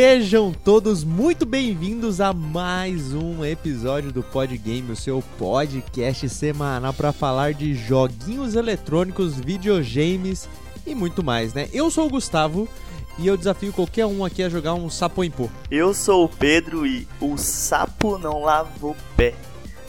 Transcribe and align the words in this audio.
Sejam 0.00 0.52
todos 0.52 1.02
muito 1.02 1.44
bem-vindos 1.44 2.20
a 2.20 2.32
mais 2.32 3.12
um 3.12 3.44
episódio 3.44 4.12
do 4.12 4.22
Pod 4.22 4.56
Game, 4.56 4.92
o 4.92 4.94
seu 4.94 5.20
podcast 5.36 6.28
semanal 6.28 6.94
para 6.94 7.12
falar 7.12 7.52
de 7.52 7.74
joguinhos 7.74 8.54
eletrônicos, 8.54 9.34
videogames 9.34 10.48
e 10.86 10.94
muito 10.94 11.24
mais, 11.24 11.52
né? 11.52 11.68
Eu 11.72 11.90
sou 11.90 12.06
o 12.06 12.10
Gustavo 12.10 12.68
e 13.18 13.26
eu 13.26 13.36
desafio 13.36 13.72
qualquer 13.72 14.06
um 14.06 14.24
aqui 14.24 14.40
a 14.40 14.48
jogar 14.48 14.74
um 14.74 14.88
sapo 14.88 15.24
em 15.24 15.32
pô. 15.32 15.50
Eu 15.68 15.92
sou 15.92 16.26
o 16.26 16.28
Pedro 16.28 16.86
e 16.86 17.04
o 17.20 17.36
sapo 17.36 18.18
não 18.18 18.40
lava 18.44 18.70
o 18.80 18.94
pé. 19.16 19.34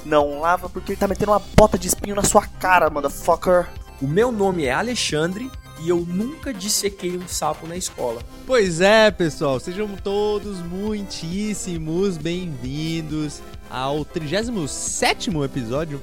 Não 0.04 0.40
lava 0.40 0.68
porque 0.68 0.94
ele 0.94 1.00
tá 1.00 1.08
metendo 1.08 1.34
uma 1.34 1.42
bota 1.56 1.78
de 1.78 1.88
espinho 1.88 2.16
na 2.16 2.24
sua 2.24 2.48
cara, 2.48 2.90
motherfucker. 2.90 3.68
O 4.02 4.08
meu 4.08 4.32
nome 4.32 4.66
é 4.66 4.74
Alexandre 4.74 5.52
e 5.82 5.90
eu 5.90 6.00
nunca 6.02 6.54
dissequei 6.54 7.18
um 7.18 7.28
sapo 7.28 7.68
na 7.68 7.76
escola. 7.76 8.22
Pois 8.46 8.82
é, 8.82 9.10
pessoal, 9.12 9.60
sejam 9.60 9.88
todos 10.04 10.58
muitíssimos 10.60 12.18
bem-vindos 12.18 13.42
ao 13.70 14.04
37 14.04 15.30
episódio 15.44 16.02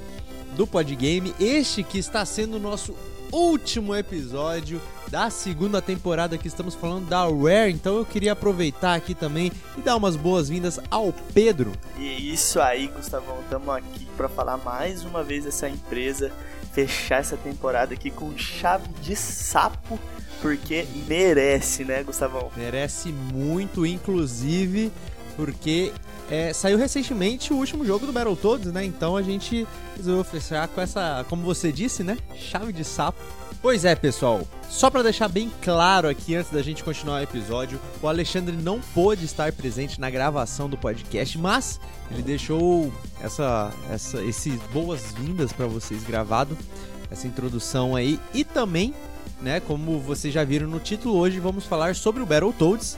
do 0.55 0.65
Podgame, 0.65 1.35
este 1.39 1.83
que 1.83 1.99
está 1.99 2.25
sendo 2.25 2.57
o 2.57 2.59
nosso 2.59 2.95
último 3.31 3.95
episódio 3.95 4.81
da 5.09 5.29
segunda 5.29 5.81
temporada 5.81 6.37
que 6.37 6.47
estamos 6.47 6.75
falando 6.75 7.07
da 7.07 7.23
Rare. 7.23 7.71
Então 7.71 7.97
eu 7.97 8.05
queria 8.05 8.33
aproveitar 8.33 8.95
aqui 8.95 9.13
também 9.13 9.51
e 9.77 9.81
dar 9.81 9.95
umas 9.95 10.15
boas-vindas 10.15 10.79
ao 10.89 11.13
Pedro. 11.33 11.71
E 11.97 12.33
isso 12.33 12.59
aí, 12.59 12.87
Gustavão, 12.87 13.39
estamos 13.41 13.69
aqui 13.69 14.07
para 14.17 14.27
falar 14.27 14.57
mais 14.57 15.03
uma 15.03 15.23
vez 15.23 15.45
dessa 15.45 15.69
empresa, 15.69 16.31
fechar 16.77 17.21
essa 17.21 17.35
temporada 17.35 17.95
aqui 17.95 18.11
com 18.11 18.37
chave 18.37 18.87
de 19.01 19.15
sapo, 19.15 19.99
porque 20.43 20.85
merece, 21.07 21.83
né, 21.83 22.03
Gustavão? 22.03 22.51
Merece 22.55 23.11
muito, 23.11 23.83
inclusive, 23.83 24.91
porque 25.35 25.91
é, 26.29 26.51
saiu 26.51 26.77
recentemente 26.77 27.53
o 27.53 27.57
último 27.57 27.85
jogo 27.85 28.05
do 28.05 28.11
Battletoads, 28.11 28.71
né? 28.71 28.83
Então 28.83 29.15
a 29.15 29.21
gente 29.21 29.65
resolveu 29.95 30.23
fechar 30.23 30.67
com 30.67 30.81
essa, 30.81 31.25
como 31.29 31.43
você 31.43 31.71
disse, 31.71 32.03
né? 32.03 32.17
Chave 32.35 32.73
de 32.73 32.83
sapo. 32.83 33.19
Pois 33.61 33.85
é, 33.85 33.95
pessoal. 33.95 34.41
Só 34.69 34.89
para 34.89 35.03
deixar 35.03 35.29
bem 35.29 35.51
claro 35.61 36.07
aqui 36.07 36.35
antes 36.35 36.51
da 36.51 36.61
gente 36.61 36.83
continuar 36.83 37.19
o 37.19 37.23
episódio, 37.23 37.79
o 38.01 38.07
Alexandre 38.07 38.55
não 38.55 38.79
pôde 38.93 39.25
estar 39.25 39.51
presente 39.53 39.99
na 39.99 40.09
gravação 40.09 40.69
do 40.69 40.77
podcast, 40.77 41.37
mas 41.37 41.79
ele 42.11 42.21
deixou 42.21 42.91
essa, 43.21 43.71
essa, 43.89 44.21
esses 44.23 44.59
boas-vindas 44.73 45.53
para 45.53 45.65
vocês 45.65 46.03
gravado, 46.03 46.57
essa 47.09 47.25
introdução 47.25 47.95
aí 47.95 48.19
e 48.33 48.43
também, 48.43 48.93
né? 49.41 49.59
Como 49.61 49.99
vocês 49.99 50.33
já 50.33 50.43
viram 50.43 50.67
no 50.67 50.79
título, 50.79 51.15
hoje 51.17 51.39
vamos 51.39 51.65
falar 51.65 51.95
sobre 51.95 52.21
o 52.21 52.25
Battletoads 52.25 52.97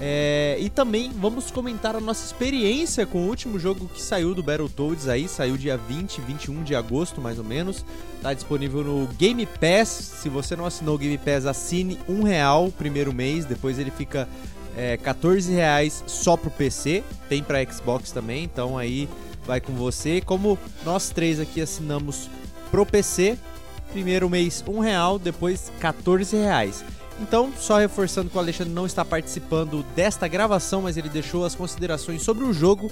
é, 0.00 0.56
e 0.60 0.70
também 0.70 1.10
vamos 1.10 1.50
comentar 1.50 1.96
a 1.96 2.00
nossa 2.00 2.24
experiência 2.24 3.04
com 3.04 3.18
o 3.18 3.28
último 3.28 3.58
jogo 3.58 3.88
que 3.88 4.00
saiu 4.00 4.32
do 4.32 4.42
Battletoads 4.44 5.08
aí, 5.08 5.26
saiu 5.26 5.56
dia 5.56 5.76
20, 5.76 6.20
21 6.20 6.62
de 6.62 6.74
agosto 6.76 7.20
mais 7.20 7.38
ou 7.38 7.44
menos. 7.44 7.84
Tá 8.22 8.32
disponível 8.32 8.84
no 8.84 9.08
Game 9.18 9.44
Pass. 9.44 9.88
Se 9.88 10.28
você 10.28 10.54
não 10.54 10.66
assinou 10.66 10.94
o 10.94 10.98
Game 10.98 11.18
Pass, 11.18 11.46
assine 11.46 11.98
um 12.08 12.22
real 12.22 12.70
primeiro 12.70 13.12
mês, 13.12 13.44
depois 13.44 13.76
ele 13.78 13.90
fica 13.90 14.28
é, 14.76 14.96
14 14.96 15.52
reais 15.52 16.04
só 16.06 16.36
pro 16.36 16.50
PC. 16.50 17.02
Tem 17.28 17.42
para 17.42 17.64
Xbox 17.64 18.12
também, 18.12 18.44
então 18.44 18.78
aí 18.78 19.08
vai 19.44 19.60
com 19.60 19.72
você. 19.72 20.20
Como 20.20 20.56
nós 20.84 21.10
três 21.10 21.40
aqui 21.40 21.60
assinamos 21.60 22.30
pro 22.70 22.86
PC, 22.86 23.36
primeiro 23.90 24.30
mês 24.30 24.62
um 24.68 24.78
real, 24.78 25.18
depois 25.18 25.72
14 25.80 26.36
reais. 26.36 26.84
Então, 27.20 27.52
só 27.58 27.78
reforçando 27.78 28.30
que 28.30 28.36
o 28.36 28.40
Alexandre 28.40 28.72
não 28.72 28.86
está 28.86 29.04
participando 29.04 29.84
desta 29.94 30.28
gravação, 30.28 30.82
mas 30.82 30.96
ele 30.96 31.08
deixou 31.08 31.44
as 31.44 31.54
considerações 31.54 32.22
sobre 32.22 32.44
o 32.44 32.52
jogo 32.52 32.90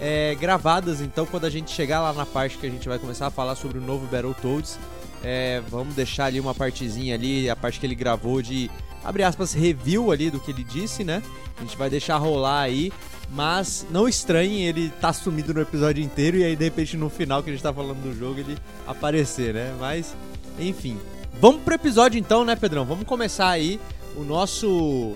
é, 0.00 0.34
gravadas. 0.34 1.00
Então, 1.00 1.24
quando 1.24 1.44
a 1.44 1.50
gente 1.50 1.70
chegar 1.70 2.00
lá 2.00 2.12
na 2.12 2.26
parte 2.26 2.58
que 2.58 2.66
a 2.66 2.70
gente 2.70 2.88
vai 2.88 2.98
começar 2.98 3.28
a 3.28 3.30
falar 3.30 3.54
sobre 3.54 3.78
o 3.78 3.80
novo 3.80 4.06
Battletoads, 4.06 4.78
é, 5.22 5.62
vamos 5.68 5.94
deixar 5.94 6.26
ali 6.26 6.40
uma 6.40 6.54
partezinha 6.54 7.14
ali, 7.14 7.48
a 7.48 7.56
parte 7.56 7.80
que 7.80 7.86
ele 7.86 7.94
gravou 7.94 8.40
de, 8.42 8.70
abre 9.04 9.22
aspas, 9.22 9.52
review 9.52 10.10
ali 10.10 10.30
do 10.30 10.40
que 10.40 10.50
ele 10.50 10.64
disse, 10.64 11.04
né? 11.04 11.22
A 11.56 11.60
gente 11.62 11.76
vai 11.76 11.90
deixar 11.90 12.18
rolar 12.18 12.60
aí, 12.60 12.92
mas 13.30 13.86
não 13.90 14.08
estranhe 14.08 14.62
ele 14.62 14.90
tá 15.00 15.12
sumido 15.12 15.52
no 15.52 15.60
episódio 15.60 16.02
inteiro 16.02 16.36
e 16.36 16.44
aí 16.44 16.54
de 16.54 16.64
repente 16.64 16.96
no 16.96 17.10
final 17.10 17.42
que 17.42 17.50
a 17.50 17.52
gente 17.52 17.62
tá 17.62 17.72
falando 17.72 18.00
do 18.00 18.16
jogo 18.16 18.40
ele 18.40 18.56
aparecer, 18.86 19.54
né? 19.54 19.74
Mas, 19.78 20.14
enfim, 20.58 20.98
Vamos 21.40 21.62
pro 21.62 21.74
episódio 21.74 22.18
então, 22.18 22.44
né, 22.44 22.56
Pedrão? 22.56 22.84
Vamos 22.84 23.06
começar 23.06 23.48
aí 23.48 23.78
o 24.16 24.24
nosso 24.24 25.14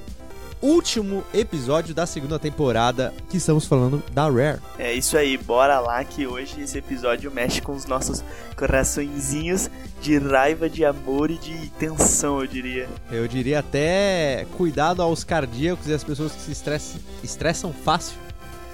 último 0.63 1.25
episódio 1.35 1.93
da 1.93 2.07
segunda 2.07 2.39
temporada 2.39 3.13
que 3.29 3.39
estamos 3.39 3.67
falando 3.67 4.01
da 4.13 4.31
Rare. 4.31 4.61
É 4.79 4.95
isso 4.95 5.19
aí, 5.19 5.37
bora 5.37 5.81
lá 5.81 6.05
que 6.05 6.25
hoje 6.25 6.61
esse 6.61 6.79
episódio 6.79 7.29
mexe 7.33 7.61
com 7.61 7.73
os 7.73 7.87
nossos 7.87 8.23
coraçõezinhos 8.57 9.69
de 10.01 10.17
raiva, 10.17 10.71
de 10.71 10.85
amor 10.85 11.29
e 11.29 11.39
de 11.39 11.71
tensão, 11.71 12.41
eu 12.41 12.47
diria. 12.47 12.89
Eu 13.11 13.27
diria 13.27 13.59
até 13.59 14.47
cuidado 14.57 15.03
aos 15.03 15.25
cardíacos 15.25 15.89
e 15.89 15.93
às 15.93 16.05
pessoas 16.05 16.31
que 16.31 16.41
se 16.43 16.53
estressam, 16.53 17.01
estressam 17.25 17.73
fácil, 17.73 18.17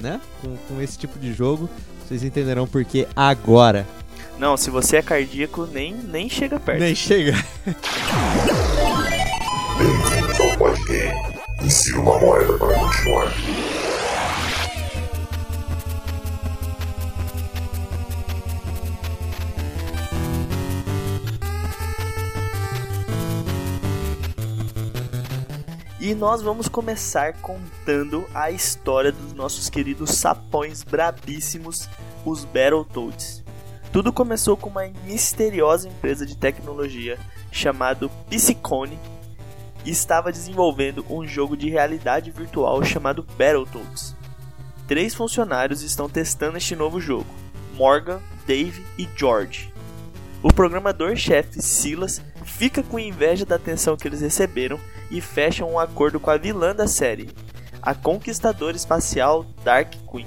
né? 0.02 0.20
Com, 0.42 0.54
com 0.68 0.82
esse 0.82 0.98
tipo 0.98 1.18
de 1.18 1.32
jogo. 1.32 1.66
Vocês 2.06 2.22
entenderão 2.22 2.66
por 2.66 2.84
que 2.84 3.08
agora. 3.16 3.86
Não, 4.38 4.56
se 4.56 4.70
você 4.70 4.98
é 4.98 5.02
cardíaco, 5.02 5.66
nem, 5.66 5.92
nem 5.92 6.28
chega 6.28 6.60
perto. 6.60 6.78
Nem 6.78 6.94
chega. 6.94 7.32
Bem-vindos 9.76 10.40
ao 10.40 10.56
Podgame. 10.56 11.12
Insira 11.60 11.98
uma 11.98 12.20
moeda 12.20 12.56
para 12.56 12.78
continuar. 12.78 13.32
E 26.00 26.14
nós 26.14 26.42
vamos 26.42 26.68
começar 26.68 27.32
contando 27.40 28.24
a 28.32 28.52
história 28.52 29.10
dos 29.10 29.34
nossos 29.34 29.68
queridos 29.68 30.12
sapões 30.12 30.84
brabíssimos, 30.84 31.88
os 32.24 32.44
Battletoads. 32.44 33.47
Tudo 33.92 34.12
começou 34.12 34.56
com 34.56 34.68
uma 34.68 34.86
misteriosa 35.04 35.88
empresa 35.88 36.26
de 36.26 36.36
tecnologia 36.36 37.18
chamada 37.50 38.08
Piscicone 38.28 38.98
e 39.84 39.90
estava 39.90 40.30
desenvolvendo 40.30 41.04
um 41.08 41.26
jogo 41.26 41.56
de 41.56 41.70
realidade 41.70 42.30
virtual 42.30 42.84
chamado 42.84 43.22
Battletoads. 43.38 44.14
Três 44.86 45.14
funcionários 45.14 45.82
estão 45.82 46.08
testando 46.08 46.58
este 46.58 46.76
novo 46.76 47.00
jogo: 47.00 47.26
Morgan, 47.74 48.20
Dave 48.46 48.84
e 48.98 49.08
George. 49.16 49.72
O 50.42 50.52
programador-chefe 50.52 51.60
Silas 51.62 52.22
fica 52.44 52.82
com 52.82 52.98
inveja 52.98 53.44
da 53.44 53.56
atenção 53.56 53.96
que 53.96 54.06
eles 54.06 54.20
receberam 54.20 54.78
e 55.10 55.20
fecha 55.20 55.64
um 55.64 55.78
acordo 55.78 56.20
com 56.20 56.30
a 56.30 56.36
vilã 56.36 56.74
da 56.74 56.86
série, 56.86 57.30
a 57.80 57.94
conquistadora 57.94 58.76
espacial 58.76 59.44
Dark 59.64 59.94
Queen. 60.10 60.26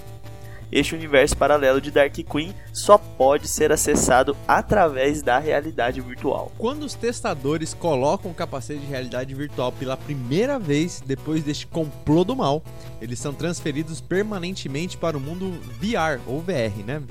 Este 0.72 0.96
universo 0.96 1.36
paralelo 1.36 1.82
de 1.82 1.92
Dark 1.92 2.14
Queen 2.14 2.56
só 2.72 2.98
pode 2.98 3.46
ser 3.48 3.74
acessado 3.74 4.38
através 4.48 5.22
da 5.22 5.38
realidade 5.38 6.00
virtual. 6.00 6.50
Quando 6.58 6.84
os 6.84 6.94
testadores 6.94 7.74
colocam 7.74 8.32
o 8.32 8.34
capacete 8.34 8.80
de 8.80 8.86
realidade 8.86 9.36
virtual 9.36 9.74
pela 9.74 9.98
primeira 9.98 10.58
vez 10.58 11.04
depois 11.06 11.44
deste 11.44 11.68
complô 11.68 12.24
do 12.24 12.38
mal, 12.38 12.64
eles 13.02 13.20
são 13.20 13.34
transferidos 13.34 14.00
permanentemente 14.00 14.96
para 14.96 15.18
o 15.18 15.20
mundo 15.20 15.52
VR 15.82 16.22
ou 16.26 16.40
VR, 16.40 16.86
né? 16.86 17.02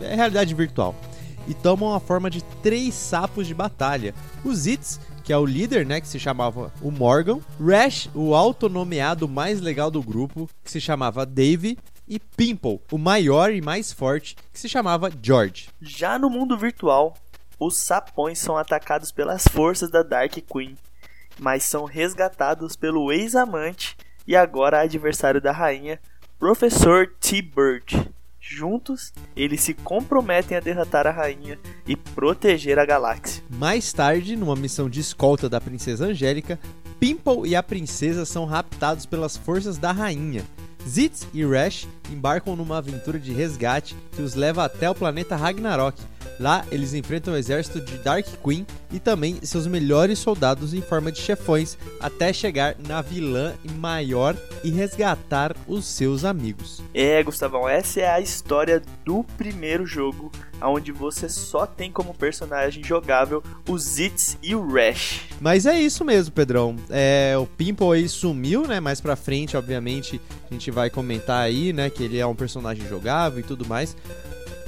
É 0.00 0.14
realidade 0.14 0.54
virtual. 0.54 0.94
E 1.46 1.52
tomam 1.52 1.94
a 1.94 2.00
forma 2.00 2.30
de 2.30 2.42
três 2.62 2.94
sapos 2.94 3.46
de 3.46 3.54
batalha: 3.54 4.14
os 4.42 4.66
Its, 4.66 4.98
que 5.22 5.32
é 5.34 5.38
o 5.38 5.44
líder, 5.44 5.84
né, 5.84 6.00
que 6.00 6.08
se 6.08 6.18
chamava 6.18 6.72
o 6.80 6.90
Morgan, 6.90 7.40
Rash, 7.60 8.08
o 8.14 8.34
autonomeado 8.34 9.28
mais 9.28 9.60
legal 9.60 9.90
do 9.90 10.02
grupo, 10.02 10.48
que 10.64 10.70
se 10.70 10.80
chamava 10.80 11.26
Dave, 11.26 11.76
e 12.08 12.18
Pimple, 12.18 12.80
o 12.90 12.98
maior 12.98 13.52
e 13.52 13.60
mais 13.60 13.92
forte, 13.92 14.36
que 14.52 14.58
se 14.58 14.68
chamava 14.68 15.10
George. 15.22 15.68
Já 15.80 16.18
no 16.18 16.30
mundo 16.30 16.56
virtual, 16.56 17.16
os 17.58 17.78
sapões 17.78 18.38
são 18.38 18.56
atacados 18.56 19.10
pelas 19.10 19.44
forças 19.44 19.90
da 19.90 20.02
Dark 20.02 20.32
Queen, 20.32 20.76
mas 21.38 21.64
são 21.64 21.84
resgatados 21.84 22.76
pelo 22.76 23.12
ex-amante 23.12 23.96
e 24.26 24.36
agora 24.36 24.80
adversário 24.80 25.40
da 25.40 25.52
rainha, 25.52 26.00
Professor 26.38 27.06
T-Bird. 27.20 28.10
Juntos, 28.38 29.12
eles 29.34 29.60
se 29.62 29.74
comprometem 29.74 30.56
a 30.56 30.60
derrotar 30.60 31.06
a 31.06 31.10
rainha 31.10 31.58
e 31.86 31.96
proteger 31.96 32.78
a 32.78 32.86
galáxia. 32.86 33.42
Mais 33.50 33.92
tarde, 33.92 34.36
numa 34.36 34.54
missão 34.54 34.88
de 34.88 35.00
escolta 35.00 35.48
da 35.48 35.60
princesa 35.60 36.06
Angélica, 36.06 36.58
Pimple 37.00 37.48
e 37.48 37.56
a 37.56 37.62
princesa 37.62 38.24
são 38.24 38.44
raptados 38.44 39.04
pelas 39.04 39.36
forças 39.36 39.78
da 39.78 39.90
rainha 39.90 40.44
Zitz 40.88 41.26
e 41.34 41.44
Rash 41.44 41.88
embarcam 42.10 42.56
numa 42.56 42.78
aventura 42.78 43.18
de 43.18 43.32
resgate 43.32 43.96
que 44.12 44.22
os 44.22 44.34
leva 44.34 44.64
até 44.64 44.88
o 44.88 44.94
planeta 44.94 45.36
Ragnarok, 45.36 46.02
Lá 46.38 46.64
eles 46.70 46.92
enfrentam 46.92 47.34
o 47.34 47.36
exército 47.36 47.80
de 47.80 47.96
Dark 47.98 48.26
Queen 48.44 48.66
e 48.92 48.98
também 48.98 49.38
seus 49.42 49.66
melhores 49.66 50.18
soldados 50.18 50.74
em 50.74 50.82
forma 50.82 51.10
de 51.10 51.20
chefões 51.20 51.78
até 52.00 52.32
chegar 52.32 52.76
na 52.86 53.00
vilã 53.00 53.54
maior 53.76 54.36
e 54.62 54.70
resgatar 54.70 55.56
os 55.66 55.86
seus 55.86 56.24
amigos. 56.24 56.82
É, 56.92 57.22
Gustavão, 57.22 57.68
essa 57.68 58.00
é 58.00 58.08
a 58.08 58.20
história 58.20 58.82
do 59.04 59.24
primeiro 59.38 59.86
jogo, 59.86 60.30
onde 60.62 60.92
você 60.92 61.28
só 61.28 61.66
tem 61.66 61.90
como 61.90 62.14
personagem 62.14 62.84
jogável 62.84 63.42
o 63.68 63.78
Zitz 63.78 64.36
e 64.42 64.54
o 64.54 64.66
Rash. 64.66 65.22
Mas 65.40 65.66
é 65.66 65.78
isso 65.78 66.04
mesmo, 66.04 66.32
Pedrão. 66.32 66.76
É, 66.90 67.34
o 67.38 67.46
Pimple 67.46 67.92
aí 67.92 68.08
sumiu, 68.08 68.66
né? 68.66 68.80
Mais 68.80 69.00
pra 69.00 69.16
frente, 69.16 69.56
obviamente, 69.56 70.20
a 70.50 70.52
gente 70.52 70.70
vai 70.70 70.88
comentar 70.88 71.42
aí, 71.42 71.72
né? 71.72 71.90
Que 71.96 72.04
ele 72.04 72.18
é 72.18 72.26
um 72.26 72.34
personagem 72.34 72.86
jogável 72.88 73.40
e 73.40 73.42
tudo 73.42 73.66
mais. 73.66 73.96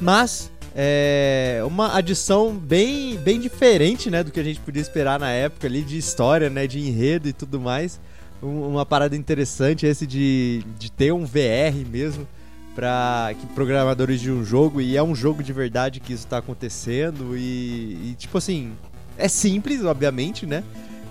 Mas 0.00 0.50
é 0.74 1.60
uma 1.66 1.96
adição 1.96 2.54
bem, 2.54 3.16
bem 3.16 3.40
diferente, 3.40 4.10
né, 4.10 4.22
do 4.22 4.30
que 4.30 4.38
a 4.38 4.44
gente 4.44 4.60
podia 4.60 4.80
esperar 4.80 5.18
na 5.18 5.30
época 5.30 5.66
ali 5.66 5.82
de 5.82 5.98
história, 5.98 6.48
né, 6.48 6.66
de 6.66 6.78
enredo 6.78 7.28
e 7.28 7.32
tudo 7.32 7.60
mais. 7.60 8.00
Um, 8.40 8.68
uma 8.68 8.86
parada 8.86 9.16
interessante 9.16 9.86
esse 9.86 10.06
de, 10.06 10.62
de 10.78 10.92
ter 10.92 11.12
um 11.12 11.24
VR 11.24 11.74
mesmo 11.90 12.28
para 12.76 13.34
programadores 13.56 14.20
de 14.20 14.30
um 14.30 14.44
jogo 14.44 14.80
e 14.80 14.96
é 14.96 15.02
um 15.02 15.16
jogo 15.16 15.42
de 15.42 15.52
verdade 15.52 15.98
que 15.98 16.12
isso 16.12 16.28
tá 16.28 16.38
acontecendo 16.38 17.36
e, 17.36 18.10
e 18.10 18.16
tipo 18.16 18.38
assim, 18.38 18.70
é 19.16 19.26
simples, 19.26 19.84
obviamente, 19.84 20.46
né? 20.46 20.62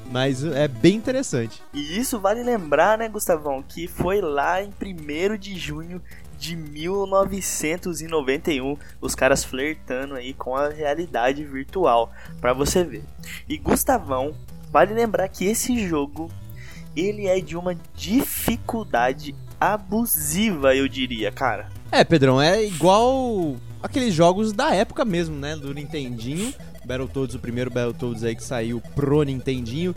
Mas 0.10 0.44
é 0.44 0.68
bem 0.68 0.96
interessante. 0.96 1.62
E 1.74 2.00
isso 2.00 2.20
vale 2.20 2.44
lembrar, 2.44 2.98
né, 2.98 3.10
Gustavão, 3.10 3.62
que 3.62 3.88
foi 3.88 4.22
lá 4.22 4.64
em 4.64 4.70
1 4.70 5.38
de 5.38 5.58
junho 5.58 6.02
de 6.38 6.56
1991, 6.56 8.78
os 9.02 9.16
caras 9.16 9.44
flertando 9.44 10.16
aí 10.16 10.34
com 10.34 10.56
a 10.56 10.70
realidade 10.70 11.44
virtual, 11.44 12.12
para 12.40 12.54
você 12.54 12.84
ver. 12.84 13.04
E 13.50 13.58
Gustavão, 13.58 14.36
vale 14.72 14.94
lembrar 14.94 15.28
que 15.28 15.46
esse 15.46 15.88
jogo 15.88 16.32
ele 16.96 17.28
é 17.28 17.40
de 17.40 17.58
uma 17.58 17.76
dificuldade 17.96 19.36
abusiva, 19.60 20.76
eu 20.76 20.88
diria, 20.88 21.32
cara. 21.32 21.70
É, 21.92 22.04
Pedrão, 22.04 22.40
é 22.42 22.64
igual 22.64 23.56
aqueles 23.82 24.14
jogos 24.14 24.54
da 24.54 24.74
época 24.74 25.04
mesmo, 25.06 25.36
né, 25.36 25.56
do 25.56 25.74
Nintendinho, 25.74 26.54
Battletoads, 26.88 27.36
o 27.36 27.40
primeiro 27.40 27.70
Battletoads 27.70 28.24
aí 28.24 28.36
que 28.36 28.44
saiu 28.44 28.82
pro 28.96 29.22
Nintendinho. 29.24 29.94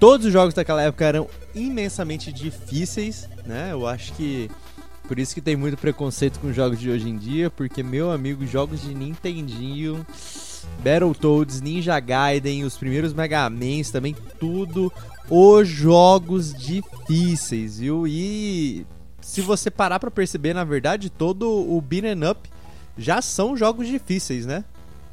Todos 0.00 0.26
os 0.26 0.32
jogos 0.32 0.54
daquela 0.54 0.80
época 0.82 1.04
eram 1.04 1.28
imensamente 1.54 2.32
difíceis, 2.32 3.28
né? 3.44 3.70
Eu 3.72 3.86
acho 3.86 4.12
que 4.12 4.48
por 5.08 5.18
isso 5.18 5.34
que 5.34 5.40
tem 5.40 5.56
muito 5.56 5.76
preconceito 5.76 6.38
com 6.38 6.52
jogos 6.52 6.78
de 6.78 6.90
hoje 6.90 7.08
em 7.08 7.16
dia, 7.16 7.50
porque, 7.50 7.82
meu 7.82 8.12
amigo, 8.12 8.46
jogos 8.46 8.82
de 8.82 8.94
Nintendinho, 8.94 10.06
Battletoads, 10.84 11.60
Ninja 11.60 11.98
Gaiden, 11.98 12.64
os 12.64 12.76
primeiros 12.76 13.12
Mega 13.12 13.48
Mans, 13.48 13.90
também 13.90 14.14
tudo 14.38 14.92
os 15.30 15.66
jogos 15.66 16.54
difíceis, 16.54 17.78
viu? 17.78 18.06
E 18.06 18.86
se 19.20 19.40
você 19.40 19.70
parar 19.70 19.98
para 19.98 20.10
perceber, 20.10 20.54
na 20.54 20.64
verdade, 20.64 21.10
todo 21.10 21.50
o 21.50 21.80
beat'em 21.80 22.28
up 22.30 22.48
já 22.96 23.22
são 23.22 23.56
jogos 23.56 23.86
difíceis, 23.86 24.44
né? 24.44 24.64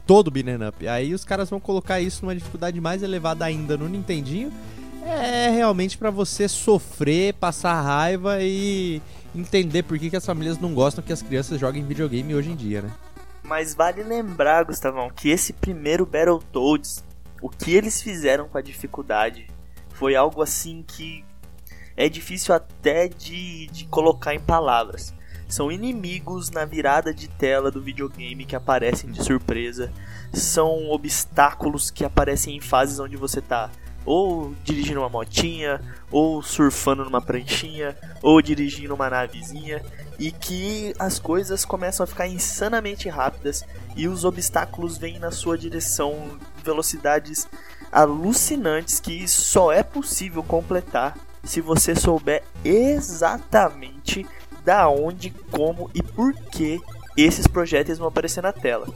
Todo 0.06 0.30
beat'em 0.30 0.68
up. 0.68 0.88
Aí 0.88 1.14
os 1.14 1.26
caras 1.26 1.50
vão 1.50 1.60
colocar 1.60 2.00
isso 2.00 2.24
numa 2.24 2.36
dificuldade 2.36 2.80
mais 2.80 3.02
elevada 3.02 3.46
ainda 3.46 3.76
no 3.76 3.90
Nintendinho. 3.90 4.52
É 5.04 5.50
realmente 5.50 5.98
para 5.98 6.10
você 6.10 6.48
sofrer, 6.48 7.34
passar 7.36 7.80
raiva 7.82 8.42
e 8.42 9.02
entender 9.36 9.84
por 9.84 10.00
que, 10.00 10.10
que 10.10 10.16
as 10.16 10.26
famílias 10.26 10.58
não 10.58 10.74
gostam 10.74 11.04
que 11.04 11.14
as 11.14 11.22
crianças 11.22 11.60
joguem 11.60 11.86
videogame 11.86 12.34
hoje 12.34 12.52
em 12.52 12.56
dia, 12.56 12.82
né? 12.82 12.92
Mas 13.44 13.76
vale 13.76 14.02
lembrar, 14.02 14.66
Gustavão, 14.66 15.10
que 15.10 15.30
esse 15.30 15.54
primeiro 15.54 16.06
Battletoads, 16.06 17.04
o 17.42 17.50
que 17.50 17.76
eles 17.76 18.02
fizeram 18.02 18.48
com 18.48 18.58
a 18.58 18.62
dificuldade, 18.62 19.48
foi 19.94 20.16
algo 20.16 20.42
assim 20.42 20.84
que 20.88 21.24
é 21.96 22.10
difícil 22.10 22.56
até 22.56 23.08
de, 23.08 23.68
de 23.68 23.86
colocar 23.86 24.34
em 24.34 24.40
palavras. 24.40 25.14
São 25.56 25.72
inimigos 25.72 26.50
na 26.50 26.66
virada 26.66 27.14
de 27.14 27.30
tela 27.30 27.72
do 27.72 27.82
videogame 27.82 28.44
que 28.44 28.58
aparecem 28.58 29.10
de 29.10 29.24
surpresa. 29.24 29.90
São 30.34 30.90
obstáculos 30.90 31.90
que 31.90 32.04
aparecem 32.04 32.58
em 32.58 32.60
fases 32.60 33.00
onde 33.00 33.16
você 33.16 33.40
está 33.40 33.72
ou 34.06 34.54
dirigindo 34.66 35.00
uma 35.00 35.08
motinha, 35.08 35.80
ou 36.12 36.44
surfando 36.44 37.06
numa 37.06 37.22
pranchinha, 37.22 37.98
ou 38.22 38.42
dirigindo 38.42 38.94
uma 38.94 39.10
navezinha, 39.10 39.82
e 40.20 40.30
que 40.30 40.94
as 41.00 41.20
coisas 41.20 41.64
começam 41.64 42.04
a 42.04 42.08
ficar 42.08 42.28
insanamente 42.28 43.08
rápidas 43.08 43.64
e 43.96 44.10
os 44.10 44.26
obstáculos 44.26 44.98
vêm 44.98 45.20
na 45.20 45.32
sua 45.32 45.58
direção 45.58 46.38
velocidades 46.66 47.48
alucinantes 47.90 49.00
que 49.00 49.26
só 49.26 49.72
é 49.72 49.84
possível 49.84 50.44
completar 50.44 51.18
se 51.46 51.62
você 51.62 51.96
souber 51.96 52.44
exatamente 52.64 54.28
da 54.66 54.90
onde, 54.90 55.30
como 55.52 55.90
e 55.94 56.02
por 56.02 56.34
que 56.34 56.82
esses 57.16 57.48
projéteis 57.48 57.98
vão 57.98 58.08
aparecer 58.08 58.42
na 58.42 58.52
tela. 58.52 58.88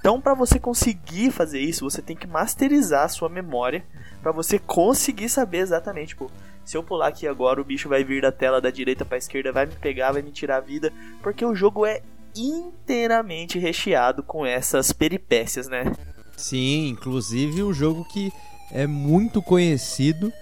Então, 0.00 0.20
para 0.20 0.34
você 0.34 0.58
conseguir 0.58 1.30
fazer 1.30 1.60
isso, 1.60 1.88
você 1.88 2.00
tem 2.00 2.16
que 2.16 2.26
masterizar 2.26 3.04
a 3.04 3.08
sua 3.08 3.28
memória 3.28 3.84
para 4.22 4.32
você 4.32 4.58
conseguir 4.58 5.28
saber 5.28 5.58
exatamente, 5.58 6.08
tipo, 6.08 6.30
se 6.64 6.76
eu 6.76 6.82
pular 6.82 7.08
aqui 7.08 7.26
agora, 7.26 7.60
o 7.60 7.64
bicho 7.64 7.88
vai 7.88 8.02
vir 8.02 8.22
da 8.22 8.32
tela 8.32 8.60
da 8.60 8.70
direita 8.70 9.04
para 9.04 9.18
esquerda, 9.18 9.52
vai 9.52 9.66
me 9.66 9.74
pegar, 9.74 10.12
vai 10.12 10.22
me 10.22 10.30
tirar 10.30 10.56
a 10.56 10.60
vida, 10.60 10.92
porque 11.22 11.44
o 11.44 11.54
jogo 11.54 11.86
é 11.86 12.02
inteiramente 12.36 13.58
recheado 13.58 14.22
com 14.22 14.46
essas 14.46 14.92
peripécias, 14.92 15.68
né? 15.68 15.92
Sim, 16.36 16.88
inclusive 16.88 17.62
um 17.62 17.72
jogo 17.72 18.04
que 18.04 18.32
é 18.72 18.86
muito 18.86 19.42
conhecido 19.42 20.32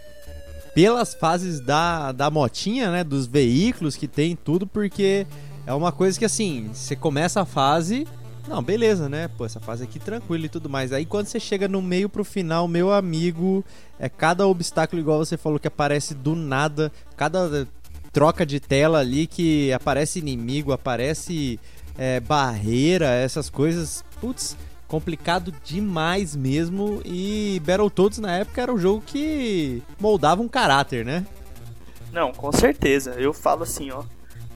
pelas 0.76 1.14
fases 1.14 1.58
da, 1.58 2.12
da 2.12 2.30
motinha, 2.30 2.90
né, 2.90 3.02
dos 3.02 3.26
veículos 3.26 3.96
que 3.96 4.06
tem 4.06 4.36
tudo, 4.36 4.66
porque 4.66 5.26
é 5.66 5.72
uma 5.72 5.90
coisa 5.90 6.18
que 6.18 6.24
assim, 6.26 6.68
você 6.70 6.94
começa 6.94 7.40
a 7.40 7.46
fase, 7.46 8.06
não, 8.46 8.62
beleza, 8.62 9.08
né? 9.08 9.26
Pô, 9.38 9.46
essa 9.46 9.58
fase 9.58 9.84
aqui 9.84 9.98
tranquila 9.98 10.44
e 10.44 10.50
tudo 10.50 10.68
mais. 10.68 10.92
Aí 10.92 11.06
quando 11.06 11.28
você 11.28 11.40
chega 11.40 11.66
no 11.66 11.80
meio 11.80 12.10
pro 12.10 12.22
final, 12.22 12.68
meu 12.68 12.92
amigo, 12.92 13.64
é 13.98 14.06
cada 14.06 14.46
obstáculo 14.46 15.00
igual 15.00 15.18
você 15.18 15.38
falou 15.38 15.58
que 15.58 15.66
aparece 15.66 16.12
do 16.12 16.36
nada, 16.36 16.92
cada 17.16 17.66
troca 18.12 18.44
de 18.44 18.60
tela 18.60 18.98
ali 18.98 19.26
que 19.26 19.72
aparece 19.72 20.18
inimigo, 20.18 20.72
aparece 20.72 21.58
é, 21.96 22.20
barreira, 22.20 23.06
essas 23.06 23.48
coisas. 23.48 24.04
Putz, 24.20 24.54
complicado 24.88 25.52
demais 25.64 26.34
mesmo. 26.36 27.00
E 27.04 27.60
Battletoads 27.64 28.18
na 28.18 28.38
época 28.38 28.62
era 28.62 28.72
um 28.72 28.78
jogo 28.78 29.02
que 29.04 29.82
moldava 30.00 30.42
um 30.42 30.48
caráter, 30.48 31.04
né? 31.04 31.26
Não, 32.12 32.32
com 32.32 32.52
certeza. 32.52 33.12
Eu 33.18 33.32
falo 33.32 33.62
assim, 33.62 33.90
ó 33.90 34.04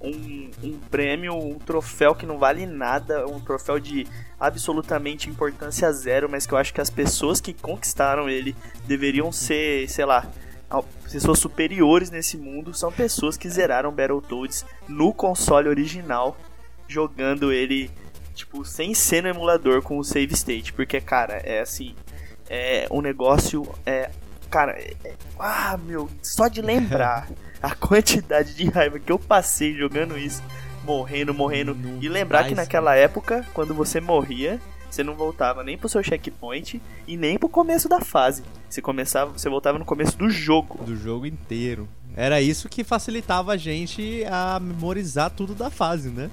um, 0.00 0.50
um 0.62 0.78
prêmio, 0.90 1.34
um 1.34 1.58
troféu 1.58 2.14
que 2.14 2.24
não 2.24 2.38
vale 2.38 2.64
nada, 2.64 3.26
um 3.26 3.38
troféu 3.38 3.78
de 3.78 4.06
absolutamente 4.38 5.28
importância 5.28 5.92
zero, 5.92 6.28
mas 6.28 6.46
que 6.46 6.54
eu 6.54 6.58
acho 6.58 6.72
que 6.72 6.80
as 6.80 6.90
pessoas 6.90 7.40
que 7.40 7.52
conquistaram 7.52 8.28
ele 8.28 8.56
deveriam 8.86 9.30
ser, 9.30 9.88
sei 9.88 10.06
lá, 10.06 10.26
pessoas 11.10 11.38
superiores 11.38 12.10
nesse 12.10 12.38
mundo, 12.38 12.72
são 12.72 12.90
pessoas 12.90 13.36
que 13.36 13.50
zeraram 13.50 13.92
Battletoads 13.92 14.64
no 14.88 15.12
console 15.12 15.68
original, 15.68 16.36
jogando 16.88 17.52
ele, 17.52 17.90
tipo, 18.40 18.64
sem 18.64 18.94
ser 18.94 19.22
no 19.22 19.28
emulador 19.28 19.82
com 19.82 19.98
o 19.98 20.04
save 20.04 20.34
state, 20.34 20.72
porque, 20.72 21.00
cara, 21.00 21.34
é 21.44 21.60
assim, 21.60 21.94
é 22.48 22.86
um 22.90 23.00
negócio, 23.00 23.66
é, 23.86 24.10
cara, 24.50 24.72
é, 24.72 24.94
é, 25.04 25.14
ah, 25.38 25.78
meu, 25.78 26.10
só 26.22 26.48
de 26.48 26.60
lembrar 26.60 27.28
a 27.62 27.74
quantidade 27.74 28.54
de 28.54 28.64
raiva 28.68 28.98
que 28.98 29.12
eu 29.12 29.18
passei 29.18 29.74
jogando 29.76 30.18
isso, 30.18 30.42
morrendo, 30.84 31.34
morrendo. 31.34 31.74
Não 31.74 32.02
e 32.02 32.08
lembrar 32.08 32.44
que 32.44 32.54
naquela 32.54 32.94
época, 32.94 33.46
quando 33.52 33.74
você 33.74 34.00
morria, 34.00 34.60
você 34.90 35.04
não 35.04 35.14
voltava 35.14 35.62
nem 35.62 35.78
pro 35.78 35.88
seu 35.88 36.02
checkpoint 36.02 36.80
e 37.06 37.16
nem 37.16 37.38
pro 37.38 37.48
começo 37.48 37.88
da 37.88 38.00
fase. 38.00 38.42
Você 38.68 38.80
começava, 38.80 39.32
você 39.32 39.48
voltava 39.48 39.78
no 39.78 39.84
começo 39.84 40.16
do 40.16 40.30
jogo. 40.30 40.82
Do 40.84 40.96
jogo 40.96 41.26
inteiro. 41.26 41.88
Era 42.16 42.40
isso 42.40 42.68
que 42.68 42.82
facilitava 42.82 43.52
a 43.52 43.56
gente 43.56 44.24
a 44.28 44.58
memorizar 44.58 45.30
tudo 45.30 45.54
da 45.54 45.70
fase, 45.70 46.08
né? 46.08 46.28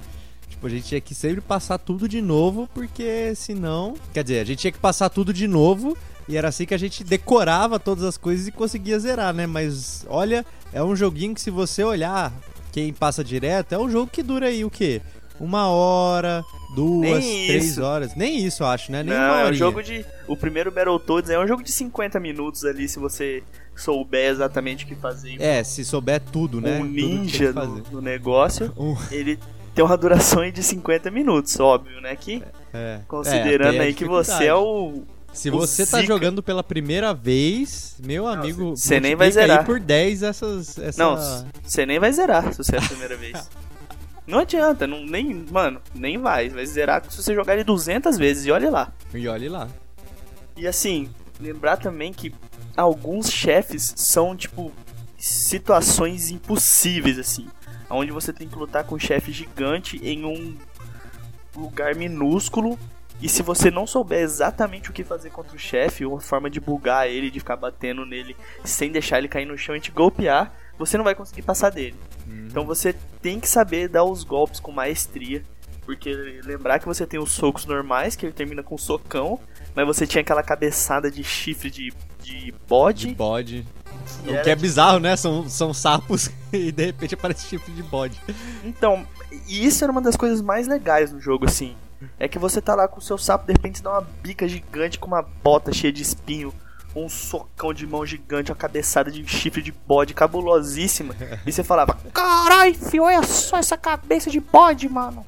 Tipo, 0.58 0.66
a 0.66 0.70
gente 0.72 0.86
tinha 0.86 1.02
que 1.02 1.14
sempre 1.14 1.40
passar 1.40 1.78
tudo 1.78 2.10
de 2.10 2.20
novo, 2.20 2.68
porque 2.74 3.36
senão. 3.36 3.94
Quer 4.12 4.24
dizer, 4.24 4.40
a 4.40 4.44
gente 4.44 4.58
tinha 4.58 4.72
que 4.72 4.80
passar 4.80 5.08
tudo 5.08 5.32
de 5.32 5.48
novo 5.48 5.96
e 6.28 6.36
era 6.36 6.48
assim 6.48 6.66
que 6.66 6.74
a 6.74 6.80
gente 6.80 7.04
decorava 7.04 7.80
todas 7.80 8.04
as 8.04 8.18
coisas 8.18 8.48
e 8.48 8.52
conseguia 8.52 8.98
zerar, 8.98 9.36
né? 9.36 9.46
Mas 9.46 10.04
olha, 10.10 10.44
é 10.74 10.82
um 10.82 10.96
joguinho 10.96 11.36
que 11.36 11.42
se 11.42 11.52
você 11.52 11.84
olhar 11.84 12.34
quem 12.72 12.92
passa 12.92 13.24
direto, 13.24 13.74
é 13.74 13.78
um 13.78 13.88
jogo 13.88 14.10
que 14.12 14.24
dura 14.24 14.48
aí 14.48 14.66
o 14.66 14.70
quê? 14.72 15.00
Uma 15.40 15.68
hora, 15.68 16.44
duas, 16.74 17.24
Nem 17.24 17.48
três 17.48 17.66
isso. 17.66 17.84
horas. 17.84 18.16
Nem 18.16 18.44
isso, 18.44 18.64
eu 18.64 18.68
acho, 18.68 18.92
né? 18.92 19.04
Nem 19.04 19.14
Não, 19.14 19.36
é 19.36 19.52
um 19.52 19.54
jogo 19.54 19.84
de. 19.84 20.04
O 20.28 20.36
primeiro 20.36 20.72
Battletoads 20.72 21.30
é 21.30 21.40
um 21.40 21.48
jogo 21.48 21.62
de 21.62 21.72
50 21.72 22.20
minutos 22.20 22.66
ali, 22.66 22.90
se 22.90 22.98
você 22.98 23.44
souber 23.76 24.32
exatamente 24.32 24.86
o 24.86 24.88
que 24.88 24.96
fazer. 24.96 25.40
É, 25.40 25.64
se 25.64 25.86
souber 25.86 26.20
tudo, 26.20 26.60
né? 26.60 26.80
Um 26.80 26.86
ninja 26.86 27.54
no, 27.54 27.84
no, 27.92 28.02
negócio, 28.02 28.74
um... 28.76 28.98
ele 29.12 29.38
tem 29.78 29.86
uma 29.86 29.96
duração 29.96 30.42
aí 30.42 30.52
de 30.52 30.64
50 30.64 31.12
minutos, 31.12 31.60
óbvio, 31.60 32.02
né? 32.02 32.16
Que 32.16 32.44
É. 32.74 33.00
considerando 33.08 33.68
É, 33.68 33.72
tem 33.72 33.80
a 33.80 33.84
aí 33.84 33.94
que 33.94 34.06
você 34.06 34.46
é 34.46 34.56
o. 34.56 35.04
Se 35.32 35.50
o 35.50 35.54
você 35.60 35.86
tá 35.86 35.98
Zika. 36.00 36.08
jogando 36.08 36.42
pela 36.42 36.64
primeira 36.64 37.14
vez, 37.14 37.96
meu 38.04 38.28
amigo, 38.28 38.76
você 38.76 39.00
nem 39.00 39.16
vai 39.16 39.30
zerar. 39.32 39.64
por 39.66 39.80
10 39.80 40.24
essas. 40.24 40.80
Essa... 40.80 41.04
Não, 41.04 41.46
você 41.64 41.86
nem 41.86 42.00
vai 42.00 42.12
zerar 42.12 42.52
se 42.52 42.58
você 42.58 42.76
é 42.76 42.80
a 42.80 42.82
primeira 42.82 43.16
vez. 43.18 43.48
Não 44.26 44.40
adianta, 44.40 44.88
não, 44.88 45.06
nem, 45.06 45.46
mano, 45.52 45.80
nem 45.94 46.18
vai. 46.18 46.50
Vai 46.50 46.66
zerar 46.66 47.04
se 47.08 47.22
você 47.22 47.36
jogar 47.36 47.54
ele 47.54 47.64
200 47.64 48.18
vezes 48.18 48.46
e 48.48 48.52
olha 48.52 48.72
lá. 48.72 48.92
E 49.14 49.28
olhe 49.28 49.48
lá. 49.48 49.68
E 50.56 50.68
assim, 50.68 51.08
lembrar 51.40 51.78
também 51.78 52.12
que 52.12 52.34
alguns 52.76 53.30
chefes 53.32 53.94
são, 53.96 54.36
tipo, 54.36 54.72
situações 55.18 56.32
impossíveis, 56.32 57.20
assim. 57.20 57.46
Onde 57.90 58.12
você 58.12 58.34
tem 58.34 58.48
que 58.48 58.58
lutar 58.58 58.84
com 58.84 58.96
um 58.96 59.00
chefe 59.00 59.32
gigante 59.32 60.00
em 60.04 60.26
um 60.26 60.58
lugar 61.56 61.96
minúsculo. 61.96 62.78
E 63.20 63.28
se 63.28 63.42
você 63.42 63.72
não 63.72 63.88
souber 63.88 64.20
exatamente 64.20 64.92
o 64.92 64.94
que 64.94 65.04
fazer 65.04 65.32
contra 65.32 65.56
o 65.56 65.60
chefe, 65.60 66.06
uma 66.06 66.22
forma 66.22 66.50
de 66.50 66.60
bugar 66.60 67.08
ele, 67.08 67.32
de 67.32 67.40
ficar 67.40 67.56
batendo 67.56 68.06
nele 68.06 68.36
sem 68.64 68.92
deixar 68.92 69.18
ele 69.18 69.28
cair 69.28 69.46
no 69.46 69.58
chão 69.58 69.76
e 69.76 69.80
te 69.82 69.92
golpear, 69.92 70.54
você 70.78 70.98
não 70.98 71.04
vai 71.04 71.16
conseguir 71.16 71.42
passar 71.42 71.72
dele. 71.72 71.96
Então 72.28 72.64
você 72.64 72.94
tem 73.22 73.40
que 73.40 73.48
saber 73.48 73.88
dar 73.88 74.04
os 74.04 74.24
golpes 74.24 74.60
com 74.60 74.72
maestria. 74.72 75.44
Porque 75.84 76.14
lembrar 76.44 76.80
que 76.80 76.86
você 76.86 77.08
tem 77.08 77.18
os 77.18 77.32
socos 77.32 77.66
normais, 77.66 78.14
que 78.14 78.26
ele 78.26 78.34
termina 78.34 78.62
com 78.62 78.76
um 78.76 78.78
socão, 78.78 79.40
mas 79.74 79.88
você 79.88 80.06
tinha 80.06 80.22
aquela 80.22 80.44
cabeçada 80.44 81.10
de 81.10 81.24
chifre 81.24 81.72
de, 81.72 81.94
de 82.22 82.54
bode. 82.68 83.08
De 83.08 83.16
bode. 83.16 83.66
Que 84.16 84.30
O 84.32 84.42
que 84.42 84.50
é 84.50 84.56
bizarro, 84.56 85.00
né? 85.00 85.16
São, 85.16 85.48
são 85.50 85.74
sapos 85.74 86.30
e 86.52 86.72
de 86.72 86.86
repente 86.86 87.14
aparece 87.14 87.48
chifre 87.48 87.74
de 87.74 87.84
bode. 87.84 88.22
Então, 88.64 89.06
e 89.48 89.66
isso 89.66 89.84
era 89.84 89.92
uma 89.92 90.02
das 90.02 90.16
coisas 90.16 90.42
mais 90.42 90.68
legais 90.68 91.12
no 91.12 91.20
jogo, 91.20 91.46
assim. 91.46 91.76
É 92.20 92.28
que 92.28 92.38
você 92.38 92.62
tá 92.62 92.76
lá 92.76 92.88
com 92.88 93.00
o 93.00 93.02
seu 93.02 93.18
sapo, 93.18 93.48
de 93.48 93.54
repente 93.54 93.82
dá 93.82 93.92
uma 93.92 94.08
bica 94.22 94.48
gigante 94.48 95.00
com 95.00 95.08
uma 95.08 95.22
bota 95.22 95.74
cheia 95.74 95.92
de 95.92 96.04
espinho, 96.04 96.54
um 96.96 97.10
socão 97.10 97.74
de 97.74 97.88
mão 97.88 98.06
gigante, 98.06 98.52
uma 98.52 98.58
cabeçada 98.58 99.12
de 99.12 99.26
chifre 99.26 99.62
de 99.62 99.72
bode 99.72 100.14
cabulosíssima. 100.14 101.16
E 101.46 101.52
você 101.52 101.64
falava, 101.64 101.98
carai, 102.14 102.74
fio, 102.74 103.04
olha 103.04 103.24
só 103.24 103.58
essa 103.58 103.78
cabeça 103.78 104.30
de 104.30 104.40
bode, 104.40 104.88
mano. 104.88 105.26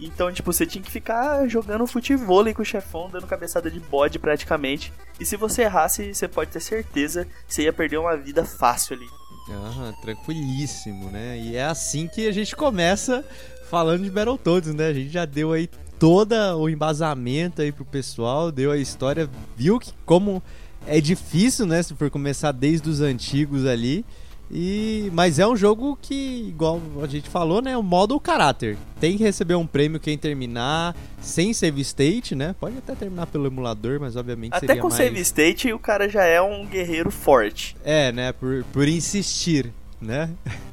Então, 0.00 0.30
tipo, 0.32 0.52
você 0.52 0.66
tinha 0.66 0.82
que 0.82 0.90
ficar 0.90 1.46
jogando 1.48 1.86
futebol 1.86 2.44
com 2.54 2.62
o 2.62 2.64
chefão, 2.64 3.08
dando 3.10 3.26
cabeçada 3.26 3.70
de 3.70 3.80
bode 3.80 4.18
praticamente. 4.18 4.92
E 5.18 5.24
se 5.24 5.36
você 5.36 5.62
errasse, 5.62 6.14
você 6.14 6.28
pode 6.28 6.50
ter 6.50 6.60
certeza 6.60 7.26
que 7.46 7.54
você 7.54 7.62
ia 7.62 7.72
perder 7.72 7.98
uma 7.98 8.16
vida 8.16 8.44
fácil 8.44 8.96
ali. 8.96 9.06
Ah, 9.50 9.92
tranquilíssimo, 10.02 11.10
né? 11.10 11.38
E 11.38 11.56
é 11.56 11.64
assim 11.64 12.08
que 12.08 12.26
a 12.26 12.32
gente 12.32 12.54
começa 12.54 13.24
falando 13.70 14.02
de 14.02 14.10
Battletoads, 14.10 14.74
né? 14.74 14.88
A 14.88 14.92
gente 14.92 15.10
já 15.10 15.24
deu 15.24 15.52
aí 15.52 15.68
todo 15.98 16.34
o 16.58 16.68
embasamento 16.68 17.62
aí 17.62 17.72
pro 17.72 17.84
pessoal, 17.84 18.52
deu 18.52 18.70
a 18.70 18.76
história, 18.76 19.30
viu 19.56 19.78
que 19.78 19.92
como 20.04 20.42
é 20.86 21.00
difícil, 21.00 21.64
né? 21.64 21.82
Se 21.82 21.94
for 21.94 22.10
começar 22.10 22.52
desde 22.52 22.88
os 22.88 23.00
antigos 23.00 23.64
ali. 23.64 24.04
E 24.50 25.10
mas 25.12 25.38
é 25.38 25.46
um 25.46 25.56
jogo 25.56 25.98
que, 26.00 26.48
igual 26.48 26.80
a 27.02 27.06
gente 27.06 27.28
falou, 27.28 27.60
né? 27.60 27.76
O 27.76 27.82
modo 27.82 28.18
caráter. 28.20 28.76
Tem 29.00 29.16
que 29.16 29.22
receber 29.24 29.54
um 29.54 29.66
prêmio 29.66 30.00
quem 30.00 30.16
terminar 30.16 30.96
sem 31.20 31.52
save 31.52 31.80
state, 31.80 32.34
né? 32.34 32.54
Pode 32.58 32.78
até 32.78 32.94
terminar 32.94 33.26
pelo 33.26 33.46
emulador, 33.46 34.00
mas 34.00 34.16
obviamente 34.16 34.54
Até 34.54 34.68
seria 34.68 34.82
com 34.82 34.88
mais... 34.88 34.96
save 34.96 35.20
state, 35.20 35.72
o 35.72 35.78
cara 35.78 36.08
já 36.08 36.24
é 36.24 36.40
um 36.40 36.64
guerreiro 36.64 37.10
forte. 37.10 37.76
É, 37.84 38.12
né? 38.12 38.32
Por, 38.32 38.64
por 38.72 38.86
insistir, 38.88 39.72
né? 40.00 40.30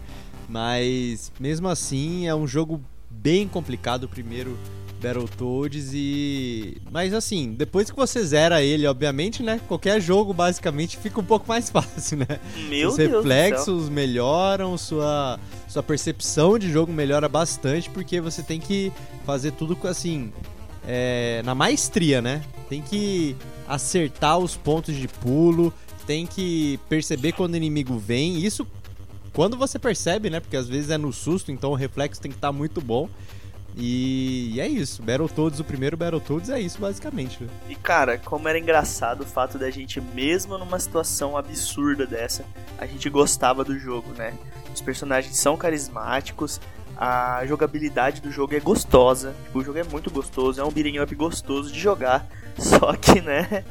Mas 0.50 1.32
mesmo 1.39 1.68
assim 1.68 2.27
é 2.27 2.36
um 2.36 2.46
jogo 2.46 2.80
bem 3.10 3.48
complicado 3.48 4.03
o 4.03 4.08
primeiro 4.08 4.56
Battletoads 5.03 5.91
e. 5.93 6.77
Mas 6.89 7.13
assim, 7.13 7.53
depois 7.53 7.91
que 7.91 7.95
você 7.95 8.24
zera 8.24 8.63
ele, 8.63 8.88
obviamente, 8.88 9.43
né? 9.43 9.60
Qualquer 9.67 10.00
jogo 10.00 10.33
basicamente 10.33 10.98
fica 10.98 11.19
um 11.19 11.24
pouco 11.25 11.45
mais 11.48 11.69
fácil, 11.72 12.19
né? 12.19 12.39
Meu 12.69 12.88
Os 12.89 12.98
reflexos 12.98 13.89
melhoram, 13.89 14.77
sua, 14.77 15.38
sua 15.67 15.83
percepção 15.83 16.57
de 16.57 16.72
jogo 16.72 16.93
melhora 16.93 17.27
bastante, 17.27 17.89
porque 17.89 18.22
você 18.22 18.41
tem 18.41 18.60
que 18.60 18.91
fazer 19.25 19.51
tudo 19.51 19.75
com 19.75 19.88
assim. 19.88 20.31
é, 20.88 21.41
na 21.43 21.53
maestria, 21.53 22.22
né? 22.22 22.41
Tem 22.69 22.81
que 22.81 23.36
acertar 23.67 24.38
os 24.38 24.55
pontos 24.55 24.95
de 24.95 25.07
pulo, 25.07 25.74
tem 26.07 26.25
que 26.25 26.79
perceber 26.88 27.33
quando 27.33 27.53
o 27.53 27.57
inimigo 27.57 27.98
vem. 27.98 28.38
Isso 28.38 28.65
quando 29.33 29.57
você 29.57 29.77
percebe, 29.77 30.29
né? 30.29 30.39
Porque 30.39 30.55
às 30.55 30.69
vezes 30.69 30.89
é 30.89 30.98
no 30.98 31.12
susto, 31.12 31.51
então 31.51 31.72
o 31.72 31.75
reflexo 31.75 32.22
tem 32.22 32.31
que 32.31 32.38
estar 32.38 32.51
muito 32.51 32.79
bom. 32.79 33.10
E, 33.75 34.51
e 34.53 34.62
é 34.62 34.68
isso. 34.68 35.01
Battletoads, 35.01 35.60
o 35.60 35.63
primeiro 35.63 35.98
Battletoads 35.98 36.50
é 36.50 36.60
isso 36.60 36.80
basicamente. 36.80 37.48
E 37.68 37.75
cara, 37.75 38.18
como 38.18 38.48
era 38.48 38.60
engraçado 38.60 39.22
o 39.22 39.25
fato 39.25 39.58
da 39.58 39.70
gente, 39.70 40.00
mesmo 40.00 40.58
numa 40.58 40.80
situação 40.80 41.38
absurda 41.38 42.06
dessa, 42.06 42.46
a 42.77 42.86
gente 42.86 43.10
gostava 43.10 43.63
do 43.63 43.77
jogo, 43.77 44.12
né? 44.13 44.34
Os 44.74 44.82
personagens 44.82 45.38
são 45.38 45.56
carismáticos, 45.58 46.60
a 46.98 47.46
jogabilidade 47.46 48.22
do 48.22 48.32
jogo 48.32 48.56
é 48.56 48.60
gostosa, 48.60 49.34
tipo, 49.44 49.60
o 49.60 49.63
jogo 49.63 49.80
é 49.80 49.84
muito 49.84 50.10
gostoso, 50.12 50.62
é 50.62 50.63
um 50.63 50.72
beat'em 50.72 51.01
up 51.01 51.13
gostoso 51.15 51.72
de 51.72 51.80
jogar, 51.80 52.27
só 52.58 52.94
que, 52.94 53.20
né, 53.20 53.63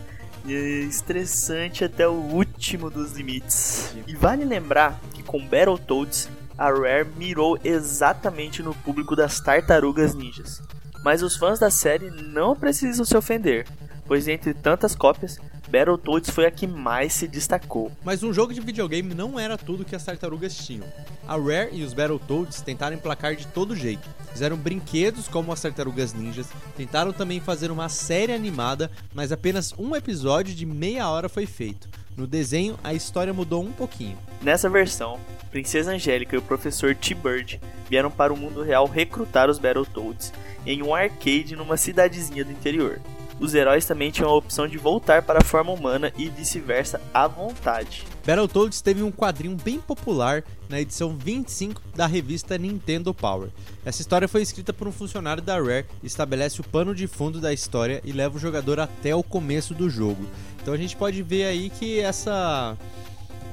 é 0.47 0.51
estressante 0.53 1.85
até 1.85 2.07
o 2.07 2.13
último 2.13 2.91
dos 2.91 3.13
limites. 3.13 3.95
E 4.07 4.15
vale 4.15 4.45
lembrar 4.45 5.01
que 5.15 5.23
com 5.23 5.39
Battletoads, 5.39 6.29
a 6.57 6.71
Rare 6.71 7.09
mirou 7.17 7.59
exatamente 7.63 8.63
no 8.63 8.75
público 8.75 9.17
das 9.17 9.41
tartarugas 9.41 10.15
ninjas. 10.15 10.63
Mas 11.05 11.23
os 11.23 11.37
fãs 11.37 11.59
da 11.59 11.71
série 11.71 12.11
não 12.11 12.55
precisam 12.55 13.05
se 13.05 13.17
ofender, 13.17 13.67
pois 14.07 14.29
entre 14.29 14.55
tantas 14.55 14.95
cópias, 14.95 15.39
Battletoads 15.73 16.29
foi 16.29 16.45
a 16.45 16.51
que 16.51 16.67
mais 16.67 17.15
se 17.15 17.27
destacou. 17.27 17.91
Mas 18.05 18.23
um 18.23 18.31
jogo 18.31 18.53
de 18.53 18.61
videogame 18.61 19.15
não 19.15 19.41
era 19.41 19.57
tudo 19.57 19.87
que 19.87 19.97
as 19.97 20.05
tartarugas 20.05 20.55
tinham. 20.55 20.87
A 21.27 21.33
Rare 21.33 21.71
e 21.73 21.83
os 21.83 21.95
Battletoads 21.95 22.61
tentaram 22.61 22.95
emplacar 22.95 23.35
de 23.35 23.47
todo 23.47 23.75
jeito. 23.75 24.07
Fizeram 24.31 24.59
brinquedos 24.59 25.29
como 25.29 25.51
as 25.51 25.63
tartarugas 25.63 26.13
ninjas, 26.13 26.49
tentaram 26.77 27.11
também 27.11 27.41
fazer 27.41 27.71
uma 27.71 27.89
série 27.89 28.35
animada, 28.35 28.91
mas 29.15 29.33
apenas 29.33 29.75
um 29.79 29.97
episódio 29.97 30.55
de 30.55 30.67
meia 30.67 31.09
hora 31.09 31.29
foi 31.29 31.47
feito. 31.47 31.89
No 32.19 32.27
desenho, 32.27 32.79
a 32.85 32.93
história 32.93 33.33
mudou 33.33 33.63
um 33.63 33.73
pouquinho. 33.73 34.19
Nessa 34.43 34.69
versão, 34.69 35.21
Princesa 35.53 35.93
Angélica 35.93 36.35
e 36.35 36.39
o 36.39 36.43
professor 36.43 36.97
T-Bird 36.97 37.61
vieram 37.89 38.11
para 38.11 38.33
o 38.33 38.37
mundo 38.37 38.63
real 38.63 38.87
recrutar 38.87 39.49
os 39.49 39.59
Battletoads 39.59 40.33
em 40.67 40.83
um 40.83 40.95
arcade 40.95 41.55
numa 41.55 41.77
cidadezinha 41.77 42.45
do 42.45 42.51
interior. 42.51 43.01
Os 43.39 43.55
heróis 43.55 43.87
também 43.87 44.11
tinham 44.11 44.31
a 44.31 44.37
opção 44.37 44.67
de 44.67 44.79
voltar 44.79 45.23
para 45.23 45.41
a 45.41 45.45
forma 45.45 45.73
humana 45.73 46.13
e 46.17 46.29
vice-versa 46.29 47.01
à 47.15 47.27
vontade. 47.27 48.05
Battletoads 48.27 48.81
teve 48.81 49.03
um 49.03 49.13
quadrinho 49.13 49.57
bem 49.57 49.81
popular 49.81 50.43
na 50.69 50.81
edição 50.81 51.17
25 51.17 51.81
da 51.95 52.07
revista 52.07 52.59
Nintendo 52.59 53.13
Power. 53.15 53.49
Essa 53.85 54.01
história 54.01 54.29
foi 54.29 54.43
escrita 54.43 54.73
por 54.73 54.89
um 54.89 54.93
funcionário 54.93 55.43
da 55.43 55.55
Rare, 55.61 55.87
estabelece 56.03 56.61
o 56.61 56.65
pano 56.65 56.95
de 56.95 57.07
fundo 57.07 57.41
da 57.41 57.53
história 57.53 58.01
e 58.05 58.13
leva 58.13 58.37
o 58.37 58.41
jogador 58.41 58.81
até 58.81 59.15
o 59.15 59.23
começo 59.23 59.75
do 59.75 59.89
jogo. 59.89 60.25
Então 60.61 60.75
a 60.75 60.77
gente 60.77 60.97
pode 60.97 61.23
ver 61.23 61.45
aí 61.45 61.71
que 61.71 62.01
essa 62.01 62.77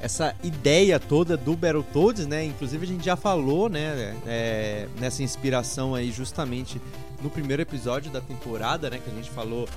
essa 0.00 0.34
ideia 0.42 0.98
toda 0.98 1.36
do 1.36 1.54
Battletoads, 1.54 2.26
né? 2.26 2.44
Inclusive 2.44 2.84
a 2.84 2.88
gente 2.88 3.04
já 3.04 3.16
falou, 3.16 3.68
né? 3.68 4.16
é, 4.26 4.88
nessa 4.98 5.22
inspiração 5.22 5.94
aí 5.94 6.10
justamente 6.10 6.80
no 7.22 7.28
primeiro 7.28 7.62
episódio 7.62 8.10
da 8.10 8.20
temporada, 8.20 8.88
né? 8.88 8.98
Que 8.98 9.10
a 9.10 9.14
gente 9.14 9.30
falou 9.30 9.68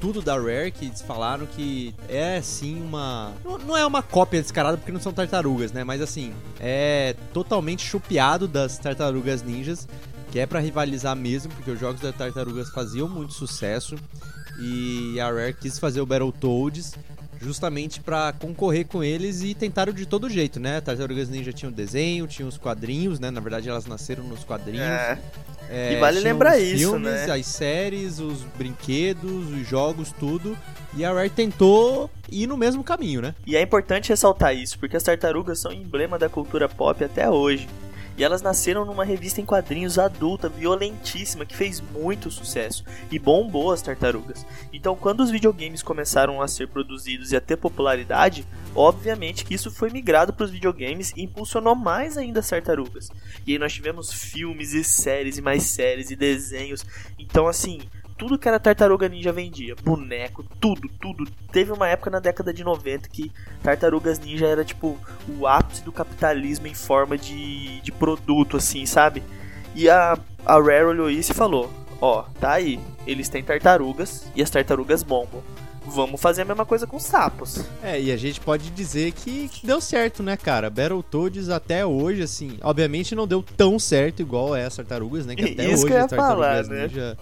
tudo 0.00 0.20
da 0.20 0.36
Rare, 0.36 0.70
que 0.70 0.86
eles 0.86 1.02
falaram 1.02 1.46
que 1.46 1.94
é 2.08 2.40
sim 2.40 2.80
uma. 2.82 3.32
Não, 3.66 3.76
é 3.76 3.86
uma 3.86 4.02
cópia 4.02 4.40
descarada 4.40 4.76
porque 4.76 4.92
não 4.92 5.00
são 5.00 5.12
tartarugas, 5.12 5.72
né? 5.72 5.82
Mas 5.82 6.00
assim, 6.00 6.32
é 6.60 7.16
totalmente 7.32 7.84
chupeado 7.84 8.46
das 8.46 8.78
tartarugas 8.78 9.42
ninjas, 9.42 9.88
que 10.30 10.38
é 10.38 10.46
pra 10.46 10.60
rivalizar 10.60 11.16
mesmo, 11.16 11.52
porque 11.54 11.70
os 11.70 11.80
jogos 11.80 12.00
das 12.00 12.14
tartarugas 12.14 12.70
faziam 12.70 13.08
muito 13.08 13.32
sucesso. 13.32 13.96
E 14.60 15.18
a 15.18 15.32
Rare 15.32 15.54
quis 15.54 15.80
fazer 15.80 16.00
o 16.00 16.06
Battletoads 16.06 16.94
justamente 17.44 18.00
pra 18.00 18.32
concorrer 18.32 18.86
com 18.86 19.04
eles 19.04 19.42
e 19.42 19.54
tentaram 19.54 19.92
de 19.92 20.06
todo 20.06 20.28
jeito, 20.30 20.58
né? 20.58 20.80
Tartarugas 20.80 21.28
Ninja 21.28 21.52
tinham 21.52 21.70
desenho, 21.70 22.26
tinham 22.26 22.48
os 22.48 22.56
quadrinhos, 22.56 23.20
né? 23.20 23.30
Na 23.30 23.40
verdade 23.40 23.68
elas 23.68 23.86
nasceram 23.86 24.24
nos 24.24 24.42
quadrinhos. 24.44 24.80
É, 24.80 25.18
É, 25.70 25.92
E 25.94 25.96
vale 26.00 26.18
tinha 26.20 26.32
lembrar 26.32 26.56
os 26.56 26.62
isso, 26.62 26.90
filmes, 26.90 27.12
né? 27.12 27.30
As 27.30 27.46
séries, 27.46 28.18
os 28.18 28.42
brinquedos, 28.56 29.50
os 29.52 29.66
jogos, 29.66 30.12
tudo. 30.18 30.56
E 30.96 31.04
a 31.04 31.12
Rare 31.12 31.30
tentou 31.30 32.10
ir 32.30 32.46
no 32.46 32.56
mesmo 32.56 32.82
caminho, 32.84 33.20
né? 33.20 33.34
E 33.46 33.56
é 33.56 33.62
importante 33.62 34.10
ressaltar 34.10 34.54
isso, 34.54 34.78
porque 34.78 34.96
as 34.96 35.02
tartarugas 35.02 35.58
são 35.58 35.72
emblema 35.72 36.18
da 36.18 36.28
cultura 36.28 36.68
pop 36.68 37.02
até 37.04 37.28
hoje. 37.28 37.68
E 38.16 38.22
elas 38.22 38.42
nasceram 38.42 38.84
numa 38.84 39.04
revista 39.04 39.40
em 39.40 39.44
quadrinhos 39.44 39.98
adulta, 39.98 40.48
violentíssima, 40.48 41.44
que 41.44 41.56
fez 41.56 41.80
muito 41.80 42.30
sucesso 42.30 42.84
e 43.10 43.18
bombou 43.18 43.72
as 43.72 43.82
tartarugas. 43.82 44.46
Então, 44.72 44.94
quando 44.94 45.20
os 45.20 45.30
videogames 45.30 45.82
começaram 45.82 46.40
a 46.40 46.46
ser 46.46 46.68
produzidos 46.68 47.32
e 47.32 47.36
a 47.36 47.40
ter 47.40 47.56
popularidade, 47.56 48.46
obviamente 48.74 49.44
que 49.44 49.54
isso 49.54 49.70
foi 49.70 49.90
migrado 49.90 50.32
para 50.32 50.44
os 50.44 50.50
videogames 50.50 51.12
e 51.16 51.22
impulsionou 51.22 51.74
mais 51.74 52.16
ainda 52.16 52.40
as 52.40 52.48
tartarugas. 52.48 53.10
E 53.46 53.52
aí 53.52 53.58
nós 53.58 53.72
tivemos 53.72 54.12
filmes 54.12 54.72
e 54.72 54.84
séries 54.84 55.38
e 55.38 55.42
mais 55.42 55.64
séries 55.64 56.10
e 56.10 56.16
desenhos. 56.16 56.84
Então, 57.18 57.48
assim, 57.48 57.80
tudo 58.24 58.38
que 58.38 58.48
era 58.48 58.58
Tartaruga 58.58 59.06
Ninja 59.06 59.30
vendia. 59.32 59.76
Boneco, 59.84 60.42
tudo, 60.58 60.88
tudo. 60.98 61.26
Teve 61.52 61.72
uma 61.72 61.86
época 61.86 62.08
na 62.08 62.20
década 62.20 62.54
de 62.54 62.64
90 62.64 63.06
que 63.10 63.30
Tartarugas 63.62 64.18
Ninja 64.18 64.46
era 64.46 64.64
tipo 64.64 64.98
o 65.38 65.46
ápice 65.46 65.84
do 65.84 65.92
capitalismo 65.92 66.66
em 66.66 66.72
forma 66.72 67.18
de, 67.18 67.82
de 67.82 67.92
produto, 67.92 68.56
assim, 68.56 68.86
sabe? 68.86 69.22
E 69.74 69.90
a, 69.90 70.18
a 70.46 70.54
Rare 70.54 70.84
olhou 70.84 71.10
isso 71.10 71.32
e 71.32 71.34
falou: 71.34 71.70
Ó, 72.00 72.22
tá 72.40 72.52
aí, 72.52 72.80
eles 73.06 73.28
têm 73.28 73.44
tartarugas 73.44 74.26
e 74.34 74.42
as 74.42 74.48
tartarugas 74.48 75.02
bombam. 75.02 75.42
Vamos 75.86 76.18
fazer 76.18 76.42
a 76.42 76.44
mesma 76.46 76.64
coisa 76.64 76.86
com 76.86 76.98
sapos. 76.98 77.62
É, 77.82 78.00
e 78.00 78.10
a 78.10 78.16
gente 78.16 78.40
pode 78.40 78.70
dizer 78.70 79.12
que, 79.12 79.48
que 79.48 79.66
deu 79.66 79.82
certo, 79.82 80.22
né, 80.22 80.34
cara? 80.34 80.70
Battletoads 80.70 81.50
até 81.50 81.84
hoje, 81.84 82.22
assim, 82.22 82.56
obviamente 82.62 83.14
não 83.14 83.26
deu 83.26 83.42
tão 83.42 83.78
certo 83.78 84.22
igual 84.22 84.56
é 84.56 84.64
as 84.64 84.74
tartarugas, 84.74 85.26
né? 85.26 85.36
Que 85.36 85.44
até 85.52 85.66
Isso 85.66 85.84
hoje 85.84 85.86
que 85.88 85.92
eu 85.92 85.96
ia 85.98 86.04
as 86.04 86.10
tartarugas 86.10 86.66
falar, 86.66 86.74
né? 86.74 86.86
ninja 86.86 87.18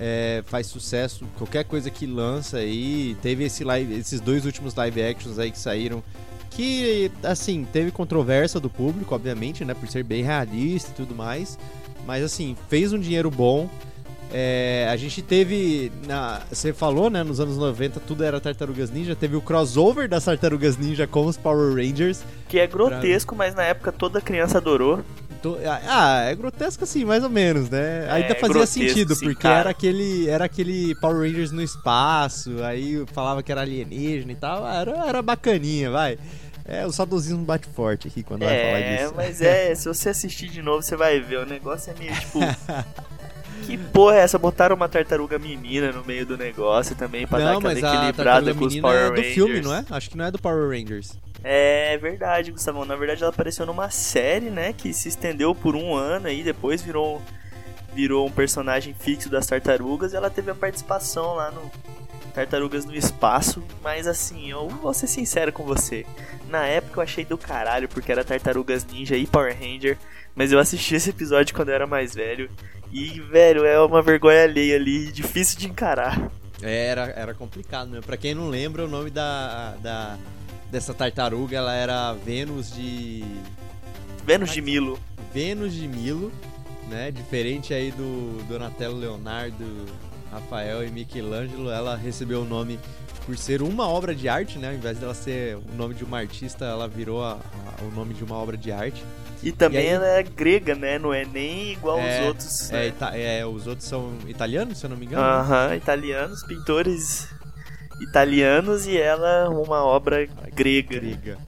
é, 0.00 0.42
faz 0.46 0.66
sucesso. 0.66 1.26
Qualquer 1.36 1.64
coisa 1.64 1.90
que 1.90 2.06
lança 2.06 2.56
aí. 2.56 3.14
Teve 3.20 3.44
esse 3.44 3.62
live, 3.62 3.94
esses 3.94 4.20
dois 4.20 4.46
últimos 4.46 4.74
live 4.74 5.02
actions 5.02 5.38
aí 5.38 5.50
que 5.50 5.58
saíram. 5.58 6.02
Que, 6.48 7.12
assim, 7.22 7.66
teve 7.70 7.92
controvérsia 7.92 8.58
do 8.58 8.68
público, 8.68 9.14
obviamente, 9.14 9.64
né? 9.64 9.74
Por 9.74 9.88
ser 9.88 10.02
bem 10.02 10.24
realista 10.24 10.90
e 10.90 10.94
tudo 10.94 11.14
mais. 11.14 11.58
Mas, 12.06 12.24
assim, 12.24 12.56
fez 12.68 12.92
um 12.92 12.98
dinheiro 12.98 13.30
bom. 13.30 13.68
É, 14.32 14.88
a 14.90 14.96
gente 14.96 15.20
teve. 15.22 15.92
Na, 16.06 16.40
você 16.50 16.72
falou, 16.72 17.10
né? 17.10 17.22
Nos 17.22 17.38
anos 17.38 17.56
90 17.56 18.00
tudo 18.00 18.24
era 18.24 18.40
Tartarugas 18.40 18.90
Ninja. 18.90 19.14
Teve 19.14 19.36
o 19.36 19.40
crossover 19.40 20.08
das 20.08 20.24
Tartarugas 20.24 20.76
Ninja 20.76 21.06
com 21.06 21.26
os 21.26 21.36
Power 21.36 21.74
Rangers. 21.74 22.22
Que 22.48 22.58
é 22.58 22.66
grotesco, 22.66 23.36
mas 23.36 23.54
na 23.54 23.64
época 23.64 23.92
toda 23.92 24.20
criança 24.20 24.58
adorou. 24.58 25.04
To- 25.42 25.58
Ah, 25.86 26.24
é 26.24 26.34
grotesco 26.34 26.84
assim, 26.84 27.04
mais 27.04 27.24
ou 27.24 27.30
menos, 27.30 27.70
né? 27.70 28.06
É, 28.06 28.10
Ainda 28.12 28.34
fazia 28.34 28.48
grotesco, 28.48 28.78
sentido, 28.80 29.14
sim, 29.14 29.24
porque 29.26 29.42
cara. 29.42 29.60
era 29.60 29.70
aquele, 29.70 30.28
era 30.28 30.44
aquele 30.44 30.94
Power 30.96 31.16
Rangers 31.20 31.50
no 31.50 31.62
espaço, 31.62 32.62
aí 32.62 33.04
falava 33.14 33.42
que 33.42 33.50
era 33.50 33.62
alienígena 33.62 34.32
e 34.32 34.36
tal, 34.36 34.66
era, 34.68 35.06
era 35.08 35.22
bacaninha, 35.22 35.90
vai. 35.90 36.18
É, 36.66 36.86
o 36.86 36.92
saudosismo 36.92 37.42
bate 37.44 37.66
forte 37.68 38.06
aqui 38.06 38.22
quando 38.22 38.44
vai 38.44 38.54
falar 38.56 38.78
É, 38.78 38.96
disso. 38.98 39.14
mas 39.16 39.40
é, 39.40 39.74
se 39.74 39.88
você 39.88 40.10
assistir 40.10 40.48
de 40.50 40.62
novo, 40.62 40.82
você 40.82 40.94
vai 40.94 41.18
ver. 41.18 41.38
O 41.38 41.46
negócio 41.46 41.90
é 41.92 41.98
meio 41.98 42.14
tipo. 42.14 42.38
que 43.66 43.76
porra 43.78 44.16
é 44.16 44.20
essa? 44.20 44.38
Botaram 44.38 44.76
uma 44.76 44.88
tartaruga 44.88 45.38
menina 45.38 45.90
no 45.90 46.04
meio 46.04 46.24
do 46.26 46.36
negócio 46.36 46.94
também 46.94 47.26
pra 47.26 47.38
dar 47.38 47.44
Não, 47.46 47.58
aquela 47.58 47.74
mas 47.74 47.82
a 47.82 47.88
equilibrada 47.88 48.24
tartaruga 48.24 48.54
com 48.54 48.64
os 48.66 48.74
menina 48.74 48.88
Power 48.88 49.00
é 49.02 49.06
do 49.06 49.16
Rangers. 49.16 49.34
filme, 49.34 49.60
não 49.62 49.74
é? 49.74 49.84
Acho 49.90 50.10
que 50.10 50.16
não 50.16 50.24
é 50.26 50.30
do 50.30 50.38
Power 50.38 50.68
Rangers. 50.68 51.12
É 51.42 51.96
verdade, 51.98 52.52
Gustavão. 52.52 52.84
Na 52.84 52.96
verdade, 52.96 53.22
ela 53.22 53.32
apareceu 53.32 53.64
numa 53.64 53.90
série, 53.90 54.50
né? 54.50 54.72
Que 54.72 54.92
se 54.92 55.08
estendeu 55.08 55.54
por 55.54 55.74
um 55.74 55.94
ano 55.94 56.26
aí, 56.26 56.42
depois 56.42 56.82
virou, 56.82 57.20
virou 57.94 58.26
um 58.26 58.30
personagem 58.30 58.94
fixo 58.94 59.28
das 59.30 59.46
tartarugas 59.46 60.12
e 60.12 60.16
ela 60.16 60.30
teve 60.30 60.50
a 60.50 60.54
participação 60.54 61.34
lá 61.34 61.50
no 61.50 61.70
Tartarugas 62.34 62.84
no 62.84 62.94
Espaço. 62.94 63.62
Mas 63.82 64.06
assim, 64.06 64.50
eu 64.50 64.68
vou 64.68 64.92
ser 64.94 65.06
sincero 65.06 65.52
com 65.52 65.64
você. 65.64 66.04
Na 66.48 66.66
época 66.66 66.98
eu 66.98 67.04
achei 67.04 67.24
do 67.24 67.38
caralho, 67.38 67.88
porque 67.88 68.12
era 68.12 68.24
Tartarugas 68.24 68.84
Ninja 68.84 69.16
e 69.16 69.26
Power 69.26 69.56
Ranger. 69.58 69.96
Mas 70.34 70.52
eu 70.52 70.58
assisti 70.58 70.94
esse 70.94 71.10
episódio 71.10 71.54
quando 71.54 71.70
eu 71.70 71.74
era 71.74 71.86
mais 71.86 72.14
velho. 72.14 72.50
E, 72.92 73.20
velho, 73.20 73.64
é 73.64 73.80
uma 73.80 74.02
vergonha 74.02 74.42
alheia 74.44 74.76
ali, 74.76 75.12
difícil 75.12 75.58
de 75.58 75.68
encarar. 75.68 76.30
É, 76.62 76.86
Era, 76.86 77.02
era 77.10 77.34
complicado 77.34 77.88
mesmo. 77.88 78.04
Pra 78.04 78.16
quem 78.16 78.34
não 78.34 78.48
lembra, 78.48 78.84
o 78.84 78.88
nome 78.88 79.10
da, 79.10 79.76
da 79.76 80.18
dessa 80.70 80.94
tartaruga, 80.94 81.56
ela 81.56 81.74
era 81.74 82.12
Vênus 82.14 82.72
de... 82.72 83.24
Vênus 84.24 84.52
de 84.52 84.60
Milo. 84.62 84.98
Vênus 85.34 85.72
de 85.74 85.88
Milo, 85.88 86.30
né? 86.88 87.10
Diferente 87.10 87.72
aí 87.74 87.90
do 87.90 88.42
Donatello, 88.48 88.96
Leonardo, 88.98 89.86
Rafael 90.30 90.86
e 90.86 90.90
Michelangelo, 90.90 91.70
ela 91.70 91.96
recebeu 91.96 92.42
o 92.42 92.44
nome 92.44 92.78
por 93.26 93.36
ser 93.36 93.62
uma 93.62 93.88
obra 93.88 94.14
de 94.14 94.28
arte, 94.28 94.58
né? 94.58 94.68
Ao 94.68 94.74
invés 94.74 94.98
dela 94.98 95.14
ser 95.14 95.56
o 95.56 95.74
nome 95.76 95.94
de 95.94 96.04
uma 96.04 96.18
artista, 96.18 96.64
ela 96.64 96.86
virou 96.88 97.22
a- 97.24 97.32
a- 97.78 97.84
o 97.84 97.90
nome 97.94 98.14
de 98.14 98.22
uma 98.24 98.36
obra 98.36 98.56
de 98.56 98.70
arte. 98.70 99.02
E 99.42 99.50
também 99.52 99.80
E 99.80 99.88
aí- 99.88 99.94
ela 99.94 100.06
é 100.06 100.22
grega, 100.22 100.74
né? 100.74 100.98
Não 100.98 101.12
é 101.14 101.24
nem 101.24 101.72
igual 101.72 101.98
É, 101.98 102.18
aos 102.18 102.26
outros. 102.28 102.70
É, 102.70 102.92
né? 103.00 103.38
é, 103.38 103.46
os 103.46 103.66
outros 103.66 103.88
são 103.88 104.12
italianos, 104.28 104.78
se 104.78 104.84
eu 104.86 104.90
não 104.90 104.96
me 104.96 105.06
engano. 105.06 105.22
Aham, 105.22 105.74
italianos, 105.76 106.42
pintores 106.44 107.28
italianos 108.00 108.86
e 108.86 108.96
ela 108.96 109.48
uma 109.50 109.84
obra 109.84 110.26
grega. 110.54 110.98
Grega. 111.00 111.38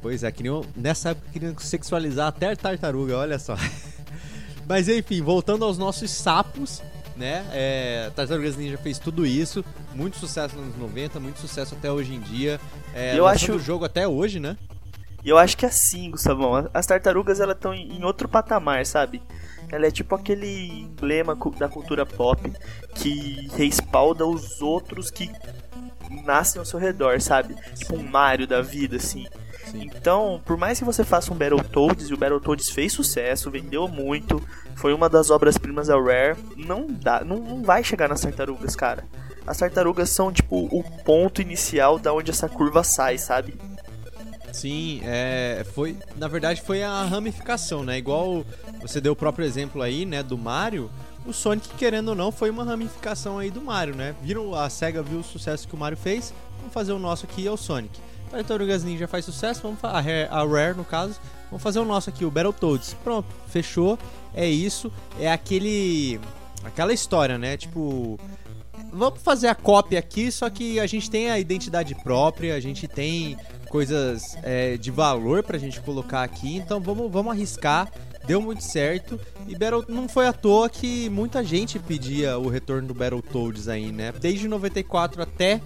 Pois 0.00 0.24
é, 0.24 0.32
queriam, 0.32 0.64
nessa 0.76 1.10
época 1.10 1.28
queriam 1.32 1.56
sexualizar 1.58 2.26
até 2.28 2.50
a 2.52 2.56
tartaruga, 2.56 3.16
olha 3.18 3.38
só. 3.38 3.56
Mas 4.68 4.88
enfim, 4.88 5.22
voltando 5.22 5.64
aos 5.64 5.78
nossos 5.78 6.10
sapos, 6.10 6.82
né? 7.16 7.44
É, 7.52 8.10
Tartarugas 8.14 8.56
Ninja 8.56 8.78
fez 8.78 8.98
tudo 8.98 9.26
isso, 9.26 9.64
muito 9.94 10.16
sucesso 10.16 10.56
nos 10.56 10.64
anos 10.66 10.76
90, 10.78 11.20
muito 11.20 11.38
sucesso 11.38 11.74
até 11.74 11.90
hoje 11.90 12.14
em 12.14 12.20
dia. 12.20 12.60
É, 12.94 13.16
Eu 13.18 13.26
acho- 13.26 13.52
o 13.54 13.58
jogo 13.58 13.84
até 13.84 14.06
hoje, 14.08 14.40
né? 14.40 14.56
E 15.24 15.28
eu 15.28 15.38
acho 15.38 15.56
que 15.56 15.64
é 15.64 15.68
assim, 15.68 16.10
Gustavão, 16.10 16.68
as 16.74 16.84
tartarugas 16.86 17.38
elas 17.38 17.54
estão 17.54 17.72
em 17.72 18.02
outro 18.04 18.28
patamar, 18.28 18.84
sabe? 18.84 19.22
Ela 19.70 19.86
é 19.86 19.90
tipo 19.90 20.14
aquele 20.16 20.80
emblema 20.82 21.36
da 21.58 21.68
cultura 21.68 22.04
pop 22.04 22.52
que 22.96 23.48
respalda 23.56 24.26
os 24.26 24.60
outros 24.60 25.10
que 25.12 25.30
nascem 26.24 26.58
ao 26.58 26.64
seu 26.64 26.78
redor, 26.78 27.20
sabe? 27.20 27.54
Tipo 27.74 27.96
um 27.96 28.02
Mario 28.02 28.46
da 28.46 28.60
vida, 28.60 28.96
assim. 28.96 29.26
Sim. 29.70 29.82
Então, 29.84 30.40
por 30.44 30.56
mais 30.56 30.78
que 30.78 30.84
você 30.84 31.04
faça 31.04 31.32
um 31.32 31.36
Battletoads, 31.36 32.10
e 32.10 32.14
o 32.14 32.16
Battletoads 32.16 32.70
fez 32.70 32.92
sucesso, 32.92 33.50
vendeu 33.50 33.88
muito, 33.88 34.42
foi 34.76 34.92
uma 34.92 35.08
das 35.08 35.30
obras-primas 35.30 35.86
da 35.88 35.94
Rare, 35.94 36.36
não 36.56 36.86
dá, 36.86 37.24
não, 37.24 37.38
não 37.38 37.62
vai 37.62 37.82
chegar 37.82 38.08
nas 38.08 38.20
tartarugas, 38.20 38.76
cara. 38.76 39.04
As 39.46 39.56
tartarugas 39.58 40.10
são 40.10 40.32
tipo 40.32 40.68
o 40.70 40.84
ponto 41.04 41.40
inicial 41.40 41.98
da 41.98 42.12
onde 42.12 42.30
essa 42.30 42.48
curva 42.48 42.84
sai, 42.84 43.18
sabe? 43.18 43.54
Sim, 44.52 45.00
é, 45.04 45.64
foi, 45.74 45.96
na 46.16 46.28
verdade 46.28 46.60
foi 46.60 46.82
a 46.82 47.04
ramificação, 47.04 47.82
né? 47.82 47.96
Igual 47.96 48.44
você 48.80 49.00
deu 49.00 49.14
o 49.14 49.16
próprio 49.16 49.46
exemplo 49.46 49.80
aí, 49.80 50.04
né, 50.04 50.22
do 50.22 50.36
Mario, 50.36 50.90
o 51.26 51.32
Sonic, 51.32 51.68
querendo 51.76 52.08
ou 52.08 52.14
não, 52.14 52.32
foi 52.32 52.50
uma 52.50 52.64
ramificação 52.64 53.38
aí 53.38 53.50
do 53.50 53.60
Mario, 53.60 53.94
né? 53.94 54.14
Viram, 54.22 54.54
a 54.54 54.68
SEGA 54.68 55.02
viu 55.02 55.20
o 55.20 55.24
sucesso 55.24 55.68
que 55.68 55.74
o 55.74 55.78
Mario 55.78 55.96
fez, 55.96 56.34
vamos 56.58 56.72
fazer 56.72 56.92
o 56.92 56.98
nosso 56.98 57.24
aqui, 57.24 57.46
é 57.46 57.50
o 57.50 57.56
Sonic. 57.56 58.00
Tartarugas 58.30 58.82
Ninja 58.82 59.06
faz 59.06 59.24
sucesso, 59.24 59.60
vamos 59.62 59.78
a 59.84 60.00
Rare, 60.00 60.28
a 60.30 60.42
Rare, 60.44 60.76
no 60.76 60.84
caso, 60.84 61.20
vamos 61.50 61.62
fazer 61.62 61.78
o 61.78 61.84
nosso 61.84 62.08
aqui, 62.08 62.24
o 62.24 62.30
Battletoads. 62.30 62.94
Pronto, 63.04 63.28
fechou, 63.46 63.98
é 64.34 64.48
isso, 64.48 64.90
é 65.20 65.30
aquele, 65.30 66.18
aquela 66.64 66.92
história, 66.92 67.36
né? 67.36 67.56
Tipo, 67.56 68.18
vamos 68.92 69.20
fazer 69.22 69.48
a 69.48 69.54
cópia 69.54 69.98
aqui, 69.98 70.32
só 70.32 70.48
que 70.48 70.80
a 70.80 70.86
gente 70.86 71.10
tem 71.10 71.30
a 71.30 71.38
identidade 71.38 71.94
própria, 71.94 72.54
a 72.54 72.60
gente 72.60 72.88
tem 72.88 73.36
coisas 73.68 74.36
é, 74.42 74.76
de 74.76 74.90
valor 74.90 75.42
pra 75.42 75.56
gente 75.58 75.80
colocar 75.80 76.22
aqui, 76.22 76.56
então 76.56 76.80
vamos, 76.80 77.10
vamos 77.10 77.32
arriscar. 77.32 77.90
Deu 78.26 78.40
muito 78.40 78.62
certo 78.62 79.18
e 79.48 79.56
Battle 79.56 79.84
não 79.88 80.08
foi 80.08 80.26
à 80.26 80.32
toa 80.32 80.68
que 80.68 81.08
muita 81.10 81.42
gente 81.42 81.78
pedia 81.78 82.38
o 82.38 82.48
retorno 82.48 82.88
do 82.88 82.94
Battletoads 82.94 83.68
aí, 83.68 83.90
né? 83.90 84.12
Desde 84.12 84.46
94 84.46 85.20
até 85.22 85.60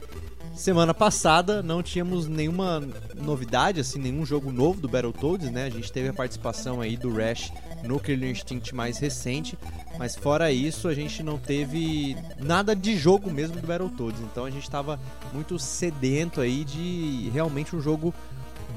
semana 0.54 0.94
passada 0.94 1.62
não 1.62 1.82
tínhamos 1.82 2.26
nenhuma 2.26 2.82
novidade, 3.14 3.78
assim, 3.78 3.98
nenhum 3.98 4.24
jogo 4.24 4.50
novo 4.50 4.80
do 4.80 4.88
Battletoads, 4.88 5.50
né? 5.50 5.64
A 5.64 5.70
gente 5.70 5.92
teve 5.92 6.08
a 6.08 6.12
participação 6.14 6.80
aí 6.80 6.96
do 6.96 7.14
Rash 7.14 7.52
no 7.84 8.00
Killer 8.00 8.30
Instinct 8.30 8.74
mais 8.74 8.98
recente, 8.98 9.58
mas 9.98 10.16
fora 10.16 10.50
isso 10.50 10.88
a 10.88 10.94
gente 10.94 11.22
não 11.22 11.38
teve 11.38 12.16
nada 12.38 12.74
de 12.74 12.96
jogo 12.96 13.30
mesmo 13.30 13.60
do 13.60 13.66
Battletoads. 13.66 14.22
Então 14.22 14.46
a 14.46 14.50
gente 14.50 14.68
tava 14.70 14.98
muito 15.32 15.58
sedento 15.58 16.40
aí 16.40 16.64
de 16.64 17.30
realmente 17.34 17.76
um 17.76 17.80
jogo 17.82 18.14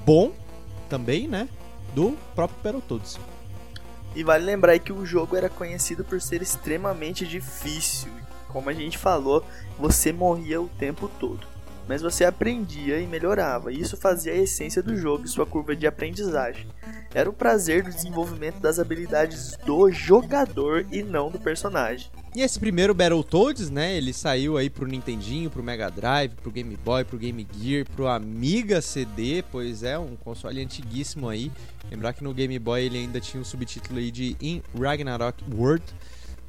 bom 0.05 0.33
também, 0.89 1.29
né? 1.29 1.47
Do 1.95 2.17
próprio 2.35 2.59
Battletoads. 2.61 3.17
E 4.15 4.23
vale 4.23 4.45
lembrar 4.45 4.77
que 4.79 4.91
o 4.91 5.05
jogo 5.05 5.35
era 5.35 5.49
conhecido 5.49 6.03
por 6.03 6.19
ser 6.19 6.41
extremamente 6.41 7.27
difícil. 7.27 8.11
Como 8.47 8.69
a 8.69 8.73
gente 8.73 8.97
falou, 8.97 9.45
você 9.77 10.11
morria 10.11 10.59
o 10.61 10.67
tempo 10.67 11.09
todo. 11.19 11.47
Mas 11.89 12.03
você 12.03 12.23
aprendia 12.23 12.99
e 12.99 13.07
melhorava. 13.07 13.73
Isso 13.73 13.97
fazia 13.97 14.31
a 14.31 14.37
essência 14.37 14.79
do 14.79 14.95
jogo 14.95 15.25
e 15.25 15.27
sua 15.27 15.43
curva 15.43 15.75
de 15.75 15.87
aprendizagem. 15.87 16.67
Era 17.15 17.27
o 17.27 17.33
prazer 17.33 17.81
do 17.81 17.89
desenvolvimento 17.89 18.59
das 18.59 18.77
habilidades 18.77 19.57
do 19.65 19.89
jogador 19.89 20.85
e 20.91 21.01
não 21.01 21.31
do 21.31 21.39
personagem. 21.39 22.11
E 22.35 22.41
esse 22.41 22.59
primeiro 22.59 22.93
Battletoads, 22.93 23.71
né, 23.71 23.97
ele 23.97 24.13
saiu 24.13 24.55
aí 24.55 24.69
pro 24.69 24.85
Nintendinho, 24.85 25.49
pro 25.49 25.63
Mega 25.63 25.89
Drive, 25.89 26.35
pro 26.35 26.51
Game 26.51 26.77
Boy, 26.77 27.03
pro 27.03 27.17
Game 27.17 27.47
Gear, 27.59 27.87
pro 27.95 28.07
Amiga 28.07 28.81
CD, 28.81 29.43
pois 29.51 29.81
é, 29.81 29.97
um 29.97 30.15
console 30.15 30.61
antiguíssimo 30.61 31.27
aí. 31.27 31.51
Lembrar 31.89 32.13
que 32.13 32.23
no 32.23 32.35
Game 32.35 32.59
Boy 32.59 32.83
ele 32.83 32.99
ainda 32.99 33.19
tinha 33.19 33.39
o 33.39 33.41
um 33.41 33.45
subtítulo 33.45 33.97
aí 33.97 34.11
de 34.11 34.37
In 34.39 34.61
Ragnarok 34.79 35.43
World, 35.51 35.83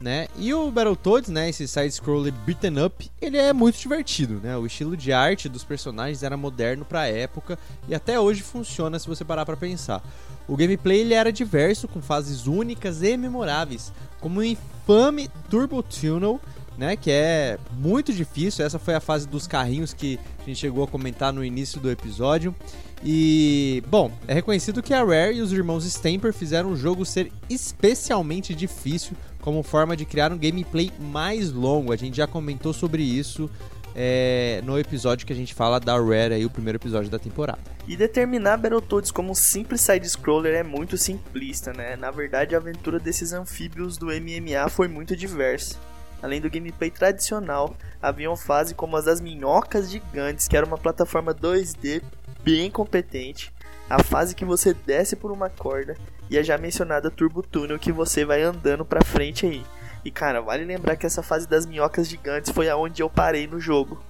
né? 0.00 0.28
E 0.36 0.52
o 0.54 0.70
Battletoads, 0.70 1.28
né, 1.28 1.50
esse 1.50 1.68
side-scroller 1.68 2.32
beaten 2.46 2.84
up, 2.84 3.10
ele 3.20 3.36
é 3.36 3.52
muito 3.52 3.78
divertido, 3.78 4.40
né? 4.42 4.56
O 4.56 4.64
estilo 4.64 4.96
de 4.96 5.12
arte 5.12 5.48
dos 5.48 5.62
personagens 5.62 6.22
era 6.22 6.36
moderno 6.36 6.84
para 6.84 7.00
a 7.02 7.06
época 7.08 7.58
e 7.86 7.94
até 7.94 8.18
hoje 8.18 8.42
funciona 8.42 8.98
se 8.98 9.06
você 9.06 9.24
parar 9.24 9.44
para 9.44 9.56
pensar. 9.56 10.02
O 10.48 10.56
gameplay 10.56 11.00
ele 11.00 11.14
era 11.14 11.30
diverso, 11.30 11.86
com 11.86 12.00
fases 12.00 12.46
únicas 12.46 13.02
e 13.02 13.16
memoráveis, 13.16 13.92
como 14.20 14.40
o 14.40 14.44
infame 14.44 15.30
Turbo 15.50 15.82
Tunnel, 15.82 16.40
né, 16.78 16.96
que 16.96 17.10
é 17.10 17.58
muito 17.72 18.12
difícil. 18.12 18.64
Essa 18.64 18.78
foi 18.78 18.94
a 18.94 19.00
fase 19.00 19.28
dos 19.28 19.46
carrinhos 19.46 19.92
que 19.92 20.18
a 20.40 20.44
gente 20.44 20.58
chegou 20.58 20.84
a 20.84 20.88
comentar 20.88 21.32
no 21.32 21.44
início 21.44 21.80
do 21.80 21.90
episódio. 21.90 22.54
E, 23.02 23.82
bom, 23.88 24.12
é 24.28 24.34
reconhecido 24.34 24.82
que 24.82 24.92
a 24.92 25.02
Rare 25.02 25.36
e 25.36 25.40
os 25.40 25.52
irmãos 25.52 25.84
Stamper 25.84 26.32
fizeram 26.32 26.70
o 26.70 26.76
jogo 26.76 27.04
ser 27.04 27.32
especialmente 27.48 28.54
difícil 28.54 29.16
como 29.40 29.62
forma 29.62 29.96
de 29.96 30.04
criar 30.04 30.32
um 30.32 30.38
gameplay 30.38 30.92
mais 30.98 31.50
longo. 31.50 31.92
A 31.92 31.96
gente 31.96 32.16
já 32.16 32.26
comentou 32.26 32.72
sobre 32.72 33.02
isso 33.02 33.50
é, 33.94 34.60
no 34.64 34.78
episódio 34.78 35.26
que 35.26 35.32
a 35.32 35.36
gente 35.36 35.54
fala 35.54 35.80
da 35.80 35.94
Rare, 35.98 36.34
aí, 36.34 36.44
o 36.44 36.50
primeiro 36.50 36.76
episódio 36.76 37.10
da 37.10 37.18
temporada. 37.18 37.60
E 37.88 37.96
determinar 37.96 38.56
Battletoads 38.56 39.10
como 39.10 39.32
um 39.32 39.34
simples 39.34 39.80
side-scroller 39.80 40.54
é 40.54 40.62
muito 40.62 40.96
simplista, 40.96 41.72
né? 41.72 41.96
Na 41.96 42.10
verdade, 42.10 42.54
a 42.54 42.58
aventura 42.58 42.98
desses 42.98 43.32
anfíbios 43.32 43.96
do 43.96 44.06
MMA 44.06 44.68
foi 44.68 44.88
muito 44.88 45.16
diversa. 45.16 45.76
Além 46.22 46.40
do 46.40 46.50
gameplay 46.50 46.90
tradicional, 46.90 47.74
haviam 48.00 48.36
fases 48.36 48.72
como 48.74 48.96
as 48.96 49.04
das 49.04 49.20
minhocas 49.20 49.90
gigantes, 49.90 50.46
que 50.46 50.56
era 50.56 50.66
uma 50.66 50.78
plataforma 50.78 51.34
2D 51.34 52.02
bem 52.42 52.70
competente, 52.70 53.52
a 53.88 54.02
fase 54.02 54.34
que 54.34 54.44
você 54.44 54.72
desce 54.72 55.16
por 55.16 55.32
uma 55.32 55.50
corda 55.50 55.96
e 56.30 56.38
a 56.38 56.42
já 56.42 56.56
mencionada 56.56 57.10
Turbo 57.10 57.42
Tunnel 57.42 57.78
que 57.78 57.90
você 57.90 58.24
vai 58.24 58.42
andando 58.42 58.84
pra 58.84 59.04
frente 59.04 59.46
aí. 59.46 59.64
E 60.04 60.10
cara, 60.10 60.40
vale 60.40 60.64
lembrar 60.64 60.96
que 60.96 61.04
essa 61.04 61.22
fase 61.22 61.48
das 61.48 61.66
minhocas 61.66 62.08
gigantes 62.08 62.50
foi 62.50 62.68
aonde 62.68 63.02
eu 63.02 63.10
parei 63.10 63.46
no 63.46 63.60
jogo. 63.60 64.00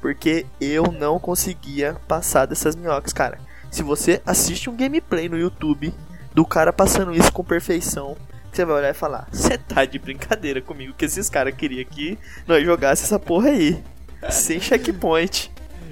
Porque 0.00 0.46
eu 0.60 0.84
não 0.84 1.18
conseguia 1.18 1.96
passar 2.08 2.46
dessas 2.46 2.74
minhocas, 2.74 3.12
cara. 3.12 3.38
Se 3.70 3.82
você 3.82 4.22
assiste 4.24 4.70
um 4.70 4.76
gameplay 4.76 5.28
no 5.28 5.38
YouTube 5.38 5.92
do 6.34 6.44
cara 6.44 6.72
passando 6.72 7.14
isso 7.14 7.32
com 7.32 7.44
perfeição, 7.44 8.16
você 8.56 8.64
vai 8.64 8.76
olhar 8.76 8.90
e 8.90 8.94
falar: 8.94 9.28
Você 9.32 9.56
tá 9.58 9.84
de 9.84 9.98
brincadeira 9.98 10.60
comigo 10.60 10.94
que 10.94 11.04
esses 11.04 11.28
caras 11.28 11.54
queriam 11.54 11.84
que 11.84 12.18
nós 12.46 12.64
jogasse 12.64 13.04
essa 13.04 13.18
porra 13.18 13.50
aí. 13.50 13.82
sem 14.30 14.60
checkpoint. 14.60 15.50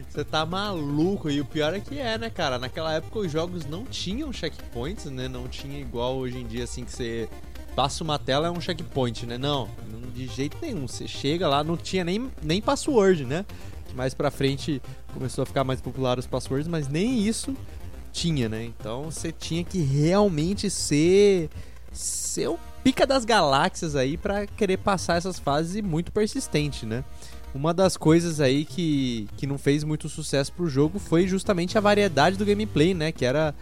Você 0.09 0.25
tá 0.25 0.45
maluco. 0.45 1.31
E 1.31 1.41
o 1.41 1.45
pior 1.45 1.75
é 1.75 1.81
que 1.81 1.99
é, 1.99 2.19
né, 2.19 2.29
cara? 2.31 2.59
Naquela 2.59 2.93
época 2.95 3.21
os 3.21 3.31
jogos 3.31 3.65
não 3.67 3.85
tinham 3.85 4.33
checkpoints, 4.33 5.05
né? 5.07 5.29
Não 5.29 5.47
tinha 5.47 5.79
igual 5.79 6.17
hoje 6.17 6.39
em 6.39 6.47
dia, 6.47 6.65
assim, 6.65 6.85
que 6.85 6.93
você 6.93 7.29
passa 7.77 8.03
uma 8.03 8.19
tela 8.19 8.49
é 8.49 8.51
um 8.51 8.61
checkpoint, 8.61 9.25
né? 9.25 9.39
Não, 9.39 9.69
de 10.13 10.27
jeito 10.27 10.57
nenhum. 10.61 10.89
Você 10.89 11.07
chega 11.07 11.47
lá, 11.47 11.63
não 11.63 11.77
tinha 11.77 12.03
nem, 12.03 12.29
nem 12.43 12.61
password, 12.61 13.25
né? 13.25 13.47
Mais 13.95 14.15
pra 14.15 14.31
frente 14.31 14.83
começou 15.15 15.43
a 15.43 15.47
ficar 15.47 15.63
mais 15.63 15.81
popular 15.81 16.19
os 16.19 16.27
passwords, 16.27 16.67
mas 16.67 16.89
nem 16.89 17.25
isso 17.25 17.57
tinha, 18.13 18.49
né? 18.49 18.65
Então 18.65 19.05
você 19.05 19.31
tinha 19.31 19.63
que 19.63 19.79
realmente 19.79 20.69
ser, 20.69 21.49
ser 21.99 22.49
o 22.49 22.59
pica 22.85 23.07
das 23.07 23.25
galáxias 23.25 23.97
aí 23.97 24.17
para 24.17 24.47
querer 24.47 24.79
passar 24.79 25.17
essas 25.17 25.39
fases 25.39 25.77
e 25.77 25.83
muito 25.83 26.13
persistente, 26.13 26.87
né? 26.87 27.05
Uma 27.55 27.75
das 27.75 27.97
coisas 27.97 28.41
aí 28.41 28.65
que, 28.65 29.29
que 29.37 29.47
não 29.47 29.59
fez 29.59 29.83
muito 29.83 30.09
sucesso 30.09 30.53
pro 30.53 30.69
jogo 30.69 30.99
foi 30.99 31.27
justamente 31.27 31.77
a 31.77 31.81
variedade 31.81 32.37
do 32.37 32.45
gameplay, 32.45 32.95
né? 32.95 33.11
Que 33.11 33.25
era 33.25 33.55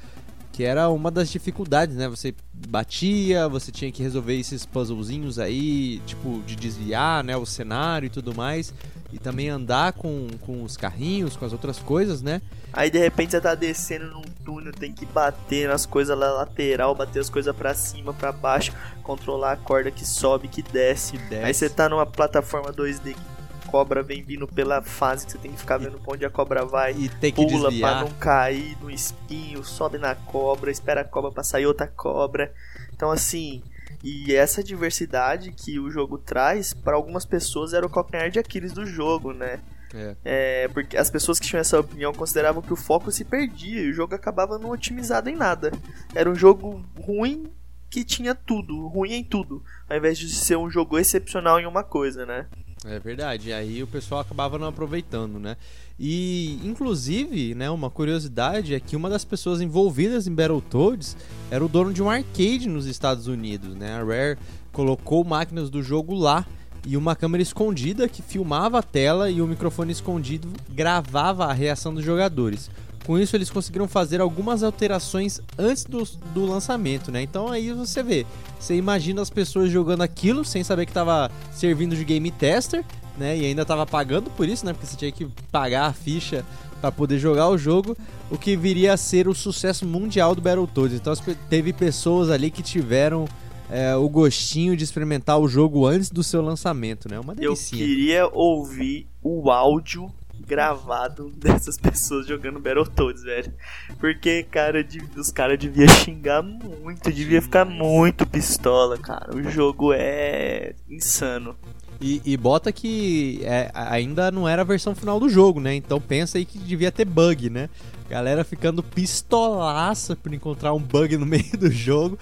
que 0.56 0.64
era 0.64 0.88
uma 0.88 1.10
das 1.10 1.28
dificuldades, 1.28 1.96
né? 1.96 2.08
Você 2.08 2.34
batia, 2.66 3.46
você 3.46 3.70
tinha 3.70 3.92
que 3.92 4.02
resolver 4.02 4.40
esses 4.40 4.64
puzzlezinhos 4.64 5.38
aí, 5.38 6.00
tipo, 6.06 6.42
de 6.46 6.56
desviar, 6.56 7.22
né, 7.22 7.36
o 7.36 7.44
cenário 7.44 8.06
e 8.06 8.08
tudo 8.08 8.34
mais, 8.34 8.72
e 9.12 9.18
também 9.18 9.50
andar 9.50 9.92
com, 9.92 10.26
com 10.40 10.62
os 10.62 10.74
carrinhos, 10.74 11.36
com 11.36 11.44
as 11.44 11.52
outras 11.52 11.78
coisas, 11.78 12.22
né? 12.22 12.40
Aí 12.72 12.90
de 12.90 12.98
repente 12.98 13.32
você 13.32 13.40
tá 13.40 13.54
descendo 13.54 14.06
num 14.06 14.22
túnel, 14.46 14.72
tem 14.72 14.94
que 14.94 15.04
bater 15.04 15.68
nas 15.68 15.84
coisas 15.84 16.18
lá 16.18 16.32
lateral, 16.32 16.94
bater 16.94 17.20
as 17.20 17.28
coisas 17.28 17.54
para 17.54 17.74
cima, 17.74 18.14
para 18.14 18.32
baixo, 18.32 18.72
controlar 19.02 19.52
a 19.52 19.56
corda 19.58 19.90
que 19.90 20.06
sobe, 20.06 20.48
que 20.48 20.62
desce. 20.62 21.18
desce. 21.18 21.44
Aí 21.44 21.52
você 21.52 21.68
tá 21.68 21.86
numa 21.86 22.06
plataforma 22.06 22.72
2D 22.72 23.12
que 23.12 23.36
cobra 23.66 24.02
vem 24.02 24.22
vindo 24.22 24.46
pela 24.46 24.83
fase 24.83 25.26
que 25.26 25.33
você 25.33 25.38
tem 25.38 25.52
que 25.52 25.59
ficar 25.59 25.79
vendo 25.79 25.98
pra 25.98 26.14
onde 26.14 26.24
a 26.24 26.31
cobra 26.31 26.64
vai. 26.64 26.92
E 26.92 27.09
tem 27.09 27.33
que 27.33 27.44
pula 27.44 27.68
desviar. 27.68 27.92
pra 27.92 28.00
não 28.00 28.18
cair 28.18 28.76
no 28.81 28.90
espinho, 28.90 29.64
sobe 29.64 29.98
na 29.98 30.14
cobra, 30.14 30.70
espera 30.70 31.02
a 31.02 31.05
cobra 31.05 31.31
pra 31.31 31.42
sair 31.42 31.66
outra 31.66 31.87
cobra. 31.87 32.52
Então 32.92 33.11
assim, 33.11 33.62
e 34.02 34.35
essa 34.35 34.62
diversidade 34.62 35.52
que 35.52 35.79
o 35.79 35.90
jogo 35.90 36.18
traz, 36.18 36.72
para 36.72 36.96
algumas 36.96 37.24
pessoas 37.24 37.72
era 37.72 37.85
o 37.85 37.90
calcanhar 37.90 38.31
de 38.31 38.38
Aquiles 38.38 38.72
do 38.72 38.87
jogo, 38.87 39.33
né? 39.33 39.61
É. 39.94 40.16
é. 40.24 40.68
porque 40.68 40.96
as 40.96 41.11
pessoas 41.11 41.38
que 41.38 41.46
tinham 41.46 41.61
essa 41.61 41.79
opinião 41.79 42.12
consideravam 42.12 42.61
que 42.61 42.72
o 42.72 42.76
foco 42.76 43.11
se 43.11 43.24
perdia 43.24 43.83
e 43.83 43.90
o 43.90 43.94
jogo 43.94 44.14
acabava 44.14 44.59
não 44.59 44.70
otimizado 44.70 45.29
em 45.29 45.37
nada. 45.37 45.72
Era 46.14 46.31
um 46.31 46.35
jogo 46.35 46.85
ruim 47.00 47.50
que 47.88 48.05
tinha 48.05 48.35
tudo, 48.35 48.87
ruim 48.88 49.12
em 49.12 49.24
tudo, 49.24 49.62
ao 49.88 49.96
invés 49.96 50.18
de 50.18 50.29
ser 50.29 50.57
um 50.57 50.68
jogo 50.68 50.98
excepcional 50.98 51.59
em 51.59 51.66
uma 51.66 51.83
coisa, 51.83 52.26
né? 52.26 52.46
É 52.88 53.01
verdade, 53.01 53.53
aí 53.53 53.83
o 53.83 53.87
pessoal 53.87 54.20
acabava 54.20 54.59
não 54.59 54.68
aproveitando, 54.68 55.40
né? 55.40 55.57
E, 55.99 56.61
inclusive, 56.62 57.55
né, 57.55 57.68
uma 57.68 57.90
curiosidade 57.90 58.75
é 58.75 58.81
que 58.81 58.94
uma 58.94 59.11
das 59.11 59.25
pessoas 59.25 59.61
envolvidas 59.61 60.27
em 60.27 60.35
Battletoads 60.35 61.16
era 61.51 61.64
o 61.64 61.68
dono 61.68 61.92
de 61.92 62.03
um 62.03 62.09
arcade 62.09 62.68
nos 62.68 62.87
Estados 62.87 63.27
Unidos, 63.27 63.75
né? 63.75 63.94
A 63.94 64.05
Rare 64.05 64.38
colocou 64.72 65.25
máquinas 65.25 65.68
do 65.68 65.83
jogo 65.83 66.14
lá 66.14 66.46
e 66.87 66.96
uma 66.96 67.16
câmera 67.16 67.42
escondida 67.42 68.09
que 68.09 68.22
filmava 68.22 68.79
a 68.79 68.83
tela 68.83 69.29
e 69.29 69.42
o 69.42 69.46
microfone 69.46 69.90
escondido 69.90 70.49
gravava 70.70 71.46
a 71.46 71.53
reação 71.53 71.92
dos 71.92 72.05
jogadores. 72.05 72.70
Com 73.06 73.16
isso, 73.16 73.36
eles 73.36 73.48
conseguiram 73.48 73.86
fazer 73.86 74.20
algumas 74.20 74.64
alterações 74.64 75.40
antes 75.56 75.84
do, 75.84 76.02
do 76.34 76.44
lançamento, 76.44 77.12
né? 77.12 77.22
Então 77.22 77.48
aí 77.48 77.72
você 77.72 78.02
vê, 78.02 78.26
você 78.58 78.74
imagina 78.74 79.22
as 79.22 79.30
pessoas 79.30 79.70
jogando 79.70 80.02
aquilo 80.02 80.44
sem 80.44 80.64
saber 80.64 80.86
que 80.86 80.90
estava 80.90 81.30
servindo 81.52 81.94
de 81.94 82.04
game 82.04 82.32
tester, 82.32 82.84
né? 83.16 83.38
E 83.38 83.44
ainda 83.44 83.62
estava 83.62 83.86
pagando 83.86 84.28
por 84.30 84.48
isso, 84.48 84.66
né? 84.66 84.72
Porque 84.72 84.86
você 84.86 84.96
tinha 84.96 85.12
que 85.12 85.24
pagar 85.52 85.86
a 85.86 85.92
ficha 85.92 86.44
para 86.80 86.90
poder 86.90 87.20
jogar 87.20 87.48
o 87.48 87.56
jogo, 87.56 87.96
o 88.28 88.36
que 88.36 88.56
viria 88.56 88.92
a 88.92 88.96
ser 88.96 89.28
o 89.28 89.34
sucesso 89.34 89.86
mundial 89.86 90.34
do 90.34 90.42
Battletoads. 90.42 90.96
Então 90.96 91.14
teve 91.48 91.72
pessoas 91.72 92.28
ali 92.28 92.50
que 92.50 92.62
tiveram 92.62 93.26
é, 93.70 93.94
o 93.94 94.08
gostinho 94.08 94.76
de 94.76 94.82
experimentar 94.82 95.38
o 95.38 95.46
jogo 95.46 95.86
antes 95.86 96.10
do 96.10 96.24
seu 96.24 96.42
lançamento, 96.42 97.08
né? 97.08 97.20
Uma 97.20 97.36
delícia. 97.36 97.76
Eu 97.76 97.78
queria 97.78 98.28
ouvir 98.32 99.06
o 99.22 99.48
áudio 99.48 100.12
gravado 100.46 101.30
dessas 101.37 101.76
pessoas 101.76 102.26
jogando 102.26 102.61
Battletoads, 102.61 103.22
velho. 103.22 103.52
Porque, 103.98 104.44
cara, 104.44 104.87
os 105.16 105.30
caras 105.30 105.59
deviam 105.59 105.88
xingar 105.88 106.42
muito, 106.42 107.11
devia 107.11 107.42
ficar 107.42 107.64
muito 107.64 108.26
pistola, 108.26 108.96
cara. 108.96 109.35
O 109.35 109.42
jogo 109.50 109.92
é 109.92 110.74
insano. 110.88 111.56
E, 112.00 112.20
e 112.24 112.37
bota 112.37 112.70
que 112.72 113.40
é, 113.42 113.70
ainda 113.74 114.30
não 114.30 114.46
era 114.46 114.62
a 114.62 114.64
versão 114.64 114.94
final 114.94 115.18
do 115.18 115.28
jogo, 115.28 115.61
né? 115.61 115.74
Então 115.74 116.00
pensa 116.00 116.37
aí 116.37 116.44
que 116.44 116.59
devia 116.59 116.92
ter 116.92 117.06
bug, 117.06 117.48
né? 117.48 117.70
Galera 118.09 118.44
ficando 118.44 118.82
pistolaça 118.82 120.14
por 120.14 120.32
encontrar 120.32 120.72
um 120.74 120.80
bug 120.80 121.16
no 121.16 121.24
meio 121.26 121.56
do 121.59 121.70
jogo. 121.70 122.18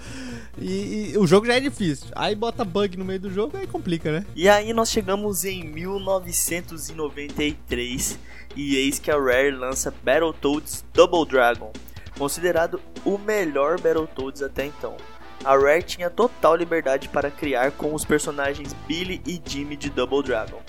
E, 0.57 1.11
e, 1.13 1.17
o 1.17 1.27
jogo 1.27 1.45
já 1.45 1.55
é 1.55 1.59
difícil. 1.59 2.07
Aí 2.15 2.33
bota 2.35 2.63
bug 2.63 2.95
no 2.97 3.03
meio 3.05 3.19
do 3.19 3.29
jogo, 3.31 3.57
aí 3.57 3.67
complica, 3.67 4.09
né? 4.11 4.25
E 4.35 4.47
aí 4.47 4.71
nós 4.73 4.89
chegamos 4.89 5.43
em 5.43 5.63
1993 5.63 8.17
e 8.55 8.77
eis 8.77 8.99
que 8.99 9.11
a 9.11 9.17
Rare 9.17 9.51
lança 9.51 9.93
Battletoads 10.03 10.85
Double 10.93 11.25
Dragon, 11.25 11.73
considerado 12.17 12.79
o 13.03 13.17
melhor 13.17 13.77
Battletoads 13.79 14.41
até 14.41 14.65
então. 14.65 14.95
A 15.43 15.57
Rare 15.57 15.83
tinha 15.83 16.09
total 16.09 16.55
liberdade 16.55 17.09
para 17.09 17.29
criar 17.29 17.71
com 17.71 17.93
os 17.93 18.05
personagens 18.05 18.73
Billy 18.87 19.21
e 19.27 19.41
Jimmy 19.45 19.75
de 19.75 19.89
Double 19.89 20.23
Dragon. 20.23 20.61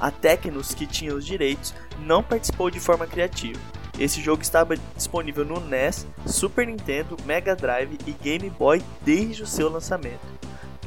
A 0.00 0.10
Tecnos, 0.10 0.72
que 0.74 0.86
tinha 0.86 1.14
os 1.14 1.24
direitos, 1.24 1.72
não 2.00 2.22
participou 2.22 2.70
de 2.70 2.80
forma 2.80 3.06
criativa 3.06 3.60
esse 3.98 4.20
jogo 4.20 4.42
estava 4.42 4.76
disponível 4.94 5.44
no 5.44 5.60
NES, 5.60 6.06
Super 6.26 6.66
Nintendo, 6.66 7.16
Mega 7.24 7.56
Drive 7.56 7.98
e 8.06 8.12
Game 8.12 8.48
Boy 8.50 8.82
desde 9.02 9.42
o 9.42 9.46
seu 9.46 9.70
lançamento. 9.70 10.20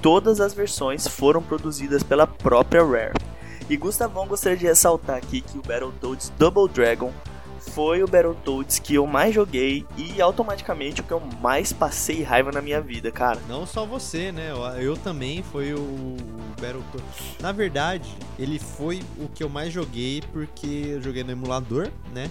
Todas 0.01 0.39
as 0.39 0.53
versões 0.53 1.07
foram 1.07 1.41
produzidas 1.41 2.03
pela 2.03 2.27
própria 2.27 2.83
Rare. 2.83 3.17
E 3.69 3.75
Gustavão 3.75 4.27
gostaria 4.27 4.57
de 4.57 4.65
ressaltar 4.65 5.17
aqui 5.17 5.41
que 5.41 5.57
o 5.57 5.61
Battletoads 5.61 6.31
Double 6.37 6.67
Dragon 6.67 7.13
foi 7.59 8.01
o 8.01 8.07
Battletoads 8.07 8.79
que 8.79 8.95
eu 8.95 9.05
mais 9.05 9.33
joguei 9.33 9.85
e 9.97 10.21
automaticamente 10.21 11.01
o 11.01 11.03
que 11.03 11.11
eu 11.11 11.21
mais 11.41 11.73
passei 11.73 12.23
raiva 12.23 12.51
na 12.51 12.61
minha 12.61 12.81
vida, 12.81 13.11
cara. 13.11 13.39
Não 13.47 13.65
só 13.65 13.85
você, 13.85 14.31
né? 14.31 14.51
Eu, 14.79 14.97
também 14.97 15.43
foi 15.43 15.73
o 15.73 16.15
Battletoads. 16.59 17.37
Na 17.39 17.51
verdade, 17.51 18.09
ele 18.37 18.57
foi 18.57 19.01
o 19.17 19.27
que 19.27 19.43
eu 19.43 19.49
mais 19.49 19.71
joguei 19.71 20.23
porque 20.31 20.93
eu 20.95 21.01
joguei 21.01 21.23
no 21.23 21.31
emulador, 21.31 21.89
né? 22.13 22.29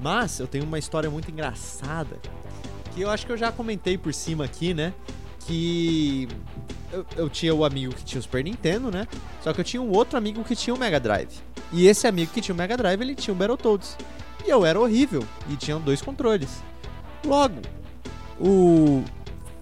Mas 0.00 0.38
eu 0.40 0.46
tenho 0.46 0.64
uma 0.64 0.78
história 0.78 1.10
muito 1.10 1.30
engraçada 1.30 2.18
que 2.94 3.00
eu 3.00 3.10
acho 3.10 3.26
que 3.26 3.32
eu 3.32 3.36
já 3.36 3.50
comentei 3.50 3.98
por 3.98 4.14
cima 4.14 4.44
aqui, 4.44 4.72
né? 4.72 4.94
Que 5.40 6.28
eu, 6.92 7.04
eu, 7.16 7.28
tinha 7.28 7.54
o 7.54 7.64
amigo 7.64 7.94
que 7.94 8.04
tinha 8.04 8.20
o 8.20 8.22
Super 8.22 8.44
Nintendo, 8.44 8.90
né? 8.90 9.06
Só 9.42 9.52
que 9.52 9.60
eu 9.60 9.64
tinha 9.64 9.82
um 9.82 9.90
outro 9.90 10.16
amigo 10.16 10.44
que 10.44 10.54
tinha 10.54 10.72
o 10.72 10.78
Mega 10.78 11.00
Drive. 11.00 11.40
E 11.72 11.86
esse 11.86 12.06
amigo 12.06 12.32
que 12.32 12.40
tinha 12.40 12.54
o 12.54 12.56
Mega 12.56 12.76
Drive, 12.76 13.00
ele 13.00 13.14
tinha 13.14 13.34
o 13.34 13.36
Battletoads. 13.36 13.96
E 14.46 14.50
eu 14.50 14.64
era 14.64 14.78
horrível 14.78 15.24
e 15.50 15.56
tinham 15.56 15.80
dois 15.80 16.00
controles. 16.00 16.62
Logo, 17.24 17.60
o 18.38 19.02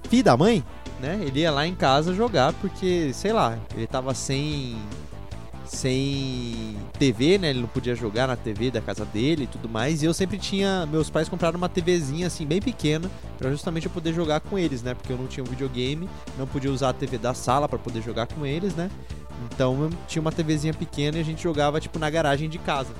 filho 0.08 0.24
da 0.24 0.36
mãe, 0.36 0.62
né? 1.00 1.18
Ele 1.22 1.40
ia 1.40 1.50
lá 1.50 1.66
em 1.66 1.74
casa 1.74 2.14
jogar 2.14 2.52
porque, 2.54 3.12
sei 3.14 3.32
lá, 3.32 3.58
ele 3.74 3.86
tava 3.86 4.12
sem 4.14 4.76
sem 5.72 6.76
TV, 6.98 7.38
né? 7.38 7.50
Ele 7.50 7.61
não 7.61 7.68
podia 7.68 7.94
jogar 7.94 8.28
na 8.28 8.37
TV 8.37 8.70
da 8.70 8.80
casa 8.80 9.04
dele 9.04 9.44
e 9.44 9.46
tudo 9.46 9.68
mais. 9.68 10.02
E 10.02 10.06
eu 10.06 10.12
sempre 10.12 10.38
tinha. 10.38 10.87
Meus 10.87 11.08
pais 11.08 11.28
compraram 11.28 11.56
uma 11.56 11.68
TVzinha 11.68 12.26
assim, 12.26 12.46
bem 12.46 12.61
pequena, 12.61 13.11
para 13.38 13.50
justamente 13.50 13.87
eu 13.87 13.92
poder 13.92 14.12
jogar 14.12 14.40
com 14.40 14.58
eles, 14.58 14.82
né? 14.82 14.94
Porque 14.94 15.12
eu 15.12 15.16
não 15.16 15.26
tinha 15.26 15.42
um 15.42 15.46
videogame, 15.46 16.08
não 16.38 16.46
podia 16.46 16.70
usar 16.70 16.90
a 16.90 16.92
TV 16.92 17.16
da 17.16 17.32
sala 17.32 17.68
para 17.68 17.78
poder 17.78 18.02
jogar 18.02 18.26
com 18.26 18.44
eles, 18.44 18.74
né? 18.74 18.90
Então 19.46 19.82
eu 19.85 19.90
tinha 20.06 20.20
uma 20.20 20.30
TVzinha 20.30 20.74
pequena 20.74 21.16
e 21.16 21.20
a 21.20 21.24
gente 21.24 21.42
jogava 21.42 21.80
tipo 21.80 21.98
na 21.98 22.11
garagem 22.11 22.48
de 22.48 22.58
casa. 22.58 22.92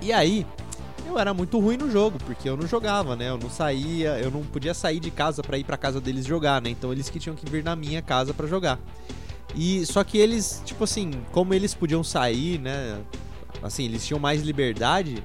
E 0.00 0.12
aí, 0.12 0.46
eu 1.06 1.18
era 1.18 1.34
muito 1.34 1.60
ruim 1.60 1.76
no 1.76 1.90
jogo, 1.90 2.18
porque 2.24 2.48
eu 2.48 2.56
não 2.56 2.66
jogava, 2.66 3.14
né? 3.14 3.28
Eu 3.28 3.38
não 3.38 3.50
saía, 3.50 4.18
eu 4.18 4.30
não 4.30 4.42
podia 4.42 4.72
sair 4.72 4.98
de 4.98 5.10
casa 5.10 5.42
para 5.42 5.58
ir 5.58 5.64
para 5.64 5.76
casa 5.76 6.00
deles 6.00 6.24
jogar, 6.24 6.62
né? 6.62 6.70
Então 6.70 6.90
eles 6.90 7.10
que 7.10 7.20
tinham 7.20 7.36
que 7.36 7.48
vir 7.48 7.62
na 7.62 7.76
minha 7.76 8.00
casa 8.00 8.32
para 8.32 8.46
jogar. 8.46 8.78
E 9.54 9.84
só 9.86 10.02
que 10.02 10.18
eles, 10.18 10.62
tipo 10.64 10.84
assim, 10.84 11.10
como 11.30 11.52
eles 11.52 11.74
podiam 11.74 12.02
sair, 12.02 12.58
né? 12.58 13.00
Assim, 13.62 13.84
eles 13.84 14.06
tinham 14.06 14.18
mais 14.18 14.42
liberdade. 14.42 15.22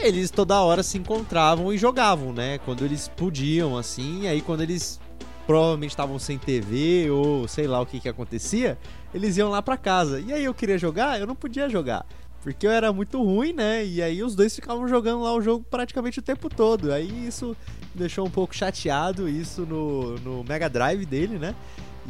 Eles 0.00 0.30
toda 0.30 0.60
hora 0.60 0.82
se 0.82 0.98
encontravam 0.98 1.72
e 1.72 1.78
jogavam, 1.78 2.32
né? 2.32 2.58
Quando 2.58 2.84
eles 2.84 3.08
podiam, 3.08 3.76
assim. 3.76 4.26
Aí 4.28 4.40
quando 4.40 4.62
eles 4.62 5.00
provavelmente 5.46 5.90
estavam 5.90 6.18
sem 6.18 6.36
TV 6.36 7.10
ou 7.10 7.48
sei 7.48 7.66
lá 7.66 7.80
o 7.80 7.86
que 7.86 7.98
que 7.98 8.08
acontecia, 8.08 8.76
eles 9.14 9.38
iam 9.38 9.48
lá 9.48 9.62
para 9.62 9.78
casa. 9.78 10.20
E 10.20 10.32
aí 10.32 10.44
eu 10.44 10.52
queria 10.52 10.76
jogar, 10.76 11.18
eu 11.18 11.26
não 11.26 11.34
podia 11.34 11.68
jogar. 11.68 12.04
Porque 12.42 12.66
eu 12.66 12.70
era 12.70 12.92
muito 12.92 13.22
ruim, 13.22 13.52
né? 13.52 13.84
E 13.84 14.00
aí 14.00 14.22
os 14.22 14.34
dois 14.34 14.54
ficavam 14.54 14.86
jogando 14.86 15.22
lá 15.22 15.32
o 15.34 15.40
jogo 15.40 15.64
praticamente 15.68 16.18
o 16.18 16.22
tempo 16.22 16.48
todo. 16.48 16.92
Aí 16.92 17.26
isso 17.26 17.56
deixou 17.94 18.26
um 18.26 18.30
pouco 18.30 18.54
chateado, 18.54 19.28
isso 19.28 19.62
no, 19.62 20.16
no 20.18 20.44
Mega 20.44 20.68
Drive 20.68 21.04
dele, 21.04 21.38
né? 21.38 21.54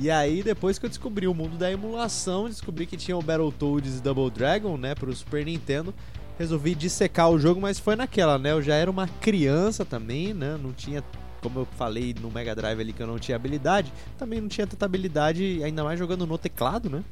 E 0.00 0.12
aí, 0.12 0.44
depois 0.44 0.78
que 0.78 0.86
eu 0.86 0.88
descobri 0.88 1.26
o 1.26 1.34
mundo 1.34 1.58
da 1.58 1.72
emulação, 1.72 2.48
descobri 2.48 2.86
que 2.86 2.96
tinha 2.96 3.16
o 3.16 3.22
Battletoads 3.22 3.98
e 3.98 4.00
Double 4.00 4.30
Dragon, 4.30 4.76
né, 4.76 4.94
pro 4.94 5.12
Super 5.12 5.44
Nintendo, 5.44 5.92
resolvi 6.38 6.76
dissecar 6.76 7.28
o 7.28 7.38
jogo, 7.38 7.60
mas 7.60 7.80
foi 7.80 7.96
naquela, 7.96 8.38
né? 8.38 8.52
Eu 8.52 8.62
já 8.62 8.76
era 8.76 8.88
uma 8.88 9.08
criança 9.08 9.84
também, 9.84 10.32
né? 10.32 10.56
Não 10.62 10.72
tinha, 10.72 11.02
como 11.42 11.58
eu 11.58 11.66
falei 11.76 12.14
no 12.20 12.30
Mega 12.30 12.54
Drive 12.54 12.80
ali 12.80 12.92
que 12.92 13.02
eu 13.02 13.08
não 13.08 13.18
tinha 13.18 13.34
habilidade, 13.34 13.92
também 14.16 14.40
não 14.40 14.48
tinha 14.48 14.68
tanta 14.68 14.84
habilidade, 14.84 15.60
ainda 15.64 15.82
mais 15.82 15.98
jogando 15.98 16.24
no 16.28 16.38
teclado, 16.38 16.88
né? 16.88 17.02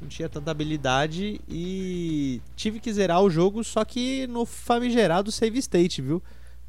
Não 0.00 0.08
tinha 0.08 0.28
tanta 0.28 0.50
habilidade 0.50 1.40
e 1.48 2.42
tive 2.56 2.80
que 2.80 2.92
zerar 2.92 3.22
o 3.22 3.30
jogo, 3.30 3.62
só 3.62 3.84
que 3.84 4.26
no 4.26 4.44
famigerado 4.44 5.30
save 5.30 5.60
state, 5.60 6.02
viu? 6.02 6.20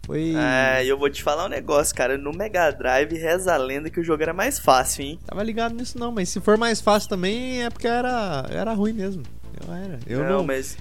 Foi. 0.06 0.34
É, 0.36 0.86
eu 0.86 0.98
vou 0.98 1.10
te 1.10 1.24
falar 1.24 1.46
um 1.46 1.50
negócio, 1.50 1.96
cara. 1.96 2.18
No 2.18 2.34
Mega 2.34 2.72
Drive 2.72 3.14
reza 3.14 3.54
a 3.54 3.58
lenda 3.58 3.90
que 3.90 4.00
o 4.00 4.04
jogo 4.04 4.22
era 4.22 4.34
mais 4.34 4.60
fácil, 4.60 5.04
hein? 5.04 5.20
Tava 5.26 5.42
ligado 5.44 5.74
nisso 5.74 5.98
não, 5.98 6.12
mas 6.12 6.30
se 6.30 6.42
for 6.42 6.58
mais 6.58 6.82
fácil 6.82 7.10
também 7.10 7.64
é 7.64 7.70
porque 7.70 7.88
era, 7.88 8.46
era 8.50 8.74
ruim 8.74 8.94
mesmo. 8.94 9.24
Eu 9.66 9.74
era. 9.74 10.00
Eu 10.06 10.20
não, 10.24 10.38
não 10.38 10.44
mas. 10.44 10.78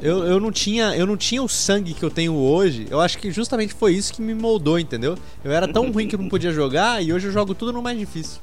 Eu, 0.00 0.24
eu, 0.24 0.40
não 0.40 0.50
tinha, 0.50 0.96
eu 0.96 1.06
não 1.06 1.16
tinha 1.16 1.42
o 1.42 1.48
sangue 1.48 1.94
que 1.94 2.02
eu 2.02 2.10
tenho 2.10 2.34
hoje. 2.34 2.86
Eu 2.90 3.00
acho 3.00 3.18
que 3.18 3.30
justamente 3.30 3.74
foi 3.74 3.92
isso 3.92 4.12
que 4.12 4.22
me 4.22 4.34
moldou, 4.34 4.78
entendeu? 4.78 5.18
Eu 5.44 5.52
era 5.52 5.68
tão 5.68 5.90
ruim 5.92 6.08
que 6.08 6.14
eu 6.14 6.18
não 6.18 6.28
podia 6.28 6.50
jogar 6.50 7.02
e 7.02 7.12
hoje 7.12 7.26
eu 7.28 7.32
jogo 7.32 7.54
tudo 7.54 7.72
no 7.72 7.82
mais 7.82 7.98
difícil. 7.98 8.40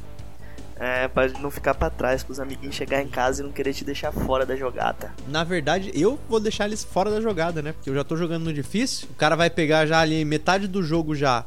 É, 0.83 1.07
pra 1.07 1.29
não 1.39 1.49
ficar 1.49 1.73
pra 1.73 1.89
trás, 1.89 2.25
pros 2.25 2.41
amiguinhos 2.41 2.75
chegar 2.75 3.01
em 3.01 3.07
casa 3.07 3.41
e 3.41 3.45
não 3.45 3.53
querer 3.53 3.73
te 3.73 3.85
deixar 3.85 4.11
fora 4.11 4.45
da 4.45 4.53
jogada. 4.53 5.13
Na 5.29 5.41
verdade, 5.41 5.89
eu 5.95 6.19
vou 6.27 6.41
deixar 6.41 6.65
eles 6.65 6.83
fora 6.83 7.09
da 7.09 7.21
jogada, 7.21 7.61
né? 7.61 7.71
Porque 7.71 7.89
eu 7.89 7.95
já 7.95 8.03
tô 8.03 8.17
jogando 8.17 8.43
no 8.43 8.51
difícil. 8.51 9.07
O 9.09 9.13
cara 9.13 9.33
vai 9.33 9.49
pegar 9.49 9.85
já 9.85 10.01
ali 10.01 10.25
metade 10.25 10.67
do 10.67 10.83
jogo 10.83 11.15
já, 11.15 11.45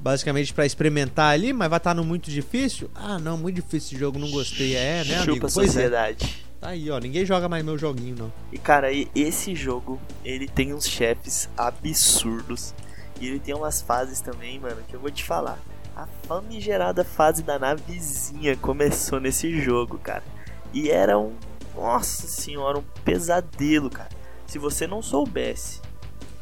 basicamente 0.00 0.52
para 0.52 0.66
experimentar 0.66 1.32
ali, 1.32 1.50
mas 1.50 1.70
vai 1.70 1.78
estar 1.78 1.92
tá 1.92 1.94
no 1.94 2.04
muito 2.04 2.30
difícil. 2.30 2.90
Ah, 2.94 3.18
não, 3.18 3.38
muito 3.38 3.56
difícil 3.56 3.78
esse 3.78 3.98
jogo, 3.98 4.18
não 4.18 4.30
gostei. 4.30 4.76
É, 4.76 5.02
né, 5.02 5.14
amigo? 5.14 5.32
Chupa 5.32 5.46
a 5.46 5.50
sociedade. 5.50 6.44
É. 6.50 6.60
Tá 6.60 6.68
aí, 6.68 6.90
ó. 6.90 6.98
Ninguém 6.98 7.24
joga 7.24 7.48
mais 7.48 7.64
meu 7.64 7.78
joguinho, 7.78 8.16
não. 8.18 8.32
E 8.52 8.58
cara, 8.58 8.88
esse 9.14 9.54
jogo, 9.54 9.98
ele 10.22 10.46
tem 10.46 10.74
uns 10.74 10.86
chefes 10.86 11.48
absurdos. 11.56 12.74
E 13.18 13.28
ele 13.28 13.40
tem 13.40 13.54
umas 13.54 13.80
fases 13.80 14.20
também, 14.20 14.60
mano, 14.60 14.82
que 14.86 14.94
eu 14.94 15.00
vou 15.00 15.10
te 15.10 15.24
falar 15.24 15.58
a 15.96 16.06
famigerada 16.26 17.04
fase 17.04 17.42
da 17.42 17.58
navezinha 17.58 18.56
começou 18.56 19.20
nesse 19.20 19.60
jogo, 19.60 19.98
cara. 19.98 20.24
E 20.72 20.90
era 20.90 21.18
um. 21.18 21.34
Nossa 21.74 22.26
senhora, 22.28 22.78
um 22.78 22.84
pesadelo, 23.04 23.90
cara. 23.90 24.10
Se 24.46 24.58
você 24.58 24.86
não 24.86 25.02
soubesse 25.02 25.80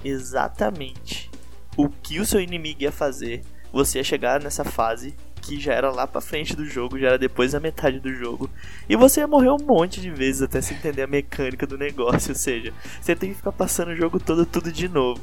exatamente 0.04 1.30
o 1.76 1.88
que 1.88 2.20
o 2.20 2.26
seu 2.26 2.40
inimigo 2.40 2.82
ia 2.82 2.92
fazer, 2.92 3.42
você 3.72 3.98
ia 3.98 4.04
chegar 4.04 4.40
nessa 4.42 4.64
fase 4.64 5.14
que 5.40 5.58
já 5.58 5.74
era 5.74 5.90
lá 5.90 6.06
pra 6.06 6.20
frente 6.20 6.54
do 6.54 6.64
jogo, 6.64 6.98
já 6.98 7.08
era 7.08 7.18
depois 7.18 7.52
da 7.52 7.60
metade 7.60 7.98
do 7.98 8.12
jogo. 8.12 8.48
E 8.88 8.94
você 8.94 9.20
ia 9.20 9.26
morrer 9.26 9.50
um 9.50 9.64
monte 9.64 10.00
de 10.00 10.10
vezes 10.10 10.42
até 10.42 10.60
se 10.60 10.74
entender 10.74 11.02
a 11.02 11.06
mecânica 11.06 11.66
do 11.66 11.76
negócio. 11.76 12.30
Ou 12.30 12.36
seja, 12.36 12.72
você 13.00 13.16
tem 13.16 13.30
que 13.30 13.36
ficar 13.36 13.52
passando 13.52 13.88
o 13.88 13.96
jogo 13.96 14.20
todo 14.20 14.46
tudo 14.46 14.70
de 14.70 14.88
novo. 14.88 15.20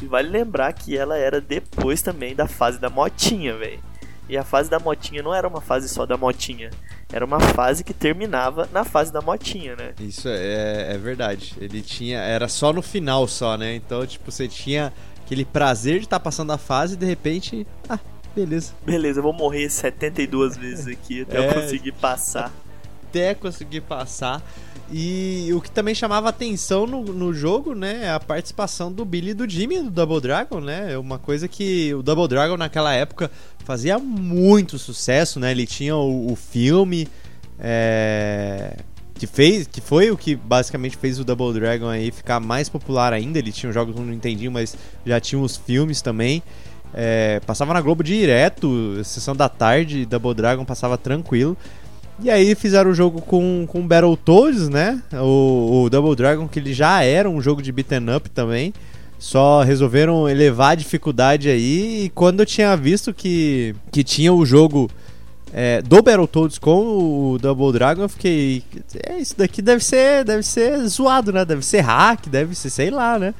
E 0.00 0.06
vale 0.06 0.28
lembrar 0.28 0.72
que 0.72 0.96
ela 0.96 1.16
era 1.16 1.40
depois 1.40 2.02
também 2.02 2.34
da 2.34 2.46
fase 2.46 2.78
da 2.78 2.88
motinha, 2.88 3.56
velho. 3.56 3.80
E 4.28 4.36
a 4.36 4.44
fase 4.44 4.68
da 4.68 4.78
motinha 4.78 5.22
não 5.22 5.34
era 5.34 5.48
uma 5.48 5.60
fase 5.60 5.88
só 5.88 6.04
da 6.04 6.16
motinha. 6.16 6.70
Era 7.10 7.24
uma 7.24 7.40
fase 7.40 7.82
que 7.82 7.94
terminava 7.94 8.68
na 8.70 8.84
fase 8.84 9.10
da 9.10 9.22
motinha, 9.22 9.74
né? 9.74 9.94
Isso 9.98 10.28
é, 10.28 10.92
é 10.92 10.98
verdade. 10.98 11.54
Ele 11.58 11.80
tinha. 11.80 12.18
Era 12.18 12.46
só 12.46 12.72
no 12.72 12.82
final 12.82 13.26
só, 13.26 13.56
né? 13.56 13.74
Então, 13.74 14.06
tipo, 14.06 14.30
você 14.30 14.46
tinha 14.46 14.92
aquele 15.24 15.46
prazer 15.46 15.94
de 15.98 16.04
estar 16.04 16.18
tá 16.18 16.24
passando 16.24 16.52
a 16.52 16.58
fase 16.58 16.94
e 16.94 16.96
de 16.98 17.06
repente. 17.06 17.66
Ah, 17.88 17.98
beleza. 18.36 18.74
Beleza, 18.84 19.20
eu 19.20 19.22
vou 19.22 19.32
morrer 19.32 19.70
72 19.70 20.58
vezes 20.58 20.86
aqui 20.86 21.22
até 21.22 21.38
é, 21.38 21.48
eu 21.48 21.54
conseguir 21.54 21.92
passar. 21.92 22.52
Até 23.08 23.34
conseguir 23.34 23.80
passar. 23.82 24.42
E 24.90 25.50
o 25.52 25.60
que 25.60 25.70
também 25.70 25.94
chamava 25.94 26.30
atenção 26.30 26.86
no, 26.86 27.02
no 27.02 27.34
jogo, 27.34 27.74
né, 27.74 28.04
é 28.04 28.10
a 28.10 28.18
participação 28.18 28.90
do 28.90 29.04
Billy 29.04 29.30
e 29.30 29.34
do 29.34 29.48
Jimmy 29.48 29.82
do 29.82 29.90
Double 29.90 30.20
Dragon, 30.20 30.60
né? 30.60 30.92
É 30.92 30.98
uma 30.98 31.18
coisa 31.18 31.46
que 31.46 31.92
o 31.94 32.02
Double 32.02 32.26
Dragon 32.26 32.56
naquela 32.56 32.94
época 32.94 33.30
fazia 33.64 33.98
muito 33.98 34.78
sucesso, 34.78 35.38
né? 35.38 35.50
Ele 35.50 35.66
tinha 35.66 35.94
o, 35.94 36.32
o 36.32 36.36
filme 36.36 37.06
é, 37.58 38.76
que 39.14 39.26
fez, 39.26 39.66
que 39.66 39.82
foi 39.82 40.10
o 40.10 40.16
que 40.16 40.34
basicamente 40.34 40.96
fez 40.96 41.18
o 41.18 41.24
Double 41.24 41.52
Dragon 41.52 41.88
aí 41.88 42.10
ficar 42.10 42.40
mais 42.40 42.70
popular 42.70 43.12
ainda. 43.12 43.38
Ele 43.38 43.52
tinha 43.52 43.70
jogos 43.70 43.94
no 43.94 44.06
Nintendinho, 44.06 44.52
mas 44.52 44.74
já 45.04 45.20
tinha 45.20 45.40
os 45.40 45.56
filmes 45.56 46.00
também. 46.00 46.42
É, 46.94 47.40
passava 47.40 47.74
na 47.74 47.82
Globo 47.82 48.02
direto, 48.02 49.04
sessão 49.04 49.36
da 49.36 49.50
tarde, 49.50 50.06
Double 50.06 50.32
Dragon 50.32 50.64
passava 50.64 50.96
tranquilo. 50.96 51.56
E 52.20 52.30
aí 52.30 52.54
fizeram 52.54 52.90
o 52.90 52.94
jogo 52.94 53.20
com, 53.20 53.64
com 53.68 53.86
Battletoads, 53.86 54.68
né? 54.68 55.00
O, 55.12 55.84
o 55.84 55.90
Double 55.90 56.16
Dragon, 56.16 56.48
que 56.48 56.58
ele 56.58 56.72
já 56.72 57.02
era 57.02 57.30
um 57.30 57.40
jogo 57.40 57.62
de 57.62 57.70
beaten 57.70 58.16
up 58.16 58.28
também. 58.30 58.74
Só 59.18 59.62
resolveram 59.62 60.28
elevar 60.28 60.72
a 60.72 60.74
dificuldade 60.74 61.48
aí. 61.48 62.04
E 62.04 62.08
quando 62.10 62.40
eu 62.40 62.46
tinha 62.46 62.76
visto 62.76 63.14
que, 63.14 63.74
que 63.92 64.02
tinha 64.02 64.32
o 64.32 64.44
jogo 64.44 64.90
é, 65.52 65.80
do 65.80 66.02
Battletoads 66.02 66.58
com 66.58 67.32
o 67.32 67.38
Double 67.38 67.72
Dragon, 67.72 68.02
eu 68.02 68.08
fiquei. 68.08 68.62
É, 69.06 69.18
isso 69.18 69.36
daqui 69.38 69.62
deve 69.62 69.82
ser, 69.84 70.24
deve 70.24 70.42
ser 70.42 70.78
zoado, 70.86 71.32
né? 71.32 71.44
Deve 71.44 71.64
ser 71.64 71.80
hack, 71.80 72.28
deve 72.28 72.54
ser, 72.54 72.70
sei 72.70 72.90
lá, 72.90 73.18
né? 73.18 73.32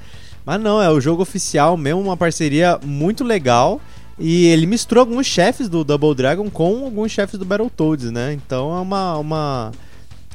Mas 0.46 0.60
não, 0.60 0.80
é 0.80 0.88
o 0.88 1.00
jogo 1.00 1.22
oficial 1.22 1.76
mesmo, 1.76 2.00
uma 2.00 2.16
parceria 2.16 2.78
muito 2.82 3.22
legal. 3.22 3.80
E 4.18 4.46
ele 4.46 4.66
misturou 4.66 5.02
alguns 5.02 5.26
chefes 5.26 5.68
do 5.68 5.84
Double 5.84 6.14
Dragon 6.14 6.50
com 6.50 6.84
alguns 6.84 7.12
chefes 7.12 7.38
do 7.38 7.44
Battletoads, 7.44 8.10
né? 8.10 8.32
Então 8.32 8.76
é 8.76 8.80
uma, 8.80 9.16
uma. 9.16 9.72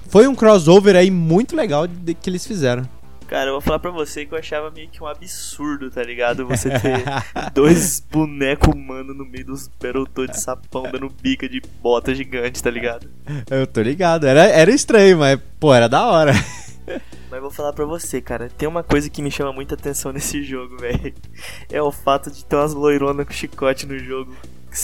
Foi 0.08 0.26
um 0.28 0.36
crossover 0.36 0.96
aí 0.96 1.12
muito 1.12 1.56
legal 1.56 1.86
de, 1.86 2.14
que 2.14 2.30
eles 2.30 2.48
fizeram. 2.48 2.88
Cara, 3.28 3.50
eu 3.50 3.54
vou 3.54 3.62
falar 3.62 3.80
pra 3.80 3.90
você 3.90 4.26
que 4.26 4.34
eu 4.34 4.38
achava 4.38 4.70
meio 4.70 4.88
que 4.90 5.02
um 5.02 5.08
absurdo, 5.08 5.90
tá 5.90 6.04
ligado? 6.04 6.46
Você 6.48 6.70
ter 6.70 7.04
dois 7.54 8.00
bonecos 8.12 8.74
humanos 8.74 9.18
no 9.18 9.26
meio 9.26 9.46
dos 9.46 9.68
Battletoads 9.68 10.42
sapão 10.42 10.84
dando 10.84 11.10
bica 11.22 11.50
de 11.50 11.62
bota 11.82 12.14
gigante, 12.14 12.62
tá 12.62 12.70
ligado? 12.70 13.10
Eu 13.50 13.66
tô 13.66 13.82
ligado. 13.82 14.28
Era, 14.28 14.44
era 14.44 14.72
estranho, 14.72 15.18
mas, 15.18 15.40
pô, 15.60 15.74
era 15.74 15.90
da 15.90 16.06
hora. 16.06 16.34
vou 17.42 17.52
falar 17.52 17.74
pra 17.74 17.86
você, 17.86 18.22
cara. 18.22 18.50
Tem 18.58 18.68
uma 18.68 18.84
coisa 18.84 19.10
que 19.10 19.22
me 19.22 19.32
chama 19.32 19.52
muita 19.54 19.76
atenção 19.76 20.12
nesse 20.14 20.44
jogo, 20.44 20.78
velho. 20.78 21.14
É 21.72 21.82
o 21.82 21.92
fato 21.92 22.30
de 22.32 22.44
ter 22.46 22.56
umas 22.56 22.74
loironas 22.74 23.26
com 23.26 23.34
chicote 23.34 23.86
no 23.86 23.98
jogo. 24.00 24.34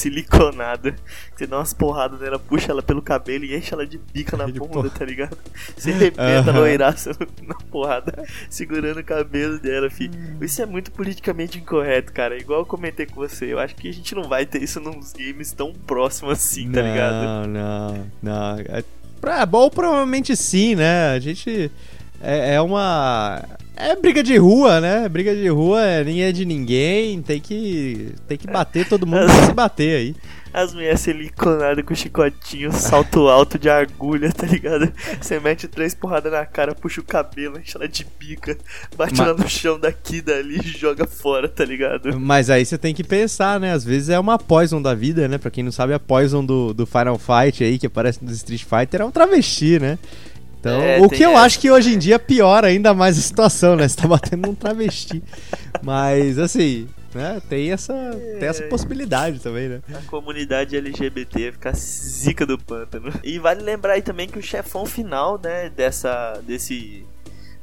Siliconada. 0.03 0.95
Você 1.35 1.47
dá 1.47 1.57
umas 1.57 1.73
porradas 1.73 2.19
nela, 2.19 2.37
puxa 2.37 2.71
ela 2.71 2.81
pelo 2.83 3.01
cabelo 3.01 3.43
e 3.43 3.55
enche 3.55 3.73
ela 3.73 3.87
de 3.87 3.97
bica 3.97 4.37
na 4.37 4.45
De 4.51 4.59
bunda, 4.59 4.71
porra. 4.73 4.89
tá 4.91 5.03
ligado? 5.03 5.35
Você 5.75 5.91
arrebenta 5.91 6.21
a 6.21 6.53
Aham. 6.53 6.59
loiraça 6.59 7.11
na 7.41 7.55
porrada, 7.55 8.23
segurando 8.51 8.99
o 8.99 9.03
cabelo 9.03 9.59
dela, 9.59 9.89
fi. 9.89 10.09
Isso 10.41 10.61
é 10.61 10.65
muito 10.67 10.91
politicamente 10.91 11.57
incorreto, 11.57 12.13
cara. 12.13 12.37
Igual 12.37 12.59
eu 12.59 12.65
comentei 12.65 13.07
com 13.07 13.15
você. 13.15 13.51
Eu 13.51 13.57
acho 13.59 13.75
que 13.75 13.89
a 13.89 13.93
gente 13.93 14.13
não 14.13 14.23
vai 14.29 14.45
ter 14.45 14.61
isso 14.61 14.79
nos 14.79 15.11
games 15.11 15.51
tão 15.53 15.73
próximos 15.73 16.33
assim, 16.33 16.71
tá 16.71 16.81
ligado? 16.83 17.25
Não, 17.25 17.47
não, 17.47 18.11
não. 18.21 18.59
É, 18.59 18.83
pra- 19.19 19.45
bom, 19.45 19.69
provavelmente 19.71 20.35
sim, 20.35 20.75
né? 20.75 21.09
A 21.13 21.19
gente. 21.19 21.71
É, 22.21 22.55
é 22.55 22.61
uma. 22.61 23.41
É 23.75 23.95
briga 23.95 24.21
de 24.21 24.35
rua, 24.37 24.81
né? 24.81 25.07
Briga 25.07 25.33
de 25.33 25.47
rua 25.47 25.81
é, 25.85 26.19
é 26.21 26.31
de 26.31 26.43
ninguém. 26.45 27.21
Tem 27.21 27.39
que. 27.39 28.13
Tem 28.27 28.37
que 28.37 28.47
bater 28.47 28.87
todo 28.87 29.07
mundo 29.07 29.25
pra 29.25 29.45
se 29.45 29.53
bater 29.53 29.97
aí. 29.97 30.15
As 30.51 30.73
mulheres 30.73 30.99
siliconadas 31.01 31.85
com 31.85 31.93
chicotinho, 31.93 32.71
salto 32.73 33.27
alto 33.27 33.59
de 33.59 33.69
agulha, 33.69 34.31
tá 34.33 34.47
ligado? 34.47 34.91
Você 35.21 35.39
mete 35.39 35.67
três 35.67 35.93
porradas 35.93 36.31
na 36.31 36.43
cara, 36.43 36.73
puxa 36.73 37.01
o 37.01 37.03
cabelo, 37.03 37.59
enche 37.59 37.77
ela 37.77 37.87
de 37.87 38.03
pica, 38.03 38.57
bate 38.97 39.15
Ma- 39.19 39.25
ela 39.25 39.37
no 39.37 39.47
chão 39.47 39.79
daqui 39.79 40.21
dali 40.21 40.59
e 40.59 40.67
joga 40.67 41.05
fora, 41.05 41.47
tá 41.47 41.63
ligado? 41.63 42.19
Mas 42.19 42.49
aí 42.49 42.65
você 42.65 42.79
tem 42.79 42.95
que 42.95 43.03
pensar, 43.03 43.59
né? 43.59 43.71
Às 43.73 43.83
vezes 43.85 44.09
é 44.09 44.19
uma 44.19 44.39
Poison 44.39 44.81
da 44.81 44.95
vida, 44.95 45.27
né? 45.27 45.37
Pra 45.37 45.51
quem 45.51 45.63
não 45.63 45.71
sabe, 45.71 45.93
a 45.93 45.99
Poison 45.99 46.43
do, 46.43 46.73
do 46.73 46.87
Final 46.87 47.19
Fight 47.19 47.63
aí, 47.63 47.77
que 47.77 47.85
aparece 47.85 48.17
no 48.25 48.31
Street 48.31 48.63
Fighter, 48.63 49.01
é 49.01 49.05
um 49.05 49.11
travesti, 49.11 49.77
né? 49.79 49.99
Então, 50.59 50.81
É, 50.81 50.99
o 50.99 51.09
que 51.09 51.23
eu 51.23 51.31
essa, 51.31 51.41
acho 51.41 51.59
que 51.59 51.71
hoje 51.71 51.93
em 51.93 51.97
dia 51.97 52.19
piora 52.19 52.67
ainda 52.67 52.93
mais 52.93 53.17
a 53.17 53.21
situação, 53.21 53.75
né? 53.75 53.87
Você 53.87 53.95
tá 53.95 54.07
batendo 54.07 54.47
num 54.47 54.55
travesti. 54.55 55.23
Mas, 55.81 56.37
assim, 56.37 56.87
né? 57.15 57.41
Tem 57.49 57.71
essa, 57.71 57.93
tem 58.39 58.47
essa 58.49 58.63
É. 58.63 58.67
possibilidade 58.67 59.39
também, 59.39 59.69
né? 59.69 59.79
A 59.93 60.01
comunidade 60.09 60.75
LGBT 60.75 61.39
ia 61.39 61.51
ficar 61.53 61.73
zica 61.75 62.45
do 62.45 62.57
pântano. 62.57 63.11
E 63.23 63.39
vale 63.39 63.61
lembrar 63.63 63.93
aí 63.93 64.01
também 64.01 64.27
que 64.27 64.37
o 64.37 64.43
chefão 64.43 64.85
final, 64.85 65.39
né, 65.41 65.69
dessa, 65.75 66.41
desse, 66.45 67.05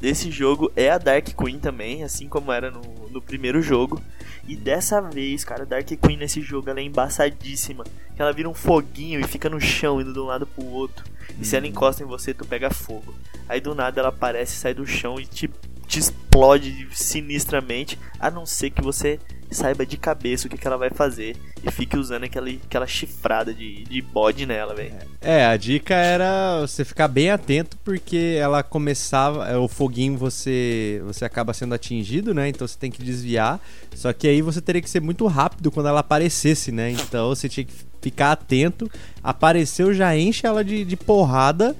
desse 0.06 0.30
jogo 0.30 0.70
é 0.76 0.88
a 0.88 0.98
Dark 0.98 1.26
Queen 1.36 1.58
também, 1.58 2.04
assim 2.04 2.28
como 2.28 2.52
era 2.52 2.70
no, 2.70 2.80
no 3.10 3.20
primeiro 3.20 3.60
jogo. 3.60 4.00
E 4.46 4.54
dessa 4.54 5.00
vez, 5.00 5.42
cara, 5.42 5.64
a 5.64 5.66
Dark 5.66 5.84
Queen 5.84 6.16
nesse 6.16 6.40
jogo 6.40 6.70
ela 6.70 6.78
é 6.78 6.84
embaçadíssima. 6.84 7.82
Que 8.14 8.22
ela 8.22 8.32
vira 8.32 8.48
um 8.48 8.54
foguinho 8.54 9.18
e 9.18 9.24
fica 9.24 9.50
no 9.50 9.60
chão, 9.60 10.00
indo 10.00 10.12
de 10.12 10.20
um 10.20 10.26
lado 10.26 10.46
pro 10.46 10.64
outro. 10.64 11.04
E 11.40 11.44
se 11.44 11.56
ela 11.56 11.66
encosta 11.66 12.04
em 12.04 12.06
você, 12.06 12.32
tu 12.32 12.46
pega 12.46 12.70
fogo. 12.70 13.16
Aí 13.48 13.60
do 13.60 13.74
nada 13.74 13.98
ela 13.98 14.10
aparece, 14.10 14.54
sai 14.54 14.72
do 14.72 14.86
chão 14.86 15.18
e 15.18 15.26
te, 15.26 15.50
te 15.88 15.98
explode 15.98 16.86
sinistramente. 16.92 17.98
A 18.20 18.30
não 18.30 18.46
ser 18.46 18.70
que 18.70 18.82
você 18.82 19.18
saiba 19.54 19.87
de 19.87 19.96
cabeça 19.96 20.46
o 20.46 20.50
que, 20.50 20.56
que 20.56 20.66
ela 20.66 20.76
vai 20.76 20.90
fazer. 20.90 21.37
E 21.62 21.70
fique 21.70 21.96
usando 21.96 22.24
aquela, 22.24 22.48
aquela 22.48 22.87
chifrada 22.87 23.52
de, 23.52 23.85
de 23.85 24.02
bode 24.02 24.46
nela, 24.46 24.74
velho. 24.74 24.94
É, 25.20 25.46
a 25.46 25.56
dica 25.56 25.94
era 25.94 26.61
você 26.61 26.85
ficar 26.85 27.09
bem 27.09 27.30
atento 27.30 27.76
porque 27.85 28.37
ela 28.40 28.62
começava, 28.62 29.48
é, 29.48 29.56
o 29.56 29.68
foguinho 29.68 30.16
você 30.16 31.02
você 31.04 31.24
acaba 31.24 31.52
sendo 31.52 31.74
atingido, 31.74 32.35
né? 32.35 32.48
Então 32.48 32.66
você 32.66 32.78
tem 32.78 32.90
que 32.90 33.02
desviar. 33.02 33.61
Só 33.94 34.12
que 34.12 34.28
aí 34.28 34.42
você 34.42 34.61
teria 34.61 34.82
que 34.82 34.90
ser 34.90 35.00
muito 35.00 35.26
rápido 35.26 35.70
quando 35.70 35.88
ela 35.88 36.00
aparecesse, 36.00 36.70
né? 36.70 36.90
Então 36.90 37.28
você 37.28 37.48
tinha 37.48 37.64
que 37.64 37.74
ficar 38.00 38.32
atento. 38.32 38.90
Apareceu, 39.22 39.92
já 39.92 40.16
enche 40.16 40.46
ela 40.46 40.64
de, 40.64 40.85
de 40.85 40.96
porrada. 40.96 41.76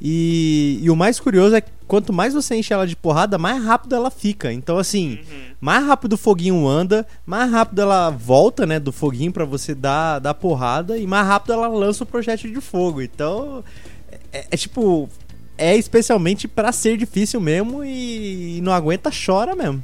E, 0.00 0.78
e 0.82 0.90
o 0.90 0.96
mais 0.96 1.18
curioso 1.18 1.56
é 1.56 1.60
que 1.60 1.70
quanto 1.86 2.12
mais 2.12 2.34
você 2.34 2.56
enche 2.56 2.72
ela 2.72 2.86
de 2.86 2.94
porrada, 2.94 3.38
mais 3.38 3.62
rápido 3.64 3.94
ela 3.94 4.10
fica. 4.10 4.52
Então, 4.52 4.78
assim, 4.78 5.20
mais 5.60 5.84
rápido 5.86 6.14
o 6.14 6.18
foguinho 6.18 6.66
anda, 6.66 7.06
mais 7.24 7.50
rápido 7.50 7.80
ela 7.80 8.10
volta, 8.10 8.66
né, 8.66 8.78
do 8.78 8.92
foguinho 8.92 9.32
pra 9.32 9.44
você 9.44 9.74
dar, 9.74 10.18
dar 10.18 10.34
porrada, 10.34 10.98
e 10.98 11.06
mais 11.06 11.26
rápido 11.26 11.54
ela 11.54 11.68
lança 11.68 12.04
o 12.04 12.06
projétil 12.06 12.52
de 12.52 12.60
fogo. 12.60 13.00
Então, 13.00 13.64
é, 14.32 14.46
é 14.50 14.56
tipo, 14.56 15.08
é 15.56 15.76
especialmente 15.76 16.46
pra 16.46 16.72
ser 16.72 16.96
difícil 16.96 17.40
mesmo 17.40 17.84
e, 17.84 18.58
e 18.58 18.60
não 18.60 18.72
aguenta, 18.72 19.10
chora 19.10 19.54
mesmo. 19.54 19.82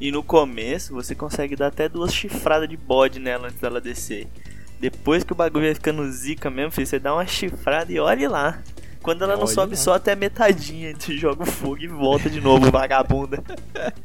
E 0.00 0.10
no 0.10 0.22
começo 0.22 0.94
você 0.94 1.14
consegue 1.14 1.54
dar 1.54 1.68
até 1.68 1.88
duas 1.88 2.12
chifradas 2.12 2.68
de 2.68 2.76
bode 2.76 3.20
nela 3.20 3.46
antes 3.46 3.60
dela 3.60 3.80
descer. 3.80 4.26
Depois 4.80 5.22
que 5.22 5.32
o 5.32 5.36
bagulho 5.36 5.66
vai 5.66 5.74
ficando 5.74 6.10
zica 6.10 6.50
mesmo, 6.50 6.72
filho, 6.72 6.86
você 6.86 6.98
dá 6.98 7.14
uma 7.14 7.24
chifrada 7.24 7.92
e 7.92 8.00
olhe 8.00 8.26
lá. 8.26 8.60
Quando 9.02 9.22
ela 9.24 9.34
não 9.36 9.44
Olhe 9.44 9.52
sobe 9.54 9.76
só 9.76 9.94
até 9.94 10.12
a 10.12 10.16
metadinha, 10.16 10.94
tu 10.94 11.12
joga 11.16 11.42
o 11.42 11.46
fogo 11.46 11.78
e 11.82 11.88
volta 11.88 12.30
de 12.30 12.40
novo, 12.40 12.70
vagabunda. 12.70 13.42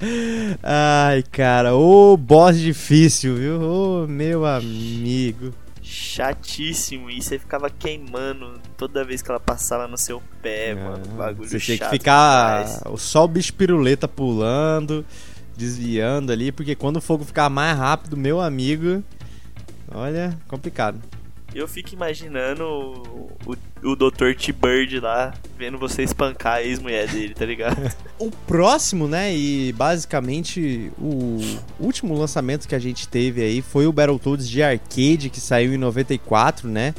Ai, 0.64 1.24
cara, 1.32 1.76
ô 1.76 2.18
boss 2.18 2.58
difícil, 2.58 3.36
viu? 3.36 3.62
Ô 3.62 4.08
meu 4.08 4.46
amigo. 4.46 5.54
Chatíssimo. 5.82 7.10
E 7.10 7.22
você 7.22 7.40
ficava 7.40 7.70
queimando 7.70 8.60
toda 8.76 9.06
vez 9.06 9.22
que 9.22 9.30
ela 9.30 9.40
passava 9.40 9.88
no 9.88 9.98
seu 9.98 10.22
pé, 10.42 10.74
mano. 10.76 11.06
Bagulho 11.16 11.46
Ah, 11.46 11.50
Você 11.50 11.60
tinha 11.60 11.78
que 11.78 11.90
ficar 11.90 12.64
demais. 12.66 13.02
só 13.02 13.24
o 13.24 13.28
bicho 13.28 13.54
piruleta 13.54 14.08
pulando, 14.08 15.06
desviando 15.56 16.32
ali, 16.32 16.52
porque 16.52 16.76
quando 16.76 16.98
o 16.98 17.02
fogo 17.02 17.24
ficar 17.24 17.50
mais 17.50 17.78
rápido, 17.78 18.18
meu 18.18 18.42
amigo, 18.42 19.02
olha, 19.94 20.38
complicado. 20.48 21.00
Eu 21.58 21.68
fico 21.68 21.92
imaginando 21.92 22.64
o, 22.64 23.32
o, 23.48 23.90
o 23.90 23.96
Dr. 23.96 24.36
T-Bird 24.38 25.00
lá, 25.00 25.34
vendo 25.58 25.76
você 25.80 26.04
espancar 26.04 26.58
a 26.58 26.64
ex-mulher 26.64 27.08
dele, 27.08 27.34
tá 27.34 27.46
ligado? 27.46 27.78
O 28.20 28.32
próximo, 28.32 29.08
né, 29.08 29.36
e 29.36 29.72
basicamente 29.74 30.92
o 31.00 31.40
último 31.80 32.18
lançamento 32.18 32.68
que 32.68 32.74
a 32.74 32.80
gente 32.80 33.08
teve 33.08 33.44
aí 33.44 33.62
foi 33.62 33.86
o 33.86 33.92
Battletoads 33.92 34.50
de 34.50 34.62
arcade, 34.64 35.30
que 35.30 35.40
saiu 35.40 35.74
em 35.74 35.78
94, 35.78 36.68
né? 36.68 36.96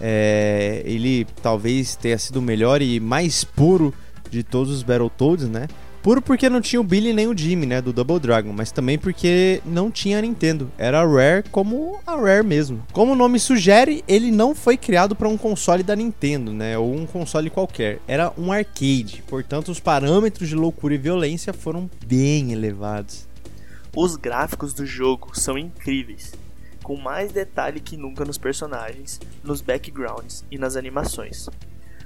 É, 0.00 0.82
ele 0.84 1.24
talvez 1.40 1.94
tenha 1.94 2.18
sido 2.18 2.36
o 2.36 2.42
melhor 2.42 2.82
e 2.82 2.98
mais 2.98 3.44
puro 3.44 3.94
de 4.28 4.42
todos 4.42 4.72
os 4.72 4.82
Battletoads, 4.82 5.48
né? 5.48 5.68
Puro 6.06 6.22
porque 6.22 6.48
não 6.48 6.60
tinha 6.60 6.80
o 6.80 6.84
Billy 6.84 7.12
nem 7.12 7.26
o 7.26 7.36
Jimmy, 7.36 7.66
né, 7.66 7.82
do 7.82 7.92
Double 7.92 8.20
Dragon, 8.20 8.52
mas 8.52 8.70
também 8.70 8.96
porque 8.96 9.60
não 9.66 9.90
tinha 9.90 10.18
a 10.18 10.22
Nintendo. 10.22 10.70
Era 10.78 11.00
a 11.00 11.04
Rare 11.04 11.42
como 11.50 11.98
a 12.06 12.14
Rare 12.14 12.46
mesmo. 12.46 12.80
Como 12.92 13.10
o 13.10 13.16
nome 13.16 13.40
sugere, 13.40 14.04
ele 14.06 14.30
não 14.30 14.54
foi 14.54 14.76
criado 14.76 15.16
para 15.16 15.28
um 15.28 15.36
console 15.36 15.82
da 15.82 15.96
Nintendo, 15.96 16.52
né, 16.52 16.78
ou 16.78 16.94
um 16.94 17.06
console 17.06 17.50
qualquer. 17.50 17.98
Era 18.06 18.32
um 18.38 18.52
arcade, 18.52 19.24
portanto 19.26 19.72
os 19.72 19.80
parâmetros 19.80 20.48
de 20.48 20.54
loucura 20.54 20.94
e 20.94 20.98
violência 20.98 21.52
foram 21.52 21.90
bem 22.06 22.52
elevados. 22.52 23.26
Os 23.92 24.14
gráficos 24.14 24.72
do 24.72 24.86
jogo 24.86 25.32
são 25.36 25.58
incríveis, 25.58 26.34
com 26.84 26.96
mais 26.96 27.32
detalhe 27.32 27.80
que 27.80 27.96
nunca 27.96 28.24
nos 28.24 28.38
personagens, 28.38 29.18
nos 29.42 29.60
backgrounds 29.60 30.44
e 30.52 30.56
nas 30.56 30.76
animações. 30.76 31.48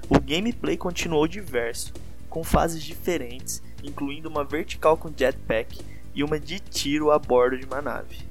O 0.08 0.18
gameplay 0.18 0.78
continuou 0.78 1.28
diverso, 1.28 1.92
com 2.30 2.42
fases 2.42 2.82
diferentes, 2.82 3.60
incluindo 3.82 4.28
uma 4.28 4.44
vertical 4.44 4.96
com 4.96 5.12
jetpack 5.14 5.80
e 6.14 6.24
uma 6.24 6.38
de 6.38 6.58
tiro 6.58 7.10
a 7.10 7.18
bordo 7.18 7.58
de 7.58 7.66
uma 7.66 7.80
nave. 7.80 8.28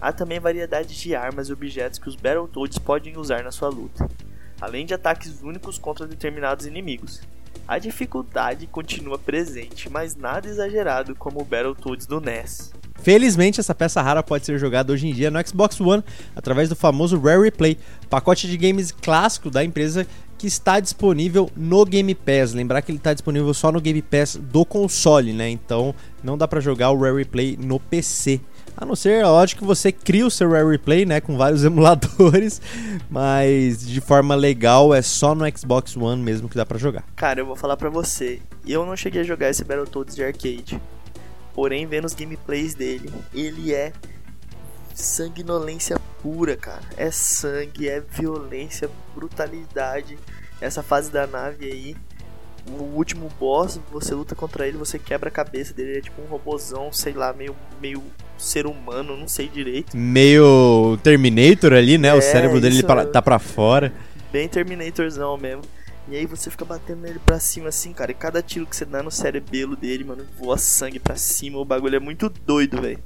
Há 0.00 0.12
também 0.12 0.40
variedade 0.40 0.98
de 0.98 1.14
armas 1.14 1.48
e 1.48 1.52
objetos 1.52 1.98
que 1.98 2.08
os 2.08 2.16
Battletoads 2.16 2.78
podem 2.78 3.18
usar 3.18 3.42
na 3.42 3.50
sua 3.50 3.68
luta, 3.68 4.08
além 4.60 4.86
de 4.86 4.94
ataques 4.94 5.42
únicos 5.42 5.78
contra 5.78 6.06
determinados 6.06 6.66
inimigos. 6.66 7.20
A 7.68 7.78
dificuldade 7.78 8.66
continua 8.66 9.18
presente, 9.18 9.90
mas 9.90 10.16
nada 10.16 10.48
exagerado 10.48 11.14
como 11.14 11.40
o 11.40 11.44
Battletoads 11.44 12.06
do 12.06 12.20
NES. 12.20 12.72
Felizmente, 13.02 13.60
essa 13.60 13.74
peça 13.74 14.02
rara 14.02 14.22
pode 14.22 14.44
ser 14.44 14.58
jogada 14.58 14.92
hoje 14.92 15.08
em 15.08 15.12
dia 15.12 15.30
no 15.30 15.46
Xbox 15.46 15.80
One 15.80 16.04
através 16.36 16.68
do 16.68 16.76
famoso 16.76 17.18
Rare 17.18 17.42
Replay, 17.42 17.78
pacote 18.08 18.46
de 18.46 18.56
games 18.56 18.92
clássico 18.92 19.50
da 19.50 19.64
empresa 19.64 20.06
que 20.36 20.46
está 20.46 20.80
disponível 20.80 21.50
no 21.54 21.84
Game 21.84 22.14
Pass. 22.14 22.54
Lembrar 22.54 22.80
que 22.80 22.90
ele 22.90 22.98
está 22.98 23.12
disponível 23.12 23.52
só 23.52 23.70
no 23.70 23.80
Game 23.80 24.00
Pass 24.00 24.36
do 24.36 24.64
console, 24.64 25.34
né? 25.34 25.50
Então 25.50 25.94
não 26.24 26.36
dá 26.36 26.48
para 26.48 26.60
jogar 26.60 26.90
o 26.90 26.98
Rare 26.98 27.18
Replay 27.18 27.58
no 27.60 27.78
PC. 27.78 28.40
A 28.76 28.86
não 28.86 28.96
ser, 28.96 29.22
lógico, 29.26 29.60
que 29.60 29.66
você 29.66 29.92
cria 29.92 30.26
o 30.26 30.30
seu 30.30 30.50
Rare 30.50 30.66
Replay, 30.66 31.04
né, 31.04 31.20
com 31.20 31.36
vários 31.36 31.62
emuladores, 31.64 32.62
mas 33.10 33.86
de 33.86 34.00
forma 34.00 34.34
legal 34.34 34.94
é 34.94 35.02
só 35.02 35.34
no 35.34 35.44
Xbox 35.54 35.94
One 35.96 36.22
mesmo 36.22 36.48
que 36.48 36.56
dá 36.56 36.64
para 36.64 36.78
jogar. 36.78 37.04
Cara, 37.14 37.40
eu 37.40 37.46
vou 37.46 37.56
falar 37.56 37.76
pra 37.76 37.90
você, 37.90 38.40
eu 38.66 38.86
não 38.86 38.96
cheguei 38.96 39.20
a 39.20 39.24
jogar 39.24 39.50
esse 39.50 39.64
Battletoads 39.64 40.16
de 40.16 40.24
arcade. 40.24 40.80
Porém, 41.60 41.84
vendo 41.84 42.06
os 42.06 42.14
gameplays 42.14 42.72
dele, 42.72 43.12
ele 43.34 43.74
é 43.74 43.92
sanguinolência 44.94 46.00
pura, 46.22 46.56
cara. 46.56 46.80
É 46.96 47.10
sangue, 47.10 47.86
é 47.86 48.00
violência, 48.00 48.88
brutalidade. 49.14 50.16
Essa 50.58 50.82
fase 50.82 51.10
da 51.10 51.26
nave 51.26 51.66
aí, 51.66 51.96
o 52.66 52.82
último 52.96 53.28
boss, 53.38 53.78
você 53.92 54.14
luta 54.14 54.34
contra 54.34 54.66
ele, 54.66 54.78
você 54.78 54.98
quebra 54.98 55.28
a 55.28 55.30
cabeça 55.30 55.74
dele, 55.74 55.90
ele 55.90 55.98
é 55.98 56.00
tipo 56.00 56.22
um 56.22 56.24
robozão, 56.24 56.90
sei 56.94 57.12
lá, 57.12 57.30
meio, 57.34 57.54
meio 57.78 58.02
ser 58.38 58.66
humano, 58.66 59.14
não 59.14 59.28
sei 59.28 59.46
direito. 59.46 59.94
Meio 59.94 60.98
Terminator 61.02 61.74
ali, 61.74 61.98
né? 61.98 62.14
o 62.14 62.18
É, 62.18 62.20
cérebro 62.22 62.58
dele 62.58 62.78
é- 62.80 63.04
tá 63.04 63.20
para 63.20 63.38
fora. 63.38 63.92
Bem 64.32 64.48
Terminatorzão 64.48 65.36
mesmo. 65.36 65.60
E 66.10 66.16
aí 66.16 66.26
você 66.26 66.50
fica 66.50 66.64
batendo 66.64 67.02
nele 67.02 67.20
pra 67.24 67.38
cima 67.38 67.68
assim, 67.68 67.92
cara. 67.92 68.10
E 68.10 68.14
cada 68.14 68.42
tiro 68.42 68.66
que 68.66 68.74
você 68.74 68.84
dá 68.84 69.00
no 69.00 69.12
cerebelo 69.12 69.76
dele, 69.76 70.02
mano, 70.02 70.24
voa 70.36 70.58
sangue 70.58 70.98
pra 70.98 71.14
cima. 71.14 71.58
O 71.58 71.64
bagulho 71.64 71.94
é 71.94 72.00
muito 72.00 72.28
doido, 72.44 72.82
velho. 72.82 72.98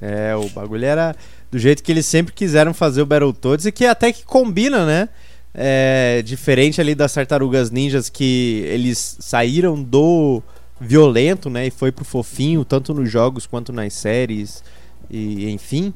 É, 0.00 0.34
o 0.34 0.48
bagulho 0.48 0.84
era 0.84 1.14
do 1.50 1.58
jeito 1.58 1.82
que 1.82 1.92
eles 1.92 2.06
sempre 2.06 2.32
quiseram 2.32 2.72
fazer 2.72 3.02
o 3.02 3.06
Battletoads 3.06 3.66
e 3.66 3.72
que 3.72 3.84
até 3.84 4.12
que 4.12 4.24
combina, 4.24 4.86
né? 4.86 5.08
É, 5.52 6.22
diferente 6.24 6.80
ali 6.80 6.94
das 6.94 7.12
Tartarugas 7.12 7.70
Ninjas 7.70 8.08
que 8.08 8.62
eles 8.66 9.18
saíram 9.20 9.82
do 9.82 10.42
violento, 10.80 11.50
né? 11.50 11.66
E 11.66 11.70
foi 11.70 11.92
pro 11.92 12.04
fofinho, 12.04 12.64
tanto 12.64 12.94
nos 12.94 13.10
jogos 13.10 13.46
quanto 13.46 13.72
nas 13.72 13.92
séries 13.92 14.62
e 15.10 15.50
enfim. 15.50 15.92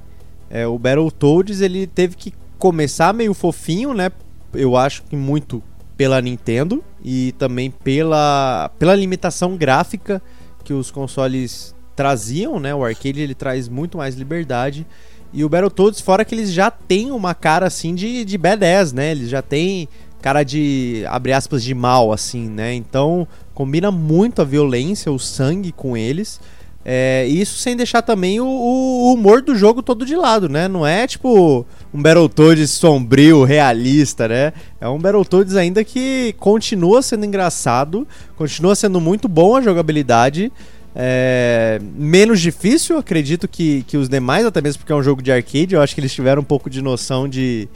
É, 0.51 0.67
o 0.67 0.79
Battletoads 0.79 1.63
ele 1.63 1.87
teve 1.87 2.15
que 2.17 2.35
começar 2.59 3.15
meio 3.15 3.33
fofinho, 3.33 3.95
né? 3.95 4.11
Eu 4.53 4.77
acho 4.77 5.03
que 5.05 5.17
muito 5.17 5.63
pela 5.97 6.21
Nintendo 6.21 6.83
e 7.05 7.33
também 7.39 7.71
pela, 7.71 8.71
pela 8.79 8.95
limitação 8.95 9.57
gráfica 9.57 10.23
que 10.65 10.73
os 10.73 10.91
consoles 10.91 11.75
traziam, 11.95 12.59
né? 12.59 12.75
O 12.75 12.85
arcade 12.85 13.21
ele 13.21 13.35
traz 13.35 13.69
muito 13.69 13.99
mais 13.99 14.15
liberdade. 14.15 14.87
E 15.33 15.45
o 15.45 15.49
Battletoads, 15.49 16.01
fora 16.01 16.25
que 16.25 16.35
eles 16.35 16.53
já 16.53 16.71
têm 16.71 17.11
uma 17.11 17.35
cara 17.35 17.67
assim 17.67 17.95
de, 17.95 18.25
de 18.25 18.37
badass, 18.37 18.93
né? 18.93 19.13
Eles 19.13 19.29
já 19.29 19.43
têm 19.43 19.89
cara 20.21 20.43
de, 20.43 21.05
abre 21.09 21.33
aspas, 21.33 21.65
de 21.65 21.75
mal, 21.75 22.13
assim, 22.13 22.49
né? 22.49 22.75
Então 22.75 23.27
combina 23.55 23.91
muito 23.91 24.41
a 24.41 24.45
violência, 24.45 25.11
o 25.11 25.19
sangue 25.19 25.73
com 25.73 25.97
eles. 25.97 26.41
É, 26.85 27.27
isso 27.29 27.59
sem 27.59 27.77
deixar 27.77 28.03
também 28.03 28.41
o, 28.41 28.47
o, 28.47 29.13
humor 29.15 29.41
do 29.41 29.55
jogo 29.55 29.83
todo 29.83 30.05
de 30.05 30.17
lado, 30.17 30.49
né? 30.49 30.67
Não 30.67 30.85
é 30.85 31.07
tipo 31.07 31.65
um 31.95 32.03
Battletoads 32.03 32.71
sombrio, 32.71 33.45
realista, 33.45 34.27
né? 34.27 34.53
É 34.81 34.89
um 34.89 34.99
Battletoads 34.99 35.55
ainda 35.55 35.85
que 35.85 36.35
continua 36.39 37.01
sendo 37.01 37.25
engraçado, 37.25 38.07
continua 38.37 38.75
sendo 38.75 39.01
muito 39.01 39.29
bom 39.29 39.55
a 39.55 39.61
jogabilidade. 39.61 40.53
É, 40.95 41.81
menos 41.95 42.41
difícil, 42.41 42.99
acredito 42.99 43.47
que, 43.47 43.83
que 43.85 43.97
os 43.97 44.09
demais, 44.09 44.45
até 44.45 44.61
mesmo 44.61 44.81
porque 44.81 44.93
é 44.93 44.97
um 44.97 45.03
jogo 45.03 45.23
de 45.23 45.33
arcade, 45.33 45.75
eu 45.75 45.81
acho 45.81 45.95
que 45.95 46.01
eles 46.01 46.13
tiveram 46.13 46.43
um 46.43 46.45
pouco 46.45 46.69
de 46.69 46.83
noção 46.83 47.29
de, 47.29 47.69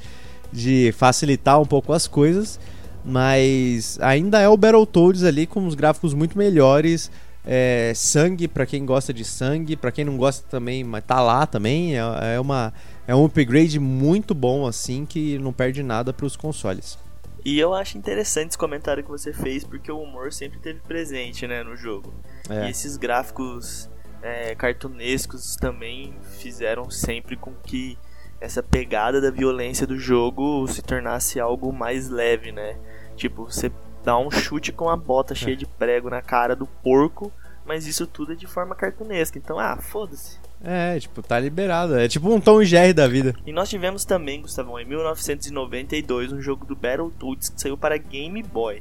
de 0.53 0.93
facilitar 0.99 1.61
um 1.61 1.65
pouco 1.65 1.93
as 1.93 2.07
coisas, 2.07 2.59
mas 3.05 3.99
ainda 4.03 4.41
é 4.41 4.49
o 4.49 4.57
Battletoads 4.57 5.23
ali 5.23 5.47
com 5.47 5.65
os 5.67 5.75
gráficos 5.75 6.13
muito 6.13 6.37
melhores, 6.37 7.11
é, 7.47 7.93
sangue 7.95 8.49
para 8.49 8.67
quem 8.67 8.85
gosta 8.85 9.15
de 9.15 9.25
sangue, 9.25 9.77
para 9.77 9.93
quem 9.93 10.05
não 10.05 10.17
gosta 10.17 10.47
também, 10.49 10.83
mas 10.83 11.05
tá 11.05 11.21
lá 11.21 11.47
também, 11.47 11.97
é, 11.97 12.35
é, 12.35 12.41
uma, 12.41 12.75
é 13.07 13.15
um 13.15 13.25
upgrade 13.25 13.79
muito 13.79 14.35
bom 14.35 14.67
assim 14.67 15.07
que 15.07 15.39
não 15.39 15.53
perde 15.53 15.83
nada 15.83 16.13
para 16.13 16.27
os 16.27 16.37
consoles. 16.37 16.99
E 17.45 17.61
eu 17.61 17.73
acho 17.73 17.97
interessante 17.97 18.49
esse 18.49 18.59
comentário 18.59 19.05
que 19.05 19.09
você 19.09 19.33
fez, 19.33 19.63
porque 19.63 19.91
o 19.93 20.01
humor 20.01 20.33
sempre 20.33 20.59
teve 20.59 20.81
presente 20.81 21.47
né, 21.47 21.63
no 21.63 21.77
jogo. 21.77 22.13
É. 22.51 22.67
E 22.67 22.71
esses 22.71 22.97
gráficos 22.97 23.89
é, 24.21 24.57
cartunescos 24.57 25.55
também 25.55 26.13
fizeram 26.41 26.91
sempre 26.91 27.37
com 27.37 27.53
que 27.55 27.97
essa 28.41 28.65
pegada 28.65 29.21
da 29.21 29.31
violência 29.31 29.87
do 29.87 29.97
jogo 29.97 30.67
se 30.67 30.83
tornasse 30.83 31.39
algo 31.39 31.73
mais 31.73 32.09
leve, 32.09 32.51
né? 32.51 32.77
Tipo, 33.15 33.45
você 33.45 33.71
dá 34.07 34.17
um 34.17 34.31
chute 34.31 34.71
com 34.71 34.89
a 34.89 34.97
bota 34.97 35.35
cheia 35.35 35.55
é. 35.55 35.57
de 35.57 35.67
prego 35.67 36.09
na 36.09 36.23
cara 36.23 36.55
do 36.55 36.65
porco, 36.65 37.33
mas 37.67 37.89
isso 37.89 38.07
tudo 38.07 38.35
é 38.35 38.37
de 38.37 38.47
forma 38.47 38.73
cartunesca. 38.77 39.37
Então, 39.37 39.59
ah, 39.59 39.77
foda-se. 39.79 40.39
É, 40.63 40.97
tipo, 41.01 41.21
tá 41.23 41.41
liberado. 41.41 41.99
É 41.99 42.07
tipo 42.07 42.33
um 42.33 42.41
Tom 42.41 42.63
Jerry 42.63 42.93
da 42.93 43.09
vida. 43.09 43.35
E 43.45 43.51
nós 43.51 43.69
tivemos 43.69 44.05
também, 44.05 44.41
Gustavão, 44.41 44.79
em 44.79 44.85
1992, 44.85 46.33
um 46.33 46.41
jogo 46.41 46.65
do 46.65 46.77
Battletoads 46.77 47.49
que 47.49 47.61
saiu 47.61 47.77
para 47.77 47.99
Game 47.99 48.41
Boy. 48.45 48.81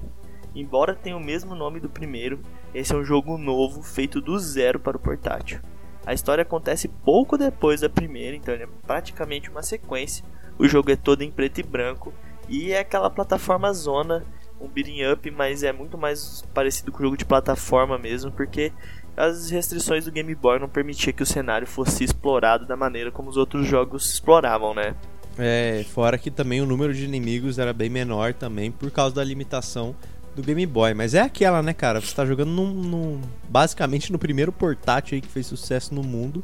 Embora 0.54 0.94
tenha 0.94 1.18
o 1.18 1.20
mesmo 1.20 1.56
nome 1.56 1.80
do 1.80 1.90
primeiro, 1.90 2.40
esse 2.72 2.94
é 2.94 2.96
um 2.96 3.04
jogo 3.04 3.36
novo 3.36 3.82
feito 3.82 4.22
do 4.22 4.38
zero 4.38 4.80
para 4.80 4.96
o 4.96 5.00
portátil. 5.00 5.60
A 6.06 6.14
história 6.14 6.44
acontece 6.44 6.88
pouco 6.88 7.36
depois 7.36 7.82
da 7.82 7.90
primeira, 7.90 8.38
então 8.38 8.54
ele 8.54 8.66
é 8.66 8.70
praticamente 8.86 9.50
uma 9.50 9.64
sequência. 9.64 10.24
O 10.60 10.68
jogo 10.68 10.92
é 10.92 10.96
todo 10.96 11.24
em 11.24 11.32
preto 11.32 11.60
e 11.60 11.64
branco 11.64 12.14
e 12.48 12.72
é 12.72 12.80
aquela 12.80 13.10
plataforma 13.10 13.74
zona, 13.74 14.24
um 14.60 14.68
beating 14.68 15.04
up, 15.12 15.30
mas 15.32 15.64
é 15.64 15.72
muito 15.72 15.98
mais 15.98 16.44
parecido 16.54 16.92
com 16.92 17.00
o 17.00 17.02
jogo 17.02 17.18
de 17.18 17.26
plataforma 17.26 17.98
mesmo, 17.98 18.32
porque 18.32 18.72
as 19.16 19.50
restrições 19.50 20.06
do 20.06 20.12
Game 20.12 20.34
Boy 20.36 20.60
não 20.60 20.68
permitiam 20.68 21.14
que 21.14 21.24
o 21.24 21.26
cenário 21.26 21.68
fosse 21.68 22.04
explorado 22.04 22.66
da 22.66 22.76
maneira 22.76 23.12
como 23.12 23.30
os 23.30 23.38
outros 23.38 23.68
jogos 23.68 24.14
exploravam, 24.14 24.74
né? 24.74 24.96
É, 25.38 25.86
fora 25.94 26.18
que 26.18 26.32
também 26.32 26.62
o 26.62 26.66
número 26.66 26.94
de 26.94 27.04
inimigos 27.04 27.60
era 27.60 27.74
bem 27.74 27.90
menor 27.90 28.34
também 28.34 28.72
por 28.72 28.90
causa 28.90 29.16
da 29.16 29.24
limitação 29.24 29.96
do 30.36 30.42
Game 30.42 30.66
Boy. 30.66 30.94
Mas 30.94 31.14
é 31.14 31.22
aquela, 31.22 31.62
né, 31.62 31.74
cara? 31.74 32.00
Você 32.02 32.14
tá 32.14 32.26
jogando 32.26 32.50
num, 32.50 32.74
num 32.74 33.22
basicamente 33.50 34.12
no 34.12 34.20
primeiro 34.20 34.52
portátil 34.52 35.16
aí 35.16 35.22
que 35.22 35.28
fez 35.28 35.46
sucesso 35.46 35.94
no 35.94 36.04
mundo. 36.04 36.44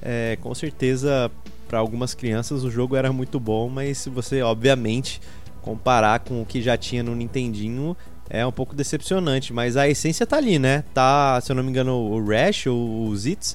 É, 0.00 0.38
com 0.40 0.54
certeza, 0.54 1.30
para 1.68 1.78
algumas 1.78 2.14
crianças 2.14 2.64
o 2.64 2.70
jogo 2.70 2.96
era 2.96 3.12
muito 3.12 3.40
bom, 3.40 3.68
mas 3.68 3.98
se 3.98 4.10
você, 4.10 4.42
obviamente, 4.42 5.20
comparar 5.68 6.20
com 6.20 6.40
o 6.40 6.46
que 6.46 6.62
já 6.62 6.78
tinha 6.78 7.02
no 7.02 7.14
Nintendinho, 7.14 7.94
é 8.30 8.46
um 8.46 8.52
pouco 8.52 8.74
decepcionante, 8.74 9.52
mas 9.52 9.76
a 9.76 9.86
essência 9.86 10.26
tá 10.26 10.38
ali, 10.38 10.58
né? 10.58 10.82
Tá, 10.94 11.38
se 11.42 11.52
eu 11.52 11.56
não 11.56 11.62
me 11.62 11.68
engano, 11.68 11.92
o 11.94 12.26
Rash 12.26 12.66
ou 12.68 13.06
o 13.06 13.14
Zitz 13.14 13.54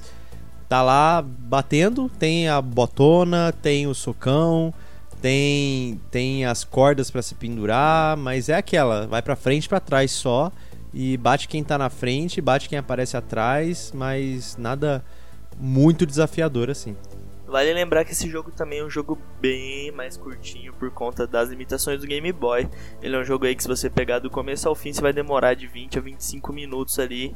tá 0.68 0.80
lá 0.80 1.20
batendo, 1.22 2.08
tem 2.08 2.48
a 2.48 2.62
botona, 2.62 3.52
tem 3.60 3.88
o 3.88 3.94
socão, 3.94 4.72
tem 5.20 6.00
tem 6.08 6.44
as 6.44 6.62
cordas 6.62 7.10
para 7.10 7.20
se 7.20 7.34
pendurar, 7.34 8.16
mas 8.16 8.48
é 8.48 8.54
aquela, 8.54 9.08
vai 9.08 9.20
para 9.20 9.34
frente, 9.34 9.68
para 9.68 9.80
trás 9.80 10.12
só 10.12 10.52
e 10.92 11.16
bate 11.16 11.48
quem 11.48 11.64
tá 11.64 11.76
na 11.76 11.90
frente, 11.90 12.40
bate 12.40 12.68
quem 12.68 12.78
aparece 12.78 13.16
atrás, 13.16 13.92
mas 13.92 14.56
nada 14.56 15.04
muito 15.58 16.06
desafiador 16.06 16.70
assim. 16.70 16.94
Vale 17.54 17.72
lembrar 17.72 18.04
que 18.04 18.10
esse 18.10 18.28
jogo 18.28 18.50
também 18.50 18.80
é 18.80 18.84
um 18.84 18.90
jogo 18.90 19.16
bem 19.40 19.92
mais 19.92 20.16
curtinho 20.16 20.72
por 20.72 20.90
conta 20.90 21.24
das 21.24 21.50
limitações 21.50 22.00
do 22.00 22.06
Game 22.08 22.32
Boy. 22.32 22.68
Ele 23.00 23.14
é 23.14 23.18
um 23.20 23.22
jogo 23.22 23.46
aí 23.46 23.54
que 23.54 23.62
se 23.62 23.68
você 23.68 23.88
pegar 23.88 24.18
do 24.18 24.28
começo 24.28 24.68
ao 24.68 24.74
fim, 24.74 24.92
você 24.92 25.00
vai 25.00 25.12
demorar 25.12 25.54
de 25.54 25.68
20 25.68 25.96
a 25.96 26.02
25 26.02 26.52
minutos 26.52 26.98
ali 26.98 27.32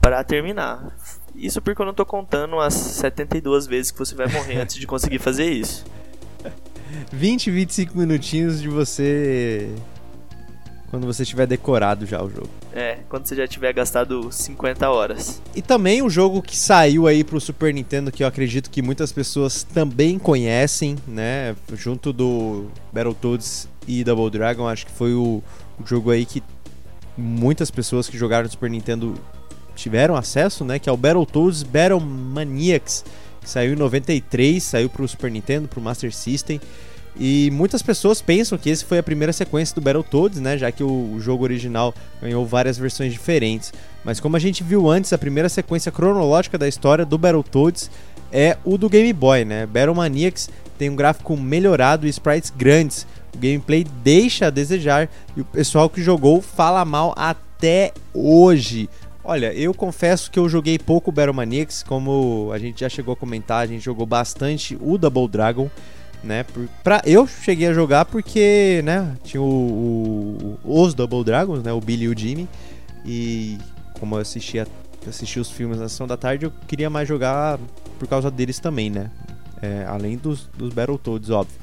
para 0.00 0.24
terminar. 0.24 0.92
Isso 1.36 1.62
porque 1.62 1.80
eu 1.80 1.86
não 1.86 1.94
tô 1.94 2.04
contando 2.04 2.58
as 2.58 2.74
72 2.74 3.68
vezes 3.68 3.92
que 3.92 3.98
você 4.00 4.12
vai 4.12 4.26
morrer 4.26 4.60
antes 4.60 4.74
de 4.74 4.88
conseguir 4.88 5.20
fazer 5.20 5.48
isso. 5.48 5.84
20, 7.12 7.52
25 7.52 7.96
minutinhos 7.96 8.60
de 8.60 8.68
você 8.68 9.72
quando 10.90 11.06
você 11.06 11.24
tiver 11.24 11.46
decorado 11.46 12.04
já 12.04 12.20
o 12.20 12.28
jogo. 12.28 12.50
É, 12.72 12.98
quando 13.08 13.26
você 13.26 13.36
já 13.36 13.46
tiver 13.46 13.72
gastado 13.72 14.30
50 14.30 14.90
horas. 14.90 15.40
E 15.54 15.62
também 15.62 16.02
um 16.02 16.10
jogo 16.10 16.42
que 16.42 16.56
saiu 16.56 17.06
aí 17.06 17.22
pro 17.22 17.40
Super 17.40 17.72
Nintendo 17.72 18.10
que 18.10 18.24
eu 18.24 18.26
acredito 18.26 18.68
que 18.68 18.82
muitas 18.82 19.12
pessoas 19.12 19.62
também 19.62 20.18
conhecem, 20.18 20.96
né? 21.06 21.54
Junto 21.74 22.12
do 22.12 22.66
Battletoads 22.92 23.68
e 23.86 24.02
Double 24.02 24.30
Dragon, 24.30 24.66
acho 24.66 24.86
que 24.86 24.92
foi 24.92 25.14
o, 25.14 25.42
o 25.78 25.86
jogo 25.86 26.10
aí 26.10 26.26
que 26.26 26.42
muitas 27.16 27.70
pessoas 27.70 28.08
que 28.08 28.18
jogaram 28.18 28.44
no 28.44 28.50
Super 28.50 28.68
Nintendo 28.68 29.14
tiveram 29.76 30.16
acesso, 30.16 30.64
né? 30.64 30.80
Que 30.80 30.88
é 30.88 30.92
o 30.92 30.96
Battletoads 30.96 31.62
Battle 31.62 32.00
Maniacs, 32.00 33.04
que 33.40 33.48
saiu 33.48 33.74
em 33.74 33.76
93, 33.76 34.62
saiu 34.62 34.90
pro 34.90 35.06
Super 35.06 35.30
Nintendo, 35.30 35.68
pro 35.68 35.80
Master 35.80 36.12
System. 36.12 36.60
E 37.22 37.50
muitas 37.52 37.82
pessoas 37.82 38.22
pensam 38.22 38.56
que 38.56 38.70
esse 38.70 38.82
foi 38.82 38.96
a 38.96 39.02
primeira 39.02 39.30
sequência 39.30 39.74
do 39.74 39.82
Battletoads, 39.82 40.40
né? 40.40 40.56
Já 40.56 40.72
que 40.72 40.82
o 40.82 41.20
jogo 41.20 41.44
original 41.44 41.94
ganhou 42.18 42.46
várias 42.46 42.78
versões 42.78 43.12
diferentes. 43.12 43.74
Mas 44.02 44.18
como 44.18 44.36
a 44.36 44.40
gente 44.40 44.64
viu 44.64 44.88
antes, 44.88 45.12
a 45.12 45.18
primeira 45.18 45.50
sequência 45.50 45.92
cronológica 45.92 46.56
da 46.56 46.66
história 46.66 47.04
do 47.04 47.18
Battletoads 47.18 47.90
é 48.32 48.56
o 48.64 48.78
do 48.78 48.88
Game 48.88 49.12
Boy, 49.12 49.44
né? 49.44 49.66
Battle 49.66 49.94
Maniacs 49.94 50.48
tem 50.78 50.88
um 50.88 50.96
gráfico 50.96 51.36
melhorado 51.36 52.06
e 52.06 52.10
sprites 52.10 52.48
grandes. 52.48 53.06
O 53.34 53.38
gameplay 53.38 53.84
deixa 54.02 54.46
a 54.46 54.50
desejar 54.50 55.06
e 55.36 55.42
o 55.42 55.44
pessoal 55.44 55.90
que 55.90 56.02
jogou 56.02 56.40
fala 56.40 56.86
mal 56.86 57.12
até 57.18 57.92
hoje. 58.14 58.88
Olha, 59.22 59.52
eu 59.52 59.74
confesso 59.74 60.30
que 60.30 60.38
eu 60.38 60.48
joguei 60.48 60.78
pouco 60.78 61.12
Battle 61.12 61.34
Maniacs, 61.34 61.82
como 61.82 62.50
a 62.50 62.58
gente 62.58 62.80
já 62.80 62.88
chegou 62.88 63.12
a 63.12 63.16
comentar, 63.16 63.62
a 63.62 63.66
gente 63.66 63.84
jogou 63.84 64.06
bastante 64.06 64.78
o 64.80 64.96
Double 64.96 65.28
Dragon 65.28 65.68
né? 66.22 66.44
Pra, 66.82 67.02
eu 67.04 67.26
cheguei 67.26 67.68
a 67.68 67.72
jogar 67.72 68.04
porque, 68.04 68.80
né, 68.84 69.16
tinha 69.24 69.42
o, 69.42 70.58
o, 70.64 70.82
os 70.82 70.94
Double 70.94 71.24
Dragons, 71.24 71.62
né, 71.62 71.72
o 71.72 71.80
Billy 71.80 72.04
e 72.04 72.08
o 72.08 72.18
Jimmy, 72.18 72.48
e 73.04 73.58
como 73.98 74.16
eu 74.16 74.20
assistia 74.20 74.66
assisti 75.08 75.40
os 75.40 75.50
filmes 75.50 75.78
na 75.78 75.88
sessão 75.88 76.06
da 76.06 76.16
tarde, 76.16 76.44
eu 76.44 76.52
queria 76.66 76.90
mais 76.90 77.08
jogar 77.08 77.58
por 77.98 78.06
causa 78.06 78.30
deles 78.30 78.58
também, 78.58 78.90
né? 78.90 79.10
É, 79.62 79.84
além 79.88 80.16
dos, 80.16 80.48
dos 80.56 80.72
Battletoads, 80.74 81.30
óbvio. 81.30 81.56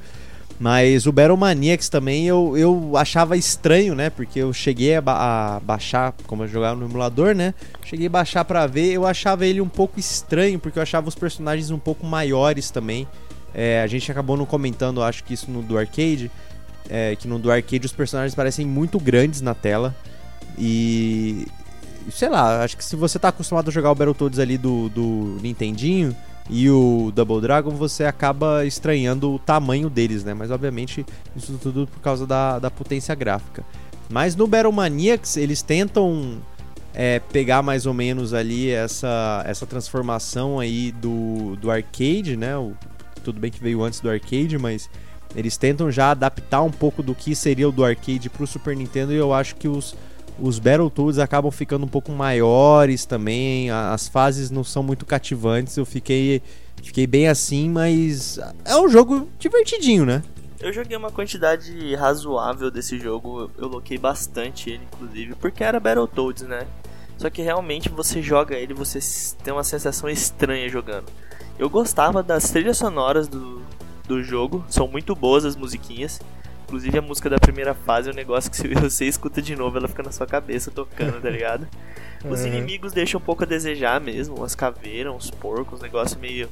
Mas 0.60 1.06
o 1.06 1.12
Battle 1.12 1.38
Maniacs 1.38 1.88
também 1.88 2.26
eu, 2.26 2.58
eu 2.58 2.98
achava 2.98 3.38
estranho, 3.38 3.94
né? 3.94 4.10
Porque 4.10 4.40
eu 4.40 4.52
cheguei 4.52 4.96
a, 4.96 5.02
ba 5.02 5.14
a 5.56 5.60
baixar, 5.60 6.16
como 6.26 6.44
eu 6.44 6.48
jogava 6.48 6.76
no 6.76 6.88
emulador, 6.88 7.36
né? 7.36 7.54
Cheguei 7.86 8.08
a 8.08 8.10
baixar 8.10 8.44
pra 8.44 8.66
ver, 8.66 8.92
eu 8.92 9.06
achava 9.06 9.46
ele 9.46 9.62
um 9.62 9.70
pouco 9.70 10.00
estranho, 10.00 10.58
porque 10.58 10.80
eu 10.80 10.84
achava 10.84 11.08
os 11.08 11.16
personagens 11.16 11.70
um 11.70 11.78
pouco 11.78 12.06
maiores 12.06 12.72
também. 12.72 13.08
É, 13.60 13.82
a 13.82 13.88
gente 13.88 14.12
acabou 14.12 14.38
não 14.38 14.46
comentando, 14.46 15.02
acho 15.02 15.24
que 15.24 15.34
isso 15.34 15.50
no 15.50 15.64
do 15.64 15.80
arcade, 15.80 16.30
é, 16.88 17.16
que 17.16 17.28
no 17.28 17.40
do 17.40 17.52
arcade 17.52 17.88
os 17.88 17.92
personagens 17.92 18.36
parecem 18.36 18.68
muito 18.68 19.00
grandes 19.00 19.42
na 19.42 19.56
tela. 19.56 19.96
E. 20.60 21.48
Sei 22.12 22.30
lá, 22.30 22.64
acho 22.64 22.78
que 22.78 22.86
se 22.86 22.96
você 22.96 23.18
tá 23.18 23.30
acostumado 23.30 23.68
a 23.70 23.72
jogar 23.72 23.92
o 23.92 23.96
Battletoads 23.96 24.40
ali 24.40 24.58
do, 24.58 24.88
do 24.90 25.38
Nintendinho 25.42 26.16
e 26.50 26.70
o 26.70 27.12
Double 27.14 27.42
Dragon, 27.42 27.72
você 27.72 28.06
acaba 28.06 28.64
estranhando 28.64 29.34
o 29.34 29.40
tamanho 29.40 29.90
deles, 29.90 30.24
né? 30.24 30.34
Mas 30.34 30.52
obviamente 30.52 31.06
isso 31.36 31.60
tudo 31.62 31.86
por 31.88 32.00
causa 32.00 32.26
da, 32.26 32.60
da 32.60 32.72
potência 32.72 33.14
gráfica. 33.14 33.66
Mas 34.08 34.36
no 34.36 34.48
Battle 34.48 34.72
Maniacs 34.72 35.36
eles 35.36 35.62
tentam 35.62 36.38
é, 36.94 37.20
pegar 37.20 37.62
mais 37.62 37.86
ou 37.86 37.94
menos 37.94 38.34
ali 38.34 38.70
essa, 38.70 39.44
essa 39.46 39.66
transformação 39.66 40.60
aí 40.60 40.94
do, 40.94 41.58
do 41.58 41.70
arcade, 41.70 42.38
né? 42.38 42.56
O, 42.56 42.74
tudo 43.28 43.42
bem 43.42 43.52
que 43.52 43.62
veio 43.62 43.84
antes 43.84 44.00
do 44.00 44.10
arcade, 44.10 44.58
mas 44.58 44.90
eles 45.36 45.58
tentam 45.58 45.92
já 45.92 46.12
adaptar 46.12 46.62
um 46.62 46.72
pouco 46.72 47.04
do 47.04 47.14
que 47.14 47.36
seria 47.36 47.68
o 47.68 47.74
do 47.74 47.84
arcade 47.84 48.30
pro 48.30 48.48
Super 48.48 48.74
Nintendo 48.74 49.12
e 49.12 49.18
eu 49.18 49.34
acho 49.34 49.58
que 49.58 49.68
os, 49.68 49.94
os 50.40 50.60
Battletoads 50.60 51.20
acabam 51.20 51.52
ficando 51.52 51.86
um 51.86 51.90
pouco 51.90 52.10
maiores 52.10 53.06
também, 53.06 53.70
as 53.70 54.08
fases 54.08 54.50
não 54.50 54.64
são 54.64 54.82
muito 54.82 55.06
cativantes, 55.06 55.76
eu 55.76 55.86
fiquei, 55.86 56.42
fiquei 56.82 57.06
bem 57.06 57.28
assim, 57.28 57.70
mas 57.70 58.40
é 58.64 58.78
um 58.78 58.88
jogo 58.88 59.28
divertidinho, 59.38 60.06
né? 60.06 60.24
Eu 60.62 60.72
joguei 60.72 60.96
uma 60.96 61.12
quantidade 61.12 61.94
razoável 61.96 62.72
desse 62.72 62.98
jogo, 62.98 63.52
eu 63.58 63.68
loquei 63.68 63.98
bastante 63.98 64.70
ele, 64.70 64.88
inclusive, 64.94 65.36
porque 65.36 65.66
era 65.66 65.82
Battletoads, 65.82 66.44
né? 66.44 66.66
Só 67.18 67.30
que 67.30 67.42
realmente 67.42 67.90
você 67.90 68.22
joga 68.22 68.56
ele, 68.56 68.74
você 68.74 69.00
tem 69.44 69.52
uma 69.52 69.66
sensação 69.66 70.10
estranha 70.10 70.70
jogando. 70.70 71.12
Eu 71.60 71.70
gostava 71.70 72.22
das 72.22 72.50
trilhas 72.50 72.78
sonoras 72.78 73.28
do, 73.28 73.62
do 74.08 74.24
jogo, 74.24 74.64
são 74.70 74.88
muito 74.88 75.16
boas 75.16 75.46
as 75.46 75.56
musiquinhas. 75.56 76.20
Inclusive 76.66 77.00
a 77.00 77.02
música 77.02 77.30
da 77.30 77.40
primeira 77.40 77.74
fase 77.74 78.10
é 78.10 78.12
um 78.12 78.16
negócio 78.16 78.52
que 78.52 78.58
se 78.58 78.68
você 78.76 79.06
escuta 79.06 79.42
de 79.42 79.56
novo, 79.56 79.78
ela 79.78 79.88
fica 79.88 80.04
na 80.04 80.12
sua 80.12 80.28
cabeça 80.28 80.70
tocando, 80.70 81.22
tá 81.22 81.30
ligado? 81.30 81.68
Os 82.30 82.42
uhum. 82.42 82.48
inimigos 82.48 82.92
deixam 82.92 83.20
um 83.20 83.24
pouco 83.24 83.44
a 83.44 83.48
desejar 83.48 84.02
mesmo, 84.02 84.36
umas 84.36 84.54
caveiras, 84.54 85.14
uns 85.14 85.32
porcos, 85.32 85.80
um 85.80 85.84
negócio 85.84 86.20
meio 86.20 86.50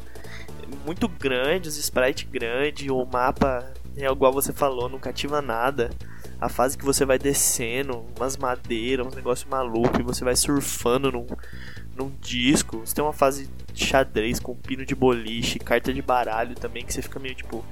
muito 0.85 1.07
grande, 1.07 1.67
os 1.67 1.77
sprites 1.77 2.27
grandes, 2.29 2.89
o 2.89 3.05
mapa 3.05 3.71
é 3.97 4.05
igual 4.05 4.31
você 4.31 4.51
falou, 4.51 4.89
não 4.89 4.99
cativa 4.99 5.41
nada. 5.41 5.89
A 6.39 6.49
fase 6.49 6.77
que 6.77 6.83
você 6.83 7.05
vai 7.05 7.17
descendo, 7.17 8.05
umas 8.17 8.35
madeiras, 8.35 9.07
uns 9.07 9.15
negócios 9.15 9.49
malucos, 9.49 9.99
e 9.99 10.03
você 10.03 10.23
vai 10.23 10.35
surfando 10.35 11.11
num, 11.11 11.25
num 11.95 12.11
disco. 12.19 12.79
Você 12.79 12.93
tem 12.93 13.03
uma 13.03 13.13
fase 13.13 13.49
de 13.75 13.85
xadrez 13.85 14.39
com 14.39 14.55
pino 14.55 14.85
de 14.85 14.95
boliche, 14.95 15.59
carta 15.59 15.93
de 15.93 16.01
baralho 16.01 16.55
também, 16.55 16.83
que 16.83 16.93
você 16.93 17.01
fica 17.01 17.19
meio 17.19 17.35
tipo. 17.35 17.63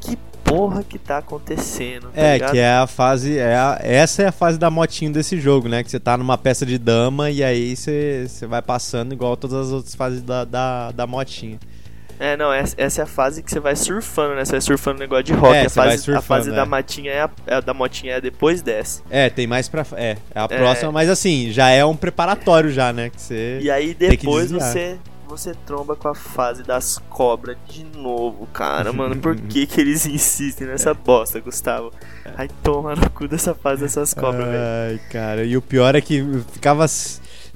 Que 0.00 0.16
porra 0.42 0.82
que 0.82 0.98
tá 0.98 1.18
acontecendo? 1.18 2.10
Tá 2.10 2.20
é, 2.20 2.32
ligado? 2.34 2.50
que 2.52 2.58
é 2.58 2.72
a 2.72 2.86
fase. 2.86 3.38
É 3.38 3.54
a, 3.54 3.78
essa 3.82 4.22
é 4.22 4.26
a 4.28 4.32
fase 4.32 4.58
da 4.58 4.70
motinho 4.70 5.12
desse 5.12 5.38
jogo, 5.38 5.68
né? 5.68 5.84
Que 5.84 5.90
você 5.90 6.00
tá 6.00 6.16
numa 6.16 6.38
peça 6.38 6.64
de 6.64 6.78
dama 6.78 7.30
e 7.30 7.44
aí 7.44 7.76
você, 7.76 8.26
você 8.26 8.46
vai 8.46 8.62
passando 8.62 9.12
igual 9.12 9.36
todas 9.36 9.66
as 9.66 9.72
outras 9.72 9.94
fases 9.94 10.22
da, 10.22 10.44
da, 10.44 10.90
da 10.92 11.06
motinha. 11.06 11.58
É, 12.20 12.36
não, 12.36 12.52
essa, 12.52 12.74
essa 12.76 13.00
é 13.00 13.04
a 13.04 13.06
fase 13.06 13.42
que 13.42 13.50
você 13.50 13.58
vai 13.58 13.74
surfando, 13.74 14.34
né? 14.34 14.44
Você 14.44 14.52
vai 14.52 14.60
surfando 14.60 14.98
um 14.98 15.00
negócio 15.00 15.24
de 15.24 15.32
rock. 15.32 15.54
É, 15.54 15.64
a, 15.64 15.70
fase, 15.70 15.98
surfando, 15.98 16.18
a 16.18 16.22
fase 16.22 16.50
é. 16.50 16.52
da 16.52 16.66
matinha 16.66 17.10
é 17.10 17.20
a, 17.22 17.30
a, 17.56 17.60
da 17.60 17.72
motinha 17.72 18.12
é 18.12 18.20
depois 18.20 18.60
dessa. 18.60 19.02
É, 19.08 19.30
tem 19.30 19.46
mais 19.46 19.70
pra. 19.70 19.86
É, 19.96 20.18
é 20.34 20.38
a 20.38 20.44
é. 20.44 20.58
próxima, 20.58 20.92
mas 20.92 21.08
assim, 21.08 21.50
já 21.50 21.70
é 21.70 21.82
um 21.82 21.96
preparatório 21.96 22.70
já, 22.70 22.92
né? 22.92 23.08
Que 23.08 23.20
você. 23.20 23.58
E 23.62 23.70
aí 23.70 23.94
depois 23.94 24.50
você 24.50 24.98
você 25.30 25.54
tromba 25.54 25.94
com 25.94 26.08
a 26.08 26.14
fase 26.14 26.64
das 26.64 26.98
cobras 27.08 27.56
de 27.68 27.84
novo, 27.84 28.46
cara. 28.48 28.92
Mano, 28.92 29.16
por 29.16 29.36
que 29.48 29.64
que 29.64 29.80
eles 29.80 30.04
insistem 30.04 30.66
nessa 30.66 30.92
bosta, 30.92 31.40
Gustavo? 31.40 31.92
Ai, 32.36 32.48
toma 32.62 32.96
no 32.96 33.08
cu 33.10 33.28
dessa 33.28 33.54
fase 33.54 33.82
dessas 33.82 34.12
cobras, 34.12 34.46
velho. 34.46 34.58
Ai, 34.58 35.00
cara, 35.10 35.44
e 35.44 35.56
o 35.56 35.62
pior 35.62 35.94
é 35.94 36.00
que 36.00 36.22
ficava 36.52 36.84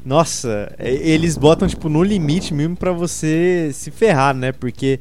nossa, 0.04 0.74
eles 0.78 1.36
botam, 1.36 1.66
tipo, 1.66 1.88
no 1.88 2.02
limite 2.02 2.52
mesmo 2.52 2.76
para 2.76 2.92
você 2.92 3.70
se 3.72 3.90
ferrar, 3.90 4.34
né? 4.34 4.52
Porque 4.52 5.00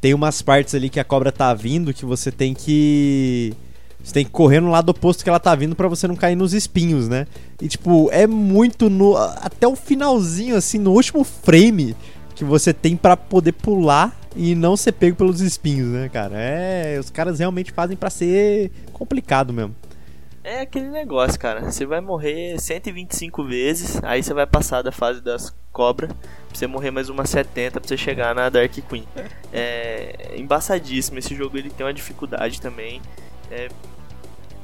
tem 0.00 0.14
umas 0.14 0.40
partes 0.40 0.74
ali 0.74 0.88
que 0.88 1.00
a 1.00 1.04
cobra 1.04 1.32
tá 1.32 1.52
vindo 1.52 1.92
que 1.92 2.04
você 2.04 2.30
tem 2.30 2.54
que. 2.54 3.52
Você 4.06 4.12
tem 4.12 4.24
que 4.24 4.30
correr 4.30 4.60
no 4.60 4.70
lado 4.70 4.90
oposto 4.90 5.24
que 5.24 5.28
ela 5.28 5.40
tá 5.40 5.52
vindo 5.56 5.74
para 5.74 5.88
você 5.88 6.06
não 6.06 6.14
cair 6.14 6.36
nos 6.36 6.54
espinhos, 6.54 7.08
né? 7.08 7.26
E, 7.60 7.66
tipo, 7.66 8.08
é 8.12 8.24
muito 8.24 8.88
no. 8.88 9.16
Até 9.16 9.66
o 9.66 9.74
finalzinho, 9.74 10.54
assim, 10.54 10.78
no 10.78 10.92
último 10.92 11.24
frame 11.24 11.96
que 12.36 12.44
você 12.44 12.72
tem 12.72 12.96
para 12.96 13.16
poder 13.16 13.50
pular 13.50 14.16
e 14.36 14.54
não 14.54 14.76
ser 14.76 14.92
pego 14.92 15.16
pelos 15.16 15.40
espinhos, 15.40 15.88
né, 15.88 16.08
cara? 16.08 16.36
É. 16.38 17.00
Os 17.00 17.10
caras 17.10 17.40
realmente 17.40 17.72
fazem 17.72 17.96
para 17.96 18.08
ser 18.08 18.70
complicado 18.92 19.52
mesmo. 19.52 19.74
É 20.44 20.60
aquele 20.60 20.88
negócio, 20.88 21.36
cara. 21.40 21.68
Você 21.68 21.84
vai 21.84 22.00
morrer 22.00 22.60
125 22.60 23.42
vezes, 23.42 24.00
aí 24.04 24.22
você 24.22 24.32
vai 24.32 24.46
passar 24.46 24.82
da 24.82 24.92
fase 24.92 25.20
das 25.20 25.52
cobras, 25.72 26.12
pra 26.12 26.56
você 26.56 26.68
morrer 26.68 26.92
mais 26.92 27.08
umas 27.08 27.28
70 27.28 27.80
pra 27.80 27.88
você 27.88 27.96
chegar 27.96 28.36
na 28.36 28.48
Dark 28.48 28.70
Queen. 28.88 29.04
É 29.52 30.36
embaçadíssimo. 30.36 31.18
Esse 31.18 31.34
jogo 31.34 31.58
ele 31.58 31.70
tem 31.70 31.84
uma 31.84 31.92
dificuldade 31.92 32.60
também. 32.60 33.02
É... 33.50 33.66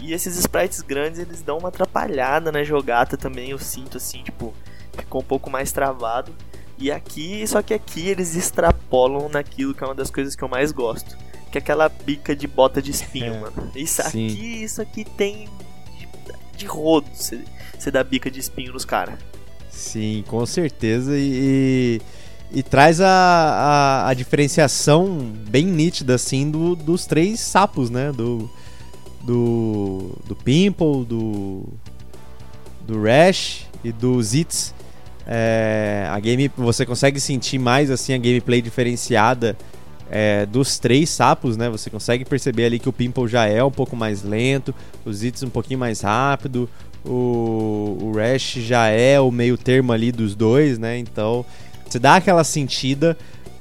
E 0.03 0.13
esses 0.13 0.37
sprites 0.37 0.81
grandes 0.81 1.21
eles 1.21 1.43
dão 1.43 1.59
uma 1.59 1.69
atrapalhada 1.69 2.51
na 2.51 2.65
jogata 2.65 3.17
também. 3.17 3.51
Eu 3.51 3.59
sinto 3.59 3.99
assim, 3.99 4.23
tipo, 4.25 4.53
ficou 4.99 5.21
um 5.21 5.25
pouco 5.25 5.49
mais 5.49 5.71
travado. 5.71 6.35
E 6.77 6.91
aqui, 6.91 7.47
só 7.47 7.63
que 7.63 7.73
aqui 7.73 8.09
eles 8.09 8.35
extrapolam 8.35 9.29
naquilo 9.29 9.73
que 9.73 9.85
é 9.85 9.87
uma 9.87 9.95
das 9.95 10.11
coisas 10.11 10.35
que 10.35 10.43
eu 10.43 10.49
mais 10.49 10.73
gosto. 10.73 11.17
Que 11.53 11.59
é 11.59 11.61
aquela 11.61 11.89
bica 11.89 12.35
de 12.35 12.49
bota 12.49 12.83
de 12.83 12.91
espinho, 12.91 13.35
é, 13.35 13.41
mano. 13.41 13.71
Isso 13.77 14.03
sim. 14.03 14.27
aqui, 14.27 14.65
isso 14.65 14.83
aqui 14.83 15.05
tem 15.05 15.49
de 16.57 16.67
rodo 16.67 17.07
você 17.13 17.91
dá 17.91 18.05
bica 18.05 18.31
de 18.31 18.39
espinho 18.39 18.73
nos 18.73 18.85
caras. 18.85 19.15
Sim, 19.69 20.23
com 20.29 20.45
certeza. 20.47 21.17
E, 21.17 22.01
e, 22.53 22.59
e 22.59 22.63
traz 22.63 23.01
a, 23.01 23.09
a, 23.09 24.09
a, 24.09 24.15
diferenciação 24.15 25.19
bem 25.49 25.67
nítida, 25.67 26.15
assim, 26.15 26.49
do, 26.49 26.77
dos 26.77 27.07
três 27.07 27.41
sapos, 27.41 27.91
né? 27.91 28.13
Do, 28.13 28.49
do, 29.23 30.19
do 30.27 30.35
Pimple, 30.35 31.05
do, 31.05 31.65
do 32.87 33.03
Rash 33.03 33.67
e 33.85 33.93
do 33.93 34.23
Zitz. 34.23 34.75
É, 35.27 36.07
a 36.11 36.19
game, 36.19 36.51
você 36.57 36.85
consegue 36.85 37.21
sentir 37.21 37.59
mais 37.59 37.91
assim 37.91 38.13
a 38.13 38.19
gameplay 38.19 38.61
diferenciada 38.61 39.57
é, 40.11 40.45
dos 40.47 40.79
três 40.79 41.09
sapos, 41.09 41.57
né? 41.57 41.71
Você 41.71 41.89
consegue 41.89 42.25
perceber 42.25 42.67
ali 42.67 42.79
que 42.79 42.89
o 42.89 42.93
Pimple 42.93 43.29
já 43.29 43.47
é 43.47 43.63
um 43.63 43.71
pouco 43.71 43.97
mais 43.97 44.23
lento, 44.23 44.75
o 45.05 45.13
Zitz 45.13 45.43
um 45.43 45.49
pouquinho 45.49 45.79
mais 45.79 46.01
rápido, 46.01 46.69
o, 47.05 47.99
o 48.01 48.13
Rash 48.15 48.59
já 48.59 48.89
é 48.89 49.21
o 49.21 49.31
meio 49.31 49.57
termo 49.57 49.93
ali 49.93 50.13
dos 50.13 50.35
dois, 50.35 50.79
né? 50.79 50.99
Então 50.99 51.45
você 51.89 51.99
dá 51.99 52.17
aquela 52.17 52.45
sentida. 52.45 53.17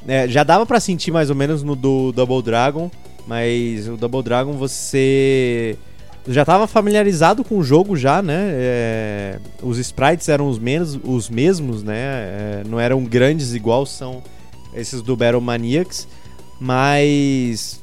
É, 0.08 0.28
já 0.28 0.44
dava 0.44 0.66
para 0.66 0.80
sentir 0.80 1.12
mais 1.12 1.30
ou 1.30 1.36
menos 1.36 1.62
no 1.62 1.76
do 1.76 2.12
Double 2.12 2.42
Dragon, 2.42 2.90
mas 3.28 3.88
o 3.88 3.98
Double 3.98 4.24
Dragon 4.24 4.54
você 4.54 5.78
já 6.28 6.42
estava 6.42 6.68
familiarizado 6.68 7.44
com 7.44 7.58
o 7.58 7.64
jogo 7.64 7.96
já, 7.96 8.22
né? 8.22 8.50
É, 8.54 9.40
os 9.64 9.78
sprites 9.80 10.30
eram 10.30 10.50
os, 10.50 10.60
menos, 10.60 11.00
os 11.04 11.30
mesmos, 11.30 11.84
né? 11.84 11.96
É, 11.96 12.64
não 12.68 12.80
eram 12.80 13.04
grandes 13.04 13.54
igual 13.54 13.86
são 13.86 14.22
esses 14.74 15.02
do 15.02 15.16
Battle 15.16 15.42
Maniacs. 15.42 16.08
Mas 16.60 17.82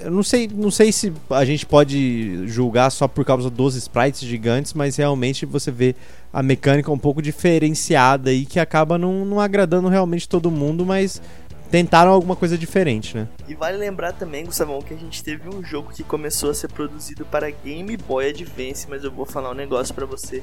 eu 0.00 0.10
não 0.10 0.22
sei, 0.22 0.48
não 0.52 0.70
sei 0.70 0.90
se 0.90 1.12
a 1.30 1.44
gente 1.44 1.64
pode 1.64 2.46
julgar 2.48 2.90
só 2.90 3.06
por 3.06 3.24
causa 3.24 3.48
dos 3.48 3.76
sprites 3.76 4.20
gigantes, 4.20 4.72
mas 4.74 4.96
realmente 4.96 5.46
você 5.46 5.70
vê 5.70 5.94
a 6.32 6.42
mecânica 6.42 6.90
um 6.90 6.98
pouco 6.98 7.22
diferenciada 7.22 8.30
aí 8.30 8.44
que 8.44 8.58
acaba 8.58 8.98
não, 8.98 9.24
não 9.24 9.40
agradando 9.40 9.88
realmente 9.88 10.28
todo 10.28 10.50
mundo, 10.50 10.84
mas 10.84 11.22
tentaram 11.70 12.10
alguma 12.10 12.34
coisa 12.34 12.56
diferente, 12.56 13.16
né? 13.16 13.28
E 13.46 13.54
vale 13.54 13.76
lembrar 13.76 14.12
também, 14.12 14.44
Gustavão, 14.44 14.80
que 14.80 14.94
a 14.94 14.96
gente 14.96 15.22
teve 15.22 15.48
um 15.48 15.62
jogo 15.62 15.90
que 15.92 16.02
começou 16.02 16.50
a 16.50 16.54
ser 16.54 16.68
produzido 16.68 17.24
para 17.26 17.50
Game 17.50 17.96
Boy 17.96 18.30
Advance, 18.30 18.86
mas 18.88 19.04
eu 19.04 19.12
vou 19.12 19.26
falar 19.26 19.50
um 19.50 19.54
negócio 19.54 19.94
para 19.94 20.06
você. 20.06 20.42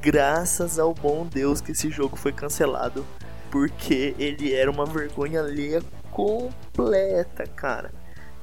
Graças 0.00 0.78
ao 0.78 0.94
bom 0.94 1.26
Deus 1.26 1.60
que 1.60 1.72
esse 1.72 1.90
jogo 1.90 2.16
foi 2.16 2.32
cancelado, 2.32 3.04
porque 3.50 4.14
ele 4.18 4.52
era 4.52 4.70
uma 4.70 4.86
vergonha 4.86 5.40
alheia 5.40 5.82
completa, 6.10 7.46
cara. 7.46 7.92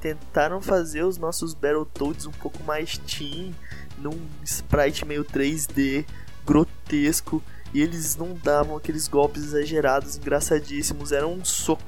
Tentaram 0.00 0.60
fazer 0.60 1.04
os 1.04 1.16
nossos 1.16 1.54
Battletoads 1.54 2.26
um 2.26 2.32
pouco 2.32 2.62
mais 2.64 2.98
teen, 2.98 3.54
num 3.98 4.18
sprite 4.42 5.04
meio 5.04 5.24
3D, 5.24 6.04
grotesco, 6.44 7.42
e 7.72 7.80
eles 7.80 8.16
não 8.16 8.34
davam 8.34 8.76
aqueles 8.76 9.06
golpes 9.08 9.44
exagerados, 9.44 10.16
engraçadíssimos, 10.16 11.12
era 11.12 11.26
um 11.26 11.44
soco 11.44 11.82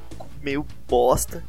meio 0.45 0.67
bosta. 0.87 1.43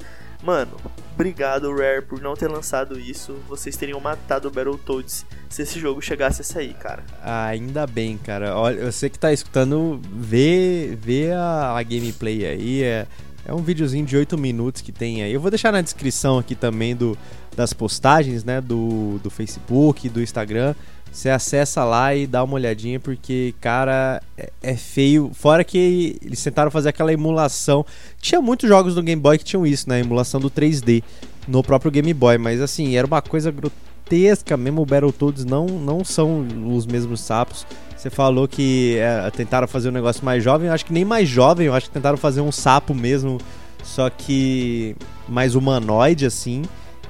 Mano, 0.44 0.72
obrigado 1.14 1.76
Rare 1.76 2.04
por 2.04 2.22
não 2.22 2.36
ter 2.36 2.48
lançado 2.48 3.00
isso. 3.00 3.36
Vocês 3.48 3.76
teriam 3.76 4.00
matado 4.00 4.48
o 4.48 4.52
Battletoads 4.52 5.26
se 5.50 5.62
esse 5.64 5.80
jogo 5.80 6.02
chegasse 6.02 6.42
a 6.42 6.44
sair, 6.44 6.76
cara. 6.76 7.04
Ah, 7.22 7.46
ainda 7.46 7.88
bem, 7.88 8.18
cara. 8.18 8.56
Olha, 8.56 8.92
você 8.92 9.10
que 9.10 9.18
tá 9.18 9.34
escutando, 9.34 10.00
vê, 10.14 10.96
vê 11.02 11.32
a, 11.32 11.76
a 11.76 11.82
gameplay 11.82 12.46
aí. 12.46 12.84
É, 12.84 13.08
É 13.48 13.54
um 13.54 13.62
videozinho 13.62 14.06
de 14.06 14.16
8 14.16 14.38
minutos 14.38 14.82
que 14.82 14.92
tem 14.92 15.24
aí. 15.24 15.34
Eu 15.34 15.42
vou 15.42 15.50
deixar 15.50 15.72
na 15.72 15.82
descrição 15.82 16.38
aqui 16.38 16.54
também 16.54 16.96
do, 16.96 17.18
das 17.56 17.74
postagens, 17.74 18.44
né? 18.44 18.62
Do, 18.62 19.20
do 19.24 19.30
Facebook, 19.30 20.10
do 20.10 20.22
Instagram. 20.22 20.76
Você 21.16 21.30
acessa 21.30 21.86
lá 21.86 22.14
e 22.14 22.28
dá 22.28 22.44
uma 22.44 22.56
olhadinha, 22.56 23.00
porque, 23.00 23.56
cara, 23.62 24.22
é, 24.38 24.52
é 24.62 24.76
feio. 24.76 25.32
Fora 25.34 25.64
que 25.64 26.18
eles 26.22 26.44
tentaram 26.44 26.70
fazer 26.70 26.90
aquela 26.90 27.14
emulação. 27.14 27.86
Tinha 28.20 28.42
muitos 28.42 28.68
jogos 28.68 28.96
do 28.96 29.02
Game 29.02 29.22
Boy 29.22 29.38
que 29.38 29.46
tinham 29.46 29.66
isso, 29.66 29.88
né? 29.88 30.02
Emulação 30.02 30.42
do 30.42 30.52
3D 30.52 31.02
no 31.48 31.64
próprio 31.64 31.90
Game 31.90 32.14
Boy. 32.14 32.38
Mas 32.38 32.60
assim, 32.60 32.98
era 32.98 33.08
uma 33.08 33.22
coisa 33.22 33.50
grotesca 33.50 34.58
mesmo. 34.58 34.82
O 34.82 34.86
Battletoads 34.86 35.46
não, 35.46 35.68
não 35.68 36.04
são 36.04 36.46
os 36.76 36.86
mesmos 36.86 37.22
sapos. 37.22 37.66
Você 37.96 38.10
falou 38.10 38.46
que 38.46 38.98
é, 38.98 39.32
tentaram 39.32 39.70
fazer 39.70 39.88
um 39.88 39.94
negócio 39.94 40.26
mais 40.26 40.44
jovem. 40.44 40.68
Eu 40.68 40.74
acho 40.74 40.86
que 40.86 40.92
nem 40.92 41.06
mais 41.06 41.30
jovem, 41.30 41.68
eu 41.68 41.74
acho 41.74 41.88
que 41.88 41.94
tentaram 41.94 42.18
fazer 42.18 42.42
um 42.42 42.52
sapo 42.52 42.94
mesmo, 42.94 43.40
só 43.86 44.10
que 44.10 44.98
mais 45.30 45.56
humanoide 45.56 46.26
assim. 46.26 46.64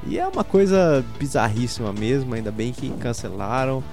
E 0.06 0.20
é 0.20 0.28
uma 0.28 0.44
coisa 0.44 1.04
bizarríssima 1.18 1.92
mesmo, 1.92 2.34
ainda 2.36 2.52
bem 2.52 2.72
que 2.72 2.90
cancelaram. 2.92 3.84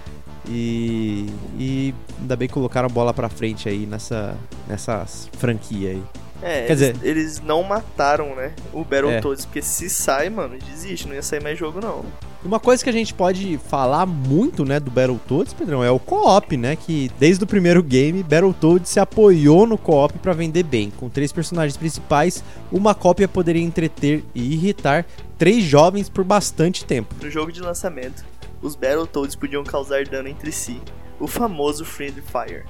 E, 0.48 1.26
e 1.58 1.94
ainda 2.20 2.36
bem 2.36 2.48
que 2.48 2.54
colocaram 2.54 2.88
bola 2.88 3.14
pra 3.14 3.28
frente 3.28 3.68
aí 3.68 3.86
nessa, 3.86 4.36
nessa 4.68 5.06
franquia 5.06 5.90
aí. 5.90 6.02
É, 6.42 6.66
Quer 6.66 6.72
eles, 6.72 6.78
dizer- 6.78 6.96
eles 7.06 7.40
não 7.40 7.62
mataram, 7.62 8.34
né? 8.34 8.52
O 8.72 8.82
Battletoads, 8.84 9.44
É. 9.44 9.46
porque 9.46 9.62
se 9.62 9.88
sai, 9.88 10.28
mano, 10.28 10.56
desiste, 10.58 11.06
não 11.06 11.14
ia 11.14 11.22
sair 11.22 11.40
mais 11.42 11.56
jogo, 11.58 11.80
não. 11.80 12.04
Uma 12.44 12.58
coisa 12.58 12.82
que 12.82 12.90
a 12.90 12.92
gente 12.92 13.14
pode 13.14 13.56
falar 13.68 14.04
muito, 14.04 14.64
né, 14.64 14.80
do 14.80 14.90
Battletoads, 14.90 15.52
Pedrão, 15.54 15.84
é 15.84 15.90
o 15.92 16.00
co-op, 16.00 16.56
né, 16.56 16.74
que 16.74 17.08
desde 17.16 17.44
o 17.44 17.46
primeiro 17.46 17.80
game, 17.80 18.20
Battletoads 18.24 18.90
se 18.90 18.98
apoiou 18.98 19.64
no 19.64 19.78
co-op 19.78 20.18
pra 20.18 20.32
vender 20.32 20.64
bem. 20.64 20.90
Com 20.90 21.08
três 21.08 21.30
personagens 21.30 21.76
principais, 21.76 22.42
uma 22.72 22.92
cópia 22.96 23.28
poderia 23.28 23.62
entreter 23.62 24.24
e 24.34 24.54
irritar 24.54 25.06
três 25.38 25.62
jovens 25.62 26.08
por 26.08 26.24
bastante 26.24 26.84
tempo. 26.84 27.14
No 27.22 27.30
jogo 27.30 27.52
de 27.52 27.60
lançamento, 27.60 28.24
os 28.60 28.74
Battletoads 28.74 29.36
podiam 29.36 29.62
causar 29.62 30.04
dano 30.06 30.28
entre 30.28 30.50
si, 30.50 30.80
o 31.20 31.28
famoso 31.28 31.84
Friendly 31.84 32.22
Fire. 32.22 32.64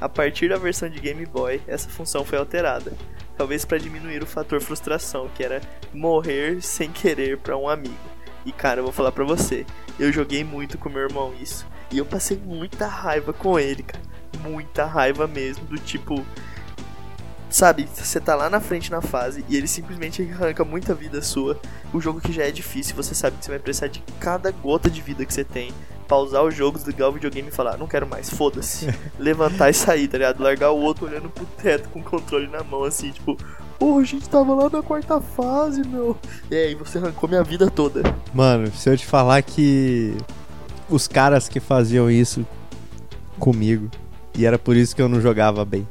A 0.00 0.08
partir 0.08 0.48
da 0.48 0.56
versão 0.56 0.88
de 0.88 1.00
Game 1.00 1.26
Boy, 1.26 1.60
essa 1.66 1.88
função 1.88 2.24
foi 2.24 2.38
alterada, 2.38 2.92
talvez 3.36 3.64
para 3.64 3.78
diminuir 3.78 4.22
o 4.22 4.26
fator 4.26 4.60
frustração, 4.60 5.28
que 5.34 5.42
era 5.42 5.60
morrer 5.92 6.62
sem 6.62 6.90
querer 6.90 7.38
para 7.38 7.56
um 7.56 7.68
amigo. 7.68 7.94
E 8.46 8.52
cara, 8.52 8.80
eu 8.80 8.84
vou 8.84 8.92
falar 8.92 9.10
pra 9.10 9.24
você, 9.24 9.66
eu 9.98 10.12
joguei 10.12 10.44
muito 10.44 10.78
com 10.78 10.88
meu 10.88 11.02
irmão 11.02 11.34
isso, 11.40 11.66
e 11.90 11.98
eu 11.98 12.06
passei 12.06 12.36
muita 12.36 12.86
raiva 12.86 13.32
com 13.32 13.58
ele, 13.58 13.82
cara. 13.82 14.04
Muita 14.40 14.84
raiva 14.84 15.26
mesmo, 15.26 15.64
do 15.64 15.78
tipo, 15.78 16.24
Sabe, 17.50 17.88
você 17.92 18.20
tá 18.20 18.34
lá 18.34 18.50
na 18.50 18.60
frente 18.60 18.90
na 18.90 19.00
fase 19.00 19.42
e 19.48 19.56
ele 19.56 19.66
simplesmente 19.66 20.22
arranca 20.22 20.64
muita 20.64 20.94
vida 20.94 21.22
sua. 21.22 21.58
O 21.94 22.00
jogo 22.00 22.20
que 22.20 22.30
já 22.30 22.44
é 22.44 22.50
difícil, 22.50 22.94
você 22.94 23.14
sabe 23.14 23.38
que 23.38 23.44
você 23.44 23.50
vai 23.50 23.58
precisar 23.58 23.86
de 23.86 24.02
cada 24.20 24.50
gota 24.50 24.90
de 24.90 25.00
vida 25.00 25.24
que 25.24 25.32
você 25.32 25.44
tem. 25.44 25.72
Pausar 26.08 26.42
o 26.42 26.50
jogo, 26.50 26.78
desligar 26.78 27.10
o 27.10 27.12
videogame 27.12 27.48
e 27.48 27.52
falar, 27.52 27.76
não 27.76 27.86
quero 27.86 28.06
mais, 28.06 28.30
foda-se. 28.30 28.88
Levantar 29.18 29.68
e 29.68 29.74
sair, 29.74 30.08
tá 30.08 30.16
ligado? 30.18 30.42
Largar 30.42 30.70
o 30.70 30.80
outro 30.80 31.06
olhando 31.06 31.28
pro 31.28 31.44
teto 31.62 31.88
com 31.90 32.00
o 32.00 32.02
controle 32.02 32.48
na 32.48 32.64
mão, 32.64 32.82
assim, 32.82 33.10
tipo, 33.10 33.36
pô, 33.78 33.98
a 33.98 34.04
gente 34.04 34.28
tava 34.28 34.54
lá 34.54 34.70
na 34.70 34.82
quarta 34.82 35.20
fase, 35.20 35.86
meu. 35.86 36.16
E 36.50 36.56
aí, 36.56 36.74
você 36.74 36.96
arrancou 36.98 37.28
minha 37.28 37.44
vida 37.44 37.70
toda. 37.70 38.02
Mano, 38.32 38.72
se 38.74 38.88
eu 38.88 38.96
te 38.96 39.04
falar 39.04 39.42
que 39.42 40.16
os 40.88 41.06
caras 41.06 41.48
que 41.48 41.60
faziam 41.60 42.10
isso 42.10 42.44
comigo, 43.38 43.90
e 44.34 44.46
era 44.46 44.58
por 44.58 44.76
isso 44.76 44.96
que 44.96 45.02
eu 45.02 45.08
não 45.08 45.20
jogava 45.20 45.64
bem. 45.64 45.86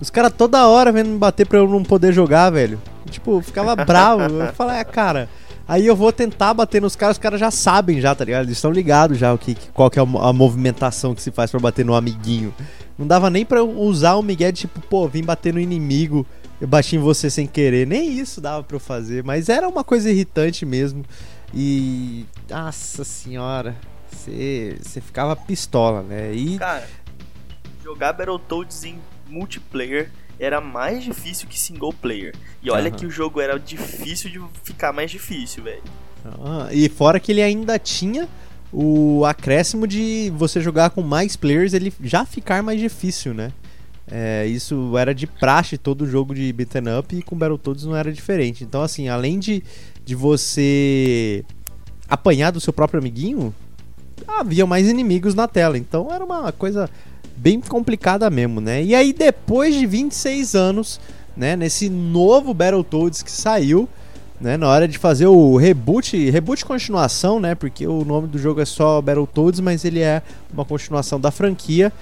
Os 0.00 0.10
caras 0.10 0.32
toda 0.36 0.66
hora 0.66 0.90
vendo 0.90 1.10
me 1.10 1.18
bater 1.18 1.46
pra 1.46 1.60
eu 1.60 1.68
não 1.68 1.82
poder 1.84 2.12
jogar, 2.12 2.50
velho. 2.50 2.80
Tipo, 3.08 3.38
eu 3.38 3.40
ficava 3.40 3.76
bravo. 3.76 4.22
Eu 4.22 4.52
falei, 4.52 4.80
ah, 4.80 4.84
cara. 4.84 5.28
Aí 5.66 5.86
eu 5.86 5.96
vou 5.96 6.12
tentar 6.12 6.52
bater 6.52 6.80
nos 6.82 6.94
caras, 6.94 7.16
os 7.16 7.22
caras 7.22 7.40
já 7.40 7.50
sabem 7.50 8.00
já, 8.00 8.14
tá 8.14 8.24
ligado? 8.24 8.44
Eles 8.44 8.58
estão 8.58 8.70
ligados 8.70 9.16
já 9.18 9.32
o 9.32 9.38
que, 9.38 9.54
qual 9.72 9.90
que 9.90 9.98
é 9.98 10.02
a 10.02 10.04
mo- 10.06 10.18
a 10.20 10.32
movimentação 10.32 11.14
que 11.14 11.22
se 11.22 11.30
faz 11.30 11.50
pra 11.50 11.58
bater 11.58 11.84
no 11.84 11.94
amiguinho. 11.94 12.54
Não 12.98 13.06
dava 13.06 13.30
nem 13.30 13.44
pra 13.46 13.64
usar 13.64 14.14
o 14.16 14.22
Miguel 14.22 14.52
de 14.52 14.60
tipo, 14.60 14.80
pô, 14.82 15.08
vim 15.08 15.22
bater 15.24 15.54
no 15.54 15.58
inimigo, 15.60 16.26
eu 16.60 16.68
bati 16.68 16.96
em 16.96 16.98
você 16.98 17.30
sem 17.30 17.46
querer. 17.46 17.86
Nem 17.86 18.12
isso 18.12 18.40
dava 18.40 18.62
pra 18.62 18.76
eu 18.76 18.80
fazer, 18.80 19.24
mas 19.24 19.48
era 19.48 19.66
uma 19.68 19.82
coisa 19.82 20.10
irritante 20.10 20.66
mesmo. 20.66 21.02
E. 21.52 22.26
Nossa 22.50 23.02
senhora. 23.04 23.74
Você 24.10 25.00
ficava 25.00 25.34
pistola, 25.34 26.02
né? 26.02 26.32
E. 26.34 26.58
Cara, 26.58 26.86
jogar 27.82 28.12
Battletoads 28.12 28.84
em 28.84 28.98
multiplayer 29.28 30.10
era 30.38 30.60
mais 30.60 31.04
difícil 31.04 31.48
que 31.48 31.58
single 31.58 31.92
player. 31.92 32.34
E 32.62 32.70
olha 32.70 32.88
Aham. 32.88 32.96
que 32.96 33.06
o 33.06 33.10
jogo 33.10 33.40
era 33.40 33.58
difícil 33.58 34.30
de 34.30 34.40
ficar 34.62 34.92
mais 34.92 35.10
difícil, 35.10 35.62
velho. 35.62 35.82
Ah, 36.24 36.68
e 36.72 36.88
fora 36.88 37.20
que 37.20 37.32
ele 37.32 37.42
ainda 37.42 37.78
tinha 37.78 38.28
o 38.72 39.24
acréscimo 39.24 39.86
de 39.86 40.32
você 40.36 40.60
jogar 40.60 40.90
com 40.90 41.02
mais 41.02 41.36
players, 41.36 41.74
ele 41.74 41.92
já 42.02 42.24
ficar 42.24 42.62
mais 42.62 42.80
difícil, 42.80 43.32
né? 43.34 43.52
É, 44.10 44.46
isso 44.46 44.96
era 44.98 45.14
de 45.14 45.26
praxe 45.26 45.78
todo 45.78 46.06
jogo 46.06 46.34
de 46.34 46.52
beaten 46.52 46.98
up 46.98 47.16
e 47.16 47.22
com 47.22 47.36
Battletoads 47.36 47.84
não 47.84 47.96
era 47.96 48.12
diferente. 48.12 48.64
Então, 48.64 48.82
assim, 48.82 49.08
além 49.08 49.38
de, 49.38 49.62
de 50.04 50.14
você 50.14 51.44
apanhar 52.08 52.50
do 52.50 52.60
seu 52.60 52.72
próprio 52.72 53.00
amiguinho, 53.00 53.54
havia 54.26 54.66
mais 54.66 54.88
inimigos 54.88 55.34
na 55.34 55.48
tela. 55.48 55.78
Então 55.78 56.12
era 56.12 56.24
uma 56.24 56.52
coisa 56.52 56.90
bem 57.36 57.60
complicada 57.60 58.28
mesmo, 58.30 58.60
né? 58.60 58.82
E 58.82 58.94
aí, 58.94 59.12
depois 59.12 59.74
de 59.74 59.86
26 59.86 60.54
anos, 60.54 61.00
né, 61.36 61.56
nesse 61.56 61.88
novo 61.88 62.54
Battletoads 62.54 63.22
que 63.22 63.30
saiu, 63.30 63.88
né, 64.40 64.56
na 64.56 64.68
hora 64.68 64.86
de 64.86 64.98
fazer 64.98 65.26
o 65.26 65.56
reboot, 65.56 66.30
reboot 66.30 66.64
continuação, 66.64 67.40
né, 67.40 67.54
porque 67.54 67.86
o 67.86 68.04
nome 68.04 68.28
do 68.28 68.38
jogo 68.38 68.60
é 68.60 68.64
só 68.64 69.00
Battletoads, 69.00 69.60
mas 69.60 69.84
ele 69.84 70.00
é 70.00 70.22
uma 70.52 70.64
continuação 70.64 71.20
da 71.20 71.30
franquia. 71.30 71.92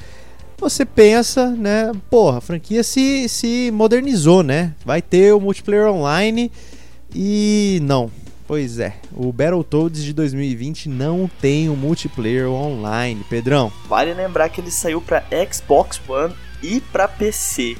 Você 0.59 0.85
pensa, 0.85 1.51
né, 1.51 1.91
porra, 2.09 2.39
a 2.39 2.41
franquia 2.41 2.85
se, 2.85 3.29
se 3.29 3.71
modernizou, 3.73 4.45
né? 4.45 4.73
Vai 4.85 5.03
ter 5.03 5.35
o 5.35 5.41
multiplayer 5.41 5.89
online 5.89 6.53
e 7.13 7.81
não. 7.83 8.11
Pois 8.47 8.79
é, 8.79 8.97
o 9.13 9.33
Battletoads 9.33 10.03
de 10.03 10.13
2020 10.13 10.89
não 10.89 11.31
tem 11.41 11.69
o 11.69 11.77
multiplayer 11.77 12.49
online, 12.49 13.25
Pedrão. 13.29 13.73
Vale 13.89 14.13
lembrar 14.13 14.49
que 14.49 14.61
ele 14.61 14.71
saiu 14.71 15.01
pra 15.01 15.25
Xbox 15.51 16.01
One 16.09 16.35
e 16.63 16.81
pra 16.81 17.07
PC. 17.09 17.77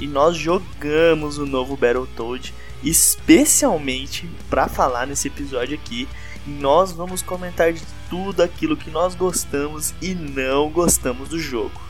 E 0.00 0.06
nós 0.06 0.36
jogamos 0.36 1.38
o 1.38 1.46
novo 1.46 1.76
Battletoad, 1.76 2.52
especialmente 2.82 4.28
pra 4.50 4.68
falar 4.68 5.06
nesse 5.06 5.28
episódio 5.28 5.74
aqui. 5.74 6.08
Nós 6.46 6.92
vamos 6.92 7.22
comentar 7.22 7.72
de 7.72 7.82
tudo 8.08 8.42
aquilo 8.42 8.76
que 8.76 8.90
nós 8.90 9.14
gostamos 9.14 9.94
e 10.00 10.14
não 10.14 10.70
gostamos 10.70 11.28
do 11.28 11.38
jogo. 11.38 11.80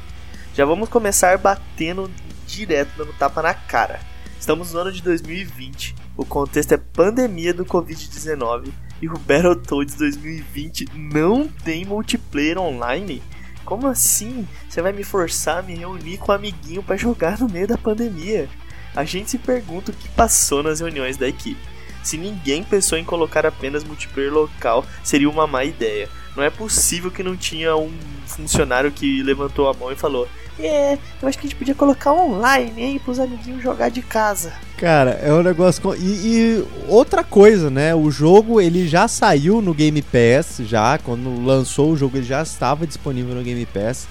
Já 0.55 0.65
vamos 0.65 0.89
começar 0.89 1.37
batendo 1.39 2.11
direto, 2.47 2.91
dando 2.97 3.13
tapa 3.13 3.43
na 3.43 3.55
cara. 3.55 4.01
Estamos 4.39 4.73
no 4.73 4.81
ano 4.81 4.93
de 4.93 5.03
2020, 5.03 5.95
o 6.17 6.25
contexto 6.25 6.73
é 6.73 6.77
pandemia 6.77 7.53
do 7.53 7.65
Covid-19 7.65 8.69
e 9.01 9.09
o 9.09 9.19
Battletoads 9.19 9.97
2020 9.97 10.87
não 10.95 11.49
tem 11.49 11.85
multiplayer 11.85 12.59
online? 12.59 13.23
Como 13.65 13.89
assim? 13.89 14.47
Você 14.69 14.81
vai 14.81 14.93
me 14.93 15.03
forçar 15.03 15.59
a 15.59 15.63
me 15.63 15.75
reunir 15.75 16.19
com 16.19 16.31
um 16.31 16.35
amiguinho 16.35 16.83
pra 16.83 16.97
jogar 16.97 17.39
no 17.39 17.49
meio 17.49 17.67
da 17.67 17.77
pandemia? 17.77 18.49
A 18.95 19.05
gente 19.05 19.31
se 19.31 19.39
pergunta 19.39 19.91
o 19.91 19.95
que 19.95 20.09
passou 20.11 20.63
nas 20.63 20.81
reuniões 20.81 21.17
da 21.17 21.27
equipe. 21.27 21.61
Se 22.03 22.17
ninguém 22.17 22.63
pensou 22.63 22.97
em 22.97 23.05
colocar 23.05 23.45
apenas 23.45 23.83
multiplayer 23.83 24.33
local, 24.33 24.87
seria 25.03 25.29
uma 25.29 25.47
má 25.47 25.65
ideia. 25.65 26.09
Não 26.37 26.45
é 26.45 26.51
possível 26.51 27.11
que 27.11 27.23
não 27.23 27.37
tinha 27.37 27.75
um 27.75 27.93
funcionário 28.27 28.93
que 28.93 29.23
levantou 29.23 29.69
a 29.69 29.75
mão 29.75 29.91
e 29.91 29.97
falou: 29.97 30.29
É, 30.59 30.97
eu 31.21 31.29
acho 31.29 31.39
que 31.39 31.47
a 31.47 31.51
gente 31.51 31.59
podia 31.59 31.75
colocar 31.75 32.13
online 32.13 32.83
aí 32.83 32.99
pros 32.99 33.19
amiguinhos 33.19 33.63
jogar 33.63 33.91
de 33.91 34.01
casa. 34.01 34.53
Cara, 34.79 35.11
é 35.23 35.33
um 35.33 35.43
negócio. 35.43 35.83
com- 35.83 35.95
E, 35.95 35.99
e 36.01 36.65
outra 36.89 37.23
coisa, 37.23 37.69
né? 37.71 37.95
O 37.95 38.11
jogo 38.11 38.61
ele 38.61 38.89
já 38.89 39.07
saiu 39.07 39.61
no 39.61 39.75
Game 39.75 40.01
Pass, 40.03 40.61
já. 40.65 40.99
Quando 40.99 41.45
lançou 41.45 41.93
o 41.93 41.97
jogo, 41.97 42.17
ele 42.17 42.25
já 42.27 42.43
estava 42.43 42.87
disponível 42.87 43.35
no 43.35 43.43
Game 43.43 43.67
Pass. 43.67 44.09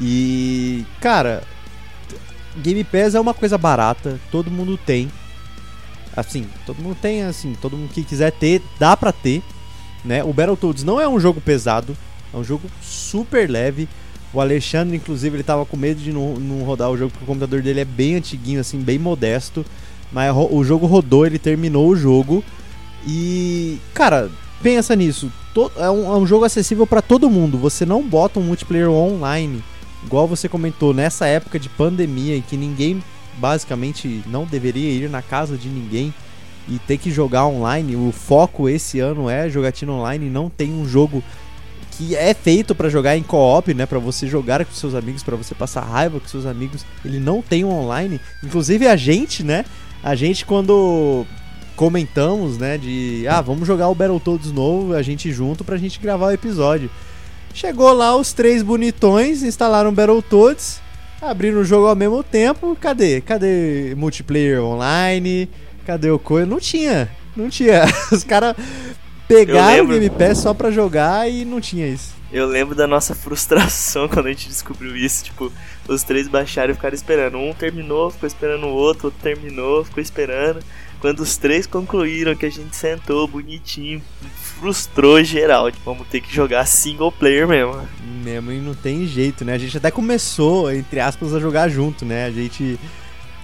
E, 0.00 0.84
cara, 1.00 1.42
Game 2.56 2.82
Pass 2.84 3.14
é 3.14 3.20
uma 3.20 3.34
coisa 3.34 3.58
barata, 3.58 4.18
todo 4.30 4.50
mundo 4.50 4.78
tem. 4.78 5.10
Assim, 6.16 6.46
todo 6.64 6.80
mundo 6.80 6.96
tem, 7.00 7.24
assim, 7.24 7.54
todo 7.60 7.76
mundo 7.76 7.92
que 7.92 8.04
quiser 8.04 8.30
ter, 8.32 8.62
dá 8.78 8.96
pra 8.96 9.12
ter. 9.12 9.42
Né? 10.04 10.22
O 10.22 10.32
Battletoads 10.32 10.84
não 10.84 11.00
é 11.00 11.08
um 11.08 11.18
jogo 11.18 11.40
pesado, 11.40 11.96
é 12.32 12.36
um 12.36 12.44
jogo 12.44 12.70
super 12.80 13.50
leve. 13.50 13.88
O 14.34 14.40
Alexandre, 14.40 14.96
inclusive, 14.96 15.36
ele 15.36 15.44
tava 15.44 15.64
com 15.64 15.76
medo 15.76 16.00
de 16.00 16.12
não, 16.12 16.34
não 16.34 16.64
rodar 16.64 16.90
o 16.90 16.96
jogo, 16.96 17.12
porque 17.12 17.24
o 17.24 17.26
computador 17.26 17.62
dele 17.62 17.80
é 17.80 17.84
bem 17.84 18.16
antiguinho, 18.16 18.60
assim, 18.60 18.80
bem 18.80 18.98
modesto. 18.98 19.64
Mas 20.12 20.34
o 20.36 20.64
jogo 20.64 20.86
rodou, 20.86 21.24
ele 21.24 21.38
terminou 21.38 21.88
o 21.88 21.96
jogo. 21.96 22.42
E, 23.06 23.78
cara, 23.92 24.28
pensa 24.60 24.96
nisso. 24.96 25.30
é, 25.76 25.88
um, 25.88 26.12
é 26.12 26.16
um 26.16 26.26
jogo 26.26 26.44
acessível 26.44 26.86
pra 26.86 27.00
todo 27.00 27.30
mundo. 27.30 27.58
Você 27.58 27.86
não 27.86 28.02
bota 28.02 28.40
um 28.40 28.42
multiplayer 28.42 28.90
online, 28.90 29.62
igual 30.04 30.26
você 30.26 30.48
comentou, 30.48 30.92
nessa 30.92 31.26
época 31.26 31.58
de 31.58 31.68
pandemia, 31.68 32.36
em 32.36 32.42
que 32.42 32.56
ninguém 32.56 33.02
basicamente 33.38 34.22
não 34.26 34.44
deveria 34.44 34.90
ir 34.90 35.08
na 35.08 35.22
casa 35.22 35.56
de 35.56 35.68
ninguém 35.68 36.12
e 36.68 36.78
ter 36.78 36.98
que 36.98 37.10
jogar 37.10 37.46
online. 37.46 37.94
O 37.94 38.12
foco 38.12 38.68
esse 38.68 39.00
ano 39.00 39.28
é 39.28 39.48
jogatina 39.48 39.92
online, 39.92 40.30
não 40.30 40.48
tem 40.48 40.72
um 40.72 40.88
jogo 40.88 41.22
que 41.96 42.16
é 42.16 42.34
feito 42.34 42.74
para 42.74 42.88
jogar 42.88 43.16
em 43.16 43.22
co-op, 43.22 43.72
né, 43.72 43.86
para 43.86 43.98
você 43.98 44.26
jogar 44.26 44.64
com 44.64 44.72
seus 44.72 44.94
amigos, 44.94 45.22
para 45.22 45.36
você 45.36 45.54
passar 45.54 45.82
raiva 45.82 46.18
com 46.18 46.26
seus 46.26 46.46
amigos. 46.46 46.84
Ele 47.04 47.20
não 47.20 47.40
tem 47.40 47.64
um 47.64 47.70
online. 47.70 48.20
Inclusive 48.42 48.86
a 48.86 48.96
gente, 48.96 49.42
né, 49.42 49.64
a 50.02 50.14
gente 50.14 50.44
quando 50.44 51.24
comentamos, 51.76 52.58
né, 52.58 52.78
de 52.78 53.26
ah, 53.28 53.40
vamos 53.40 53.66
jogar 53.66 53.88
o 53.88 53.94
Battletoads 53.94 54.52
novo, 54.52 54.94
a 54.94 55.02
gente 55.02 55.32
junto 55.32 55.64
pra 55.64 55.76
gente 55.76 56.00
gravar 56.00 56.26
o 56.26 56.32
episódio. 56.32 56.90
Chegou 57.52 57.92
lá 57.92 58.16
os 58.16 58.32
três 58.32 58.62
bonitões, 58.62 59.42
instalaram 59.42 59.90
o 59.90 59.92
Battletoads, 59.92 60.80
abriram 61.22 61.60
o 61.60 61.64
jogo 61.64 61.86
ao 61.86 61.94
mesmo 61.96 62.22
tempo. 62.22 62.76
Cadê? 62.80 63.20
Cadê 63.20 63.94
multiplayer 63.96 64.62
online? 64.62 65.48
Cadê 65.86 66.10
o 66.10 66.18
coisa? 66.18 66.46
Não 66.46 66.58
tinha. 66.58 67.08
Não 67.36 67.48
tinha. 67.48 67.84
Os 68.10 68.24
caras 68.24 68.56
pegaram 69.28 69.84
o 69.84 69.88
Game 69.88 70.10
Pass 70.10 70.38
só 70.38 70.54
pra 70.54 70.70
jogar 70.70 71.30
e 71.30 71.44
não 71.44 71.60
tinha 71.60 71.86
isso. 71.86 72.14
Eu 72.32 72.46
lembro 72.46 72.74
da 72.74 72.86
nossa 72.86 73.14
frustração 73.16 74.08
quando 74.08 74.26
a 74.26 74.30
gente 74.30 74.48
descobriu 74.48 74.96
isso. 74.96 75.24
Tipo, 75.24 75.52
os 75.86 76.02
três 76.02 76.26
baixaram 76.26 76.72
e 76.72 76.74
ficaram 76.74 76.94
esperando. 76.94 77.38
Um 77.38 77.54
terminou, 77.54 78.10
ficou 78.10 78.26
esperando 78.26 78.66
o 78.66 78.70
outro, 78.70 79.06
outro 79.06 79.20
terminou, 79.22 79.84
ficou 79.84 80.02
esperando. 80.02 80.60
Quando 81.00 81.20
os 81.20 81.36
três 81.36 81.66
concluíram 81.66 82.34
que 82.34 82.46
a 82.46 82.50
gente 82.50 82.74
sentou 82.74 83.28
bonitinho, 83.28 84.02
frustrou 84.58 85.22
geral. 85.22 85.70
Tipo, 85.70 85.84
vamos 85.84 86.08
ter 86.08 86.20
que 86.20 86.34
jogar 86.34 86.66
single 86.66 87.12
player 87.12 87.46
mesmo. 87.46 87.86
Mesmo 88.24 88.50
e 88.50 88.58
não 88.58 88.74
tem 88.74 89.06
jeito, 89.06 89.44
né? 89.44 89.52
A 89.52 89.58
gente 89.58 89.76
até 89.76 89.90
começou, 89.90 90.72
entre 90.72 91.00
aspas, 91.00 91.34
a 91.34 91.38
jogar 91.38 91.68
junto, 91.68 92.04
né? 92.04 92.24
A 92.24 92.30
gente 92.30 92.80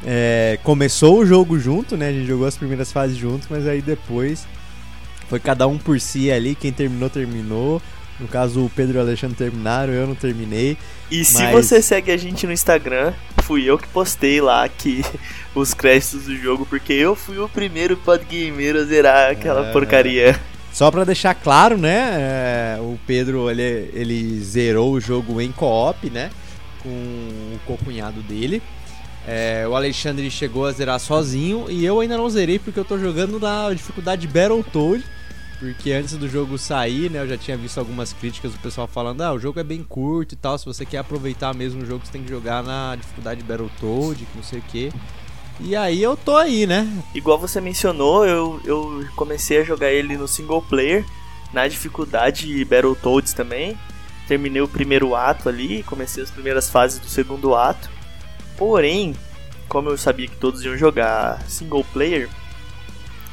é, 0.05 0.59
começou 0.65 1.19
o 1.19 1.27
jogo 1.27 1.59
junto, 1.59 1.97
né? 1.97 2.09
A 2.09 2.13
gente 2.13 2.27
jogou 2.27 2.47
as 2.47 2.57
primeiras 2.57 2.91
fases 2.91 3.17
junto, 3.17 3.47
mas 3.51 3.67
aí 3.67 3.83
depois 3.83 4.47
foi 5.31 5.39
cada 5.39 5.69
um 5.69 5.79
por 5.79 6.01
si 6.01 6.31
ali. 6.31 6.57
Quem 6.57 6.73
terminou, 6.73 7.09
terminou. 7.09 7.81
No 8.19 8.29
caso, 8.29 8.67
o 8.67 8.69
Pedro 8.69 8.97
e 8.97 8.99
o 8.99 9.01
Alexandre 9.01 9.37
terminaram, 9.37 9.93
eu 9.93 10.07
não 10.07 10.15
terminei. 10.15 10.77
E 11.11 11.19
mas... 11.19 11.29
se 11.29 11.47
você 11.47 11.81
segue 11.81 12.11
a 12.11 12.17
gente 12.17 12.47
no 12.47 12.53
Instagram, 12.53 13.15
fui 13.45 13.65
eu 13.65 13.79
que 13.79 13.89
postei 13.89 14.41
lá 14.43 14.69
que 14.69 15.03
os 15.55 15.73
créditos 15.73 16.25
do 16.25 16.37
jogo, 16.37 16.67
porque 16.67 16.93
eu 16.93 17.15
fui 17.15 17.39
o 17.39 17.49
primeiro 17.49 17.97
podgamer 17.97 18.77
a 18.77 18.85
zerar 18.85 19.31
aquela 19.31 19.69
é... 19.69 19.73
porcaria. 19.73 20.39
Só 20.73 20.91
pra 20.91 21.05
deixar 21.05 21.35
claro, 21.35 21.79
né? 21.79 22.77
É, 22.77 22.81
o 22.81 22.99
Pedro 23.07 23.51
ele, 23.51 23.91
ele 23.95 24.41
zerou 24.41 24.93
o 24.93 25.01
jogo 25.01 25.41
em 25.41 25.51
co-op, 25.51 26.11
né? 26.11 26.31
Com 26.83 26.89
o 26.89 27.61
cocunhado 27.67 28.21
dele. 28.21 28.63
É, 29.27 29.67
o 29.69 29.75
Alexandre 29.75 30.31
chegou 30.31 30.67
a 30.67 30.73
zerar 30.73 30.99
sozinho 30.99 31.67
e 31.69 31.85
eu 31.85 32.01
ainda 32.01 32.17
não 32.17 32.29
zerei 32.29 32.59
porque 32.59 32.79
eu 32.79 32.85
tô 32.85 32.99
jogando 32.99 33.39
na 33.39 33.73
dificuldade 33.73 34.27
Battletoad. 34.27 35.05
Porque 35.61 35.93
antes 35.93 36.17
do 36.17 36.27
jogo 36.27 36.57
sair, 36.57 37.11
né, 37.11 37.21
eu 37.21 37.29
já 37.29 37.37
tinha 37.37 37.55
visto 37.55 37.77
algumas 37.77 38.15
críticas 38.15 38.53
do 38.53 38.59
pessoal 38.61 38.89
falando: 38.89 39.21
ah, 39.21 39.35
o 39.35 39.39
jogo 39.39 39.61
é 39.61 39.63
bem 39.63 39.85
curto 39.85 40.33
e 40.33 40.37
tal. 40.37 40.57
Se 40.57 40.65
você 40.65 40.87
quer 40.87 40.99
aproveitar 40.99 41.55
mesmo 41.55 41.83
o 41.83 41.87
jogo, 41.87 42.05
você 42.05 42.11
tem 42.11 42.25
que 42.25 42.31
jogar 42.31 42.63
na 42.63 42.97
dificuldade 42.97 43.43
Battletoad, 43.43 44.25
que 44.25 44.37
não 44.37 44.43
sei 44.43 44.59
o 44.59 44.63
que. 44.63 44.91
E 45.61 45.77
aí 45.77 46.03
eu 46.03 46.17
tô 46.17 46.35
aí, 46.35 46.67
né? 46.67 46.91
Igual 47.15 47.39
você 47.39 47.61
mencionou, 47.61 48.25
eu, 48.25 48.59
eu 48.65 49.07
comecei 49.15 49.59
a 49.59 49.63
jogar 49.63 49.93
ele 49.93 50.17
no 50.17 50.27
single 50.27 50.63
player, 50.63 51.05
na 51.53 51.69
dificuldade 51.69 52.65
Battletoads 52.65 53.35
também. 53.35 53.79
Terminei 54.27 54.63
o 54.63 54.69
primeiro 54.69 55.15
ato 55.15 55.47
ali, 55.51 55.83
comecei 55.83 56.23
as 56.23 56.31
primeiras 56.31 56.71
fases 56.71 56.99
do 56.99 57.07
segundo 57.07 57.55
ato. 57.55 57.91
Porém, 58.57 59.15
como 59.69 59.91
eu 59.91 59.99
sabia 59.99 60.27
que 60.27 60.37
todos 60.37 60.65
iam 60.65 60.79
jogar 60.79 61.43
single 61.47 61.85
player, 61.93 62.31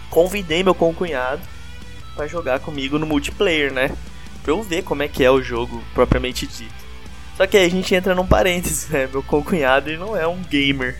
convidei 0.09 0.61
meu 0.61 0.75
concunhado 0.75 1.41
para 2.17 2.27
jogar 2.27 2.59
comigo 2.59 2.97
no 2.97 3.05
multiplayer, 3.05 3.71
né? 3.71 3.95
Pra 4.41 4.51
eu 4.51 4.63
ver 4.63 4.83
como 4.83 5.03
é 5.03 5.07
que 5.07 5.23
é 5.23 5.29
o 5.29 5.41
jogo 5.41 5.83
propriamente 5.93 6.47
dito. 6.47 6.73
Só 7.37 7.45
que 7.45 7.55
aí 7.55 7.65
a 7.65 7.69
gente 7.69 7.93
entra 7.93 8.15
num 8.15 8.25
parênteses, 8.25 8.89
né? 8.89 9.07
Meu 9.11 9.21
concunhado 9.21 9.89
ele 9.89 9.97
não 9.97 10.17
é 10.17 10.27
um 10.27 10.41
gamer. 10.41 10.99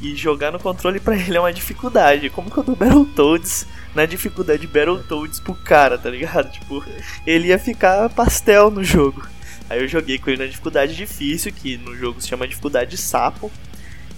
E 0.00 0.14
jogar 0.14 0.52
no 0.52 0.60
controle 0.60 1.00
para 1.00 1.16
ele 1.16 1.36
é 1.36 1.40
uma 1.40 1.52
dificuldade. 1.52 2.30
Como 2.30 2.50
que 2.50 2.56
eu 2.56 2.62
dou 2.62 2.76
Battletoads 2.76 3.66
na 3.94 4.06
dificuldade 4.06 4.66
Battletoads 4.66 5.40
pro 5.40 5.54
cara, 5.54 5.98
tá 5.98 6.08
ligado? 6.08 6.52
Tipo, 6.52 6.84
ele 7.26 7.48
ia 7.48 7.58
ficar 7.58 8.08
pastel 8.10 8.70
no 8.70 8.84
jogo. 8.84 9.26
Aí 9.68 9.80
eu 9.80 9.88
joguei 9.88 10.18
com 10.18 10.30
ele 10.30 10.44
na 10.44 10.48
dificuldade 10.48 10.94
difícil, 10.94 11.52
que 11.52 11.76
no 11.78 11.96
jogo 11.96 12.20
se 12.20 12.28
chama 12.28 12.46
dificuldade 12.46 12.96
sapo. 12.96 13.50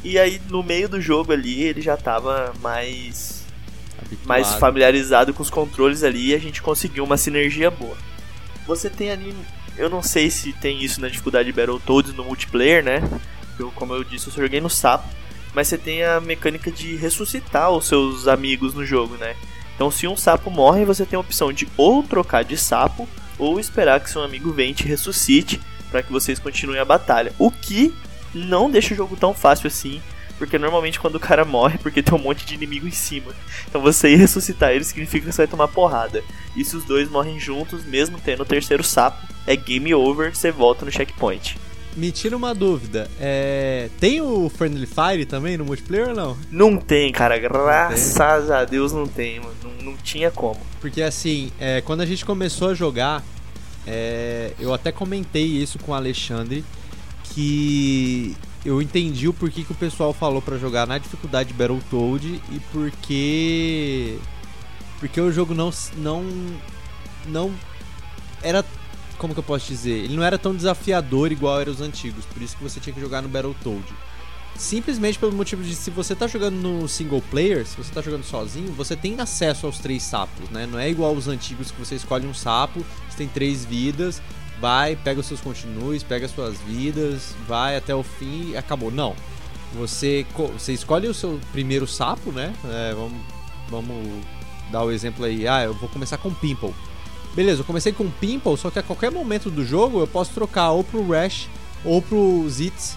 E 0.04 0.18
aí 0.18 0.40
no 0.50 0.62
meio 0.62 0.88
do 0.88 1.00
jogo 1.00 1.32
ali 1.32 1.62
ele 1.62 1.80
já 1.80 1.96
tava 1.96 2.52
mais 2.60 3.37
Habituado. 3.98 4.28
mais 4.28 4.54
familiarizado 4.54 5.34
com 5.34 5.42
os 5.42 5.50
controles 5.50 6.02
ali 6.02 6.28
e 6.28 6.34
a 6.34 6.38
gente 6.38 6.62
conseguiu 6.62 7.04
uma 7.04 7.16
sinergia 7.16 7.70
boa. 7.70 7.96
Você 8.66 8.88
tem 8.90 9.10
ali, 9.10 9.34
eu 9.76 9.88
não 9.88 10.02
sei 10.02 10.30
se 10.30 10.52
tem 10.52 10.82
isso 10.82 11.00
na 11.00 11.08
dificuldade 11.08 11.52
Battletoads 11.52 12.14
no 12.14 12.24
multiplayer, 12.24 12.84
né? 12.84 13.02
Eu, 13.58 13.70
como 13.72 13.94
eu 13.94 14.04
disse, 14.04 14.28
eu 14.28 14.32
só 14.32 14.40
joguei 14.40 14.60
no 14.60 14.70
sapo, 14.70 15.08
mas 15.54 15.68
você 15.68 15.78
tem 15.78 16.04
a 16.04 16.20
mecânica 16.20 16.70
de 16.70 16.94
ressuscitar 16.96 17.70
os 17.70 17.86
seus 17.86 18.28
amigos 18.28 18.74
no 18.74 18.84
jogo, 18.84 19.16
né? 19.16 19.34
Então 19.74 19.90
se 19.90 20.06
um 20.06 20.16
sapo 20.16 20.50
morre, 20.50 20.84
você 20.84 21.06
tem 21.06 21.16
a 21.16 21.20
opção 21.20 21.52
de 21.52 21.68
ou 21.76 22.02
trocar 22.02 22.44
de 22.44 22.56
sapo 22.56 23.08
ou 23.38 23.60
esperar 23.60 24.00
que 24.00 24.10
seu 24.10 24.22
amigo 24.22 24.52
venha 24.52 24.70
e 24.70 24.74
te 24.74 24.84
ressuscite 24.84 25.60
para 25.90 26.02
que 26.02 26.12
vocês 26.12 26.38
continuem 26.38 26.80
a 26.80 26.84
batalha. 26.84 27.32
O 27.38 27.50
que 27.50 27.94
não 28.34 28.70
deixa 28.70 28.92
o 28.92 28.96
jogo 28.96 29.16
tão 29.16 29.32
fácil 29.32 29.68
assim, 29.68 30.02
porque 30.38 30.58
normalmente 30.58 31.00
quando 31.00 31.16
o 31.16 31.20
cara 31.20 31.44
morre, 31.44 31.78
porque 31.78 32.02
tem 32.02 32.14
um 32.14 32.22
monte 32.22 32.46
de 32.46 32.54
inimigo 32.54 32.86
em 32.86 32.92
cima. 32.92 33.34
Então 33.68 33.80
você 33.80 34.10
ir 34.10 34.16
ressuscitar 34.16 34.70
ele 34.70 34.84
significa 34.84 35.26
que 35.26 35.32
você 35.32 35.42
vai 35.42 35.48
tomar 35.48 35.68
porrada. 35.68 36.22
E 36.56 36.64
se 36.64 36.76
os 36.76 36.84
dois 36.84 37.10
morrem 37.10 37.38
juntos, 37.38 37.84
mesmo 37.84 38.18
tendo 38.24 38.42
o 38.42 38.46
terceiro 38.46 38.84
sapo, 38.84 39.26
é 39.46 39.56
game 39.56 39.92
over, 39.94 40.34
você 40.34 40.50
volta 40.50 40.84
no 40.84 40.92
checkpoint. 40.92 41.58
Me 41.96 42.12
tira 42.12 42.36
uma 42.36 42.54
dúvida, 42.54 43.10
é... 43.18 43.88
tem 43.98 44.20
o 44.20 44.48
Friendly 44.48 44.86
Fire 44.86 45.26
também 45.26 45.56
no 45.56 45.64
multiplayer 45.64 46.10
ou 46.10 46.14
não? 46.14 46.36
Não 46.50 46.76
tem, 46.76 47.10
cara, 47.10 47.36
graças 47.38 48.46
tem. 48.46 48.54
a 48.54 48.64
Deus 48.64 48.92
não 48.92 49.06
tem, 49.06 49.40
mano. 49.40 49.54
Não, 49.64 49.90
não 49.90 49.96
tinha 49.96 50.30
como. 50.30 50.60
Porque 50.80 51.02
assim, 51.02 51.50
é, 51.58 51.80
quando 51.80 52.02
a 52.02 52.06
gente 52.06 52.24
começou 52.24 52.68
a 52.68 52.74
jogar, 52.74 53.24
é, 53.84 54.52
eu 54.60 54.72
até 54.72 54.92
comentei 54.92 55.44
isso 55.44 55.78
com 55.78 55.90
o 55.90 55.94
Alexandre, 55.94 56.64
que 57.24 58.36
eu 58.68 58.82
entendi 58.82 59.26
o 59.26 59.32
porquê 59.32 59.64
que 59.64 59.72
o 59.72 59.74
pessoal 59.74 60.12
falou 60.12 60.42
para 60.42 60.58
jogar 60.58 60.86
na 60.86 60.98
dificuldade 60.98 61.54
Battletoad 61.54 62.42
e 62.52 62.60
porque 62.70 64.18
porque 64.98 65.18
o 65.18 65.32
jogo 65.32 65.54
não 65.54 65.70
não 65.96 66.22
não 67.26 67.54
era 68.42 68.62
como 69.16 69.32
que 69.32 69.40
eu 69.40 69.44
posso 69.44 69.66
dizer? 69.66 70.04
Ele 70.04 70.14
não 70.14 70.22
era 70.22 70.38
tão 70.38 70.54
desafiador 70.54 71.32
igual 71.32 71.60
eram 71.60 71.72
os 71.72 71.80
antigos, 71.80 72.24
por 72.26 72.42
isso 72.42 72.56
que 72.56 72.62
você 72.62 72.78
tinha 72.78 72.92
que 72.92 73.00
jogar 73.00 73.22
no 73.22 73.28
Battletoad. 73.28 73.84
Simplesmente 74.54 75.18
pelo 75.18 75.32
motivo 75.32 75.62
de 75.62 75.74
se 75.74 75.90
você 75.90 76.14
tá 76.14 76.26
jogando 76.26 76.56
no 76.56 76.86
single 76.88 77.22
player, 77.30 77.66
se 77.66 77.76
você 77.76 77.90
tá 77.90 78.02
jogando 78.02 78.24
sozinho, 78.24 78.70
você 78.72 78.94
tem 78.94 79.18
acesso 79.18 79.66
aos 79.66 79.78
três 79.78 80.02
sapos, 80.02 80.50
né? 80.50 80.66
Não 80.66 80.78
é 80.78 80.90
igual 80.90 81.14
os 81.14 81.26
antigos 81.26 81.70
que 81.70 81.78
você 81.78 81.94
escolhe 81.94 82.26
um 82.26 82.34
sapo, 82.34 82.84
você 83.08 83.16
tem 83.16 83.28
três 83.28 83.64
vidas, 83.64 84.20
vai, 84.60 84.96
pega 84.96 85.20
os 85.20 85.26
seus 85.26 85.40
continues, 85.40 86.02
pega 86.02 86.26
as 86.26 86.32
suas 86.32 86.58
vidas, 86.60 87.34
vai 87.46 87.76
até 87.76 87.94
o 87.94 88.02
fim 88.02 88.50
e 88.50 88.56
acabou. 88.56 88.90
Não. 88.90 89.14
Você, 89.74 90.26
você 90.54 90.72
escolhe 90.72 91.06
o 91.08 91.14
seu 91.14 91.38
primeiro 91.52 91.86
sapo, 91.86 92.32
né? 92.32 92.54
É, 92.64 92.94
vamos, 92.94 93.20
vamos 93.68 94.24
dar 94.70 94.82
o 94.82 94.90
exemplo 94.90 95.24
aí. 95.24 95.46
Ah, 95.46 95.64
eu 95.64 95.74
vou 95.74 95.88
começar 95.88 96.16
com 96.18 96.32
Pimple. 96.32 96.74
Beleza, 97.34 97.60
eu 97.60 97.64
comecei 97.64 97.92
com 97.92 98.10
Pimple, 98.10 98.56
só 98.56 98.70
que 98.70 98.78
a 98.78 98.82
qualquer 98.82 99.10
momento 99.10 99.50
do 99.50 99.64
jogo 99.64 100.00
eu 100.00 100.06
posso 100.06 100.32
trocar 100.32 100.70
ou 100.70 100.82
pro 100.82 101.06
Rash 101.06 101.48
ou 101.84 102.00
pro 102.00 102.48
Zitz. 102.48 102.96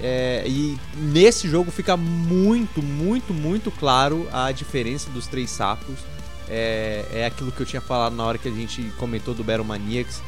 É, 0.00 0.44
e 0.46 0.78
nesse 0.94 1.48
jogo 1.48 1.70
fica 1.70 1.96
muito, 1.96 2.82
muito, 2.82 3.32
muito 3.32 3.70
claro 3.70 4.28
a 4.32 4.52
diferença 4.52 5.10
dos 5.10 5.26
três 5.26 5.50
sapos. 5.50 5.96
É, 6.48 7.04
é 7.10 7.26
aquilo 7.26 7.50
que 7.50 7.60
eu 7.60 7.66
tinha 7.66 7.82
falado 7.82 8.14
na 8.14 8.24
hora 8.24 8.38
que 8.38 8.46
a 8.46 8.52
gente 8.52 8.82
comentou 8.98 9.34
do 9.34 9.42
Battle 9.42 9.64
Maniacs 9.64 10.22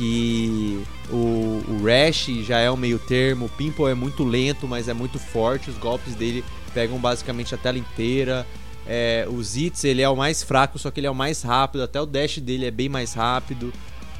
que 0.00 0.82
o, 1.10 1.62
o 1.68 1.84
Rash 1.84 2.30
já 2.42 2.58
é 2.58 2.70
um 2.70 2.76
meio 2.76 2.98
termo, 2.98 3.44
o 3.44 3.48
Pimple 3.50 3.84
é 3.84 3.94
muito 3.94 4.24
lento, 4.24 4.66
mas 4.66 4.88
é 4.88 4.94
muito 4.94 5.18
forte, 5.18 5.68
os 5.68 5.76
golpes 5.76 6.14
dele 6.14 6.42
pegam 6.72 6.96
basicamente 6.96 7.54
a 7.54 7.58
tela 7.58 7.76
inteira. 7.76 8.46
É, 8.86 9.26
o 9.28 9.42
Zitz 9.42 9.84
ele 9.84 10.00
é 10.00 10.08
o 10.08 10.16
mais 10.16 10.42
fraco, 10.42 10.78
só 10.78 10.90
que 10.90 11.00
ele 11.00 11.06
é 11.06 11.10
o 11.10 11.14
mais 11.14 11.42
rápido, 11.42 11.82
até 11.82 12.00
o 12.00 12.06
dash 12.06 12.38
dele 12.38 12.64
é 12.64 12.70
bem 12.70 12.88
mais 12.88 13.12
rápido. 13.12 13.70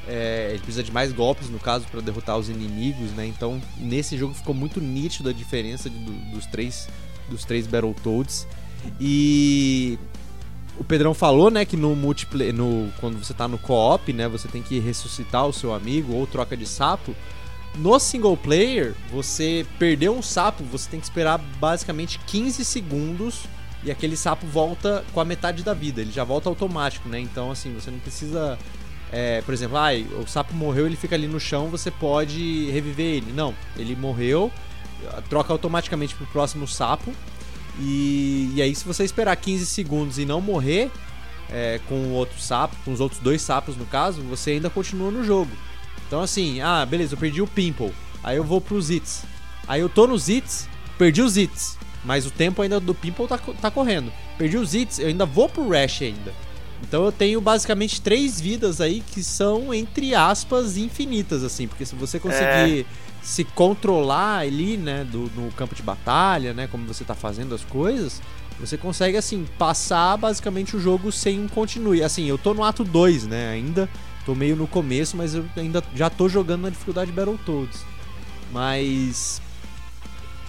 É, 0.07 0.49
ele 0.51 0.59
precisa 0.59 0.83
de 0.83 0.91
mais 0.91 1.11
golpes, 1.11 1.49
no 1.49 1.57
caso, 1.57 1.87
para 1.89 1.99
derrotar 1.99 2.37
os 2.37 2.47
inimigos, 2.47 3.09
né? 3.13 3.25
Então, 3.25 3.59
nesse 3.75 4.15
jogo 4.15 4.35
ficou 4.35 4.53
muito 4.53 4.79
nítido 4.79 5.29
a 5.29 5.33
diferença 5.33 5.89
de, 5.89 5.97
do, 5.97 6.11
dos 6.31 6.45
três 6.45 6.87
dos 7.27 7.43
três 7.43 7.65
Battletoads. 7.65 8.45
E 8.99 9.97
o 10.81 10.83
Pedrão 10.83 11.13
falou, 11.13 11.51
né, 11.51 11.63
que 11.63 11.77
no 11.77 11.95
multiplayer, 11.95 12.51
no, 12.51 12.91
quando 12.99 13.23
você 13.23 13.35
tá 13.35 13.47
no 13.47 13.59
co-op, 13.59 14.11
né, 14.11 14.27
você 14.27 14.47
tem 14.47 14.63
que 14.63 14.79
ressuscitar 14.79 15.45
o 15.45 15.53
seu 15.53 15.75
amigo 15.75 16.11
ou 16.11 16.25
troca 16.25 16.57
de 16.57 16.65
sapo. 16.65 17.15
No 17.75 17.99
single 17.99 18.35
player, 18.35 18.95
você 19.11 19.63
perdeu 19.77 20.17
um 20.17 20.23
sapo, 20.23 20.63
você 20.63 20.89
tem 20.89 20.99
que 20.99 21.05
esperar 21.05 21.37
basicamente 21.37 22.19
15 22.25 22.65
segundos 22.65 23.43
e 23.83 23.91
aquele 23.91 24.17
sapo 24.17 24.47
volta 24.47 25.05
com 25.13 25.19
a 25.19 25.25
metade 25.25 25.61
da 25.61 25.75
vida. 25.75 26.01
Ele 26.01 26.11
já 26.11 26.23
volta 26.23 26.49
automático, 26.49 27.07
né? 27.07 27.19
Então, 27.19 27.51
assim, 27.51 27.71
você 27.75 27.91
não 27.91 27.99
precisa. 27.99 28.57
É, 29.11 29.41
por 29.43 29.53
exemplo, 29.53 29.77
ah, 29.77 29.91
o 30.19 30.27
sapo 30.27 30.55
morreu, 30.55 30.87
ele 30.87 30.95
fica 30.95 31.15
ali 31.15 31.27
no 31.27 31.39
chão, 31.39 31.67
você 31.67 31.91
pode 31.91 32.71
reviver 32.71 33.17
ele. 33.17 33.31
Não, 33.33 33.53
ele 33.77 33.95
morreu, 33.95 34.51
troca 35.29 35.53
automaticamente 35.53 36.15
pro 36.15 36.25
próximo 36.25 36.67
sapo. 36.67 37.13
E, 37.79 38.51
e 38.55 38.61
aí, 38.61 38.75
se 38.75 38.85
você 38.85 39.03
esperar 39.03 39.35
15 39.35 39.65
segundos 39.65 40.17
e 40.17 40.25
não 40.25 40.41
morrer 40.41 40.91
é, 41.51 41.79
com 41.87 42.11
outro 42.11 42.39
sapo, 42.39 42.75
com 42.83 42.93
os 42.93 42.99
outros 42.99 43.21
dois 43.21 43.41
sapos 43.41 43.75
no 43.75 43.85
caso, 43.85 44.21
você 44.21 44.51
ainda 44.51 44.69
continua 44.69 45.11
no 45.11 45.23
jogo. 45.23 45.51
Então 46.07 46.21
assim, 46.21 46.61
ah, 46.61 46.85
beleza, 46.85 47.13
eu 47.13 47.17
perdi 47.17 47.41
o 47.41 47.47
Pimple. 47.47 47.91
Aí 48.23 48.37
eu 48.37 48.43
vou 48.43 48.61
pros 48.61 48.89
hits. 48.89 49.23
Aí 49.67 49.81
eu 49.81 49.89
tô 49.89 50.07
nos 50.07 50.29
hits, 50.29 50.67
perdi 50.97 51.21
os 51.21 51.37
hits. 51.37 51.77
Mas 52.03 52.25
o 52.25 52.31
tempo 52.31 52.61
ainda 52.61 52.79
do 52.79 52.95
Pimple 52.95 53.27
tá, 53.27 53.37
tá 53.37 53.69
correndo. 53.69 54.11
Perdi 54.37 54.57
os 54.57 54.73
hits, 54.73 54.99
eu 54.99 55.07
ainda 55.07 55.25
vou 55.25 55.47
pro 55.47 55.69
Rash 55.69 56.01
ainda. 56.01 56.33
Então 56.81 57.05
eu 57.05 57.11
tenho 57.11 57.39
basicamente 57.39 58.01
três 58.01 58.41
vidas 58.41 58.81
aí 58.81 59.01
que 59.01 59.23
são, 59.23 59.73
entre 59.73 60.15
aspas, 60.15 60.77
infinitas, 60.77 61.43
assim. 61.43 61.67
Porque 61.67 61.85
se 61.85 61.95
você 61.95 62.19
conseguir 62.19 62.81
é. 62.81 62.85
Se 63.21 63.43
controlar 63.43 64.39
ali, 64.39 64.77
né, 64.77 65.03
do, 65.03 65.31
no 65.35 65.51
campo 65.51 65.75
de 65.75 65.83
batalha, 65.83 66.53
né, 66.53 66.67
como 66.67 66.85
você 66.85 67.03
tá 67.03 67.13
fazendo 67.13 67.53
as 67.53 67.63
coisas, 67.63 68.21
você 68.59 68.77
consegue, 68.77 69.17
assim, 69.17 69.47
passar 69.57 70.17
basicamente 70.17 70.75
o 70.75 70.79
jogo 70.79 71.11
sem 71.11 71.39
um 71.39 71.47
continue. 71.47 72.03
Assim, 72.03 72.25
eu 72.25 72.37
tô 72.37 72.53
no 72.53 72.63
ato 72.63 72.83
2, 72.83 73.25
né, 73.25 73.49
ainda. 73.49 73.89
Tô 74.25 74.35
meio 74.35 74.55
no 74.55 74.67
começo, 74.67 75.17
mas 75.17 75.33
eu 75.33 75.45
ainda 75.57 75.83
já 75.95 76.09
tô 76.09 76.29
jogando 76.29 76.61
na 76.61 76.69
dificuldade 76.69 77.11
Battletoads. 77.11 77.83
Mas 78.51 79.41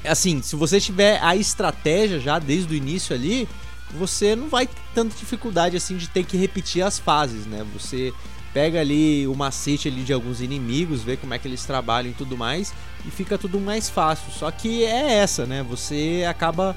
assim, 0.04 0.42
se 0.42 0.56
você 0.56 0.80
tiver 0.80 1.22
a 1.22 1.36
estratégia 1.36 2.18
já 2.18 2.38
desde 2.38 2.72
o 2.72 2.76
início 2.76 3.14
ali, 3.14 3.48
você 3.92 4.34
não 4.34 4.48
vai 4.48 4.66
ter 4.66 4.80
tanta 4.94 5.16
dificuldade 5.16 5.76
assim 5.76 5.96
de 5.96 6.08
ter 6.08 6.24
que 6.24 6.36
repetir 6.36 6.82
as 6.82 6.98
fases, 6.98 7.46
né? 7.46 7.64
Você 7.72 8.12
pega 8.52 8.80
ali 8.80 9.26
o 9.26 9.34
macete 9.34 9.88
ali 9.88 10.02
de 10.02 10.12
alguns 10.12 10.40
inimigos, 10.40 11.02
vê 11.02 11.16
como 11.16 11.34
é 11.34 11.38
que 11.38 11.48
eles 11.48 11.64
trabalham 11.64 12.10
e 12.10 12.14
tudo 12.14 12.36
mais, 12.36 12.72
e 13.06 13.10
fica 13.10 13.38
tudo 13.38 13.58
mais 13.58 13.88
fácil. 13.88 14.30
Só 14.32 14.50
que 14.50 14.84
é 14.84 15.14
essa, 15.14 15.46
né? 15.46 15.64
Você 15.68 16.24
acaba 16.28 16.76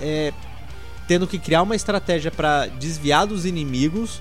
é, 0.00 0.32
tendo 1.06 1.26
que 1.26 1.38
criar 1.38 1.62
uma 1.62 1.76
estratégia 1.76 2.30
para 2.30 2.66
desviar 2.66 3.26
dos 3.26 3.44
inimigos 3.44 4.20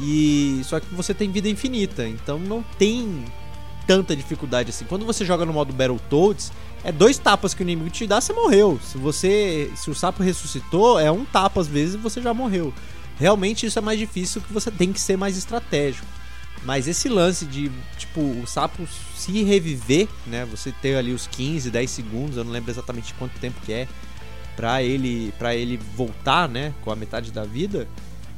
e 0.00 0.60
só 0.64 0.78
que 0.78 0.94
você 0.94 1.12
tem 1.12 1.30
vida 1.30 1.48
infinita, 1.48 2.06
então 2.08 2.38
não 2.38 2.62
tem 2.78 3.24
tanta 3.86 4.14
dificuldade 4.14 4.70
assim. 4.70 4.84
Quando 4.84 5.04
você 5.04 5.24
joga 5.24 5.44
no 5.44 5.52
modo 5.52 5.72
Battletoads, 5.72 6.52
é 6.84 6.92
dois 6.92 7.18
tapas 7.18 7.52
que 7.52 7.62
o 7.62 7.64
inimigo 7.64 7.90
te 7.90 8.06
dá, 8.06 8.20
você 8.20 8.32
morreu. 8.32 8.78
Se 8.82 8.96
você, 8.96 9.70
se 9.74 9.90
o 9.90 9.94
sapo 9.94 10.22
ressuscitou, 10.22 10.98
é 10.98 11.10
um 11.10 11.24
tapa 11.24 11.60
às 11.60 11.66
vezes 11.66 11.94
e 11.96 11.98
você 11.98 12.22
já 12.22 12.32
morreu. 12.32 12.72
Realmente 13.18 13.66
isso 13.66 13.78
é 13.78 13.82
mais 13.82 13.98
difícil, 13.98 14.40
que 14.40 14.52
você 14.52 14.70
tem 14.70 14.92
que 14.92 15.00
ser 15.00 15.16
mais 15.18 15.36
estratégico. 15.36 16.06
Mas 16.64 16.86
esse 16.86 17.08
lance 17.08 17.46
de, 17.46 17.70
tipo, 17.96 18.20
o 18.20 18.46
sapo 18.46 18.86
se 19.16 19.42
reviver, 19.42 20.08
né? 20.26 20.46
Você 20.50 20.72
ter 20.72 20.96
ali 20.96 21.12
os 21.12 21.26
15, 21.26 21.70
10 21.70 21.90
segundos, 21.90 22.36
eu 22.36 22.44
não 22.44 22.52
lembro 22.52 22.70
exatamente 22.70 23.14
quanto 23.14 23.38
tempo 23.38 23.60
que 23.64 23.72
é, 23.72 23.88
pra 24.56 24.82
ele, 24.82 25.32
pra 25.38 25.54
ele 25.54 25.78
voltar, 25.96 26.48
né? 26.48 26.74
Com 26.82 26.90
a 26.90 26.96
metade 26.96 27.32
da 27.32 27.44
vida 27.44 27.88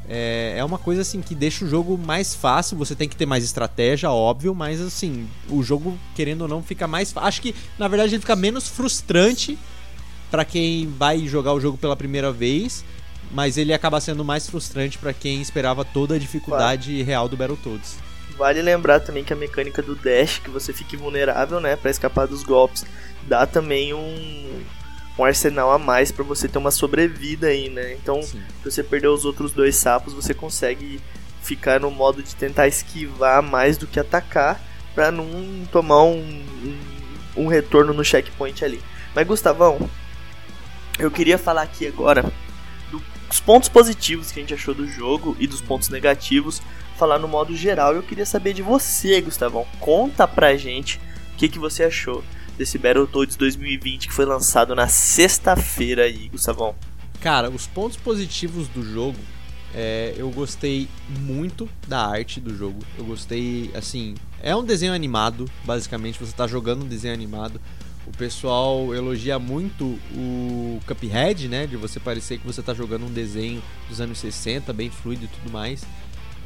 é, 0.09 0.55
é 0.57 0.65
uma 0.65 0.79
coisa 0.79 1.03
assim 1.03 1.21
que 1.21 1.35
deixa 1.35 1.65
o 1.65 1.69
jogo 1.69 1.97
mais 1.97 2.35
fácil. 2.35 2.77
Você 2.79 2.95
tem 2.95 3.09
que 3.09 3.17
ter 3.17 3.27
mais 3.27 3.45
estratégia, 3.45 4.11
óbvio, 4.11 4.55
mas 4.55 4.81
assim, 4.81 5.29
o 5.49 5.63
jogo, 5.63 5.99
querendo 6.15 6.43
ou 6.43 6.49
não, 6.49 6.63
fica 6.63 6.87
mais 6.87 7.13
fácil. 7.13 7.29
Acho 7.29 7.43
que 7.43 7.55
na 7.79 7.89
verdade 7.89 8.15
ele 8.15 8.21
fica 8.21 8.37
menos 8.37 8.69
frustrante 8.69 9.59
para 10.31 10.45
quem 10.45 10.87
vai 10.87 11.27
jogar 11.27 11.53
o 11.53 11.61
jogo 11.61 11.77
pela 11.79 11.97
primeira 11.97 12.33
vez, 12.33 12.85
mas 13.31 13.57
ele 13.57 13.73
acaba 13.73 14.01
sendo 14.01 14.25
mais 14.25 14.49
frustrante 14.49 14.99
para 14.99 15.13
quem 15.13 15.41
esperava 15.41 15.85
toda 15.85 16.15
a 16.15 16.19
dificuldade 16.19 16.91
claro. 16.93 17.07
real 17.07 17.29
do 17.29 17.37
Battletoads. 17.37 17.97
Vale 18.37 18.63
lembrar 18.63 19.01
também 19.01 19.25
que 19.25 19.33
a 19.33 19.37
mecânica 19.37 19.83
do 19.83 19.95
dash, 19.95 20.39
que 20.39 20.51
você 20.51 20.73
fique 20.73 20.97
vulnerável, 20.97 21.61
né, 21.61 21.77
para 21.77 21.91
escapar 21.91 22.27
dos 22.27 22.43
golpes, 22.43 22.85
dá 23.29 23.47
também 23.47 23.93
um 23.93 24.63
um 25.19 25.25
arsenal 25.25 25.71
a 25.71 25.79
mais 25.79 26.11
para 26.11 26.25
você 26.25 26.49
ter 26.49 26.59
uma 26.59 26.71
sobrevida 26.71 27.49
aí, 27.49 27.69
né? 27.69 27.93
Então, 27.95 28.23
Sim. 28.23 28.41
se 28.63 28.71
você 28.71 28.83
perder 28.83 29.09
os 29.09 29.25
outros 29.25 29.53
dois 29.53 29.77
sapos, 29.77 30.15
você 30.15 30.33
consegue 30.33 31.01
ficar 31.43 31.81
no 31.81 31.91
modo 31.91 32.23
de 32.23 32.35
tentar 32.35 32.67
esquivar 32.69 33.43
mais 33.43 33.77
do 33.77 33.87
que 33.87 34.01
atacar 34.01 34.61
para 34.95 35.11
não 35.11 35.27
tomar 35.71 36.05
um, 36.05 36.19
um, 36.19 36.79
um, 37.37 37.47
retorno 37.47 37.93
no 37.93 38.05
checkpoint 38.05 38.65
ali. 38.65 38.81
Mas 39.15 39.27
Gustavão, 39.27 39.91
eu 40.99 41.11
queria 41.11 41.37
falar 41.37 41.63
aqui 41.63 41.87
agora 41.87 42.25
dos 43.29 43.41
pontos 43.41 43.69
positivos 43.69 44.31
que 44.31 44.39
a 44.39 44.43
gente 44.43 44.55
achou 44.55 44.75
do 44.75 44.87
jogo 44.87 45.37
e 45.39 45.47
dos 45.47 45.61
pontos 45.61 45.89
negativos, 45.89 46.63
falar 47.03 47.19
no 47.19 47.27
modo 47.27 47.57
geral. 47.57 47.97
Eu 47.97 48.03
queria 48.05 48.25
saber 48.25 48.53
de 48.53 48.63
você, 48.63 49.21
Gustavão. 49.21 49.67
Conta 49.81 50.29
pra 50.29 50.57
gente 50.57 51.01
o 51.35 51.37
que, 51.37 51.49
que 51.49 51.59
você 51.59 51.83
achou 51.83 52.23
desse 52.57 52.79
Battletoads 52.79 53.35
2020 53.35 54.07
que 54.07 54.15
foi 54.15 54.25
lançado 54.25 54.73
na 54.73 54.87
sexta-feira 54.87 56.05
aí, 56.05 56.29
Gustavão? 56.29 56.77
Cara, 57.21 57.51
os 57.51 57.67
pontos 57.67 57.97
positivos 57.97 58.69
do 58.69 58.85
jogo, 58.85 59.19
é, 59.75 60.15
eu 60.17 60.31
gostei 60.31 60.87
muito 61.09 61.69
da 61.89 62.07
arte 62.07 62.39
do 62.39 62.57
jogo. 62.57 62.79
Eu 62.97 63.05
gostei, 63.05 63.73
assim, 63.75 64.15
é 64.41 64.55
um 64.55 64.63
desenho 64.63 64.93
animado, 64.93 65.51
basicamente, 65.65 66.21
você 66.21 66.33
tá 66.33 66.47
jogando 66.47 66.85
um 66.85 66.89
desenho 66.89 67.15
animado. 67.15 67.61
O 68.07 68.17
pessoal 68.17 68.95
elogia 68.95 69.41
muito 69.41 69.99
o 70.15 70.81
Cuphead, 70.87 71.49
né? 71.49 71.67
De 71.67 71.77
você 71.77 71.99
parecer 71.99 72.39
que 72.39 72.47
você 72.47 72.63
tá 72.63 72.73
jogando 72.73 73.07
um 73.07 73.13
desenho 73.13 73.61
dos 73.89 74.01
anos 74.01 74.19
60, 74.19 74.73
bem 74.73 74.89
fluido 74.89 75.25
e 75.25 75.29
tudo 75.29 75.51
mais. 75.51 75.85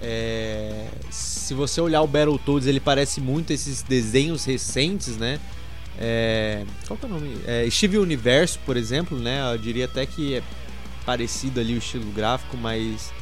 É... 0.03 0.86
Se 1.11 1.55
você 1.55 1.80
olhar 1.80 2.03
o 2.03 2.07
Battletoads, 2.07 2.66
ele 2.66 2.80
parece 2.80 3.20
muito 3.20 3.53
esses 3.53 3.82
desenhos 3.82 4.44
recentes, 4.44 5.16
né? 5.16 5.40
É, 5.99 6.64
qual 6.86 6.99
que 6.99 7.07
é 7.07 7.09
o 7.09 7.12
nome? 7.12 7.36
É, 7.47 7.66
Steve 7.70 7.99
Universo, 7.99 8.59
por 8.66 8.76
exemplo, 8.76 9.18
né? 9.18 9.40
Eu 9.53 9.59
diria 9.59 9.86
até 9.86 10.05
que 10.05 10.34
é 10.34 10.42
parecido 11.05 11.61
ali 11.61 11.74
o 11.74 11.78
estilo 11.78 12.11
gráfico, 12.12 12.57
mas 12.57 13.12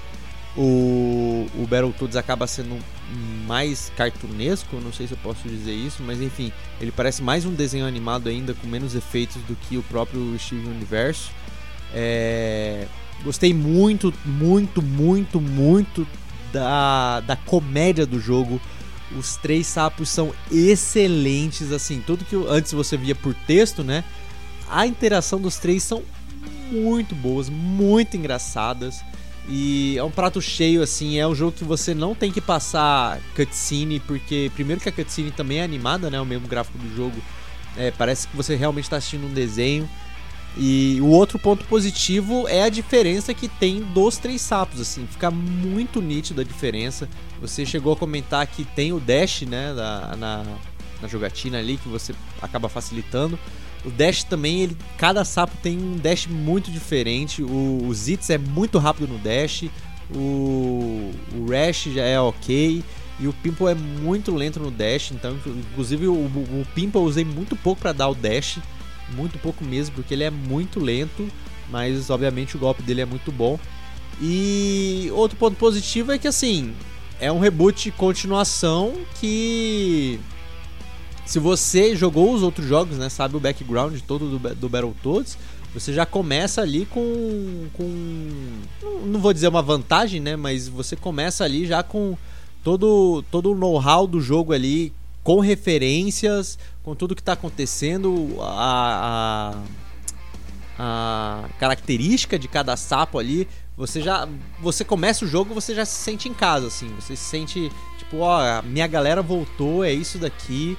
o, 0.57 1.47
o 1.57 1.67
Battletoads 1.69 2.17
acaba 2.17 2.47
sendo 2.47 2.79
mais 3.47 3.93
cartunesco, 3.97 4.77
não 4.81 4.93
sei 4.93 5.07
se 5.07 5.13
eu 5.13 5.19
posso 5.19 5.47
dizer 5.47 5.73
isso, 5.73 6.03
mas 6.03 6.21
enfim, 6.21 6.51
ele 6.81 6.91
parece 6.91 7.23
mais 7.23 7.45
um 7.45 7.53
desenho 7.53 7.87
animado 7.87 8.29
ainda, 8.29 8.55
com 8.55 8.67
menos 8.67 8.95
efeitos 8.95 9.37
do 9.43 9.55
que 9.55 9.77
o 9.77 9.83
próprio 9.83 10.37
Steve 10.39 10.67
Universo. 10.67 11.31
É, 11.93 12.87
gostei 13.23 13.53
muito, 13.53 14.13
muito, 14.25 14.83
muito, 14.83 15.41
muito 15.41 16.07
da, 16.55 17.21
da 17.21 17.37
comédia 17.37 18.07
do 18.07 18.21
jogo 18.21 18.61
os 19.17 19.37
três 19.37 19.67
sapos 19.67 20.09
são 20.09 20.35
excelentes, 20.51 21.73
assim, 21.73 22.03
tudo 22.05 22.25
que 22.25 22.37
antes 22.49 22.73
você 22.73 22.97
via 22.97 23.15
por 23.15 23.35
texto, 23.35 23.85
né? 23.85 24.03
A 24.69 24.87
interação 24.87 25.41
dos 25.41 25.57
três 25.57 25.83
são 25.83 26.03
muito 26.71 27.15
boas, 27.15 27.49
muito 27.49 28.17
engraçadas. 28.17 29.05
E 29.47 29.97
é 29.99 30.03
um 30.03 30.11
prato 30.11 30.41
cheio, 30.41 30.83
assim, 30.83 31.19
é 31.19 31.27
um 31.27 31.35
jogo 31.35 31.53
que 31.53 31.65
você 31.65 31.95
não 31.95 32.15
tem 32.15 32.33
que 32.33 32.41
passar 32.41 33.21
cutscene, 33.37 34.01
porque 34.01 34.51
primeiro 34.55 34.81
que 34.81 34.89
a 34.89 34.93
cutscene 34.93 35.31
também 35.31 35.59
é 35.59 35.65
animada, 35.65 36.09
né? 36.09 36.21
O 36.21 36.25
mesmo 36.25 36.49
gráfico 36.49 36.79
do 36.79 36.97
jogo. 36.97 37.17
É, 37.77 37.91
parece 37.91 38.27
que 38.27 38.37
você 38.37 38.57
realmente 38.57 38.85
está 38.85 38.97
assistindo 38.97 39.27
um 39.27 39.35
desenho. 39.35 39.89
E 40.57 40.99
o 41.01 41.07
outro 41.07 41.39
ponto 41.39 41.65
positivo 41.65 42.47
é 42.47 42.63
a 42.63 42.69
diferença 42.69 43.35
que 43.35 43.49
tem 43.49 43.81
dos 43.81 44.19
três 44.19 44.41
sapos, 44.41 44.81
assim, 44.81 45.07
fica 45.11 45.31
muito 45.31 46.01
nítido 46.01 46.41
a 46.41 46.45
diferença. 46.45 47.09
Você 47.41 47.67
chegou 47.67 47.93
a 47.93 47.97
comentar 47.97 48.47
que 48.47 48.65
tem 48.65 48.93
o 48.93 49.01
dash, 49.01 49.43
né, 49.43 49.73
na, 49.73 50.17
na, 50.17 50.45
na 51.03 51.09
jogatina 51.09 51.59
ali, 51.59 51.77
que 51.77 51.89
você 51.89 52.15
acaba 52.41 52.69
facilitando. 52.69 53.39
O 53.85 53.91
dash 53.91 54.23
também, 54.23 54.63
ele, 54.63 54.77
cada 54.97 55.25
sapo 55.25 55.57
tem 55.61 55.77
um 55.77 55.97
dash 55.97 56.29
muito 56.29 56.71
diferente. 56.71 57.43
O, 57.43 57.87
o 57.87 57.93
Zitz 57.93 58.31
é 58.31 58.39
muito 58.39 58.79
rápido 58.79 59.13
no 59.13 59.19
dash, 59.19 59.65
o, 60.15 61.11
o 61.35 61.51
Rash 61.51 61.89
já 61.95 62.05
é 62.05 62.21
ok. 62.21 62.83
E 63.19 63.29
o 63.29 63.33
Pimple 63.33 63.69
é 63.69 63.75
muito 63.75 64.35
lento 64.35 64.59
no 64.59 64.73
dash, 64.73 65.13
então 65.13 65.37
inclusive 65.47 66.09
o, 66.09 66.15
o 66.15 66.67
Pimple 66.75 67.01
eu 67.01 67.05
usei 67.05 67.25
muito 67.25 67.55
pouco 67.55 67.81
para 67.81 67.93
dar 67.93 68.09
o 68.09 68.15
dash 68.15 68.59
muito 69.11 69.39
pouco 69.39 69.65
mesmo, 69.65 69.95
porque 69.95 70.15
ele 70.15 70.25
é 70.25 70.31
muito 70.31 70.81
lento, 70.81 71.29
mas 71.71 72.11
obviamente 72.11 72.57
o 72.57 72.59
golpe 72.59 72.83
dele 72.83 73.03
é 73.03 73.07
muito 73.07 73.31
bom. 73.31 73.59
E 74.21 75.11
outro 75.13 75.37
ponto 75.37 75.57
positivo 75.57 76.13
é 76.13 76.19
que 76.19 76.29
assim, 76.29 76.75
é 77.21 77.31
um 77.31 77.39
reboot 77.39 77.91
continuação 77.93 78.95
que 79.21 80.21
se 81.27 81.39
você 81.39 81.97
jogou 81.97 82.33
os 82.33 82.43
outros 82.43 82.67
jogos, 82.67 82.99
né, 82.99 83.09
sabe 83.09 83.37
o 83.37 83.41
background 83.41 83.99
todo 84.07 84.39
do, 84.39 84.55
do 84.55 84.69
Battletoads, 84.69 85.39
você 85.73 85.93
já 85.93 86.07
começa 86.07 86.61
ali 86.61 86.87
com, 86.87 87.67
com 87.73 87.87
não 89.07 89.19
vou 89.19 89.33
dizer 89.33 89.49
uma 89.49 89.63
vantagem, 89.63 90.21
né, 90.21 90.37
mas 90.37 90.69
você 90.69 90.95
começa 90.95 91.43
ali 91.45 91.67
já 91.67 91.83
com 91.83 92.17
todo 92.63 93.25
todo 93.31 93.51
o 93.51 93.55
know-how 93.55 94.07
do 94.07 94.21
jogo 94.21 94.53
ali 94.53 94.93
com 95.23 95.41
referências, 95.41 96.59
com 96.85 96.95
tudo 96.95 97.17
que 97.17 97.23
tá 97.23 97.33
acontecendo, 97.33 98.37
a, 98.41 99.57
a, 100.79 101.45
a 101.47 101.49
característica 101.59 102.39
de 102.39 102.47
cada 102.47 102.77
sapo 102.77 103.19
ali, 103.19 103.49
você 103.77 104.03
já 104.03 104.29
você 104.61 104.85
começa 104.85 105.25
o 105.25 105.29
jogo, 105.29 105.55
você 105.55 105.75
já 105.75 105.85
se 105.85 105.97
sente 105.97 106.29
em 106.29 106.35
casa 106.35 106.67
assim, 106.67 106.89
você 106.95 107.17
se 107.17 107.25
sente 107.25 107.73
tipo, 107.99 108.19
ó, 108.19 108.63
minha 108.63 108.87
galera 108.87 109.23
voltou, 109.23 109.83
é 109.83 109.93
isso 109.93 110.19
daqui. 110.19 110.77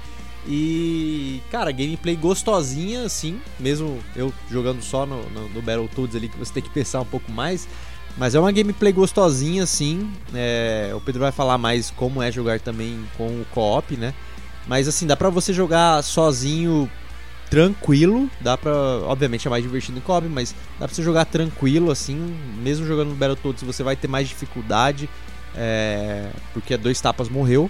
E, 0.48 1.42
cara, 1.50 1.72
gameplay 1.72 2.16
gostosinha, 2.16 3.04
assim, 3.04 3.42
mesmo 3.60 4.00
eu 4.16 4.32
jogando 4.48 4.80
só 4.84 5.04
no, 5.04 5.28
no, 5.32 5.50
no 5.50 5.62
Battletoads 5.62 6.16
ali, 6.16 6.30
que 6.30 6.38
você 6.38 6.54
tem 6.54 6.62
que 6.62 6.70
pensar 6.70 7.02
um 7.02 7.06
pouco 7.06 7.32
mais. 7.32 7.68
Mas 8.16 8.36
é 8.36 8.40
uma 8.40 8.52
gameplay 8.52 8.94
gostosinha, 8.94 9.64
assim. 9.64 10.08
É, 10.36 10.92
o 10.96 11.02
Pedro 11.02 11.22
vai 11.22 11.32
falar 11.32 11.58
mais 11.58 11.90
como 11.90 12.22
é 12.22 12.32
jogar 12.32 12.60
também 12.60 13.04
com 13.18 13.26
o 13.26 13.46
co-op, 13.52 13.98
né? 13.98 14.14
Mas 14.68 14.88
assim, 14.88 15.06
dá 15.06 15.16
pra 15.16 15.30
você 15.30 15.54
jogar 15.54 16.04
sozinho 16.04 16.90
tranquilo, 17.50 18.30
dá 18.42 18.58
pra. 18.58 18.72
Obviamente 19.04 19.48
é 19.48 19.50
mais 19.50 19.64
divertido 19.64 19.98
em 19.98 20.02
co-op, 20.02 20.28
mas 20.28 20.54
dá 20.80 20.88
pra 20.88 20.96
você 20.96 21.04
jogar 21.04 21.26
tranquilo, 21.26 21.92
assim, 21.92 22.36
mesmo 22.62 22.86
jogando 22.86 23.10
no 23.10 23.16
Battletoads 23.16 23.64
você 23.64 23.84
vai 23.84 23.96
ter 23.96 24.08
mais 24.08 24.28
dificuldade, 24.28 25.10
é, 25.56 26.30
porque 26.54 26.76
dois 26.78 27.00
tapas 27.00 27.30
morreu. 27.30 27.70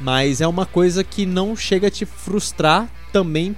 Mas 0.00 0.40
é 0.40 0.46
uma 0.46 0.66
coisa 0.66 1.04
que 1.04 1.24
não 1.24 1.54
chega 1.54 1.86
a 1.86 1.90
te 1.90 2.04
frustrar 2.04 2.88
também 3.12 3.54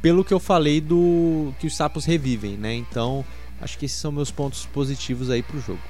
pelo 0.00 0.24
que 0.24 0.32
eu 0.32 0.38
falei 0.38 0.80
do 0.80 1.52
que 1.58 1.66
os 1.66 1.74
sapos 1.74 2.04
revivem, 2.04 2.56
né? 2.56 2.74
Então, 2.74 3.24
acho 3.60 3.76
que 3.76 3.86
esses 3.86 3.98
são 3.98 4.12
meus 4.12 4.30
pontos 4.30 4.66
positivos 4.66 5.30
aí 5.30 5.42
pro 5.42 5.60
jogo. 5.60 5.80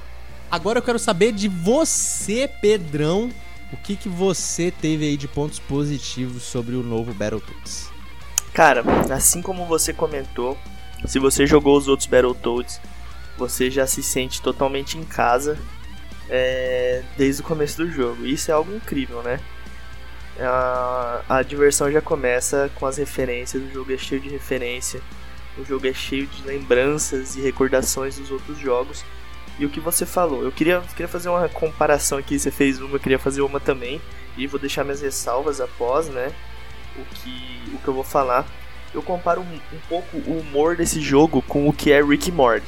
Agora 0.50 0.78
eu 0.78 0.82
quero 0.82 0.98
saber 0.98 1.32
de 1.32 1.48
você, 1.48 2.48
Pedrão, 2.48 3.30
o 3.72 3.76
que, 3.76 3.96
que 3.96 4.08
você 4.08 4.70
teve 4.70 5.04
aí 5.06 5.16
de 5.16 5.28
pontos 5.28 5.58
positivos 5.58 6.42
sobre 6.42 6.74
o 6.74 6.82
novo 6.82 7.14
Battletoads? 7.14 7.90
Cara, 8.52 8.82
assim 9.12 9.40
como 9.40 9.66
você 9.66 9.92
comentou, 9.92 10.58
se 11.06 11.18
você 11.18 11.46
jogou 11.46 11.76
os 11.76 11.88
outros 11.88 12.08
Battletoads, 12.08 12.80
você 13.38 13.70
já 13.70 13.86
se 13.86 14.02
sente 14.02 14.42
totalmente 14.42 14.98
em 14.98 15.04
casa 15.04 15.58
é, 16.28 17.02
desde 17.16 17.42
o 17.42 17.44
começo 17.44 17.78
do 17.78 17.90
jogo. 17.90 18.26
Isso 18.26 18.50
é 18.50 18.54
algo 18.54 18.74
incrível, 18.74 19.22
né? 19.22 19.40
A, 20.38 21.22
a 21.28 21.42
diversão 21.42 21.90
já 21.90 22.00
começa 22.00 22.70
com 22.74 22.86
as 22.86 22.96
referências, 22.96 23.62
o 23.62 23.72
jogo 23.72 23.92
é 23.92 23.96
cheio 23.96 24.20
de 24.20 24.28
referência, 24.28 25.00
o 25.58 25.64
jogo 25.64 25.86
é 25.86 25.92
cheio 25.92 26.26
de 26.26 26.42
lembranças 26.42 27.36
e 27.36 27.40
recordações 27.40 28.18
dos 28.18 28.30
outros 28.30 28.58
jogos. 28.58 29.04
E 29.60 29.66
o 29.66 29.68
que 29.68 29.78
você 29.78 30.06
falou, 30.06 30.42
eu 30.42 30.50
queria, 30.50 30.80
queria 30.96 31.06
fazer 31.06 31.28
uma 31.28 31.46
comparação 31.46 32.16
aqui, 32.16 32.38
você 32.38 32.50
fez 32.50 32.80
uma, 32.80 32.96
eu 32.96 32.98
queria 32.98 33.18
fazer 33.18 33.42
uma 33.42 33.60
também, 33.60 34.00
e 34.34 34.46
vou 34.46 34.58
deixar 34.58 34.84
minhas 34.84 35.02
ressalvas 35.02 35.60
após, 35.60 36.08
né? 36.08 36.32
O 36.96 37.04
que, 37.04 37.62
o 37.74 37.78
que 37.78 37.86
eu 37.86 37.92
vou 37.92 38.02
falar. 38.02 38.46
Eu 38.94 39.02
comparo 39.02 39.42
um, 39.42 39.54
um 39.54 39.80
pouco 39.86 40.16
o 40.16 40.40
humor 40.40 40.76
desse 40.76 40.98
jogo 40.98 41.42
com 41.42 41.68
o 41.68 41.74
que 41.74 41.92
é 41.92 42.02
Rick 42.02 42.32
Morty. 42.32 42.66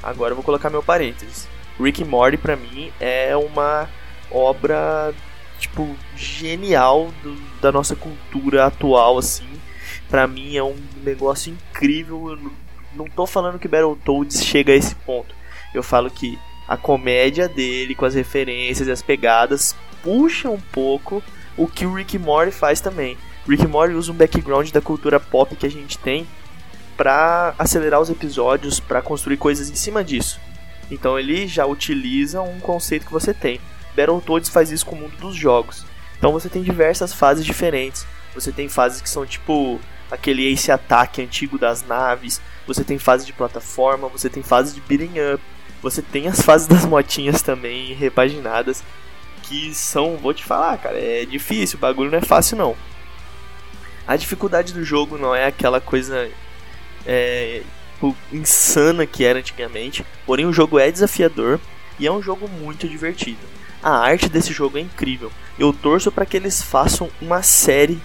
Agora 0.00 0.30
eu 0.30 0.36
vou 0.36 0.44
colocar 0.44 0.70
meu 0.70 0.80
parênteses. 0.80 1.48
Rick 1.80 2.04
Morty 2.04 2.36
para 2.36 2.54
mim 2.54 2.92
é 3.00 3.36
uma 3.36 3.88
obra 4.30 5.12
tipo 5.58 5.96
genial 6.14 7.12
do, 7.24 7.34
da 7.60 7.72
nossa 7.72 7.96
cultura 7.96 8.66
atual 8.66 9.18
assim. 9.18 9.48
Para 10.08 10.28
mim 10.28 10.56
é 10.56 10.62
um 10.62 10.76
negócio 11.02 11.52
incrível. 11.52 12.30
Eu 12.30 12.52
não, 12.94 13.06
tô 13.06 13.26
falando 13.26 13.58
que 13.58 13.66
Battletoads 13.66 14.44
chega 14.44 14.72
a 14.72 14.76
esse 14.76 14.94
ponto 14.94 15.41
eu 15.74 15.82
falo 15.82 16.10
que 16.10 16.38
a 16.66 16.76
comédia 16.76 17.48
dele, 17.48 17.94
com 17.94 18.04
as 18.04 18.14
referências 18.14 18.88
e 18.88 18.92
as 18.92 19.02
pegadas, 19.02 19.74
puxa 20.02 20.48
um 20.48 20.60
pouco 20.60 21.22
o 21.56 21.66
que 21.66 21.84
o 21.84 21.94
Rick 21.94 22.18
Morty 22.18 22.52
faz 22.52 22.80
também. 22.80 23.16
Rick 23.46 23.66
Morty 23.66 23.94
usa 23.94 24.12
um 24.12 24.14
background 24.14 24.70
da 24.70 24.80
cultura 24.80 25.18
pop 25.18 25.54
que 25.56 25.66
a 25.66 25.70
gente 25.70 25.98
tem 25.98 26.26
para 26.96 27.54
acelerar 27.58 28.00
os 28.00 28.10
episódios, 28.10 28.78
para 28.78 29.02
construir 29.02 29.36
coisas 29.36 29.70
em 29.70 29.74
cima 29.74 30.04
disso. 30.04 30.40
Então 30.90 31.18
ele 31.18 31.46
já 31.46 31.66
utiliza 31.66 32.40
um 32.42 32.60
conceito 32.60 33.06
que 33.06 33.12
você 33.12 33.34
tem. 33.34 33.60
Battletoads 33.96 34.48
faz 34.48 34.70
isso 34.70 34.86
com 34.86 34.96
o 34.96 35.00
mundo 35.00 35.16
dos 35.16 35.34
jogos. 35.34 35.84
Então 36.16 36.32
você 36.32 36.48
tem 36.48 36.62
diversas 36.62 37.12
fases 37.12 37.44
diferentes. 37.44 38.06
Você 38.34 38.52
tem 38.52 38.68
fases 38.68 39.00
que 39.00 39.10
são 39.10 39.26
tipo 39.26 39.80
aquele 40.10 40.46
ace 40.52 40.70
ataque 40.70 41.22
antigo 41.22 41.58
das 41.58 41.82
naves. 41.82 42.40
Você 42.66 42.84
tem 42.84 42.98
fase 42.98 43.26
de 43.26 43.32
plataforma, 43.32 44.08
você 44.08 44.28
tem 44.28 44.42
fase 44.42 44.74
de 44.74 44.80
beating 44.82 45.18
up, 45.34 45.42
você 45.82 46.00
tem 46.00 46.28
as 46.28 46.40
fases 46.40 46.68
das 46.68 46.84
motinhas 46.84 47.42
também 47.42 47.92
repaginadas, 47.92 48.82
que 49.42 49.74
são, 49.74 50.16
vou 50.16 50.32
te 50.32 50.44
falar, 50.44 50.78
cara, 50.78 50.98
é 50.98 51.26
difícil, 51.26 51.76
o 51.76 51.80
bagulho 51.80 52.10
não 52.10 52.18
é 52.18 52.22
fácil 52.22 52.56
não. 52.56 52.76
A 54.06 54.16
dificuldade 54.16 54.72
do 54.72 54.84
jogo 54.84 55.18
não 55.18 55.34
é 55.34 55.46
aquela 55.46 55.80
coisa 55.80 56.30
é, 57.04 57.62
insana 58.32 59.06
que 59.06 59.24
era 59.24 59.40
antigamente, 59.40 60.06
porém 60.24 60.46
o 60.46 60.52
jogo 60.52 60.78
é 60.78 60.90
desafiador 60.90 61.60
e 61.98 62.06
é 62.06 62.12
um 62.12 62.22
jogo 62.22 62.48
muito 62.48 62.88
divertido. 62.88 63.40
A 63.82 63.98
arte 63.98 64.28
desse 64.28 64.52
jogo 64.52 64.78
é 64.78 64.80
incrível. 64.80 65.30
Eu 65.58 65.72
torço 65.72 66.12
para 66.12 66.24
que 66.24 66.36
eles 66.36 66.62
façam 66.62 67.10
uma 67.20 67.42
série 67.42 68.00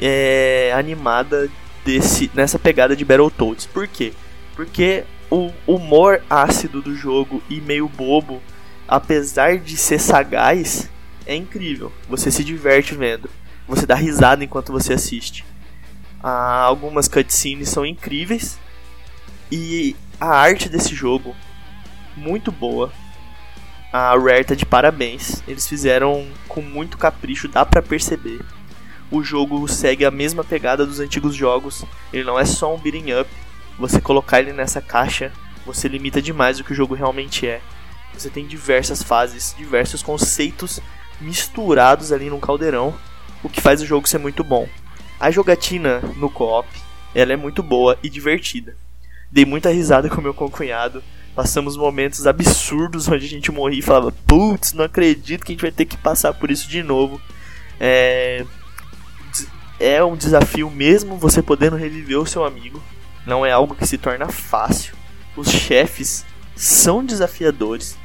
é, 0.00 0.72
animada 0.74 1.50
desse 1.84 2.30
nessa 2.34 2.58
pegada 2.58 2.96
de 2.96 3.04
Battletoads. 3.04 3.66
Por 3.66 3.86
quê? 3.86 4.12
Porque 4.56 5.04
o 5.32 5.50
humor 5.66 6.22
ácido 6.28 6.82
do 6.82 6.94
jogo 6.94 7.42
e 7.48 7.58
meio 7.58 7.88
bobo, 7.88 8.42
apesar 8.86 9.56
de 9.56 9.78
ser 9.78 9.98
sagaz, 9.98 10.90
é 11.24 11.34
incrível. 11.34 11.90
Você 12.06 12.30
se 12.30 12.44
diverte 12.44 12.94
vendo. 12.94 13.30
Você 13.66 13.86
dá 13.86 13.94
risada 13.94 14.44
enquanto 14.44 14.72
você 14.72 14.92
assiste. 14.92 15.42
Ah, 16.22 16.60
algumas 16.60 17.08
cutscenes 17.08 17.70
são 17.70 17.86
incríveis. 17.86 18.58
E 19.50 19.96
a 20.20 20.26
arte 20.26 20.68
desse 20.68 20.94
jogo, 20.94 21.34
muito 22.14 22.52
boa. 22.52 22.92
A 23.90 24.14
Rare 24.14 24.44
tá 24.44 24.54
de 24.54 24.66
parabéns. 24.66 25.42
Eles 25.48 25.66
fizeram 25.66 26.26
com 26.46 26.60
muito 26.60 26.98
capricho, 26.98 27.48
dá 27.48 27.64
pra 27.64 27.80
perceber. 27.80 28.44
O 29.10 29.22
jogo 29.22 29.66
segue 29.66 30.04
a 30.04 30.10
mesma 30.10 30.44
pegada 30.44 30.84
dos 30.84 31.00
antigos 31.00 31.34
jogos. 31.34 31.86
Ele 32.12 32.24
não 32.24 32.38
é 32.38 32.44
só 32.44 32.74
um 32.74 32.78
beating 32.78 33.12
up, 33.12 33.30
você 33.82 34.00
colocar 34.00 34.38
ele 34.38 34.52
nessa 34.52 34.80
caixa, 34.80 35.32
você 35.66 35.88
limita 35.88 36.22
demais 36.22 36.60
o 36.60 36.64
que 36.64 36.70
o 36.70 36.74
jogo 36.74 36.94
realmente 36.94 37.48
é. 37.48 37.60
Você 38.14 38.30
tem 38.30 38.46
diversas 38.46 39.02
fases, 39.02 39.56
diversos 39.58 40.04
conceitos 40.04 40.80
misturados 41.20 42.12
ali 42.12 42.30
num 42.30 42.38
caldeirão, 42.38 42.94
o 43.42 43.48
que 43.48 43.60
faz 43.60 43.82
o 43.82 43.86
jogo 43.86 44.08
ser 44.08 44.18
muito 44.18 44.44
bom. 44.44 44.68
A 45.18 45.32
jogatina 45.32 45.98
no 46.16 46.30
co-op, 46.30 46.68
ela 47.12 47.32
é 47.32 47.36
muito 47.36 47.60
boa 47.60 47.98
e 48.04 48.08
divertida. 48.08 48.76
Dei 49.30 49.44
muita 49.44 49.70
risada 49.70 50.08
com 50.08 50.20
meu 50.20 50.34
concunhado, 50.34 51.02
passamos 51.34 51.76
momentos 51.76 52.24
absurdos 52.24 53.08
onde 53.08 53.26
a 53.26 53.28
gente 53.28 53.50
morria 53.50 53.80
e 53.80 53.82
falava, 53.82 54.12
putz, 54.12 54.74
não 54.74 54.84
acredito 54.84 55.44
que 55.44 55.50
a 55.50 55.54
gente 55.54 55.62
vai 55.62 55.72
ter 55.72 55.86
que 55.86 55.96
passar 55.96 56.32
por 56.34 56.52
isso 56.52 56.68
de 56.68 56.84
novo. 56.84 57.20
É... 57.80 58.44
é 59.80 60.04
um 60.04 60.16
desafio 60.16 60.70
mesmo 60.70 61.16
você 61.16 61.42
podendo 61.42 61.74
reviver 61.74 62.20
o 62.20 62.26
seu 62.26 62.44
amigo 62.44 62.80
não 63.26 63.44
é 63.44 63.52
algo 63.52 63.74
que 63.74 63.86
se 63.86 63.98
torna 63.98 64.28
fácil. 64.28 64.94
Os 65.36 65.48
chefes 65.48 66.24
são 66.56 67.04
desafiadores. 67.04 67.96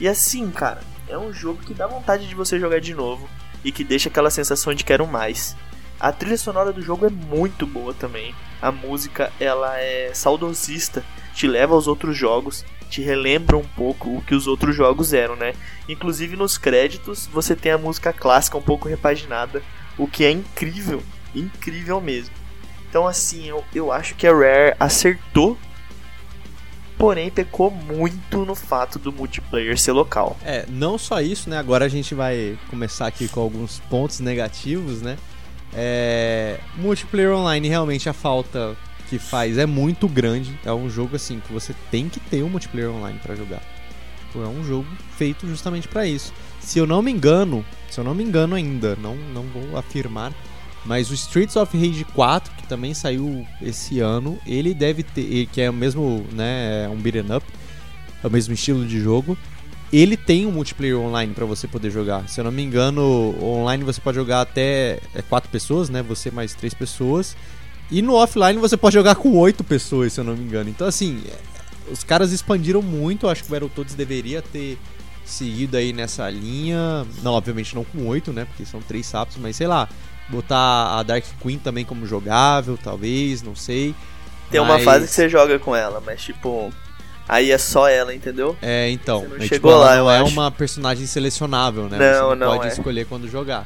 E 0.00 0.08
assim, 0.08 0.50
cara, 0.50 0.82
é 1.08 1.16
um 1.16 1.32
jogo 1.32 1.62
que 1.62 1.74
dá 1.74 1.86
vontade 1.86 2.28
de 2.28 2.34
você 2.34 2.58
jogar 2.58 2.80
de 2.80 2.94
novo 2.94 3.28
e 3.64 3.72
que 3.72 3.84
deixa 3.84 4.08
aquela 4.08 4.30
sensação 4.30 4.74
de 4.74 4.84
quero 4.84 5.06
mais. 5.06 5.56
A 5.98 6.12
trilha 6.12 6.36
sonora 6.36 6.72
do 6.72 6.82
jogo 6.82 7.06
é 7.06 7.10
muito 7.10 7.66
boa 7.66 7.94
também. 7.94 8.34
A 8.60 8.72
música, 8.72 9.32
ela 9.38 9.78
é 9.78 10.12
saudosista, 10.12 11.04
te 11.34 11.46
leva 11.46 11.74
aos 11.74 11.86
outros 11.86 12.16
jogos, 12.16 12.64
te 12.90 13.00
relembra 13.00 13.56
um 13.56 13.64
pouco 13.64 14.16
o 14.16 14.22
que 14.22 14.34
os 14.34 14.46
outros 14.46 14.76
jogos 14.76 15.12
eram, 15.12 15.36
né? 15.36 15.54
Inclusive 15.88 16.36
nos 16.36 16.58
créditos 16.58 17.26
você 17.26 17.56
tem 17.56 17.72
a 17.72 17.78
música 17.78 18.12
clássica 18.12 18.58
um 18.58 18.62
pouco 18.62 18.88
repaginada, 18.88 19.62
o 19.96 20.06
que 20.06 20.24
é 20.24 20.30
incrível, 20.30 21.02
incrível 21.34 22.00
mesmo. 22.00 22.34
Então, 22.94 23.08
assim, 23.08 23.48
eu, 23.48 23.64
eu 23.74 23.90
acho 23.90 24.14
que 24.14 24.24
a 24.24 24.32
Rare 24.32 24.76
acertou, 24.78 25.58
porém 26.96 27.28
pecou 27.28 27.68
muito 27.68 28.44
no 28.44 28.54
fato 28.54 29.00
do 29.00 29.10
multiplayer 29.10 29.76
ser 29.76 29.90
local. 29.90 30.36
É, 30.44 30.64
não 30.68 30.96
só 30.96 31.20
isso, 31.20 31.50
né? 31.50 31.58
Agora 31.58 31.86
a 31.86 31.88
gente 31.88 32.14
vai 32.14 32.56
começar 32.70 33.08
aqui 33.08 33.26
com 33.26 33.40
alguns 33.40 33.80
pontos 33.90 34.20
negativos, 34.20 35.02
né? 35.02 35.18
É, 35.74 36.60
multiplayer 36.76 37.32
online, 37.34 37.68
realmente 37.68 38.08
a 38.08 38.12
falta 38.12 38.76
que 39.08 39.18
faz 39.18 39.58
é 39.58 39.66
muito 39.66 40.06
grande. 40.06 40.56
É 40.64 40.72
um 40.72 40.88
jogo 40.88 41.16
assim 41.16 41.40
que 41.40 41.52
você 41.52 41.74
tem 41.90 42.08
que 42.08 42.20
ter 42.20 42.44
um 42.44 42.48
multiplayer 42.48 42.92
online 42.92 43.18
para 43.20 43.34
jogar. 43.34 43.62
Tipo, 44.26 44.44
é 44.44 44.46
um 44.46 44.62
jogo 44.62 44.86
feito 45.18 45.48
justamente 45.48 45.88
para 45.88 46.06
isso. 46.06 46.32
Se 46.60 46.78
eu 46.78 46.86
não 46.86 47.02
me 47.02 47.10
engano, 47.10 47.66
se 47.90 47.98
eu 47.98 48.04
não 48.04 48.14
me 48.14 48.22
engano 48.22 48.54
ainda, 48.54 48.94
não, 48.94 49.16
não 49.16 49.42
vou 49.42 49.76
afirmar, 49.76 50.32
mas 50.84 51.10
o 51.10 51.14
Streets 51.14 51.56
of 51.56 51.76
Rage 51.76 52.04
4, 52.04 52.53
que 52.64 52.68
também 52.68 52.94
saiu 52.94 53.46
esse 53.60 54.00
ano, 54.00 54.38
ele 54.46 54.74
deve 54.74 55.02
ter, 55.02 55.46
que 55.52 55.60
é 55.60 55.68
o 55.68 55.72
mesmo, 55.72 56.24
né, 56.32 56.86
é 56.86 56.88
um 56.88 56.96
beat'em 56.96 57.36
up, 57.36 57.46
é 58.22 58.26
o 58.26 58.30
mesmo 58.30 58.54
estilo 58.54 58.86
de 58.86 58.98
jogo, 59.00 59.36
ele 59.92 60.16
tem 60.16 60.46
um 60.46 60.50
multiplayer 60.50 60.98
online 60.98 61.34
para 61.34 61.44
você 61.44 61.68
poder 61.68 61.90
jogar. 61.90 62.28
Se 62.28 62.40
eu 62.40 62.44
não 62.44 62.50
me 62.50 62.62
engano, 62.62 63.36
online 63.40 63.84
você 63.84 64.00
pode 64.00 64.16
jogar 64.16 64.40
até 64.40 64.98
é, 65.14 65.22
quatro 65.22 65.48
pessoas, 65.50 65.88
né? 65.88 66.02
Você 66.02 66.32
mais 66.32 66.52
três 66.52 66.74
pessoas. 66.74 67.36
E 67.90 68.02
no 68.02 68.14
offline 68.14 68.58
você 68.58 68.76
pode 68.76 68.94
jogar 68.94 69.14
com 69.14 69.36
oito 69.36 69.62
pessoas, 69.62 70.12
se 70.12 70.20
eu 70.20 70.24
não 70.24 70.36
me 70.36 70.42
engano. 70.42 70.68
Então, 70.68 70.86
assim, 70.86 71.22
os 71.92 72.02
caras 72.02 72.32
expandiram 72.32 72.82
muito. 72.82 73.28
Acho 73.28 73.42
que 73.42 73.48
o 73.48 73.52
Battletoads 73.52 73.94
deveria 73.94 74.42
ter 74.42 74.78
seguido 75.24 75.76
aí 75.76 75.92
nessa 75.92 76.28
linha. 76.28 77.06
Não, 77.22 77.32
obviamente 77.32 77.72
não 77.74 77.84
com 77.84 78.06
oito, 78.06 78.32
né? 78.32 78.46
Porque 78.46 78.64
são 78.64 78.80
três 78.80 79.06
sapos, 79.06 79.36
mas 79.36 79.54
sei 79.54 79.68
lá. 79.68 79.88
Botar 80.28 80.98
a 80.98 81.02
Dark 81.02 81.24
Queen 81.42 81.58
também 81.58 81.84
como 81.84 82.06
jogável, 82.06 82.78
talvez, 82.82 83.42
não 83.42 83.54
sei. 83.54 83.94
Tem 84.50 84.60
mas... 84.60 84.70
uma 84.70 84.78
fase 84.80 85.06
que 85.06 85.12
você 85.12 85.28
joga 85.28 85.58
com 85.58 85.74
ela, 85.74 86.02
mas 86.04 86.22
tipo. 86.22 86.72
Aí 87.26 87.50
é 87.50 87.56
só 87.56 87.88
ela, 87.88 88.14
entendeu? 88.14 88.54
É, 88.60 88.90
então. 88.90 89.20
Você 89.20 89.28
não 89.28 89.36
é, 89.36 89.38
tipo, 89.38 89.54
chegou 89.54 89.72
ela 89.72 89.84
lá, 89.84 89.96
não 89.96 90.10
é 90.10 90.20
acho. 90.20 90.32
uma 90.32 90.50
personagem 90.50 91.06
selecionável, 91.06 91.88
né? 91.88 91.98
Não, 91.98 92.28
Você 92.30 92.36
não, 92.36 92.36
não 92.36 92.56
pode 92.56 92.66
é. 92.66 92.72
escolher 92.72 93.06
quando 93.06 93.28
jogar. 93.28 93.64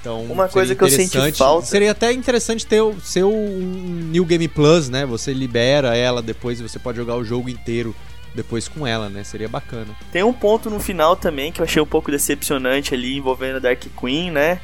Então, 0.00 0.22
Uma 0.24 0.48
coisa 0.48 0.74
que 0.74 0.82
eu 0.82 0.88
senti 0.88 1.32
falta- 1.32 1.66
Seria 1.66 1.90
até 1.90 2.10
interessante 2.10 2.64
ter 2.66 2.80
o 2.80 2.98
seu 3.00 3.30
um 3.30 4.08
New 4.10 4.24
Game 4.24 4.48
Plus, 4.48 4.88
né? 4.88 5.04
Você 5.04 5.34
libera 5.34 5.94
ela 5.94 6.22
depois 6.22 6.58
e 6.58 6.62
você 6.62 6.78
pode 6.78 6.96
jogar 6.96 7.16
o 7.16 7.24
jogo 7.24 7.50
inteiro 7.50 7.94
depois 8.34 8.66
com 8.66 8.86
ela, 8.86 9.10
né? 9.10 9.22
Seria 9.24 9.48
bacana. 9.48 9.88
Tem 10.10 10.22
um 10.22 10.32
ponto 10.32 10.70
no 10.70 10.80
final 10.80 11.16
também 11.16 11.52
que 11.52 11.60
eu 11.60 11.64
achei 11.64 11.82
um 11.82 11.86
pouco 11.86 12.10
decepcionante 12.10 12.94
ali 12.94 13.18
envolvendo 13.18 13.56
a 13.56 13.58
Dark 13.58 13.82
Queen, 14.00 14.30
né? 14.30 14.60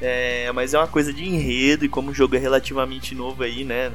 É, 0.00 0.50
mas 0.52 0.74
é 0.74 0.78
uma 0.78 0.88
coisa 0.88 1.12
de 1.12 1.24
enredo 1.24 1.84
e 1.84 1.88
como 1.88 2.10
o 2.10 2.14
jogo 2.14 2.36
é 2.36 2.38
relativamente 2.38 3.14
novo 3.14 3.42
aí, 3.42 3.64
né? 3.64 3.92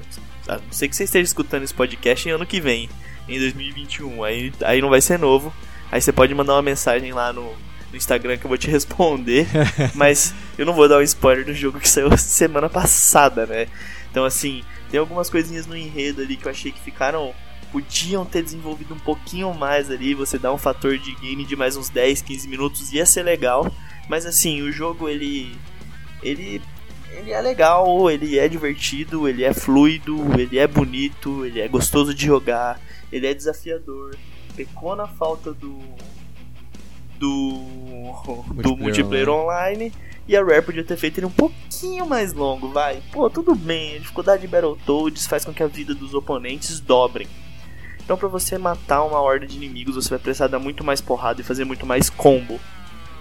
A 0.47 0.55
não 0.55 0.71
sei 0.71 0.87
que 0.87 0.95
você 0.95 1.03
esteja 1.03 1.25
escutando 1.25 1.63
esse 1.63 1.73
podcast 1.73 2.27
em 2.27 2.31
ano 2.31 2.45
que 2.45 2.59
vem, 2.59 2.89
em 3.27 3.37
2021. 3.37 4.23
Aí, 4.23 4.51
aí 4.63 4.81
não 4.81 4.89
vai 4.89 5.01
ser 5.01 5.19
novo. 5.19 5.53
Aí 5.91 6.01
você 6.01 6.11
pode 6.11 6.33
mandar 6.33 6.53
uma 6.53 6.61
mensagem 6.61 7.11
lá 7.11 7.33
no, 7.33 7.53
no 7.91 7.97
Instagram 7.97 8.37
que 8.37 8.45
eu 8.45 8.49
vou 8.49 8.57
te 8.57 8.69
responder. 8.71 9.47
mas 9.93 10.33
eu 10.57 10.65
não 10.65 10.73
vou 10.73 10.87
dar 10.87 10.99
um 10.99 11.01
spoiler 11.01 11.45
do 11.45 11.53
jogo 11.53 11.79
que 11.79 11.89
saiu 11.89 12.15
semana 12.17 12.69
passada, 12.69 13.45
né? 13.45 13.67
Então, 14.09 14.25
assim, 14.25 14.63
tem 14.89 14.99
algumas 14.99 15.29
coisinhas 15.29 15.67
no 15.67 15.77
enredo 15.77 16.21
ali 16.21 16.35
que 16.35 16.45
eu 16.45 16.51
achei 16.51 16.71
que 16.71 16.79
ficaram. 16.79 17.33
Podiam 17.71 18.25
ter 18.25 18.41
desenvolvido 18.41 18.95
um 18.95 18.99
pouquinho 18.99 19.53
mais 19.53 19.91
ali. 19.91 20.15
Você 20.15 20.39
dá 20.39 20.51
um 20.51 20.57
fator 20.57 20.97
de 20.97 21.13
game 21.13 21.45
de 21.45 21.55
mais 21.55 21.77
uns 21.77 21.87
10, 21.87 22.23
15 22.23 22.47
minutos, 22.47 22.91
ia 22.91 23.05
ser 23.05 23.21
legal. 23.21 23.71
Mas, 24.07 24.25
assim, 24.25 24.63
o 24.63 24.71
jogo 24.71 25.07
ele. 25.07 25.55
Ele. 26.21 26.61
Ele 27.11 27.31
é 27.31 27.41
legal, 27.41 28.09
ele 28.09 28.37
é 28.37 28.47
divertido, 28.47 29.27
ele 29.27 29.43
é 29.43 29.51
fluido, 29.51 30.15
ele 30.39 30.59
é 30.59 30.67
bonito, 30.67 31.43
ele 31.43 31.59
é 31.59 31.67
gostoso 31.67 32.13
de 32.13 32.25
jogar, 32.25 32.79
ele 33.11 33.25
é 33.25 33.33
desafiador. 33.33 34.15
Pecou 34.55 34.95
na 34.95 35.07
falta 35.07 35.53
do. 35.53 35.79
Do. 37.17 37.63
do 38.53 38.77
multiplayer 38.77 39.29
online. 39.29 39.91
E 40.29 40.37
a 40.37 40.43
Rare 40.43 40.61
podia 40.61 40.83
ter 40.83 40.95
feito 40.95 41.17
ele 41.17 41.25
um 41.25 41.31
pouquinho 41.31 42.05
mais 42.05 42.33
longo, 42.33 42.69
vai. 42.69 43.01
Pô, 43.11 43.27
tudo 43.31 43.55
bem, 43.55 43.95
a 43.95 43.97
dificuldade 43.97 44.43
de 44.43 44.47
Battletoads 44.47 45.25
faz 45.25 45.43
com 45.43 45.51
que 45.51 45.63
a 45.63 45.67
vida 45.67 45.95
dos 45.95 46.13
oponentes 46.13 46.79
dobrem. 46.79 47.27
Então, 47.99 48.15
pra 48.15 48.27
você 48.27 48.55
matar 48.55 49.03
uma 49.03 49.19
horda 49.19 49.47
de 49.47 49.57
inimigos, 49.57 49.95
você 49.95 50.09
vai 50.09 50.19
precisar 50.19 50.45
dar 50.45 50.59
muito 50.59 50.83
mais 50.83 51.01
porrada 51.01 51.41
e 51.41 51.43
fazer 51.43 51.65
muito 51.65 51.83
mais 51.83 52.11
combo. 52.11 52.59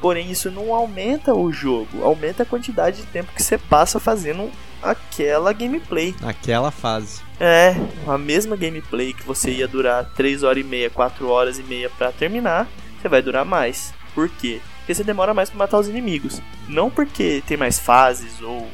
Porém, 0.01 0.31
isso 0.31 0.51
não 0.51 0.73
aumenta 0.73 1.35
o 1.35 1.53
jogo, 1.53 2.03
aumenta 2.03 2.43
a 2.43 2.47
quantidade 2.47 2.99
de 2.99 3.07
tempo 3.07 3.33
que 3.35 3.43
você 3.43 3.59
passa 3.59 3.99
fazendo 3.99 4.51
aquela 4.83 5.53
gameplay. 5.53 6.15
Naquela 6.21 6.71
fase. 6.71 7.21
É, 7.41 7.75
a 8.07 8.17
mesma 8.17 8.57
gameplay 8.57 9.13
que 9.13 9.25
você 9.25 9.51
ia 9.51 9.69
durar 9.69 10.05
3 10.15 10.43
horas 10.43 10.65
e 10.65 10.67
meia, 10.67 10.91
4 10.91 11.29
horas 11.29 11.59
e 11.59 11.63
meia 11.63 11.91
pra 11.91 12.13
terminar, 12.13 12.69
você 13.01 13.09
vai 13.09 13.23
durar 13.23 13.45
mais. 13.45 13.93
Por 14.15 14.29
quê? 14.29 14.61
Porque 14.79 14.95
você 14.95 15.05
demora 15.05 15.35
mais 15.35 15.51
pra 15.51 15.59
matar 15.59 15.79
os 15.79 15.89
inimigos. 15.89 16.41
Não 16.69 16.91
porque 16.91 17.43
tem 17.47 17.57
mais 17.57 17.79
fases 17.79 18.41
ou, 18.41 18.69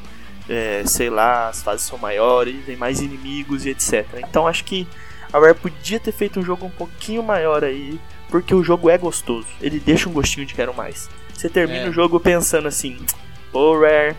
é, 0.48 0.82
sei 0.86 1.10
lá, 1.10 1.48
as 1.48 1.62
fases 1.62 1.86
são 1.86 1.98
maiores, 1.98 2.64
tem 2.64 2.76
mais 2.76 3.00
inimigos 3.00 3.66
e 3.66 3.70
etc. 3.70 4.06
Então 4.18 4.46
acho 4.46 4.64
que 4.64 4.86
a 5.32 5.38
Rare 5.38 5.54
podia 5.54 5.98
ter 5.98 6.12
feito 6.12 6.38
um 6.38 6.44
jogo 6.44 6.66
um 6.66 6.70
pouquinho 6.70 7.22
maior 7.22 7.64
aí, 7.64 7.98
porque 8.28 8.54
o 8.54 8.62
jogo 8.64 8.88
é 8.90 8.98
gostoso. 8.98 9.46
Ele 9.60 9.78
deixa 9.78 10.08
um 10.08 10.12
gostinho 10.12 10.46
de 10.46 10.54
quero 10.54 10.74
mais. 10.74 11.08
Você 11.32 11.48
termina 11.48 11.86
É. 11.86 11.88
o 11.88 11.92
jogo 11.92 12.18
pensando 12.20 12.68
assim, 12.68 12.96
ô 13.52 13.78
Rare, 13.78 14.16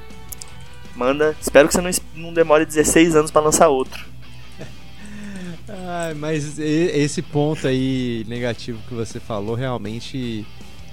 manda, 0.95 1.35
espero 1.41 1.67
que 1.67 1.73
você 1.73 1.81
não, 1.81 1.91
não 2.27 2.33
demore 2.33 2.65
16 2.65 3.15
anos 3.15 3.31
pra 3.31 3.41
lançar 3.41 3.67
outro. 3.69 4.05
Ai, 5.67 6.13
mas 6.13 6.59
esse 6.59 7.21
ponto 7.21 7.67
aí 7.67 8.23
negativo 8.27 8.79
que 8.87 8.93
você 8.93 9.19
falou 9.19 9.55
realmente 9.55 10.45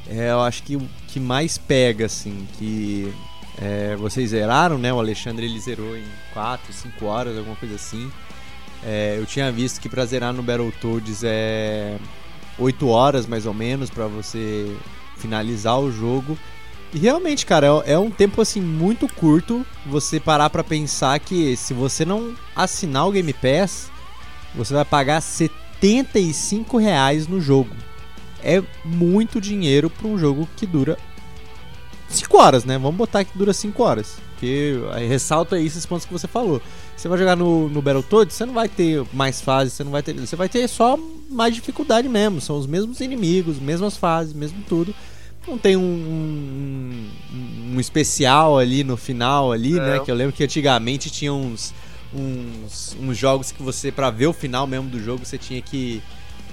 é, 0.08 0.30
eu 0.30 0.40
acho 0.40 0.62
que 0.62 0.76
o 0.76 0.88
que 1.08 1.20
mais 1.20 1.58
pega, 1.58 2.06
assim, 2.06 2.46
que 2.58 3.12
é, 3.60 3.94
vocês 3.96 4.30
zeraram, 4.30 4.78
né? 4.78 4.92
O 4.92 4.98
Alexandre 4.98 5.44
ele 5.46 5.60
zerou 5.60 5.96
em 5.96 6.04
4, 6.32 6.72
5 6.72 7.04
horas, 7.04 7.36
alguma 7.36 7.54
coisa 7.56 7.74
assim. 7.76 8.10
É, 8.84 9.14
eu 9.18 9.26
tinha 9.26 9.52
visto 9.52 9.80
que 9.80 9.88
pra 9.88 10.04
zerar 10.04 10.32
no 10.32 10.42
Battletoads 10.42 11.22
é 11.22 11.96
8 12.58 12.88
horas 12.88 13.26
mais 13.26 13.46
ou 13.46 13.54
menos 13.54 13.90
pra 13.90 14.06
você 14.06 14.76
finalizar 15.16 15.78
o 15.78 15.90
jogo. 15.90 16.38
E 16.92 16.98
realmente, 16.98 17.46
cara, 17.46 17.66
é, 17.86 17.92
é 17.92 17.98
um 17.98 18.10
tempo 18.10 18.40
assim 18.42 18.60
muito 18.60 19.08
curto 19.08 19.64
você 19.86 20.20
parar 20.20 20.50
pra 20.50 20.62
pensar 20.62 21.18
que 21.18 21.56
se 21.56 21.72
você 21.72 22.04
não 22.04 22.34
assinar 22.54 23.08
o 23.08 23.12
Game 23.12 23.32
Pass, 23.32 23.90
você 24.54 24.74
vai 24.74 24.84
pagar 24.84 25.20
75 25.20 26.76
reais 26.76 27.26
no 27.26 27.40
jogo. 27.40 27.74
É 28.42 28.62
muito 28.84 29.40
dinheiro 29.40 29.88
para 29.88 30.08
um 30.08 30.18
jogo 30.18 30.48
que 30.56 30.66
dura 30.66 30.98
5 32.08 32.36
horas, 32.36 32.64
né? 32.64 32.76
Vamos 32.76 32.96
botar 32.96 33.24
que 33.24 33.36
dura 33.38 33.52
5 33.52 33.82
horas. 33.82 34.18
Aí 34.92 35.06
ressalta 35.06 35.56
aí 35.56 35.66
esses 35.66 35.86
pontos 35.86 36.04
que 36.04 36.12
você 36.12 36.26
falou. 36.26 36.60
Você 37.02 37.08
vai 37.08 37.18
jogar 37.18 37.34
no, 37.34 37.68
no 37.68 37.82
Battletoads, 37.82 38.36
você 38.36 38.46
não 38.46 38.54
vai 38.54 38.68
ter 38.68 39.04
mais 39.12 39.40
fases, 39.40 39.72
você 39.72 39.82
não 39.82 39.90
vai 39.90 40.04
ter. 40.04 40.14
Você 40.14 40.36
vai 40.36 40.48
ter 40.48 40.68
só 40.68 40.96
mais 41.28 41.52
dificuldade 41.52 42.08
mesmo. 42.08 42.40
São 42.40 42.56
os 42.56 42.64
mesmos 42.64 43.00
inimigos, 43.00 43.58
mesmas 43.58 43.96
fases, 43.96 44.32
mesmo 44.32 44.62
tudo. 44.68 44.94
Não 45.48 45.58
tem 45.58 45.76
um, 45.76 45.80
um, 45.82 47.10
um- 47.74 47.80
especial 47.80 48.56
ali 48.56 48.84
no 48.84 48.96
final 48.96 49.50
ali, 49.50 49.72
né? 49.72 49.96
Não. 49.96 50.04
Que 50.04 50.12
eu 50.12 50.14
lembro 50.14 50.32
que 50.32 50.44
antigamente 50.44 51.10
tinha 51.10 51.32
uns, 51.32 51.74
uns, 52.14 52.96
uns 53.00 53.18
jogos 53.18 53.50
que 53.50 53.64
você, 53.64 53.90
pra 53.90 54.08
ver 54.08 54.28
o 54.28 54.32
final 54.32 54.64
mesmo 54.64 54.88
do 54.88 55.02
jogo, 55.02 55.26
você 55.26 55.36
tinha 55.36 55.60
que 55.60 56.00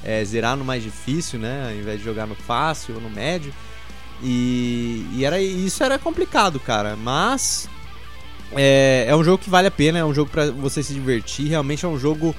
é, 0.03 0.25
zerar 0.25 0.57
no 0.57 0.65
mais 0.65 0.81
difícil, 0.81 1.37
né? 1.37 1.67
Ao 1.69 1.75
invés 1.79 1.99
de 1.99 2.03
jogar 2.05 2.25
no 2.25 2.33
fácil 2.33 2.95
ou 2.95 3.01
no 3.01 3.09
médio. 3.11 3.53
E, 4.23 5.05
e 5.13 5.23
era, 5.23 5.39
isso 5.39 5.83
era 5.83 5.99
complicado, 5.99 6.59
cara. 6.59 6.95
Mas 6.95 7.69
é, 8.53 9.05
é 9.07 9.15
um 9.15 9.23
jogo 9.23 9.37
que 9.43 9.49
vale 9.49 9.67
a 9.67 9.71
pena, 9.71 9.99
é 9.99 10.05
um 10.05 10.13
jogo 10.13 10.29
pra 10.31 10.49
você 10.51 10.81
se 10.83 10.93
divertir. 10.93 11.47
Realmente 11.47 11.85
é 11.85 11.87
um 11.87 11.97
jogo, 11.99 12.35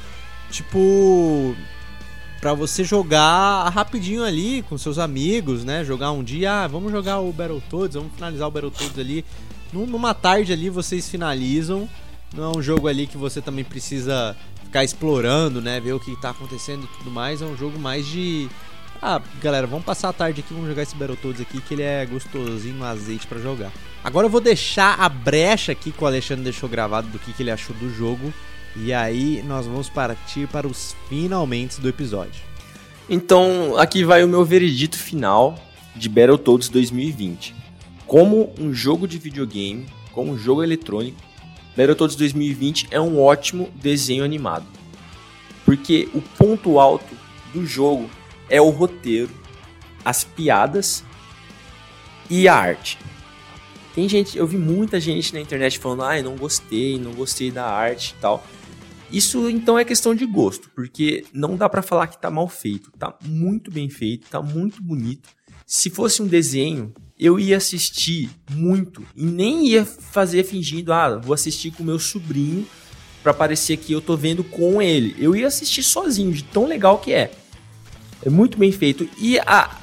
tipo. 0.50 1.54
Pra 2.40 2.54
você 2.54 2.82
jogar 2.84 3.68
rapidinho 3.68 4.24
ali 4.24 4.62
com 4.62 4.78
seus 4.78 4.98
amigos, 4.98 5.62
né? 5.62 5.84
Jogar 5.84 6.10
um 6.12 6.24
dia, 6.24 6.64
ah, 6.64 6.66
vamos 6.66 6.90
jogar 6.90 7.20
o 7.20 7.30
Battletoads, 7.32 7.94
vamos 7.96 8.12
finalizar 8.14 8.48
o 8.48 8.50
Battletoads 8.50 8.98
ali. 8.98 9.26
Num- 9.70 9.84
Numa 9.86 10.14
tarde 10.14 10.50
ali 10.50 10.70
vocês 10.70 11.06
finalizam. 11.08 11.86
Não 12.34 12.44
é 12.44 12.56
um 12.56 12.62
jogo 12.62 12.88
ali 12.88 13.06
que 13.06 13.18
você 13.18 13.42
também 13.42 13.62
precisa 13.62 14.34
ficar 14.64 14.82
explorando, 14.82 15.60
né? 15.60 15.80
Ver 15.80 15.92
o 15.92 16.00
que 16.00 16.18
tá 16.18 16.30
acontecendo 16.30 16.84
e 16.84 16.98
tudo 16.98 17.10
mais. 17.10 17.42
É 17.42 17.44
um 17.44 17.56
jogo 17.58 17.78
mais 17.78 18.06
de. 18.06 18.48
Ah, 19.02 19.22
galera, 19.40 19.66
vamos 19.66 19.86
passar 19.86 20.10
a 20.10 20.12
tarde 20.12 20.40
aqui, 20.40 20.52
vamos 20.52 20.68
jogar 20.68 20.82
esse 20.82 20.94
Battletoads 20.94 21.40
aqui, 21.40 21.58
que 21.62 21.72
ele 21.72 21.82
é 21.82 22.04
gostosinho 22.04 22.84
azeite 22.84 23.26
pra 23.26 23.38
jogar. 23.38 23.72
Agora 24.04 24.26
eu 24.26 24.30
vou 24.30 24.42
deixar 24.42 25.00
a 25.00 25.08
brecha 25.08 25.72
aqui 25.72 25.90
que 25.90 26.04
o 26.04 26.06
Alexandre 26.06 26.44
deixou 26.44 26.68
gravado 26.68 27.08
do 27.08 27.18
que, 27.18 27.32
que 27.32 27.42
ele 27.42 27.50
achou 27.50 27.74
do 27.76 27.88
jogo. 27.88 28.32
E 28.76 28.92
aí 28.92 29.42
nós 29.42 29.66
vamos 29.66 29.88
partir 29.88 30.46
para 30.48 30.66
os 30.66 30.94
finalmente 31.08 31.80
do 31.80 31.88
episódio. 31.88 32.42
Então, 33.08 33.74
aqui 33.78 34.04
vai 34.04 34.22
o 34.22 34.28
meu 34.28 34.44
veredito 34.44 34.98
final 34.98 35.58
de 35.96 36.08
Battletoads 36.08 36.68
2020. 36.68 37.54
Como 38.06 38.52
um 38.60 38.72
jogo 38.72 39.08
de 39.08 39.18
videogame, 39.18 39.86
como 40.12 40.32
um 40.32 40.38
jogo 40.38 40.62
eletrônico, 40.62 41.18
Battletoads 41.74 42.16
2020 42.16 42.88
é 42.90 43.00
um 43.00 43.18
ótimo 43.18 43.70
desenho 43.76 44.24
animado. 44.24 44.66
Porque 45.64 46.06
o 46.12 46.20
ponto 46.20 46.78
alto 46.78 47.16
do 47.52 47.66
jogo 47.66 48.08
é 48.50 48.60
o 48.60 48.68
roteiro, 48.68 49.30
as 50.04 50.24
piadas 50.24 51.04
e 52.28 52.46
a 52.46 52.54
arte. 52.54 52.98
Tem 53.94 54.08
gente, 54.08 54.36
eu 54.36 54.46
vi 54.46 54.56
muita 54.56 55.00
gente 55.00 55.32
na 55.32 55.40
internet 55.40 55.78
falando: 55.78 56.02
"Ai, 56.02 56.22
não 56.22 56.36
gostei, 56.36 56.98
não 56.98 57.12
gostei 57.12 57.50
da 57.50 57.66
arte 57.66 58.14
e 58.16 58.20
tal". 58.20 58.44
Isso 59.10 59.48
então 59.50 59.78
é 59.78 59.84
questão 59.84 60.14
de 60.14 60.24
gosto, 60.24 60.70
porque 60.74 61.24
não 61.32 61.56
dá 61.56 61.68
pra 61.68 61.82
falar 61.82 62.06
que 62.06 62.20
tá 62.20 62.30
mal 62.30 62.48
feito, 62.48 62.92
tá 62.92 63.16
muito 63.24 63.70
bem 63.70 63.88
feito, 63.90 64.28
tá 64.28 64.40
muito 64.40 64.82
bonito. 64.82 65.28
Se 65.66 65.90
fosse 65.90 66.22
um 66.22 66.26
desenho, 66.26 66.92
eu 67.18 67.38
ia 67.38 67.56
assistir 67.56 68.30
muito 68.50 69.04
e 69.14 69.24
nem 69.24 69.66
ia 69.68 69.84
fazer 69.84 70.44
fingindo, 70.44 70.92
ah, 70.92 71.16
vou 71.18 71.34
assistir 71.34 71.72
com 71.72 71.82
meu 71.82 71.98
sobrinho 71.98 72.66
pra 73.22 73.34
parecer 73.34 73.76
que 73.76 73.92
eu 73.92 74.00
tô 74.00 74.16
vendo 74.16 74.42
com 74.42 74.80
ele. 74.80 75.14
Eu 75.18 75.34
ia 75.36 75.48
assistir 75.48 75.82
sozinho, 75.82 76.32
de 76.32 76.44
tão 76.44 76.66
legal 76.66 76.98
que 76.98 77.12
é. 77.12 77.32
É 78.24 78.30
muito 78.30 78.58
bem 78.58 78.70
feito 78.72 79.08
e 79.18 79.38
a 79.40 79.78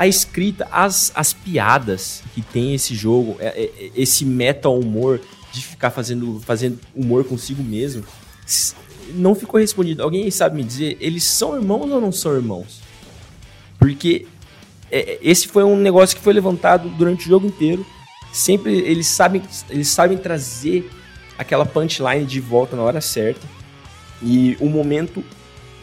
a 0.00 0.06
escrita, 0.06 0.66
as, 0.72 1.12
as 1.14 1.34
piadas 1.34 2.22
que 2.34 2.40
tem 2.40 2.74
esse 2.74 2.94
jogo, 2.94 3.36
é, 3.38 3.48
é, 3.48 3.64
é, 3.64 3.90
esse 3.94 4.24
meta-humor 4.24 5.20
de 5.52 5.62
ficar 5.62 5.90
fazendo, 5.90 6.40
fazendo 6.40 6.80
humor 6.96 7.22
consigo 7.22 7.62
mesmo, 7.62 8.02
não 9.14 9.34
ficou 9.34 9.60
respondido. 9.60 10.02
Alguém 10.02 10.30
sabe 10.30 10.56
me 10.56 10.64
dizer, 10.64 10.96
eles 11.02 11.24
são 11.24 11.54
irmãos 11.54 11.90
ou 11.90 12.00
não 12.00 12.10
são 12.10 12.34
irmãos? 12.34 12.80
Porque 13.78 14.26
esse 14.90 15.48
foi 15.48 15.64
um 15.64 15.76
negócio 15.76 16.16
que 16.16 16.22
foi 16.22 16.32
levantado 16.32 16.88
durante 16.88 17.26
o 17.26 17.28
jogo 17.28 17.46
inteiro. 17.46 17.84
Sempre 18.32 18.78
eles 18.78 19.06
sabem, 19.06 19.42
eles 19.68 19.88
sabem 19.88 20.16
trazer 20.16 20.90
aquela 21.36 21.66
punchline 21.66 22.24
de 22.24 22.40
volta 22.40 22.74
na 22.74 22.82
hora 22.82 23.02
certa. 23.02 23.46
E 24.22 24.56
o 24.60 24.66
momento 24.70 25.22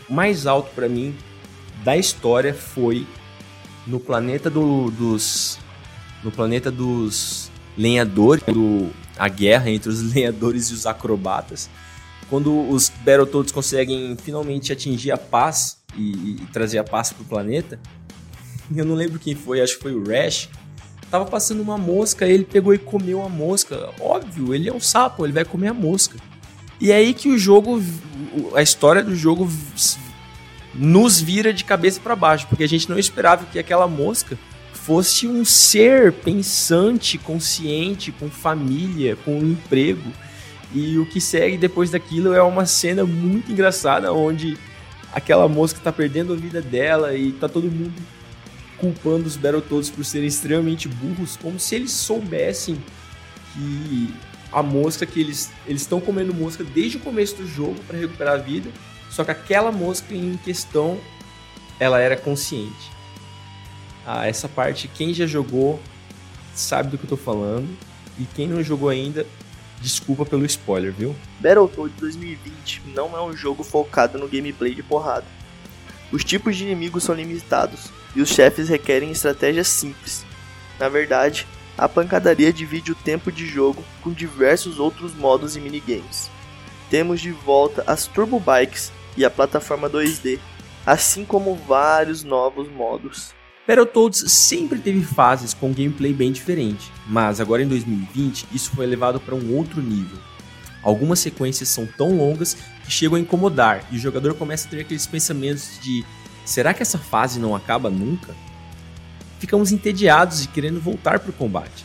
mais 0.10 0.48
alto 0.48 0.72
para 0.74 0.90
mim 0.90 1.16
da 1.88 1.96
história 1.96 2.54
foi 2.54 3.08
no 3.88 3.98
planeta 3.98 4.50
do, 4.50 4.92
dos 4.92 5.58
no 6.22 6.30
planeta 6.30 6.70
dos 6.70 7.50
lenhadores, 7.78 8.44
do, 8.44 8.90
a 9.18 9.30
guerra 9.30 9.72
entre 9.72 9.88
os 9.88 10.02
lenhadores 10.14 10.70
e 10.70 10.74
os 10.74 10.86
acrobatas, 10.86 11.70
quando 12.30 12.70
os 12.70 12.90
Battletoads 12.90 13.54
conseguem 13.54 14.18
finalmente 14.18 14.74
atingir 14.74 15.12
a 15.12 15.18
paz 15.18 15.78
e, 15.96 16.42
e 16.42 16.48
trazer 16.52 16.78
a 16.78 16.84
paz 16.84 17.14
pro 17.14 17.24
planeta, 17.24 17.80
eu 18.76 18.84
não 18.84 18.94
lembro 18.94 19.18
quem 19.18 19.34
foi, 19.34 19.62
acho 19.62 19.78
que 19.78 19.84
foi 19.84 19.96
o 19.96 20.04
Rash, 20.04 20.50
tava 21.10 21.24
passando 21.24 21.62
uma 21.62 21.78
mosca, 21.78 22.28
ele 22.28 22.44
pegou 22.44 22.74
e 22.74 22.78
comeu 22.78 23.24
a 23.24 23.30
mosca. 23.30 23.92
Óbvio, 24.02 24.54
ele 24.54 24.68
é 24.68 24.74
um 24.74 24.82
sapo, 24.82 25.26
ele 25.26 25.32
vai 25.32 25.46
comer 25.46 25.70
a 25.70 25.74
mosca. 25.74 26.18
E 26.82 26.92
é 26.92 26.98
aí 26.98 27.14
que 27.14 27.30
o 27.30 27.38
jogo, 27.38 27.82
a 28.54 28.62
história 28.62 29.02
do 29.02 29.16
jogo 29.16 29.50
nos 30.78 31.20
vira 31.20 31.52
de 31.52 31.64
cabeça 31.64 32.00
para 32.00 32.16
baixo, 32.16 32.48
porque 32.48 32.64
a 32.64 32.70
gente 32.70 32.90
não 32.90 33.00
esperava 33.00 33.46
que 33.46 33.58
aquela 33.58 33.88
mosca 33.88 34.38
fosse 34.74 35.28
um 35.28 35.44
ser 35.44 36.14
pensante, 36.14 37.18
consciente, 37.18 38.12
com 38.12 38.30
família, 38.30 39.18
com 39.18 39.40
um 39.40 39.52
emprego. 39.52 40.14
E 40.74 40.98
o 40.98 41.06
que 41.06 41.20
segue 41.20 41.58
depois 41.58 41.90
daquilo 41.90 42.34
é 42.34 42.42
uma 42.42 42.66
cena 42.66 43.04
muito 43.04 43.52
engraçada 43.52 44.14
onde 44.14 44.58
aquela 45.12 45.48
mosca 45.48 45.80
tá 45.84 45.92
perdendo 45.92 46.34
a 46.34 46.36
vida 46.36 46.62
dela 46.62 47.16
e 47.16 47.32
tá 47.32 47.50
todo 47.50 47.72
mundo 47.72 47.96
culpando 48.78 49.26
os 49.26 49.36
Battletoads 49.36 49.90
por 49.90 50.06
serem 50.06 50.28
extremamente 50.28 50.88
burros, 50.88 51.36
como 51.36 51.60
se 51.60 51.76
eles 51.76 51.92
soubessem 51.92 52.78
que 53.54 54.14
a 54.52 54.62
mosca 54.62 55.06
que 55.06 55.20
eles 55.20 55.52
eles 55.66 55.82
estão 55.82 56.00
comendo 56.00 56.34
mosca 56.34 56.64
desde 56.64 56.98
o 56.98 57.00
começo 57.00 57.36
do 57.36 57.48
jogo 57.48 57.76
para 57.88 57.98
recuperar 57.98 58.36
a 58.36 58.38
vida 58.38 58.70
só 59.10 59.24
que 59.24 59.32
aquela 59.32 59.72
mosca 59.72 60.14
em 60.14 60.38
questão, 60.38 61.00
ela 61.80 62.00
era 62.00 62.16
consciente. 62.16 62.92
Ah, 64.06 64.28
essa 64.28 64.48
parte, 64.48 64.88
quem 64.88 65.14
já 65.14 65.26
jogou 65.26 65.80
sabe 66.58 66.90
do 66.90 66.98
que 66.98 67.06
eu 67.06 67.10
tô 67.10 67.18
falando. 67.18 67.68
E 68.20 68.26
quem 68.26 68.48
não 68.48 68.64
jogou 68.64 68.90
ainda, 68.90 69.26
desculpa 69.80 70.26
pelo 70.26 70.46
spoiler, 70.46 70.92
viu? 70.92 71.16
Battletoads 71.40 72.00
2020 72.00 72.82
não 72.96 73.16
é 73.16 73.22
um 73.22 73.34
jogo 73.34 73.64
focado 73.64 74.18
no 74.18 74.28
gameplay 74.28 74.74
de 74.74 74.82
porrada. 74.82 75.26
Os 76.12 76.24
tipos 76.24 76.56
de 76.56 76.64
inimigos 76.64 77.04
são 77.04 77.14
limitados 77.14 77.92
e 78.16 78.22
os 78.22 78.30
chefes 78.30 78.70
requerem 78.70 79.12
estratégias 79.12 79.68
simples. 79.68 80.26
Na 80.80 80.90
verdade, 80.90 81.46
a 81.78 81.88
pancadaria 81.88 82.52
divide 82.52 82.92
o 82.92 82.96
tempo 82.96 83.32
de 83.32 83.46
jogo 83.46 83.84
com 84.02 84.12
diversos 84.12 84.80
outros 84.80 85.14
modos 85.14 85.56
e 85.56 85.60
minigames. 85.60 86.32
Temos 86.90 87.22
de 87.22 87.32
volta 87.32 87.84
as 87.86 88.08
Turbo 88.08 88.40
Bikes 88.40 88.92
e 89.18 89.26
a 89.26 89.30
plataforma 89.30 89.90
2D, 89.90 90.40
assim 90.86 91.26
como 91.26 91.56
vários 91.56 92.24
novos 92.24 92.70
modos. 92.70 93.36
Battletoads 93.68 94.32
sempre 94.32 94.80
teve 94.80 95.04
fases 95.04 95.54
com 95.54 95.74
gameplay 95.74 96.14
bem 96.14 96.32
diferente, 96.32 96.90
mas 97.06 97.42
agora 97.42 97.64
em 97.64 97.68
2020 97.68 98.48
isso 98.54 98.72
foi 98.72 98.86
elevado 98.86 99.20
para 99.20 99.36
um 99.36 99.58
outro 99.58 99.82
nível. 99.82 100.18
Algumas 100.82 101.20
sequências 101.20 101.68
são 101.68 101.86
tão 101.86 102.16
longas 102.16 102.56
que 102.86 102.92
chegam 102.92 103.18
a 103.18 103.20
incomodar 103.20 103.86
e 103.92 103.98
o 103.98 104.00
jogador 104.00 104.36
começa 104.36 104.68
a 104.68 104.72
ter 104.72 104.80
aqueles 104.80 105.06
pensamentos 105.06 105.78
de 105.82 106.06
será 106.46 106.74
que 106.74 106.82
essa 106.82 106.98
fase 106.98 107.42
não 107.42 107.54
acaba 107.54 107.90
nunca? 107.90 108.34
Ficamos 109.40 109.74
entediados 109.74 110.46
e 110.46 110.48
querendo 110.48 110.80
voltar 110.80 111.20
para 111.20 111.32
o 111.32 111.34
combate. 111.34 111.84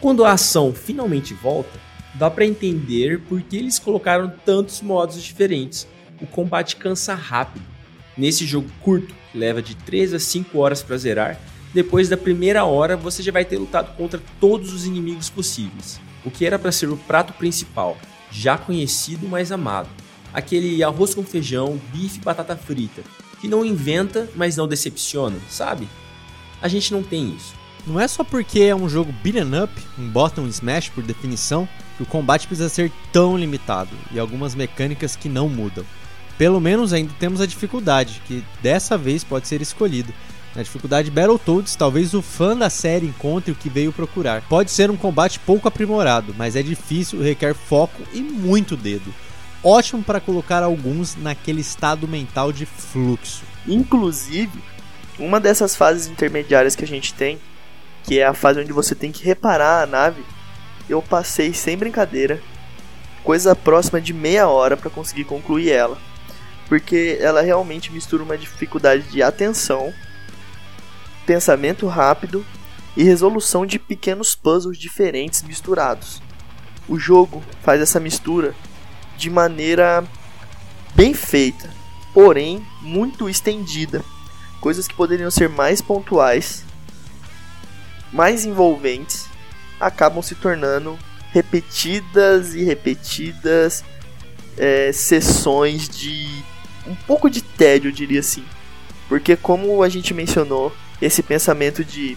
Quando 0.00 0.24
a 0.24 0.32
ação 0.32 0.72
finalmente 0.72 1.34
volta, 1.34 1.78
dá 2.14 2.28
para 2.28 2.44
entender 2.44 3.20
por 3.28 3.40
que 3.42 3.56
eles 3.56 3.78
colocaram 3.78 4.32
tantos 4.44 4.82
modos 4.82 5.22
diferentes 5.22 5.86
o 6.20 6.26
combate 6.26 6.76
cansa 6.76 7.14
rápido. 7.14 7.64
Nesse 8.16 8.46
jogo 8.46 8.68
curto, 8.80 9.14
que 9.30 9.38
leva 9.38 9.60
de 9.60 9.74
3 9.74 10.14
a 10.14 10.18
5 10.18 10.58
horas 10.58 10.82
para 10.82 10.96
zerar, 10.96 11.40
depois 11.74 12.08
da 12.08 12.16
primeira 12.16 12.64
hora 12.64 12.96
você 12.96 13.22
já 13.22 13.30
vai 13.30 13.44
ter 13.44 13.58
lutado 13.58 13.94
contra 13.96 14.20
todos 14.40 14.72
os 14.72 14.86
inimigos 14.86 15.28
possíveis. 15.28 16.00
O 16.24 16.30
que 16.30 16.46
era 16.46 16.58
para 16.58 16.72
ser 16.72 16.88
o 16.88 16.96
prato 16.96 17.32
principal, 17.34 17.96
já 18.30 18.56
conhecido 18.56 19.28
mas 19.28 19.52
amado. 19.52 19.88
Aquele 20.32 20.82
arroz 20.82 21.14
com 21.14 21.22
feijão, 21.22 21.80
bife 21.92 22.18
e 22.18 22.22
batata 22.22 22.56
frita, 22.56 23.02
que 23.40 23.48
não 23.48 23.64
inventa, 23.64 24.28
mas 24.34 24.56
não 24.56 24.66
decepciona, 24.66 25.36
sabe? 25.48 25.86
A 26.60 26.68
gente 26.68 26.92
não 26.92 27.02
tem 27.02 27.34
isso. 27.34 27.54
Não 27.86 28.00
é 28.00 28.08
só 28.08 28.24
porque 28.24 28.60
é 28.60 28.74
um 28.74 28.88
jogo 28.88 29.12
beat'em 29.22 29.62
up, 29.62 29.72
um 29.98 30.08
bottom 30.08 30.46
smash 30.48 30.88
por 30.88 31.04
definição, 31.04 31.68
que 31.96 32.02
o 32.02 32.06
combate 32.06 32.46
precisa 32.46 32.68
ser 32.68 32.90
tão 33.12 33.36
limitado 33.36 33.90
e 34.10 34.18
algumas 34.18 34.54
mecânicas 34.54 35.14
que 35.14 35.28
não 35.28 35.48
mudam. 35.48 35.84
Pelo 36.38 36.60
menos 36.60 36.92
ainda 36.92 37.12
temos 37.18 37.40
a 37.40 37.46
dificuldade, 37.46 38.20
que 38.26 38.44
dessa 38.62 38.98
vez 38.98 39.24
pode 39.24 39.48
ser 39.48 39.62
escolhido. 39.62 40.12
Na 40.54 40.62
dificuldade 40.62 41.10
Battletoads, 41.10 41.76
talvez 41.76 42.14
o 42.14 42.22
fã 42.22 42.56
da 42.56 42.70
série 42.70 43.06
encontre 43.06 43.52
o 43.52 43.54
que 43.54 43.68
veio 43.68 43.92
procurar. 43.92 44.42
Pode 44.42 44.70
ser 44.70 44.90
um 44.90 44.96
combate 44.96 45.38
pouco 45.38 45.68
aprimorado, 45.68 46.34
mas 46.36 46.56
é 46.56 46.62
difícil, 46.62 47.22
requer 47.22 47.54
foco 47.54 48.02
e 48.12 48.20
muito 48.20 48.76
dedo. 48.76 49.14
Ótimo 49.62 50.02
para 50.02 50.20
colocar 50.20 50.62
alguns 50.62 51.16
naquele 51.16 51.60
estado 51.60 52.06
mental 52.06 52.52
de 52.52 52.66
fluxo. 52.66 53.42
Inclusive, 53.66 54.62
uma 55.18 55.40
dessas 55.40 55.74
fases 55.74 56.06
intermediárias 56.06 56.76
que 56.76 56.84
a 56.84 56.88
gente 56.88 57.12
tem, 57.14 57.38
que 58.04 58.18
é 58.18 58.26
a 58.26 58.34
fase 58.34 58.60
onde 58.60 58.72
você 58.72 58.94
tem 58.94 59.10
que 59.10 59.24
reparar 59.24 59.82
a 59.82 59.86
nave, 59.86 60.22
eu 60.88 61.02
passei 61.02 61.52
sem 61.52 61.76
brincadeira, 61.76 62.40
coisa 63.24 63.56
próxima 63.56 64.00
de 64.00 64.12
meia 64.12 64.48
hora 64.48 64.76
para 64.76 64.88
conseguir 64.88 65.24
concluir 65.24 65.70
ela 65.70 65.98
porque 66.68 67.18
ela 67.20 67.42
realmente 67.42 67.92
mistura 67.92 68.22
uma 68.22 68.36
dificuldade 68.36 69.04
de 69.04 69.22
atenção, 69.22 69.92
pensamento 71.24 71.86
rápido 71.86 72.44
e 72.96 73.04
resolução 73.04 73.66
de 73.66 73.78
pequenos 73.78 74.34
puzzles 74.34 74.78
diferentes 74.78 75.42
misturados. 75.42 76.22
O 76.88 76.98
jogo 76.98 77.42
faz 77.62 77.80
essa 77.80 78.00
mistura 78.00 78.54
de 79.16 79.28
maneira 79.28 80.04
bem 80.94 81.12
feita, 81.12 81.68
porém 82.14 82.64
muito 82.80 83.28
estendida. 83.28 84.02
Coisas 84.60 84.88
que 84.88 84.94
poderiam 84.94 85.30
ser 85.30 85.48
mais 85.48 85.80
pontuais, 85.80 86.64
mais 88.12 88.44
envolventes, 88.44 89.26
acabam 89.78 90.22
se 90.22 90.34
tornando 90.34 90.98
repetidas 91.32 92.54
e 92.54 92.64
repetidas 92.64 93.84
é, 94.56 94.90
sessões 94.92 95.88
de 95.88 96.26
um 96.88 96.94
pouco 96.94 97.28
de 97.28 97.42
tédio, 97.42 97.88
eu 97.88 97.92
diria 97.92 98.20
assim. 98.20 98.44
Porque 99.08 99.36
como 99.36 99.82
a 99.82 99.88
gente 99.88 100.12
mencionou, 100.12 100.74
esse 101.00 101.22
pensamento 101.22 101.84
de 101.84 102.16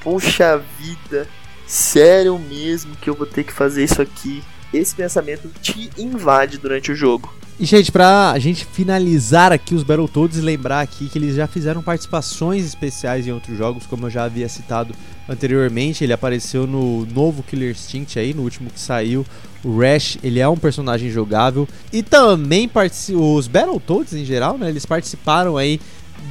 puxa 0.00 0.62
vida, 0.78 1.28
sério 1.66 2.38
mesmo 2.38 2.96
que 2.96 3.10
eu 3.10 3.14
vou 3.14 3.26
ter 3.26 3.44
que 3.44 3.52
fazer 3.52 3.84
isso 3.84 4.00
aqui. 4.00 4.42
Esse 4.72 4.94
pensamento 4.94 5.48
te 5.60 5.90
invade 5.98 6.58
durante 6.58 6.92
o 6.92 6.94
jogo. 6.94 7.34
E, 7.58 7.64
gente, 7.64 7.90
pra 7.90 8.38
gente 8.38 8.64
finalizar 8.64 9.50
aqui 9.50 9.74
os 9.74 9.82
Battletoads, 9.82 10.38
lembrar 10.38 10.80
aqui 10.80 11.08
que 11.08 11.18
eles 11.18 11.34
já 11.34 11.46
fizeram 11.46 11.82
participações 11.82 12.64
especiais 12.64 13.26
em 13.26 13.32
outros 13.32 13.58
jogos, 13.58 13.84
como 13.86 14.06
eu 14.06 14.10
já 14.10 14.24
havia 14.24 14.48
citado 14.48 14.94
anteriormente. 15.28 16.02
Ele 16.02 16.12
apareceu 16.12 16.66
no 16.66 17.06
novo 17.06 17.42
Killer 17.42 17.70
Instinct 17.70 18.18
aí, 18.18 18.32
no 18.32 18.42
último 18.42 18.70
que 18.70 18.80
saiu. 18.80 19.26
O 19.62 19.78
Rash, 19.80 20.18
ele 20.22 20.40
é 20.40 20.48
um 20.48 20.56
personagem 20.56 21.10
jogável. 21.10 21.68
E 21.92 22.02
também 22.02 22.70
os 23.14 23.46
Battletoads 23.46 24.14
em 24.14 24.24
geral, 24.24 24.56
né? 24.56 24.68
Eles 24.68 24.86
participaram 24.86 25.56
aí 25.56 25.80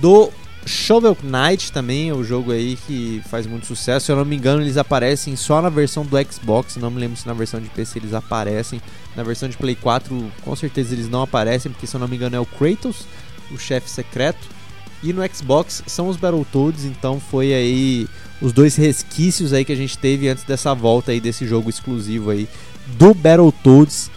do 0.01 0.31
Shovel 0.67 1.17
Knight 1.23 1.71
também, 1.71 2.11
o 2.11 2.23
jogo 2.23 2.51
aí 2.51 2.77
que 2.85 3.21
faz 3.29 3.47
muito 3.47 3.65
sucesso. 3.65 4.05
Se 4.05 4.11
eu 4.11 4.17
não 4.17 4.25
me 4.25 4.35
engano, 4.35 4.61
eles 4.61 4.77
aparecem 4.77 5.35
só 5.35 5.61
na 5.61 5.69
versão 5.69 6.05
do 6.05 6.17
Xbox. 6.31 6.75
Não 6.75 6.91
me 6.91 6.99
lembro 6.99 7.17
se 7.17 7.25
na 7.25 7.33
versão 7.33 7.61
de 7.61 7.69
PC 7.69 7.99
eles 7.99 8.13
aparecem. 8.13 8.81
Na 9.15 9.23
versão 9.23 9.47
de 9.47 9.57
Play 9.57 9.75
4, 9.75 10.31
com 10.41 10.55
certeza 10.55 10.93
eles 10.93 11.09
não 11.09 11.21
aparecem, 11.21 11.71
porque 11.71 11.87
se 11.87 11.95
eu 11.95 11.99
não 11.99 12.07
me 12.07 12.17
engano 12.17 12.35
é 12.35 12.39
o 12.39 12.45
Kratos, 12.45 13.05
o 13.51 13.57
chefe 13.57 13.89
secreto. 13.89 14.57
E 15.01 15.13
no 15.13 15.21
Xbox 15.33 15.83
são 15.87 16.09
os 16.09 16.17
Battletoads, 16.17 16.83
então 16.83 17.19
foi 17.19 17.53
aí 17.53 18.07
os 18.41 18.53
dois 18.53 18.75
resquícios 18.75 19.53
aí 19.53 19.65
que 19.65 19.73
a 19.73 19.75
gente 19.75 19.97
teve 19.97 20.29
antes 20.29 20.43
dessa 20.43 20.73
volta 20.73 21.11
aí 21.11 21.19
desse 21.19 21.45
jogo 21.45 21.69
exclusivo 21.69 22.29
aí 22.29 22.47
do 22.85 23.13
Battletoads 23.13 24.11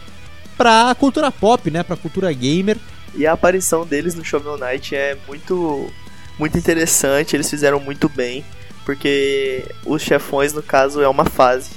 pra 0.56 0.94
cultura 0.94 1.30
pop, 1.30 1.70
né, 1.70 1.82
pra 1.82 1.96
cultura 1.96 2.32
gamer. 2.32 2.76
E 3.14 3.26
a 3.26 3.32
aparição 3.32 3.86
deles 3.86 4.14
no 4.14 4.24
Shovel 4.24 4.58
Knight 4.58 4.94
é 4.94 5.16
muito 5.26 5.90
muito 6.38 6.56
interessante, 6.56 7.36
eles 7.36 7.50
fizeram 7.50 7.78
muito 7.78 8.08
bem, 8.08 8.42
porque 8.84 9.62
os 9.84 10.00
chefões, 10.00 10.54
no 10.54 10.62
caso, 10.62 11.02
é 11.02 11.08
uma 11.08 11.26
fase. 11.26 11.70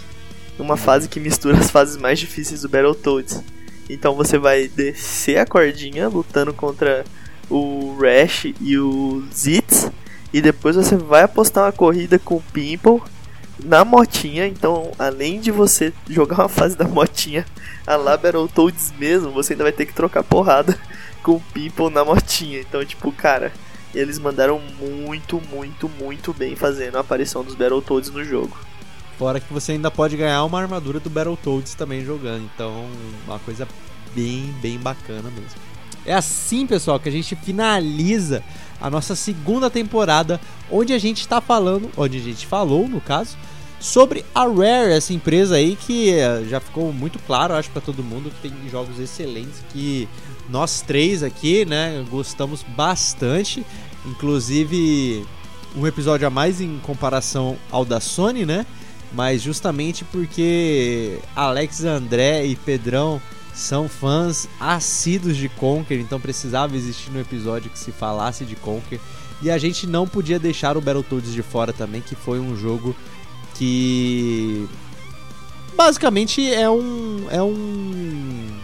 Uma 0.58 0.78
fase 0.78 1.10
que 1.10 1.20
mistura 1.20 1.58
as 1.58 1.70
fases 1.70 1.98
mais 1.98 2.20
difíceis 2.20 2.62
do 2.62 2.70
Battletoads. 2.70 3.44
Então 3.90 4.16
você 4.16 4.38
vai 4.38 4.68
descer 4.68 5.38
a 5.38 5.46
cordinha 5.46 6.08
lutando 6.08 6.54
contra 6.54 7.04
o 7.50 7.98
Rash 8.00 8.54
e 8.62 8.78
o 8.78 9.24
Zitz. 9.34 9.92
E 10.34 10.42
depois 10.42 10.76
você 10.76 10.98
vai 10.98 11.22
apostar 11.22 11.66
uma 11.66 11.72
corrida 11.72 12.18
com 12.18 12.36
o 12.36 12.42
Pimple 12.42 13.02
na 13.64 13.86
motinha. 13.86 14.48
Então, 14.48 14.92
além 14.98 15.40
de 15.40 15.52
você 15.52 15.94
jogar 16.10 16.40
uma 16.40 16.50
fase 16.50 16.76
da 16.76 16.88
motinha 16.88 17.46
a 17.86 17.96
lá 17.96 18.18
Battletoads 18.18 18.94
mesmo, 18.98 19.32
você 19.32 19.54
ainda 19.54 19.64
vai 19.64 19.72
ter 19.72 19.86
que 19.86 19.94
trocar 19.94 20.24
porrada 20.24 20.78
com 21.22 21.34
o 21.34 21.44
Pimple 21.54 21.92
na 21.92 22.04
motinha. 22.04 22.60
Então, 22.60 22.84
tipo, 22.84 23.12
cara, 23.12 23.54
eles 23.94 24.18
mandaram 24.18 24.60
muito, 24.80 25.40
muito, 25.52 25.88
muito 25.88 26.34
bem 26.34 26.56
fazendo 26.56 26.98
a 26.98 27.02
aparição 27.02 27.44
dos 27.44 27.54
Battletoads 27.54 28.10
no 28.10 28.24
jogo. 28.24 28.58
Fora 29.20 29.40
que 29.40 29.54
você 29.54 29.74
ainda 29.74 29.92
pode 29.92 30.18
ganhar 30.18 30.44
uma 30.44 30.60
armadura 30.60 31.00
do 31.00 31.10
Battletoads 31.10 31.76
também 31.76 32.04
jogando. 32.04 32.50
Então, 32.56 32.88
uma 33.28 33.38
coisa 33.40 33.68
bem, 34.16 34.54
bem 34.62 34.80
bacana 34.80 35.30
mesmo. 35.30 35.73
É 36.06 36.14
assim, 36.14 36.68
pessoal, 36.68 37.00
que 37.00 37.10
a 37.10 37.12
gente 37.12 37.36
finaliza 37.36 38.44
a 38.82 38.90
nossa 38.90 39.16
segunda 39.16 39.70
temporada, 39.70 40.40
onde 40.70 40.92
a 40.94 41.00
gente 41.00 41.22
está 41.22 41.40
falando, 41.40 41.90
onde 41.96 42.18
a 42.18 42.22
gente 42.22 42.46
falou, 42.46 42.88
no 42.88 43.00
caso, 43.00 43.38
sobre 43.80 44.26
a 44.34 44.42
Rare, 44.46 44.94
essa 44.94 45.14
empresa 45.14 45.56
aí 45.56 45.76
que 45.76 46.12
eh, 46.12 46.46
já 46.50 46.60
ficou 46.60 46.92
muito 46.92 47.20
claro, 47.20 47.54
acho 47.54 47.70
para 47.70 47.82
todo 47.82 48.04
mundo 48.04 48.30
que 48.30 48.50
tem 48.50 48.54
jogos 48.70 49.00
excelentes 49.00 49.64
que 49.72 50.08
nós 50.50 50.82
três 50.82 51.24
aqui, 51.24 51.66
né, 51.66 52.04
gostamos 52.10 52.64
bastante, 52.64 53.66
inclusive 54.06 55.26
um 55.76 55.88
episódio 55.88 56.28
a 56.28 56.30
mais 56.30 56.62
em 56.62 56.80
comparação 56.80 57.58
ao 57.72 57.84
da 57.84 58.00
Sony, 58.00 58.46
né? 58.46 58.66
Mas 59.12 59.42
justamente 59.42 60.04
porque 60.06 61.20
Alex, 61.36 61.84
André 61.84 62.46
e 62.46 62.56
Pedrão 62.56 63.22
são 63.54 63.88
fãs 63.88 64.50
assíduos 64.60 65.38
de 65.38 65.48
Conker, 65.48 66.00
então 66.00 66.20
precisava 66.20 66.76
existir 66.76 67.12
um 67.12 67.20
episódio 67.20 67.70
que 67.70 67.78
se 67.78 67.92
falasse 67.92 68.44
de 68.46 68.56
Conker. 68.56 69.00
E 69.42 69.52
a 69.52 69.58
gente 69.58 69.86
não 69.86 70.08
podia 70.08 70.40
deixar 70.40 70.76
o 70.78 70.82
Battletoads 70.82 71.34
de 71.34 71.44
fora 71.44 71.72
também, 71.72 72.02
que 72.02 72.16
foi 72.16 72.40
um 72.40 72.56
jogo 72.56 72.96
que 73.56 74.68
basicamente 75.76 76.52
é 76.52 76.70
um 76.70 77.28
é 77.30 77.44
um 77.44 78.60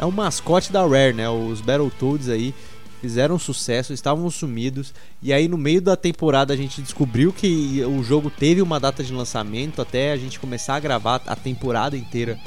é 0.00 0.06
um 0.06 0.10
mascote 0.10 0.72
da 0.72 0.82
Rare, 0.86 1.12
né? 1.12 1.28
Os 1.28 1.60
Battletoads 1.60 2.28
aí 2.28 2.54
fizeram 3.00 3.38
sucesso, 3.38 3.92
estavam 3.92 4.30
sumidos 4.30 4.94
e 5.20 5.32
aí 5.32 5.48
no 5.48 5.58
meio 5.58 5.82
da 5.82 5.96
temporada 5.96 6.54
a 6.54 6.56
gente 6.56 6.80
descobriu 6.80 7.32
que 7.32 7.82
o 7.84 8.02
jogo 8.02 8.30
teve 8.30 8.62
uma 8.62 8.78
data 8.78 9.02
de 9.02 9.12
lançamento 9.12 9.82
até 9.82 10.12
a 10.12 10.16
gente 10.16 10.38
começar 10.38 10.76
a 10.76 10.80
gravar 10.80 11.20
a 11.26 11.34
temporada 11.34 11.96
inteira 11.96 12.38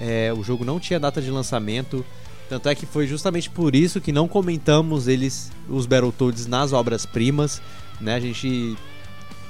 é, 0.00 0.32
o 0.32 0.42
jogo 0.42 0.64
não 0.64 0.80
tinha 0.80 0.98
data 0.98 1.20
de 1.20 1.30
lançamento. 1.30 2.04
Tanto 2.48 2.68
é 2.68 2.74
que 2.74 2.86
foi 2.86 3.06
justamente 3.06 3.50
por 3.50 3.76
isso 3.76 4.00
que 4.00 4.10
não 4.10 4.26
comentamos 4.26 5.06
eles, 5.06 5.52
os 5.68 5.86
Battletoads, 5.86 6.46
nas 6.46 6.72
obras-primas. 6.72 7.60
Né? 8.00 8.14
A 8.14 8.20
gente 8.20 8.76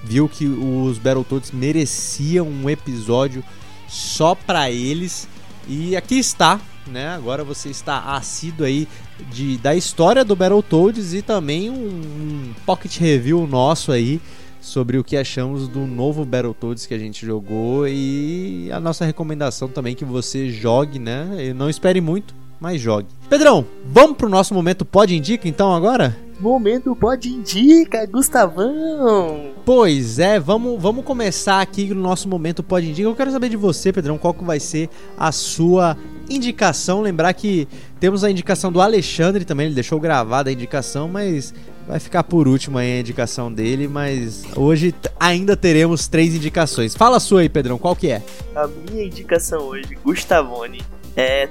viu 0.02 0.28
que 0.28 0.46
os 0.46 0.98
Battletoads 0.98 1.52
mereciam 1.52 2.48
um 2.48 2.68
episódio 2.68 3.44
só 3.88 4.34
para 4.34 4.70
eles. 4.70 5.28
E 5.68 5.96
aqui 5.96 6.18
está, 6.18 6.60
né? 6.86 7.08
Agora 7.08 7.44
você 7.44 7.68
está 7.68 8.16
assíduo 8.16 8.66
aí 8.66 8.88
de, 9.30 9.56
da 9.58 9.74
história 9.74 10.24
do 10.24 10.34
Battletoads 10.34 11.14
e 11.14 11.22
também 11.22 11.70
um, 11.70 11.74
um 11.74 12.54
pocket 12.66 12.98
review 12.98 13.46
nosso 13.46 13.92
aí 13.92 14.20
sobre 14.60 14.98
o 14.98 15.04
que 15.04 15.16
achamos 15.16 15.68
do 15.68 15.80
novo 15.80 16.24
Battletoads 16.24 16.86
que 16.86 16.94
a 16.94 16.98
gente 16.98 17.24
jogou 17.24 17.88
e 17.88 18.70
a 18.72 18.78
nossa 18.78 19.04
recomendação 19.04 19.68
também 19.68 19.94
que 19.94 20.04
você 20.04 20.50
jogue, 20.50 20.98
né? 20.98 21.28
E 21.38 21.54
não 21.54 21.70
espere 21.70 22.00
muito, 22.00 22.34
mas 22.60 22.80
jogue. 22.80 23.08
Pedrão, 23.28 23.64
vamos 23.86 24.16
pro 24.16 24.28
nosso 24.28 24.52
momento 24.52 24.84
Pode 24.84 25.16
Indica 25.16 25.48
então 25.48 25.74
agora? 25.74 26.16
Momento 26.38 26.94
Pode 26.96 27.28
Indica, 27.28 28.06
Gustavão! 28.06 29.52
Pois 29.64 30.18
é, 30.18 30.38
vamos, 30.38 30.80
vamos 30.80 31.04
começar 31.04 31.60
aqui 31.60 31.88
no 31.88 32.00
nosso 32.00 32.28
momento 32.28 32.62
Pode 32.62 32.88
Indica. 32.88 33.08
Eu 33.08 33.16
quero 33.16 33.30
saber 33.30 33.48
de 33.48 33.56
você, 33.56 33.92
Pedrão, 33.92 34.18
qual 34.18 34.34
que 34.34 34.44
vai 34.44 34.60
ser 34.60 34.88
a 35.18 35.32
sua 35.32 35.96
indicação. 36.30 37.02
Lembrar 37.02 37.32
que 37.34 37.68
temos 37.98 38.24
a 38.24 38.30
indicação 38.30 38.70
do 38.72 38.80
Alexandre 38.80 39.44
também, 39.44 39.66
ele 39.66 39.74
deixou 39.74 40.00
gravada 40.00 40.48
a 40.48 40.52
indicação, 40.52 41.08
mas 41.08 41.52
Vai 41.86 41.98
ficar 41.98 42.22
por 42.22 42.46
último 42.46 42.78
aí 42.78 42.98
a 42.98 43.00
indicação 43.00 43.52
dele, 43.52 43.88
mas 43.88 44.44
hoje 44.54 44.94
ainda 45.18 45.56
teremos 45.56 46.06
três 46.06 46.34
indicações. 46.34 46.94
Fala 46.94 47.16
a 47.16 47.20
sua 47.20 47.40
aí, 47.40 47.48
Pedrão, 47.48 47.78
qual 47.78 47.96
que 47.96 48.10
é? 48.10 48.22
A 48.54 48.66
minha 48.66 49.04
indicação 49.04 49.62
hoje, 49.62 49.96
Gustavone, 50.04 50.82
é 51.16 51.48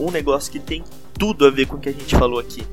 um 0.00 0.10
negócio 0.10 0.50
que 0.50 0.58
tem 0.58 0.82
tudo 1.18 1.46
a 1.46 1.50
ver 1.50 1.66
com 1.66 1.76
o 1.76 1.80
que 1.80 1.88
a 1.88 1.92
gente 1.92 2.16
falou 2.16 2.40
aqui. 2.40 2.64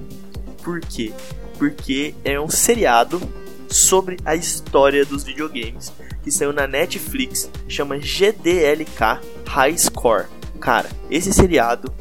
Por 0.63 0.79
quê? 0.81 1.13
Porque 1.57 2.15
é 2.23 2.39
um 2.39 2.49
seriado 2.49 3.21
sobre 3.69 4.17
a 4.25 4.35
história 4.35 5.05
dos 5.05 5.23
videogames 5.23 5.93
que 6.23 6.31
saiu 6.31 6.53
na 6.53 6.65
Netflix, 6.65 7.49
chama 7.67 7.97
GDLK 7.97 9.19
High 9.45 9.77
Score. 9.77 10.25
Cara, 10.59 10.89
esse 11.09 11.33
seriado 11.33 11.93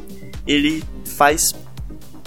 ele 0.47 0.83
faz 1.05 1.55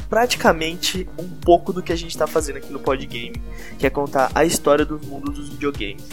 praticamente 0.10 1.08
um 1.18 1.28
pouco 1.28 1.74
do 1.74 1.82
que 1.82 1.92
a 1.92 1.96
gente 1.96 2.12
está 2.12 2.28
fazendo 2.28 2.58
aqui 2.58 2.72
no 2.72 2.80
Podgame, 2.80 3.42
que 3.78 3.86
é 3.86 3.90
contar 3.90 4.32
a 4.34 4.46
história 4.46 4.86
do 4.86 5.00
mundo 5.06 5.32
dos 5.32 5.50
videogames. 5.50 6.04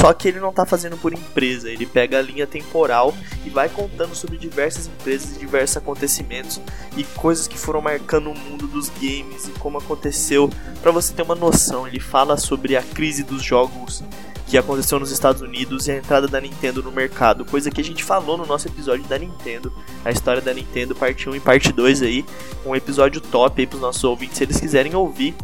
Só 0.00 0.12
que 0.12 0.28
ele 0.28 0.40
não 0.40 0.50
está 0.50 0.66
fazendo 0.66 0.96
por 0.98 1.12
empresa, 1.12 1.70
ele 1.70 1.86
pega 1.86 2.18
a 2.18 2.22
linha 2.22 2.46
temporal 2.46 3.14
e 3.46 3.50
vai 3.50 3.68
contando 3.68 4.14
sobre 4.14 4.36
diversas 4.36 4.86
empresas 4.86 5.38
diversos 5.38 5.78
acontecimentos 5.78 6.60
e 6.96 7.04
coisas 7.04 7.48
que 7.48 7.58
foram 7.58 7.80
marcando 7.80 8.30
o 8.30 8.34
mundo 8.34 8.66
dos 8.66 8.90
games 8.90 9.48
e 9.48 9.52
como 9.52 9.78
aconteceu, 9.78 10.50
para 10.82 10.90
você 10.90 11.14
ter 11.14 11.22
uma 11.22 11.34
noção. 11.34 11.86
Ele 11.86 12.00
fala 12.00 12.36
sobre 12.36 12.76
a 12.76 12.82
crise 12.82 13.22
dos 13.22 13.42
jogos 13.42 14.02
que 14.50 14.58
aconteceu 14.58 14.98
nos 14.98 15.12
Estados 15.12 15.40
Unidos 15.40 15.86
e 15.86 15.92
a 15.92 15.96
entrada 15.96 16.26
da 16.26 16.40
Nintendo 16.40 16.82
no 16.82 16.90
mercado, 16.90 17.44
coisa 17.44 17.70
que 17.70 17.80
a 17.80 17.84
gente 17.84 18.02
falou 18.02 18.36
no 18.36 18.44
nosso 18.44 18.66
episódio 18.66 19.04
da 19.06 19.16
Nintendo, 19.16 19.72
a 20.04 20.10
história 20.10 20.42
da 20.42 20.52
Nintendo, 20.52 20.92
parte 20.92 21.30
1 21.30 21.36
e 21.36 21.40
parte 21.40 21.72
2 21.72 22.02
aí, 22.02 22.24
um 22.66 22.74
episódio 22.74 23.20
top 23.20 23.60
aí 23.60 23.66
pros 23.66 23.80
nossos 23.80 24.02
ouvintes 24.02 24.38
se 24.38 24.44
eles 24.44 24.58
quiserem 24.58 24.92
ouvir. 24.96 25.36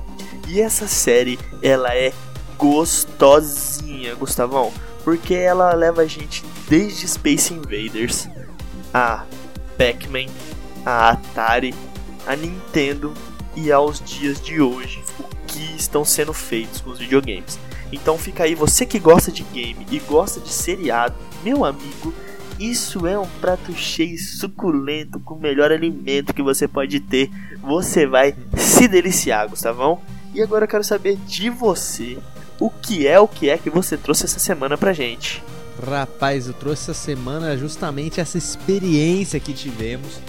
E 0.49 0.61
essa 0.61 0.89
série, 0.89 1.39
ela 1.62 1.95
é 1.95 2.12
gostosinha, 2.59 4.12
Gustavão, 4.16 4.73
porque 5.05 5.35
ela 5.35 5.73
leva 5.73 6.03
a 6.03 6.07
gente 6.07 6.45
desde 6.69 7.07
Space 7.07 7.55
Invaders, 7.55 8.28
a 8.93 9.24
Pac-Man, 9.78 10.33
a 10.85 11.11
Atari, 11.11 11.73
a 12.27 12.35
Nintendo 12.35 13.15
e 13.55 13.70
aos 13.70 14.01
dias 14.01 14.41
de 14.41 14.61
hoje, 14.61 15.01
o 15.20 15.47
que 15.47 15.77
estão 15.77 16.05
sendo 16.05 16.33
feitos 16.33 16.81
com 16.81 16.91
os 16.91 16.99
videogames. 16.99 17.57
Então 17.93 18.19
fica 18.19 18.45
aí, 18.45 18.55
você 18.55 18.85
que 18.85 18.99
gosta 18.99 19.31
de 19.31 19.43
game 19.45 19.87
e 19.91 19.99
gosta 20.01 20.41
de 20.41 20.51
seriado, 20.51 21.15
meu 21.43 21.65
amigo, 21.65 22.13
isso 22.59 23.07
é 23.07 23.19
um 23.19 23.29
prato 23.41 23.73
cheio 23.75 24.19
suculento 24.19 25.21
com 25.21 25.35
o 25.35 25.41
melhor 25.41 25.71
alimento 25.71 26.35
que 26.35 26.43
você 26.43 26.67
pode 26.67 27.01
ter. 27.01 27.31
Você 27.63 28.07
vai 28.07 28.35
se 28.57 28.89
deliciar, 28.89 29.49
Gustavão. 29.49 30.01
E 30.35 30.43
agora 30.43 30.65
eu 30.65 30.69
quero 30.69 30.85
saber 30.85 31.17
de 31.27 31.49
você, 31.49 32.19
o 32.59 32.71
que 32.71 33.07
é 33.07 33.19
o 33.21 33.29
que 33.29 33.49
é 33.49 33.59
que 33.59 33.71
você 33.71 33.97
trouxe 33.97 34.25
essa 34.25 34.39
semana 34.39 34.77
pra 34.77 34.93
gente? 34.93 35.43
Rapaz, 35.85 36.47
eu 36.47 36.55
trouxe 36.55 36.91
essa 36.91 36.95
semana 36.95 37.57
justamente 37.57 38.21
essa 38.21 38.39
experiência 38.39 39.39
que 39.39 39.53
tivemos 39.53 40.21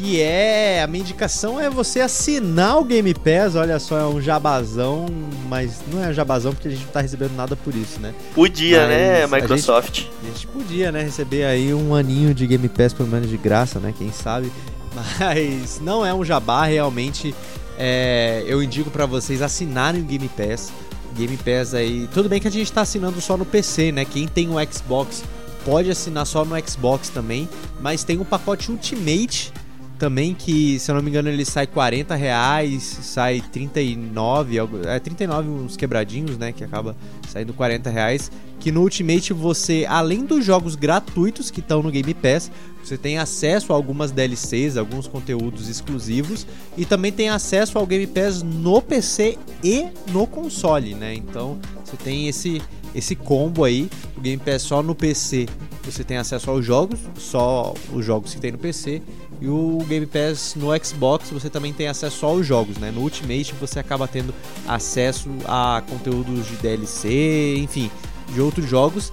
que 0.00 0.18
é 0.18 0.82
a 0.82 0.86
minha 0.86 1.02
indicação 1.02 1.60
é 1.60 1.68
você 1.68 2.00
assinar 2.00 2.78
o 2.78 2.84
Game 2.84 3.12
Pass. 3.12 3.54
Olha 3.54 3.78
só, 3.78 3.98
é 3.98 4.06
um 4.06 4.18
jabazão, 4.18 5.04
mas 5.46 5.82
não 5.92 6.02
é 6.02 6.08
um 6.08 6.12
jabazão 6.14 6.54
porque 6.54 6.68
a 6.68 6.70
gente 6.70 6.84
não 6.84 6.92
tá 6.92 7.02
recebendo 7.02 7.36
nada 7.36 7.54
por 7.54 7.74
isso, 7.74 8.00
né? 8.00 8.14
Podia, 8.34 8.86
né, 8.86 9.26
mas 9.26 9.42
né, 9.42 9.42
Microsoft? 9.42 9.90
A 9.90 9.96
gente, 9.96 10.10
a 10.22 10.26
gente, 10.28 10.46
podia, 10.46 10.90
né, 10.90 11.02
receber 11.02 11.44
aí 11.44 11.74
um 11.74 11.94
aninho 11.94 12.32
de 12.32 12.46
Game 12.46 12.66
Pass 12.70 12.94
pelo 12.94 13.10
menos 13.10 13.28
de 13.28 13.36
graça, 13.36 13.78
né? 13.78 13.92
Quem 13.96 14.10
sabe? 14.10 14.50
Mas 15.20 15.80
não 15.82 16.04
é 16.04 16.12
um 16.12 16.24
jabá, 16.24 16.64
realmente. 16.64 17.34
É, 17.78 18.42
eu 18.46 18.62
indico 18.62 18.90
para 18.90 19.06
vocês 19.06 19.42
assinarem 19.42 20.00
o 20.00 20.04
Game 20.04 20.28
Pass. 20.30 20.72
Game 21.14 21.36
Pass 21.36 21.74
aí. 21.74 22.08
Tudo 22.12 22.28
bem 22.28 22.40
que 22.40 22.48
a 22.48 22.50
gente 22.50 22.72
tá 22.72 22.80
assinando 22.80 23.20
só 23.20 23.36
no 23.36 23.44
PC, 23.44 23.92
né? 23.92 24.04
Quem 24.04 24.26
tem 24.26 24.48
o 24.48 24.54
Xbox 24.72 25.22
pode 25.64 25.90
assinar 25.90 26.26
só 26.26 26.44
no 26.44 26.56
Xbox 26.66 27.10
também, 27.10 27.48
mas 27.80 28.02
tem 28.02 28.18
um 28.18 28.24
pacote 28.24 28.70
Ultimate 28.70 29.52
também 30.00 30.34
que, 30.34 30.78
se 30.78 30.90
eu 30.90 30.94
não 30.94 31.02
me 31.02 31.10
engano, 31.10 31.28
ele 31.28 31.44
sai 31.44 31.66
40 31.66 32.14
reais, 32.14 32.82
sai 33.02 33.42
39, 33.52 34.56
é 34.86 34.98
39 34.98 35.50
uns 35.50 35.76
quebradinhos, 35.76 36.38
né? 36.38 36.52
Que 36.52 36.64
acaba 36.64 36.96
saindo 37.28 37.52
40 37.52 37.90
reais. 37.90 38.32
Que 38.58 38.72
no 38.72 38.80
Ultimate 38.80 39.34
você, 39.34 39.84
além 39.86 40.24
dos 40.24 40.42
jogos 40.42 40.74
gratuitos 40.74 41.50
que 41.50 41.60
estão 41.60 41.82
no 41.82 41.90
Game 41.90 42.14
Pass, 42.14 42.50
você 42.82 42.96
tem 42.96 43.18
acesso 43.18 43.74
a 43.74 43.76
algumas 43.76 44.10
DLCs, 44.10 44.78
alguns 44.78 45.06
conteúdos 45.06 45.68
exclusivos 45.68 46.46
e 46.78 46.86
também 46.86 47.12
tem 47.12 47.28
acesso 47.28 47.78
ao 47.78 47.86
Game 47.86 48.06
Pass 48.06 48.42
no 48.42 48.80
PC 48.80 49.36
e 49.62 49.86
no 50.10 50.26
console, 50.26 50.94
né? 50.94 51.12
Então 51.14 51.58
você 51.84 51.96
tem 51.98 52.26
esse 52.26 52.62
esse 52.92 53.14
combo 53.14 53.62
aí, 53.62 53.88
o 54.16 54.20
Game 54.20 54.42
Pass 54.42 54.62
só 54.62 54.82
no 54.82 54.96
PC 54.96 55.46
você 55.84 56.04
tem 56.04 56.16
acesso 56.18 56.50
aos 56.50 56.64
jogos, 56.64 56.98
só 57.16 57.74
os 57.92 58.04
jogos 58.04 58.34
que 58.34 58.40
tem 58.40 58.52
no 58.52 58.58
PC, 58.58 59.02
e 59.40 59.48
o 59.48 59.78
Game 59.88 60.06
Pass 60.06 60.54
no 60.54 60.68
Xbox 60.84 61.30
você 61.30 61.48
também 61.48 61.72
tem 61.72 61.88
acesso 61.88 62.26
aos 62.26 62.46
jogos, 62.46 62.76
né? 62.76 62.90
No 62.90 63.00
Ultimate 63.00 63.54
você 63.58 63.78
acaba 63.78 64.06
tendo 64.06 64.34
acesso 64.66 65.28
a 65.46 65.82
conteúdos 65.88 66.46
de 66.46 66.56
DLC, 66.56 67.56
enfim, 67.56 67.90
de 68.32 68.40
outros 68.40 68.68
jogos. 68.68 69.12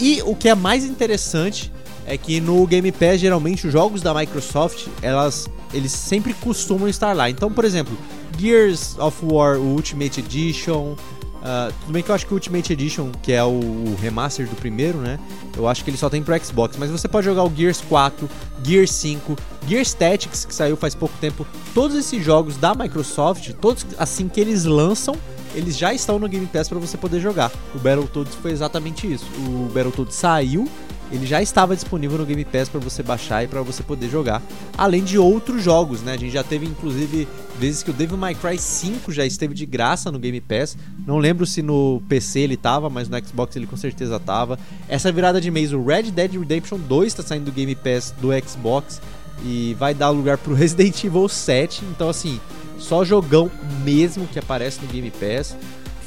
E 0.00 0.20
o 0.22 0.34
que 0.34 0.48
é 0.48 0.54
mais 0.54 0.84
interessante 0.84 1.72
é 2.06 2.18
que 2.18 2.40
no 2.40 2.66
Game 2.66 2.90
Pass 2.90 3.20
geralmente 3.20 3.66
os 3.66 3.72
jogos 3.72 4.02
da 4.02 4.12
Microsoft, 4.12 4.88
elas 5.00 5.48
eles 5.72 5.92
sempre 5.92 6.34
costumam 6.34 6.88
estar 6.88 7.14
lá. 7.14 7.30
Então, 7.30 7.50
por 7.50 7.64
exemplo, 7.64 7.96
Gears 8.38 8.98
of 8.98 9.16
War 9.24 9.58
Ultimate 9.58 10.20
Edition, 10.20 10.96
Uh, 11.42 11.72
tudo 11.80 11.92
bem 11.92 12.04
que 12.04 12.08
eu 12.08 12.14
acho 12.14 12.24
que 12.24 12.32
o 12.32 12.36
Ultimate 12.36 12.72
Edition, 12.72 13.10
que 13.20 13.32
é 13.32 13.42
o, 13.42 13.48
o, 13.48 13.96
remaster 14.00 14.46
do 14.46 14.54
primeiro, 14.54 14.98
né? 14.98 15.18
Eu 15.56 15.66
acho 15.66 15.82
que 15.82 15.90
ele 15.90 15.96
só 15.96 16.08
tem 16.08 16.22
pro 16.22 16.38
Xbox, 16.38 16.76
mas 16.78 16.88
você 16.88 17.08
pode 17.08 17.24
jogar 17.24 17.42
o 17.42 17.52
Gears 17.52 17.80
4, 17.80 18.30
Gears 18.62 18.92
5, 18.92 19.36
Gears 19.66 19.92
Tactics, 19.92 20.44
que 20.44 20.54
saiu 20.54 20.76
faz 20.76 20.94
pouco 20.94 21.14
tempo. 21.20 21.44
Todos 21.74 21.96
esses 21.96 22.24
jogos 22.24 22.56
da 22.56 22.76
Microsoft, 22.76 23.50
todos 23.60 23.84
assim 23.98 24.28
que 24.28 24.40
eles 24.40 24.64
lançam, 24.64 25.16
eles 25.52 25.76
já 25.76 25.92
estão 25.92 26.16
no 26.16 26.28
Game 26.28 26.46
Pass 26.46 26.68
para 26.68 26.78
você 26.78 26.96
poder 26.96 27.20
jogar. 27.20 27.50
O 27.74 27.78
Battletoads 27.78 28.36
foi 28.36 28.52
exatamente 28.52 29.12
isso. 29.12 29.26
O 29.38 29.68
Battletoads 29.74 30.14
saiu, 30.14 30.68
ele 31.12 31.26
já 31.26 31.42
estava 31.42 31.74
disponível 31.74 32.16
no 32.16 32.24
Game 32.24 32.42
Pass 32.44 32.70
para 32.70 32.80
você 32.80 33.02
baixar 33.02 33.44
e 33.44 33.46
para 33.46 33.60
você 33.60 33.82
poder 33.82 34.08
jogar, 34.08 34.42
além 34.78 35.04
de 35.04 35.18
outros 35.18 35.62
jogos, 35.62 36.00
né? 36.00 36.14
A 36.14 36.16
gente 36.16 36.32
já 36.32 36.42
teve 36.42 36.64
inclusive 36.64 37.28
vezes 37.58 37.82
que 37.82 37.90
o 37.90 37.92
Devil 37.92 38.16
May 38.16 38.34
Cry 38.34 38.58
5 38.58 39.12
já 39.12 39.26
esteve 39.26 39.52
de 39.52 39.66
graça 39.66 40.10
no 40.10 40.18
Game 40.18 40.40
Pass. 40.40 40.76
Não 41.06 41.18
lembro 41.18 41.44
se 41.44 41.60
no 41.60 42.02
PC 42.08 42.40
ele 42.40 42.56
tava, 42.56 42.88
mas 42.88 43.10
no 43.10 43.26
Xbox 43.26 43.54
ele 43.56 43.66
com 43.66 43.76
certeza 43.76 44.18
tava. 44.18 44.58
Essa 44.88 45.12
virada 45.12 45.38
de 45.38 45.50
mês, 45.50 45.72
o 45.74 45.84
Red 45.84 46.04
Dead 46.04 46.32
Redemption 46.32 46.78
2 46.78 47.08
está 47.08 47.22
saindo 47.22 47.44
do 47.44 47.52
Game 47.52 47.74
Pass 47.74 48.14
do 48.18 48.28
Xbox 48.48 49.00
e 49.44 49.76
vai 49.78 49.92
dar 49.92 50.08
lugar 50.08 50.38
pro 50.38 50.54
Resident 50.56 51.04
Evil 51.04 51.28
7. 51.28 51.84
Então 51.90 52.08
assim, 52.08 52.40
só 52.78 53.04
jogão 53.04 53.50
mesmo 53.84 54.26
que 54.26 54.38
aparece 54.38 54.80
no 54.80 54.88
Game 54.88 55.10
Pass. 55.10 55.54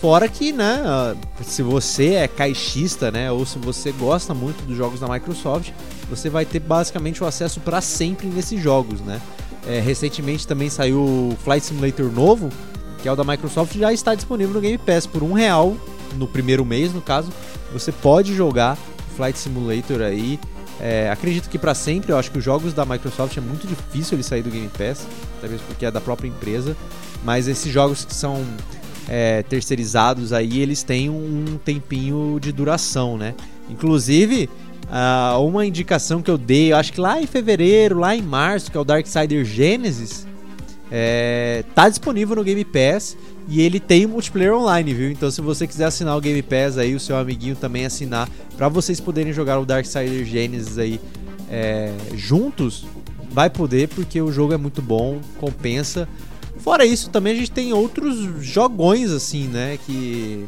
Fora 0.05 0.29
que, 0.29 0.51
né, 0.51 1.15
se 1.41 1.63
você 1.63 2.13
é 2.13 2.27
caixista, 2.27 3.09
né, 3.09 3.31
ou 3.31 3.43
se 3.43 3.57
você 3.57 3.91
gosta 3.91 4.35
muito 4.35 4.63
dos 4.63 4.77
jogos 4.77 4.99
da 4.99 5.07
Microsoft, 5.07 5.71
você 6.07 6.29
vai 6.29 6.45
ter 6.45 6.59
basicamente 6.59 7.23
o 7.23 7.25
acesso 7.25 7.59
para 7.59 7.81
sempre 7.81 8.27
nesses 8.27 8.61
jogos, 8.61 9.01
né? 9.01 9.19
É, 9.67 9.79
recentemente 9.79 10.45
também 10.45 10.69
saiu 10.69 10.99
o 10.99 11.37
Flight 11.43 11.65
Simulator 11.65 12.11
novo, 12.11 12.51
que 13.01 13.09
é 13.09 13.11
o 13.11 13.15
da 13.15 13.23
Microsoft, 13.23 13.75
já 13.75 13.91
está 13.91 14.13
disponível 14.13 14.53
no 14.53 14.61
Game 14.61 14.77
Pass 14.77 15.07
por 15.07 15.23
um 15.23 15.33
real 15.33 15.75
no 16.13 16.27
primeiro 16.27 16.63
mês, 16.63 16.93
no 16.93 17.01
caso. 17.01 17.33
Você 17.73 17.91
pode 17.91 18.35
jogar 18.35 18.77
Flight 19.15 19.39
Simulator 19.39 20.01
aí. 20.01 20.39
É, 20.79 21.09
acredito 21.09 21.49
que 21.49 21.57
para 21.57 21.73
sempre, 21.73 22.11
eu 22.11 22.19
acho 22.19 22.29
que 22.29 22.37
os 22.37 22.43
jogos 22.43 22.73
da 22.73 22.85
Microsoft 22.85 23.35
é 23.35 23.41
muito 23.41 23.65
difícil 23.65 24.15
ele 24.15 24.23
sair 24.23 24.43
do 24.43 24.51
Game 24.51 24.69
Pass, 24.69 25.07
talvez 25.41 25.59
porque 25.61 25.83
é 25.83 25.89
da 25.89 25.99
própria 25.99 26.27
empresa. 26.27 26.77
Mas 27.23 27.47
esses 27.47 27.73
jogos 27.73 28.05
que 28.05 28.13
são 28.13 28.45
é, 29.07 29.43
terceirizados 29.43 30.33
aí, 30.33 30.59
eles 30.59 30.83
têm 30.83 31.09
um 31.09 31.59
tempinho 31.63 32.39
de 32.39 32.51
duração, 32.51 33.17
né? 33.17 33.35
Inclusive, 33.69 34.49
uh, 34.85 35.39
uma 35.41 35.65
indicação 35.65 36.21
que 36.21 36.29
eu 36.29 36.37
dei, 36.37 36.71
eu 36.71 36.77
acho 36.77 36.93
que 36.93 36.99
lá 36.99 37.21
em 37.21 37.27
fevereiro, 37.27 37.99
lá 37.99 38.15
em 38.15 38.21
março, 38.21 38.71
que 38.71 38.77
é 38.77 38.79
o 38.79 38.83
Darksider 38.83 39.43
Genesis, 39.43 40.25
é, 40.91 41.63
tá 41.73 41.89
disponível 41.89 42.35
no 42.35 42.43
Game 42.43 42.63
Pass 42.63 43.17
e 43.47 43.61
ele 43.61 43.79
tem 43.79 44.05
multiplayer 44.05 44.55
online, 44.55 44.93
viu? 44.93 45.11
Então 45.11 45.29
se 45.31 45.41
você 45.41 45.67
quiser 45.67 45.85
assinar 45.85 46.15
o 46.15 46.21
Game 46.21 46.41
Pass 46.41 46.77
aí, 46.77 46.95
o 46.95 46.99
seu 46.99 47.17
amiguinho 47.17 47.55
também 47.55 47.85
assinar, 47.85 48.29
para 48.55 48.69
vocês 48.69 48.99
poderem 48.99 49.33
jogar 49.33 49.59
o 49.59 49.65
Darksider 49.65 50.23
Genesis 50.25 50.77
aí 50.77 50.99
é, 51.49 51.91
juntos, 52.15 52.85
vai 53.31 53.49
poder 53.49 53.87
porque 53.89 54.21
o 54.21 54.31
jogo 54.31 54.53
é 54.53 54.57
muito 54.57 54.81
bom, 54.81 55.19
compensa. 55.39 56.07
Fora 56.65 56.83
isso, 56.83 57.11
também 57.11 57.33
a 57.33 57.35
gente 57.35 57.51
tem 57.51 57.73
outros 57.73 58.43
jogões, 58.43 59.11
assim, 59.11 59.47
né? 59.47 59.77
Que. 59.85 60.47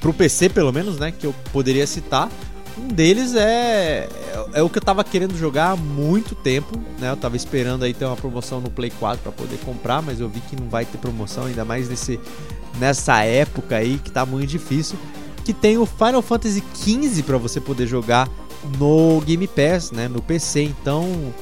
Pro 0.00 0.14
PC, 0.14 0.50
pelo 0.50 0.72
menos, 0.72 1.00
né? 1.00 1.10
Que 1.10 1.26
eu 1.26 1.34
poderia 1.52 1.84
citar. 1.84 2.30
Um 2.78 2.86
deles 2.86 3.34
é, 3.34 4.08
é, 4.08 4.60
é 4.60 4.62
o 4.62 4.70
que 4.70 4.78
eu 4.78 4.82
tava 4.82 5.02
querendo 5.02 5.36
jogar 5.36 5.72
há 5.72 5.76
muito 5.76 6.36
tempo, 6.36 6.78
né? 7.00 7.10
Eu 7.10 7.16
tava 7.16 7.34
esperando 7.34 7.82
aí 7.82 7.92
ter 7.92 8.04
uma 8.04 8.14
promoção 8.14 8.60
no 8.60 8.70
Play 8.70 8.90
4 9.00 9.20
para 9.20 9.32
poder 9.32 9.58
comprar, 9.64 10.00
mas 10.00 10.20
eu 10.20 10.28
vi 10.28 10.38
que 10.42 10.54
não 10.54 10.68
vai 10.68 10.84
ter 10.84 10.96
promoção, 10.96 11.46
ainda 11.46 11.64
mais 11.64 11.88
nesse, 11.88 12.20
nessa 12.78 13.20
época 13.24 13.74
aí 13.74 13.98
que 13.98 14.12
tá 14.12 14.24
muito 14.24 14.48
difícil. 14.48 14.96
Que 15.44 15.52
tem 15.52 15.76
o 15.76 15.84
Final 15.84 16.22
Fantasy 16.22 16.62
XV 16.72 17.24
para 17.24 17.36
você 17.36 17.60
poder 17.60 17.88
jogar 17.88 18.28
no 18.78 19.20
Game 19.26 19.48
Pass, 19.48 19.90
né? 19.90 20.06
No 20.06 20.22
PC. 20.22 20.62
Então, 20.62 21.34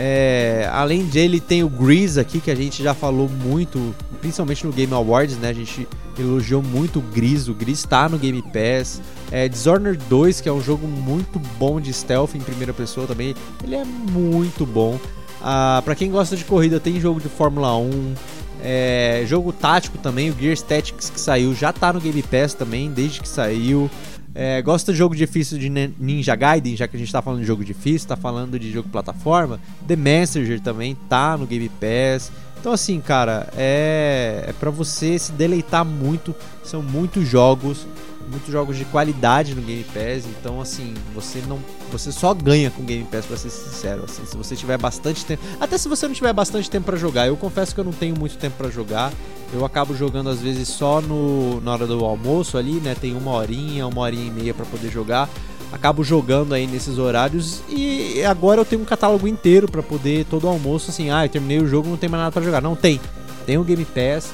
é, 0.00 0.70
além 0.72 1.04
dele, 1.06 1.40
tem 1.40 1.64
o 1.64 1.68
Grease 1.68 2.20
aqui, 2.20 2.40
que 2.40 2.52
a 2.52 2.54
gente 2.54 2.84
já 2.84 2.94
falou 2.94 3.28
muito, 3.28 3.92
principalmente 4.20 4.64
no 4.64 4.72
Game 4.72 4.94
Awards, 4.94 5.36
né? 5.38 5.48
A 5.48 5.52
gente 5.52 5.88
elogiou 6.16 6.62
muito 6.62 7.00
o 7.00 7.02
Grease, 7.02 7.50
o 7.50 7.54
Grease 7.54 7.80
está 7.80 8.08
no 8.08 8.16
Game 8.16 8.40
Pass. 8.40 9.02
É, 9.32 9.48
Dishonored 9.48 10.00
2, 10.08 10.40
que 10.40 10.48
é 10.48 10.52
um 10.52 10.62
jogo 10.62 10.86
muito 10.86 11.40
bom 11.58 11.80
de 11.80 11.92
stealth 11.92 12.36
em 12.36 12.40
primeira 12.40 12.72
pessoa 12.72 13.08
também, 13.08 13.34
ele 13.64 13.74
é 13.74 13.84
muito 13.84 14.64
bom. 14.64 15.00
Ah, 15.42 15.82
para 15.84 15.96
quem 15.96 16.12
gosta 16.12 16.36
de 16.36 16.44
corrida, 16.44 16.78
tem 16.78 17.00
jogo 17.00 17.20
de 17.20 17.28
Fórmula 17.28 17.76
1. 17.76 18.14
É, 18.62 19.24
jogo 19.26 19.52
tático 19.52 19.98
também, 19.98 20.30
o 20.30 20.36
Gears 20.38 20.62
Tactics 20.62 21.10
que 21.10 21.20
saiu 21.20 21.54
já 21.54 21.70
está 21.70 21.92
no 21.92 22.00
Game 22.00 22.22
Pass 22.22 22.54
também, 22.54 22.88
desde 22.90 23.20
que 23.20 23.28
saiu. 23.28 23.90
É, 24.34 24.62
gosta 24.62 24.92
de 24.92 24.98
jogo 24.98 25.16
difícil 25.16 25.58
de 25.58 25.68
Ninja 25.68 26.36
Gaiden, 26.36 26.76
já 26.76 26.86
que 26.86 26.96
a 26.96 26.98
gente 26.98 27.10
tá 27.10 27.20
falando 27.20 27.40
de 27.40 27.46
jogo 27.46 27.64
difícil, 27.64 28.08
tá 28.08 28.16
falando 28.16 28.58
de 28.58 28.70
jogo 28.70 28.88
plataforma. 28.88 29.58
The 29.86 29.96
Messenger 29.96 30.60
também 30.60 30.96
tá 31.08 31.36
no 31.36 31.46
Game 31.46 31.68
Pass. 31.68 32.30
Então 32.60 32.72
assim, 32.72 33.00
cara, 33.00 33.48
é, 33.56 34.44
é 34.48 34.52
para 34.52 34.70
você 34.70 35.18
se 35.18 35.32
deleitar 35.32 35.84
muito. 35.84 36.34
São 36.62 36.82
muitos 36.82 37.26
jogos 37.26 37.86
muitos 38.28 38.52
jogos 38.52 38.76
de 38.76 38.84
qualidade 38.84 39.54
no 39.54 39.62
Game 39.62 39.84
Pass, 39.84 40.24
então 40.26 40.60
assim, 40.60 40.94
você 41.14 41.42
não 41.48 41.58
você 41.90 42.12
só 42.12 42.34
ganha 42.34 42.70
com 42.70 42.84
Game 42.84 43.04
Pass 43.04 43.26
para 43.26 43.36
ser 43.36 43.50
sincero, 43.50 44.04
assim, 44.04 44.24
se 44.26 44.36
você 44.36 44.54
tiver 44.54 44.78
bastante 44.78 45.24
tempo, 45.24 45.42
até 45.60 45.78
se 45.78 45.88
você 45.88 46.06
não 46.06 46.14
tiver 46.14 46.32
bastante 46.32 46.70
tempo 46.70 46.86
para 46.86 46.96
jogar. 46.96 47.26
Eu 47.26 47.36
confesso 47.36 47.74
que 47.74 47.80
eu 47.80 47.84
não 47.84 47.92
tenho 47.92 48.16
muito 48.18 48.36
tempo 48.36 48.56
para 48.56 48.70
jogar. 48.70 49.12
Eu 49.52 49.64
acabo 49.64 49.94
jogando 49.94 50.28
às 50.28 50.40
vezes 50.40 50.68
só 50.68 51.00
no 51.00 51.60
na 51.62 51.72
hora 51.72 51.86
do 51.86 52.04
almoço 52.04 52.58
ali, 52.58 52.74
né? 52.74 52.94
Tem 52.94 53.16
uma 53.16 53.32
horinha, 53.32 53.86
uma 53.86 54.02
horinha 54.02 54.26
e 54.26 54.30
meia 54.30 54.54
para 54.54 54.66
poder 54.66 54.90
jogar. 54.90 55.28
Acabo 55.72 56.02
jogando 56.02 56.54
aí 56.54 56.66
nesses 56.66 56.98
horários 56.98 57.62
e 57.68 58.22
agora 58.24 58.60
eu 58.60 58.64
tenho 58.64 58.82
um 58.82 58.86
catálogo 58.86 59.28
inteiro 59.28 59.70
para 59.70 59.82
poder 59.82 60.24
todo 60.24 60.48
almoço 60.48 60.90
assim, 60.90 61.10
ah, 61.10 61.26
eu 61.26 61.28
terminei 61.28 61.58
o 61.58 61.66
jogo, 61.66 61.88
não 61.88 61.96
tem 61.96 62.08
mais 62.08 62.22
nada 62.22 62.32
para 62.32 62.42
jogar. 62.42 62.60
Não 62.60 62.74
tem. 62.74 63.00
Tem 63.44 63.58
o 63.58 63.64
Game 63.64 63.84
Pass. 63.84 64.30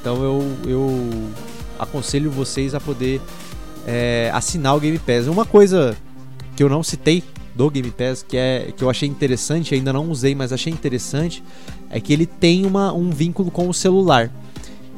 Então 0.00 0.22
eu 0.22 0.42
eu 0.66 1.10
aconselho 1.78 2.30
vocês 2.30 2.74
a 2.74 2.80
poder 2.80 3.20
é, 3.86 4.30
assinar 4.34 4.76
o 4.76 4.80
Game 4.80 4.98
Pass. 4.98 5.26
Uma 5.26 5.44
coisa 5.44 5.96
que 6.56 6.62
eu 6.62 6.68
não 6.68 6.82
citei 6.82 7.22
do 7.54 7.70
Game 7.70 7.90
Pass, 7.90 8.22
que, 8.22 8.36
é, 8.36 8.72
que 8.76 8.84
eu 8.84 8.90
achei 8.90 9.08
interessante, 9.08 9.74
ainda 9.74 9.92
não 9.92 10.10
usei, 10.10 10.34
mas 10.34 10.52
achei 10.52 10.72
interessante, 10.72 11.42
é 11.90 12.00
que 12.00 12.12
ele 12.12 12.26
tem 12.26 12.64
uma, 12.64 12.92
um 12.92 13.10
vínculo 13.10 13.50
com 13.50 13.68
o 13.68 13.74
celular. 13.74 14.30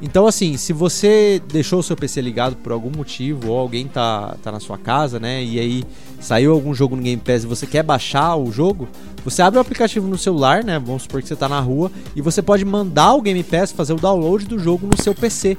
Então, 0.03 0.27
assim, 0.27 0.57
se 0.57 0.73
você 0.73 1.43
deixou 1.53 1.81
o 1.81 1.83
seu 1.83 1.95
PC 1.95 2.23
ligado 2.23 2.57
por 2.57 2.73
algum 2.73 2.91
motivo, 2.91 3.51
ou 3.51 3.59
alguém 3.59 3.87
tá, 3.87 4.35
tá 4.43 4.51
na 4.51 4.59
sua 4.59 4.79
casa, 4.79 5.21
né, 5.21 5.45
e 5.45 5.59
aí 5.59 5.85
saiu 6.19 6.53
algum 6.53 6.75
jogo 6.75 6.97
no 6.97 7.03
Game 7.03 7.21
Pass 7.21 7.45
e 7.45 7.47
você 7.47 7.67
quer 7.67 7.83
baixar 7.83 8.37
o 8.37 8.51
jogo, 8.51 8.89
você 9.23 9.43
abre 9.43 9.59
o 9.59 9.61
aplicativo 9.61 10.09
no 10.09 10.17
celular, 10.17 10.65
né, 10.65 10.79
vamos 10.79 11.03
supor 11.03 11.21
que 11.21 11.29
você 11.29 11.37
tá 11.37 11.49
na 11.49 11.61
rua, 11.61 11.93
e 12.17 12.23
você 12.23 12.41
pode 12.41 12.65
mandar 12.65 13.13
o 13.13 13.21
Game 13.21 13.43
Pass 13.43 13.73
fazer 13.73 13.93
o 13.93 13.97
download 13.97 14.47
do 14.47 14.59
jogo 14.59 14.87
no 14.87 15.03
seu 15.03 15.15
PC. 15.15 15.59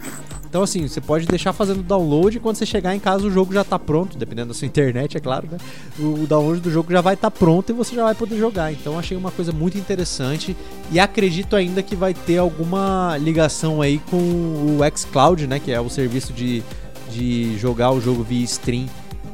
Então, 0.52 0.64
assim, 0.64 0.86
você 0.86 1.00
pode 1.00 1.26
deixar 1.26 1.54
fazendo 1.54 1.82
download 1.82 2.36
e 2.36 2.40
quando 2.42 2.58
você 2.58 2.66
chegar 2.66 2.94
em 2.94 3.00
casa 3.00 3.26
o 3.26 3.32
jogo 3.32 3.54
já 3.54 3.64
tá 3.64 3.80
pronto, 3.80 4.18
dependendo 4.18 4.50
da 4.50 4.54
sua 4.54 4.66
internet, 4.66 5.16
é 5.16 5.20
claro, 5.22 5.48
né? 5.50 5.58
O 5.98 6.28
download 6.28 6.60
do 6.60 6.70
jogo 6.70 6.92
já 6.92 7.00
vai 7.00 7.14
estar 7.14 7.32
tá 7.32 7.40
pronto 7.40 7.70
e 7.70 7.74
você 7.74 7.96
já 7.96 8.04
vai 8.04 8.14
poder 8.14 8.38
jogar. 8.38 8.70
Então, 8.70 9.00
achei 9.00 9.16
uma 9.16 9.32
coisa 9.32 9.54
muito 9.54 9.78
interessante 9.78 10.54
e 10.92 11.00
acredito 11.00 11.56
ainda 11.56 11.82
que 11.82 11.96
vai 11.96 12.14
ter 12.14 12.38
alguma 12.38 13.18
ligação 13.18 13.82
aí 13.82 14.00
com 14.10 14.18
o 14.18 14.80
xCloud, 14.94 15.48
né? 15.48 15.58
Que 15.58 15.72
é 15.72 15.80
o 15.80 15.88
serviço 15.90 16.34
de, 16.34 16.62
de 17.10 17.58
jogar 17.58 17.92
o 17.92 18.02
jogo 18.02 18.22
via 18.22 18.44
stream 18.44 18.88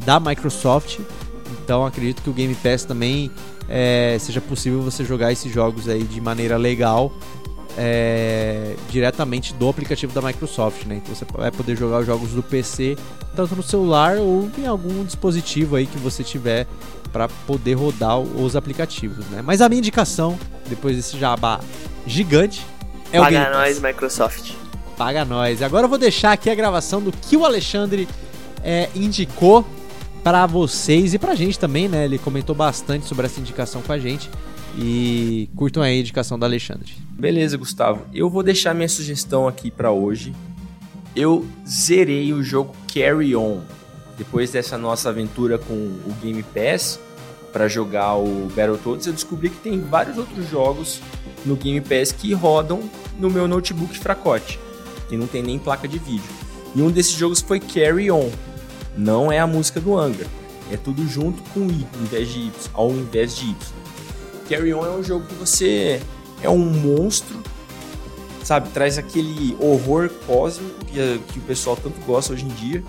da 0.06 0.20
Microsoft. 0.20 1.00
Então, 1.64 1.84
acredito 1.84 2.22
que 2.22 2.30
o 2.30 2.34
Game 2.34 2.54
Pass 2.54 2.86
também 2.86 3.32
é, 3.68 4.18
seja 4.20 4.40
possível 4.40 4.82
você 4.82 5.04
jogar 5.04 5.32
esses 5.32 5.52
jogos 5.52 5.90
aí 5.90 6.04
de 6.04 6.22
maneira 6.22 6.58
legal 6.58 7.12
é, 7.78 8.76
diretamente 8.90 9.54
do 9.54 9.70
aplicativo 9.70 10.12
da 10.12 10.22
Microsoft, 10.22 10.86
né? 10.86 10.96
Então 10.96 11.14
você 11.14 11.26
vai 11.32 11.52
poder 11.52 11.78
jogar 11.78 12.00
os 12.00 12.06
jogos 12.06 12.32
do 12.32 12.42
PC 12.42 12.98
tanto 13.36 13.56
no 13.56 13.62
celular 13.62 14.18
ou 14.18 14.50
em 14.58 14.66
algum 14.66 15.06
dispositivo 15.06 15.76
aí 15.76 15.86
que 15.86 15.98
você 16.00 16.24
tiver 16.24 16.66
para 17.14 17.30
poder 17.46 17.76
rodar 17.76 18.20
os 18.20 18.56
aplicativos, 18.56 19.26
né? 19.28 19.42
Mas 19.44 19.62
a 19.62 19.70
minha 19.70 19.80
indicação, 19.80 20.38
depois 20.68 20.96
desse 20.96 21.18
jabá 21.20 21.60
gigante, 22.06 22.66
é 23.12 23.20
Paga 23.20 23.38
o 23.38 23.42
Game 23.42 23.56
nós. 23.56 23.80
Microsoft. 23.80 24.52
Paga 24.98 25.24
nós. 25.24 25.62
Agora 25.62 25.86
eu 25.86 25.90
vou 25.90 26.00
deixar 26.00 26.32
aqui 26.32 26.50
a 26.50 26.56
gravação 26.56 27.00
do 27.00 27.12
que 27.12 27.38
o 27.38 27.46
Alexandre 27.46 28.08
é, 28.64 28.90
indicou 28.96 29.66
para 30.24 30.46
vocês 30.48 31.14
e 31.14 31.20
pra 31.20 31.36
gente 31.36 31.60
também, 31.60 31.88
né? 31.88 32.06
Ele 32.06 32.18
comentou 32.18 32.56
bastante 32.56 33.06
sobre 33.06 33.28
essa 33.28 33.40
indicação 33.40 33.82
com 33.82 33.94
a 33.94 34.00
gente. 34.00 34.30
E 34.78 35.50
curtam 35.56 35.82
aí 35.82 35.98
a 35.98 36.00
indicação 36.00 36.38
do 36.38 36.46
Alexandre. 36.46 36.94
Beleza, 37.10 37.58
Gustavo. 37.58 38.06
Eu 38.14 38.30
vou 38.30 38.44
deixar 38.44 38.76
minha 38.76 38.88
sugestão 38.88 39.48
aqui 39.48 39.72
pra 39.72 39.92
hoje. 39.92 40.34
Eu 41.16 41.48
zerei 41.68 42.32
o 42.32 42.44
jogo 42.44 42.76
Carry 42.94 43.36
On. 43.36 43.62
Depois 44.18 44.52
dessa 44.52 44.78
nossa 44.78 45.10
aventura 45.10 45.58
com 45.58 45.74
o 45.74 46.14
Game 46.22 46.44
Pass 46.44 47.00
para 47.52 47.68
jogar 47.68 48.16
o 48.18 48.48
Battletoads, 48.56 49.08
eu 49.08 49.14
descobri 49.14 49.50
que 49.50 49.58
tem 49.58 49.80
vários 49.80 50.18
outros 50.18 50.48
jogos 50.50 51.02
no 51.44 51.56
Game 51.56 51.82
Pass 51.82 52.12
que 52.12 52.34
rodam 52.34 52.82
no 53.20 53.32
meu 53.32 53.48
notebook 53.48 53.98
fracote, 53.98 54.60
que 55.10 55.18
não 55.18 55.26
tem 55.26 55.42
nem 55.42 55.58
placa 55.58 55.88
de 55.88 55.98
vídeo. 55.98 56.30
E 56.76 56.82
um 56.82 56.92
desses 56.92 57.14
jogos 57.14 57.42
foi 57.42 57.60
Carry 57.60 58.12
On. 58.12 58.30
Não 58.96 59.32
é 59.32 59.40
a 59.40 59.48
música 59.48 59.80
do 59.80 59.98
Angra. 59.98 60.28
É 60.72 60.78
tudo 60.78 61.08
junto 61.08 61.42
com 61.52 61.66
I, 61.68 61.88
ao 62.74 62.92
invés 62.92 63.36
de 63.36 63.46
Y. 63.46 63.77
Carry 64.50 64.74
On 64.74 64.86
é 64.86 64.92
um 64.92 65.04
jogo 65.04 65.26
que 65.26 65.36
você 65.36 66.02
é 66.42 66.50
um 66.50 66.58
monstro, 66.58 67.42
sabe? 68.44 68.70
Traz 68.70 68.98
aquele 68.98 69.58
horror 69.60 70.10
cósmico 70.26 70.86
que, 70.86 71.20
que 71.34 71.40
o 71.40 71.42
pessoal 71.44 71.76
tanto 71.76 72.00
gosta 72.06 72.34
hoje 72.34 72.46
em 72.46 72.50
dia. 72.50 72.84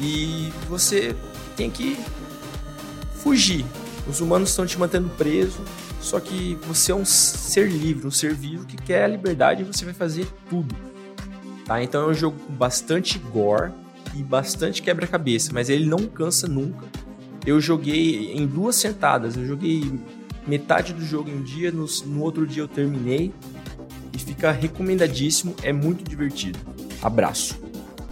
E 0.00 0.52
você 0.68 1.14
tem 1.56 1.70
que 1.70 1.96
fugir. 3.14 3.64
Os 4.08 4.20
humanos 4.20 4.50
estão 4.50 4.66
te 4.66 4.78
mantendo 4.78 5.08
preso, 5.10 5.60
só 6.00 6.18
que 6.18 6.58
você 6.66 6.90
é 6.90 6.94
um 6.94 7.04
ser 7.04 7.70
livre, 7.70 8.06
um 8.06 8.10
ser 8.10 8.34
vivo 8.34 8.66
que 8.66 8.76
quer 8.76 9.04
a 9.04 9.06
liberdade 9.06 9.62
e 9.62 9.64
você 9.64 9.84
vai 9.84 9.94
fazer 9.94 10.26
tudo. 10.50 10.74
Tá? 11.64 11.82
Então 11.82 12.02
é 12.02 12.06
um 12.08 12.14
jogo 12.14 12.36
com 12.38 12.52
bastante 12.52 13.18
gore 13.18 13.70
e 14.14 14.22
bastante 14.22 14.82
quebra-cabeça, 14.82 15.52
mas 15.54 15.68
ele 15.70 15.86
não 15.86 16.00
cansa 16.00 16.48
nunca. 16.48 16.84
Eu 17.46 17.60
joguei 17.60 18.32
em 18.32 18.46
duas 18.46 18.76
sentadas, 18.76 19.36
eu 19.36 19.46
joguei 19.46 20.00
metade 20.46 20.92
do 20.92 21.04
jogo 21.04 21.30
em 21.30 21.36
um 21.36 21.42
dia, 21.42 21.70
no, 21.70 21.86
no 22.06 22.22
outro 22.22 22.46
dia 22.46 22.62
eu 22.62 22.68
terminei 22.68 23.32
e 24.12 24.18
fica 24.18 24.50
recomendadíssimo, 24.50 25.54
é 25.62 25.72
muito 25.72 26.04
divertido. 26.08 26.58
Abraço. 27.02 27.60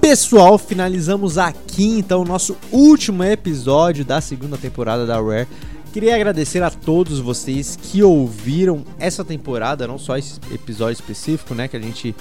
Pessoal, 0.00 0.56
finalizamos 0.56 1.36
aqui 1.36 1.98
então 1.98 2.22
o 2.22 2.24
nosso 2.24 2.56
último 2.72 3.22
episódio 3.22 4.04
da 4.04 4.20
segunda 4.20 4.56
temporada 4.56 5.04
da 5.04 5.20
Rare. 5.20 5.46
Queria 5.92 6.14
agradecer 6.14 6.62
a 6.62 6.70
todos 6.70 7.18
vocês 7.18 7.76
que 7.76 8.02
ouviram 8.02 8.84
essa 8.98 9.24
temporada, 9.24 9.86
não 9.86 9.98
só 9.98 10.16
esse 10.16 10.40
episódio 10.52 10.94
específico, 10.94 11.54
né, 11.54 11.68
que 11.68 11.76
a 11.76 11.80
gente 11.80 12.14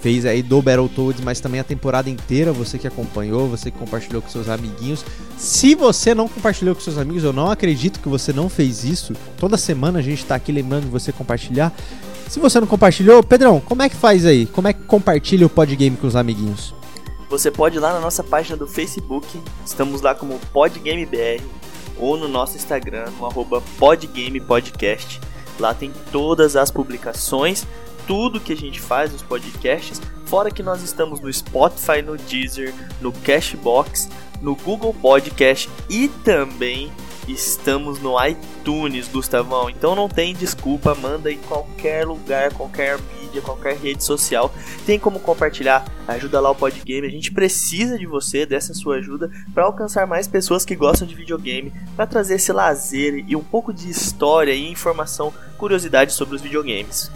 fez 0.00 0.24
aí 0.24 0.42
do 0.42 0.62
Battletoads, 0.62 1.22
mas 1.22 1.40
também 1.40 1.60
a 1.60 1.64
temporada 1.64 2.08
inteira, 2.08 2.52
você 2.52 2.78
que 2.78 2.86
acompanhou, 2.86 3.48
você 3.48 3.70
que 3.70 3.78
compartilhou 3.78 4.22
com 4.22 4.28
seus 4.28 4.48
amiguinhos. 4.48 5.04
Se 5.36 5.74
você 5.74 6.14
não 6.14 6.28
compartilhou 6.28 6.74
com 6.74 6.80
seus 6.80 6.98
amigos, 6.98 7.24
eu 7.24 7.32
não 7.32 7.50
acredito 7.50 8.00
que 8.00 8.08
você 8.08 8.32
não 8.32 8.48
fez 8.48 8.84
isso. 8.84 9.14
Toda 9.38 9.56
semana 9.56 9.98
a 9.98 10.02
gente 10.02 10.24
tá 10.24 10.34
aqui 10.34 10.52
lembrando 10.52 10.84
de 10.84 10.90
você 10.90 11.12
compartilhar. 11.12 11.72
Se 12.28 12.40
você 12.40 12.60
não 12.60 12.66
compartilhou, 12.66 13.22
Pedrão, 13.22 13.60
como 13.60 13.82
é 13.82 13.88
que 13.88 13.96
faz 13.96 14.26
aí? 14.26 14.46
Como 14.46 14.68
é 14.68 14.72
que 14.72 14.82
compartilha 14.82 15.46
o 15.46 15.50
Podgame 15.50 15.96
com 15.96 16.06
os 16.06 16.16
amiguinhos? 16.16 16.74
Você 17.28 17.50
pode 17.50 17.76
ir 17.76 17.80
lá 17.80 17.92
na 17.92 18.00
nossa 18.00 18.22
página 18.22 18.56
do 18.56 18.66
Facebook, 18.66 19.26
estamos 19.64 20.00
lá 20.00 20.14
como 20.14 20.38
PodGameBR, 20.52 21.42
ou 21.98 22.16
no 22.16 22.28
nosso 22.28 22.56
Instagram, 22.56 23.06
no 23.18 23.26
arroba 23.26 23.60
PodGamePodcast. 23.78 25.20
Lá 25.58 25.74
tem 25.74 25.92
todas 26.12 26.54
as 26.54 26.70
publicações, 26.70 27.66
tudo 28.06 28.40
que 28.40 28.52
a 28.52 28.56
gente 28.56 28.80
faz 28.80 29.12
nos 29.12 29.22
podcasts, 29.22 30.00
fora 30.26 30.50
que 30.50 30.62
nós 30.62 30.82
estamos 30.82 31.20
no 31.20 31.32
Spotify, 31.32 32.02
no 32.02 32.16
Deezer, 32.16 32.74
no 33.00 33.12
Cashbox, 33.12 34.08
no 34.40 34.54
Google 34.54 34.94
Podcast 34.94 35.68
e 35.88 36.08
também 36.08 36.92
estamos 37.28 38.00
no 38.00 38.14
iTunes, 38.24 39.08
Gustavão. 39.08 39.68
Então 39.68 39.94
não 39.94 40.08
tem 40.08 40.34
desculpa, 40.34 40.94
manda 40.94 41.30
em 41.30 41.38
qualquer 41.38 42.06
lugar, 42.06 42.52
qualquer 42.52 42.98
mídia, 43.00 43.42
qualquer 43.42 43.76
rede 43.76 44.04
social. 44.04 44.54
Tem 44.84 44.98
como 44.98 45.18
compartilhar, 45.18 45.84
ajuda 46.06 46.40
lá 46.40 46.50
o 46.50 46.54
Podgame. 46.54 47.06
A 47.06 47.10
gente 47.10 47.32
precisa 47.32 47.98
de 47.98 48.06
você, 48.06 48.46
dessa 48.46 48.74
sua 48.74 48.96
ajuda, 48.96 49.30
para 49.52 49.64
alcançar 49.64 50.06
mais 50.06 50.28
pessoas 50.28 50.64
que 50.64 50.76
gostam 50.76 51.06
de 51.06 51.14
videogame, 51.14 51.72
para 51.96 52.06
trazer 52.06 52.36
esse 52.36 52.52
lazer 52.52 53.24
e 53.26 53.34
um 53.34 53.42
pouco 53.42 53.72
de 53.72 53.90
história 53.90 54.52
e 54.52 54.70
informação, 54.70 55.32
curiosidade 55.58 56.12
sobre 56.12 56.36
os 56.36 56.42
videogames. 56.42 57.10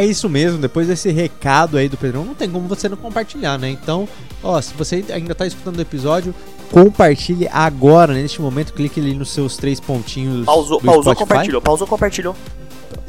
É 0.00 0.04
isso 0.04 0.28
mesmo, 0.28 0.58
depois 0.58 0.86
desse 0.86 1.10
recado 1.10 1.76
aí 1.76 1.88
do 1.88 1.96
Pedrão, 1.96 2.24
não 2.24 2.34
tem 2.34 2.48
como 2.48 2.68
você 2.68 2.88
não 2.88 2.96
compartilhar, 2.96 3.58
né? 3.58 3.68
Então, 3.68 4.08
ó, 4.42 4.60
se 4.60 4.72
você 4.74 5.04
ainda 5.12 5.34
tá 5.34 5.44
escutando 5.46 5.76
o 5.78 5.82
episódio, 5.82 6.32
compartilhe 6.70 7.48
agora, 7.50 8.14
né? 8.14 8.22
neste 8.22 8.40
momento, 8.40 8.72
clique 8.72 9.00
ali 9.00 9.14
nos 9.14 9.30
seus 9.30 9.56
três 9.56 9.80
pontinhos. 9.80 10.46
Pausou, 10.46 10.80
pausou, 10.80 11.02
Spotify. 11.02 11.18
compartilhou, 11.28 11.60
pausou, 11.62 11.86
compartilhou. 11.86 12.36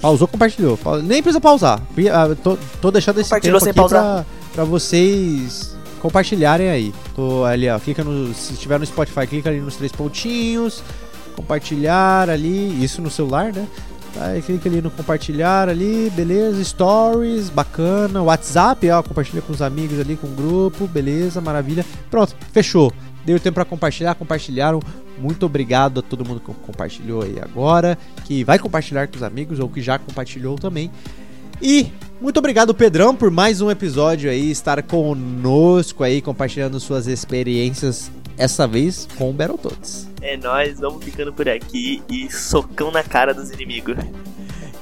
Pausou, 0.02 0.28
compartilhou. 0.28 0.78
Pa- 0.78 0.98
Nem 0.98 1.22
precisa 1.22 1.40
pausar. 1.42 1.82
Ah, 2.12 2.36
Tô, 2.44 2.58
tô 2.82 2.90
deixando 2.90 3.20
esse 3.20 3.30
tempo 3.30 3.58
aqui 3.58 3.74
pra, 3.90 4.26
pra 4.54 4.64
vocês 4.64 5.76
compartilharem 6.02 6.70
aí. 6.70 6.94
Tô 7.16 7.44
ali, 7.44 7.70
ó. 7.70 7.78
Clica 7.80 8.04
no. 8.04 8.34
Se 8.34 8.54
estiver 8.54 8.80
no 8.80 8.86
Spotify, 8.86 9.28
clica 9.28 9.50
ali 9.50 9.60
nos 9.60 9.76
três 9.76 9.92
pontinhos. 9.92 10.82
Compartilhar 11.36 12.30
ali. 12.30 12.84
Isso 12.84 13.02
no 13.02 13.10
celular, 13.12 13.52
né? 13.54 13.68
Aí 14.18 14.42
clica 14.42 14.68
ali 14.68 14.82
no 14.82 14.90
compartilhar 14.90 15.70
ali, 15.70 16.12
beleza, 16.16 16.64
stories, 16.64 17.50
bacana, 17.50 18.22
WhatsApp, 18.22 18.90
ó, 18.90 19.02
compartilha 19.04 19.42
com 19.42 19.54
os 19.54 19.62
amigos 19.62 20.00
ali, 20.00 20.16
com 20.16 20.28
o 20.28 20.32
grupo, 20.32 20.88
beleza, 20.88 21.40
maravilha. 21.40 21.86
Pronto, 22.10 22.36
fechou. 22.52 22.92
Deu 23.26 23.40
tempo 23.40 23.56
pra 23.56 23.66
compartilhar, 23.66 24.16
compartilharam. 24.16 24.80
Muito 25.18 25.46
obrigado 25.46 26.00
a 26.00 26.04
todo 26.04 26.26
mundo 26.26 26.40
que 26.40 26.52
compartilhou 26.66 27.24
aí 27.24 27.38
agora, 27.42 27.98
que 28.26 28.44
vai 28.44 28.58
compartilhar 28.58 29.08
com 29.08 29.18
os 29.18 29.24
amigos 29.24 29.60
ou 29.60 29.70
que 29.70 29.82
já 29.82 30.00
compartilhou 30.00 30.56
também. 30.56 30.90
E 31.62 31.92
muito 32.22 32.38
obrigado, 32.38 32.74
Pedrão, 32.74 33.14
por 33.14 33.30
mais 33.30 33.60
um 33.60 33.70
episódio 33.70 34.32
aí, 34.32 34.50
estar 34.50 34.82
conosco 34.82 36.04
aí, 36.04 36.22
compartilhando 36.22 36.80
suas 36.80 37.06
experiências, 37.06 38.10
essa 38.40 38.66
vez 38.66 39.08
com 39.18 39.30
o 39.30 39.34
Battletoads. 39.34 40.08
É 40.22 40.36
nóis, 40.36 40.80
vamos 40.80 41.04
ficando 41.04 41.32
por 41.32 41.48
aqui 41.48 42.02
e 42.10 42.32
socão 42.32 42.90
na 42.90 43.04
cara 43.04 43.34
dos 43.34 43.52
inimigos. 43.52 43.98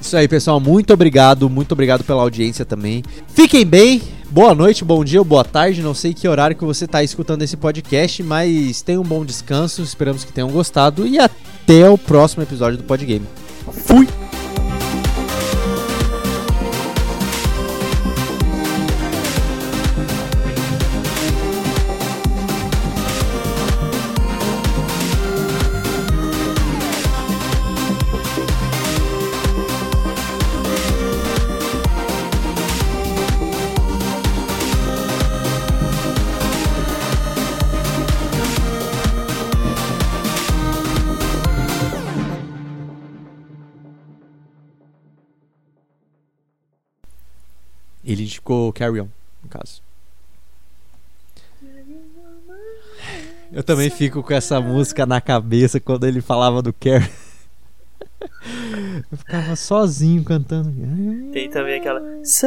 Isso 0.00 0.16
aí, 0.16 0.28
pessoal. 0.28 0.60
Muito 0.60 0.92
obrigado, 0.92 1.50
muito 1.50 1.72
obrigado 1.72 2.04
pela 2.04 2.22
audiência 2.22 2.64
também. 2.64 3.02
Fiquem 3.28 3.66
bem. 3.66 4.00
Boa 4.30 4.54
noite, 4.54 4.84
bom 4.84 5.04
dia 5.04 5.18
ou 5.18 5.24
boa 5.24 5.44
tarde. 5.44 5.82
Não 5.82 5.94
sei 5.94 6.14
que 6.14 6.28
horário 6.28 6.56
que 6.56 6.64
você 6.64 6.84
está 6.84 7.02
escutando 7.02 7.42
esse 7.42 7.56
podcast, 7.56 8.22
mas 8.22 8.82
tenham 8.82 9.02
um 9.02 9.06
bom 9.06 9.24
descanso. 9.24 9.82
Esperamos 9.82 10.24
que 10.24 10.32
tenham 10.32 10.50
gostado 10.50 11.06
e 11.06 11.18
até 11.18 11.88
o 11.88 11.98
próximo 11.98 12.42
episódio 12.42 12.78
do 12.78 12.84
Podgame. 12.84 13.26
Fui! 13.72 14.27
Ele 48.18 48.24
indicou 48.24 48.72
Carry 48.72 49.00
On, 49.00 49.08
no 49.42 49.48
caso. 49.48 49.80
Eu 53.52 53.62
também 53.62 53.88
fico 53.88 54.22
com 54.22 54.34
essa 54.34 54.60
música 54.60 55.06
na 55.06 55.20
cabeça 55.20 55.78
quando 55.78 56.04
ele 56.04 56.20
falava 56.20 56.60
do 56.60 56.72
Carry. 56.72 57.08
Eu 59.10 59.16
ficava 59.16 59.54
sozinho 59.54 60.24
cantando. 60.24 60.74
Tem 61.32 61.48
também 61.48 61.78
aquela. 61.78 62.00
So 62.24 62.46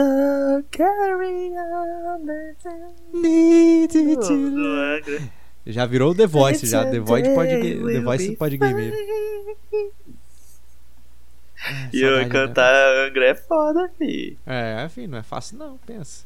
carry 0.69 1.53
on 1.56 2.26
Need 3.14 3.98
Angra. 3.98 5.22
Já 5.65 5.85
virou 5.85 6.14
The 6.14 6.27
Voice, 6.27 6.65
já. 6.65 6.84
The 6.84 6.99
Voice 6.99 7.34
pode, 7.34 7.49
The 7.52 8.02
Voice 8.02 8.35
pode 8.35 8.57
game. 8.57 8.91
Fine. 11.62 11.90
E 11.94 12.02
eu 12.02 12.24
do 12.24 12.30
cantar 12.30 12.74
Angra 13.08 13.26
é 13.26 13.36
foda, 13.36 13.90
fi. 13.98 14.38
É, 14.46 14.84
enfim, 14.86 15.08
não 15.08 15.18
é 15.18 15.24
fácil 15.24 15.58
não, 15.58 15.78
pensa. 15.78 16.24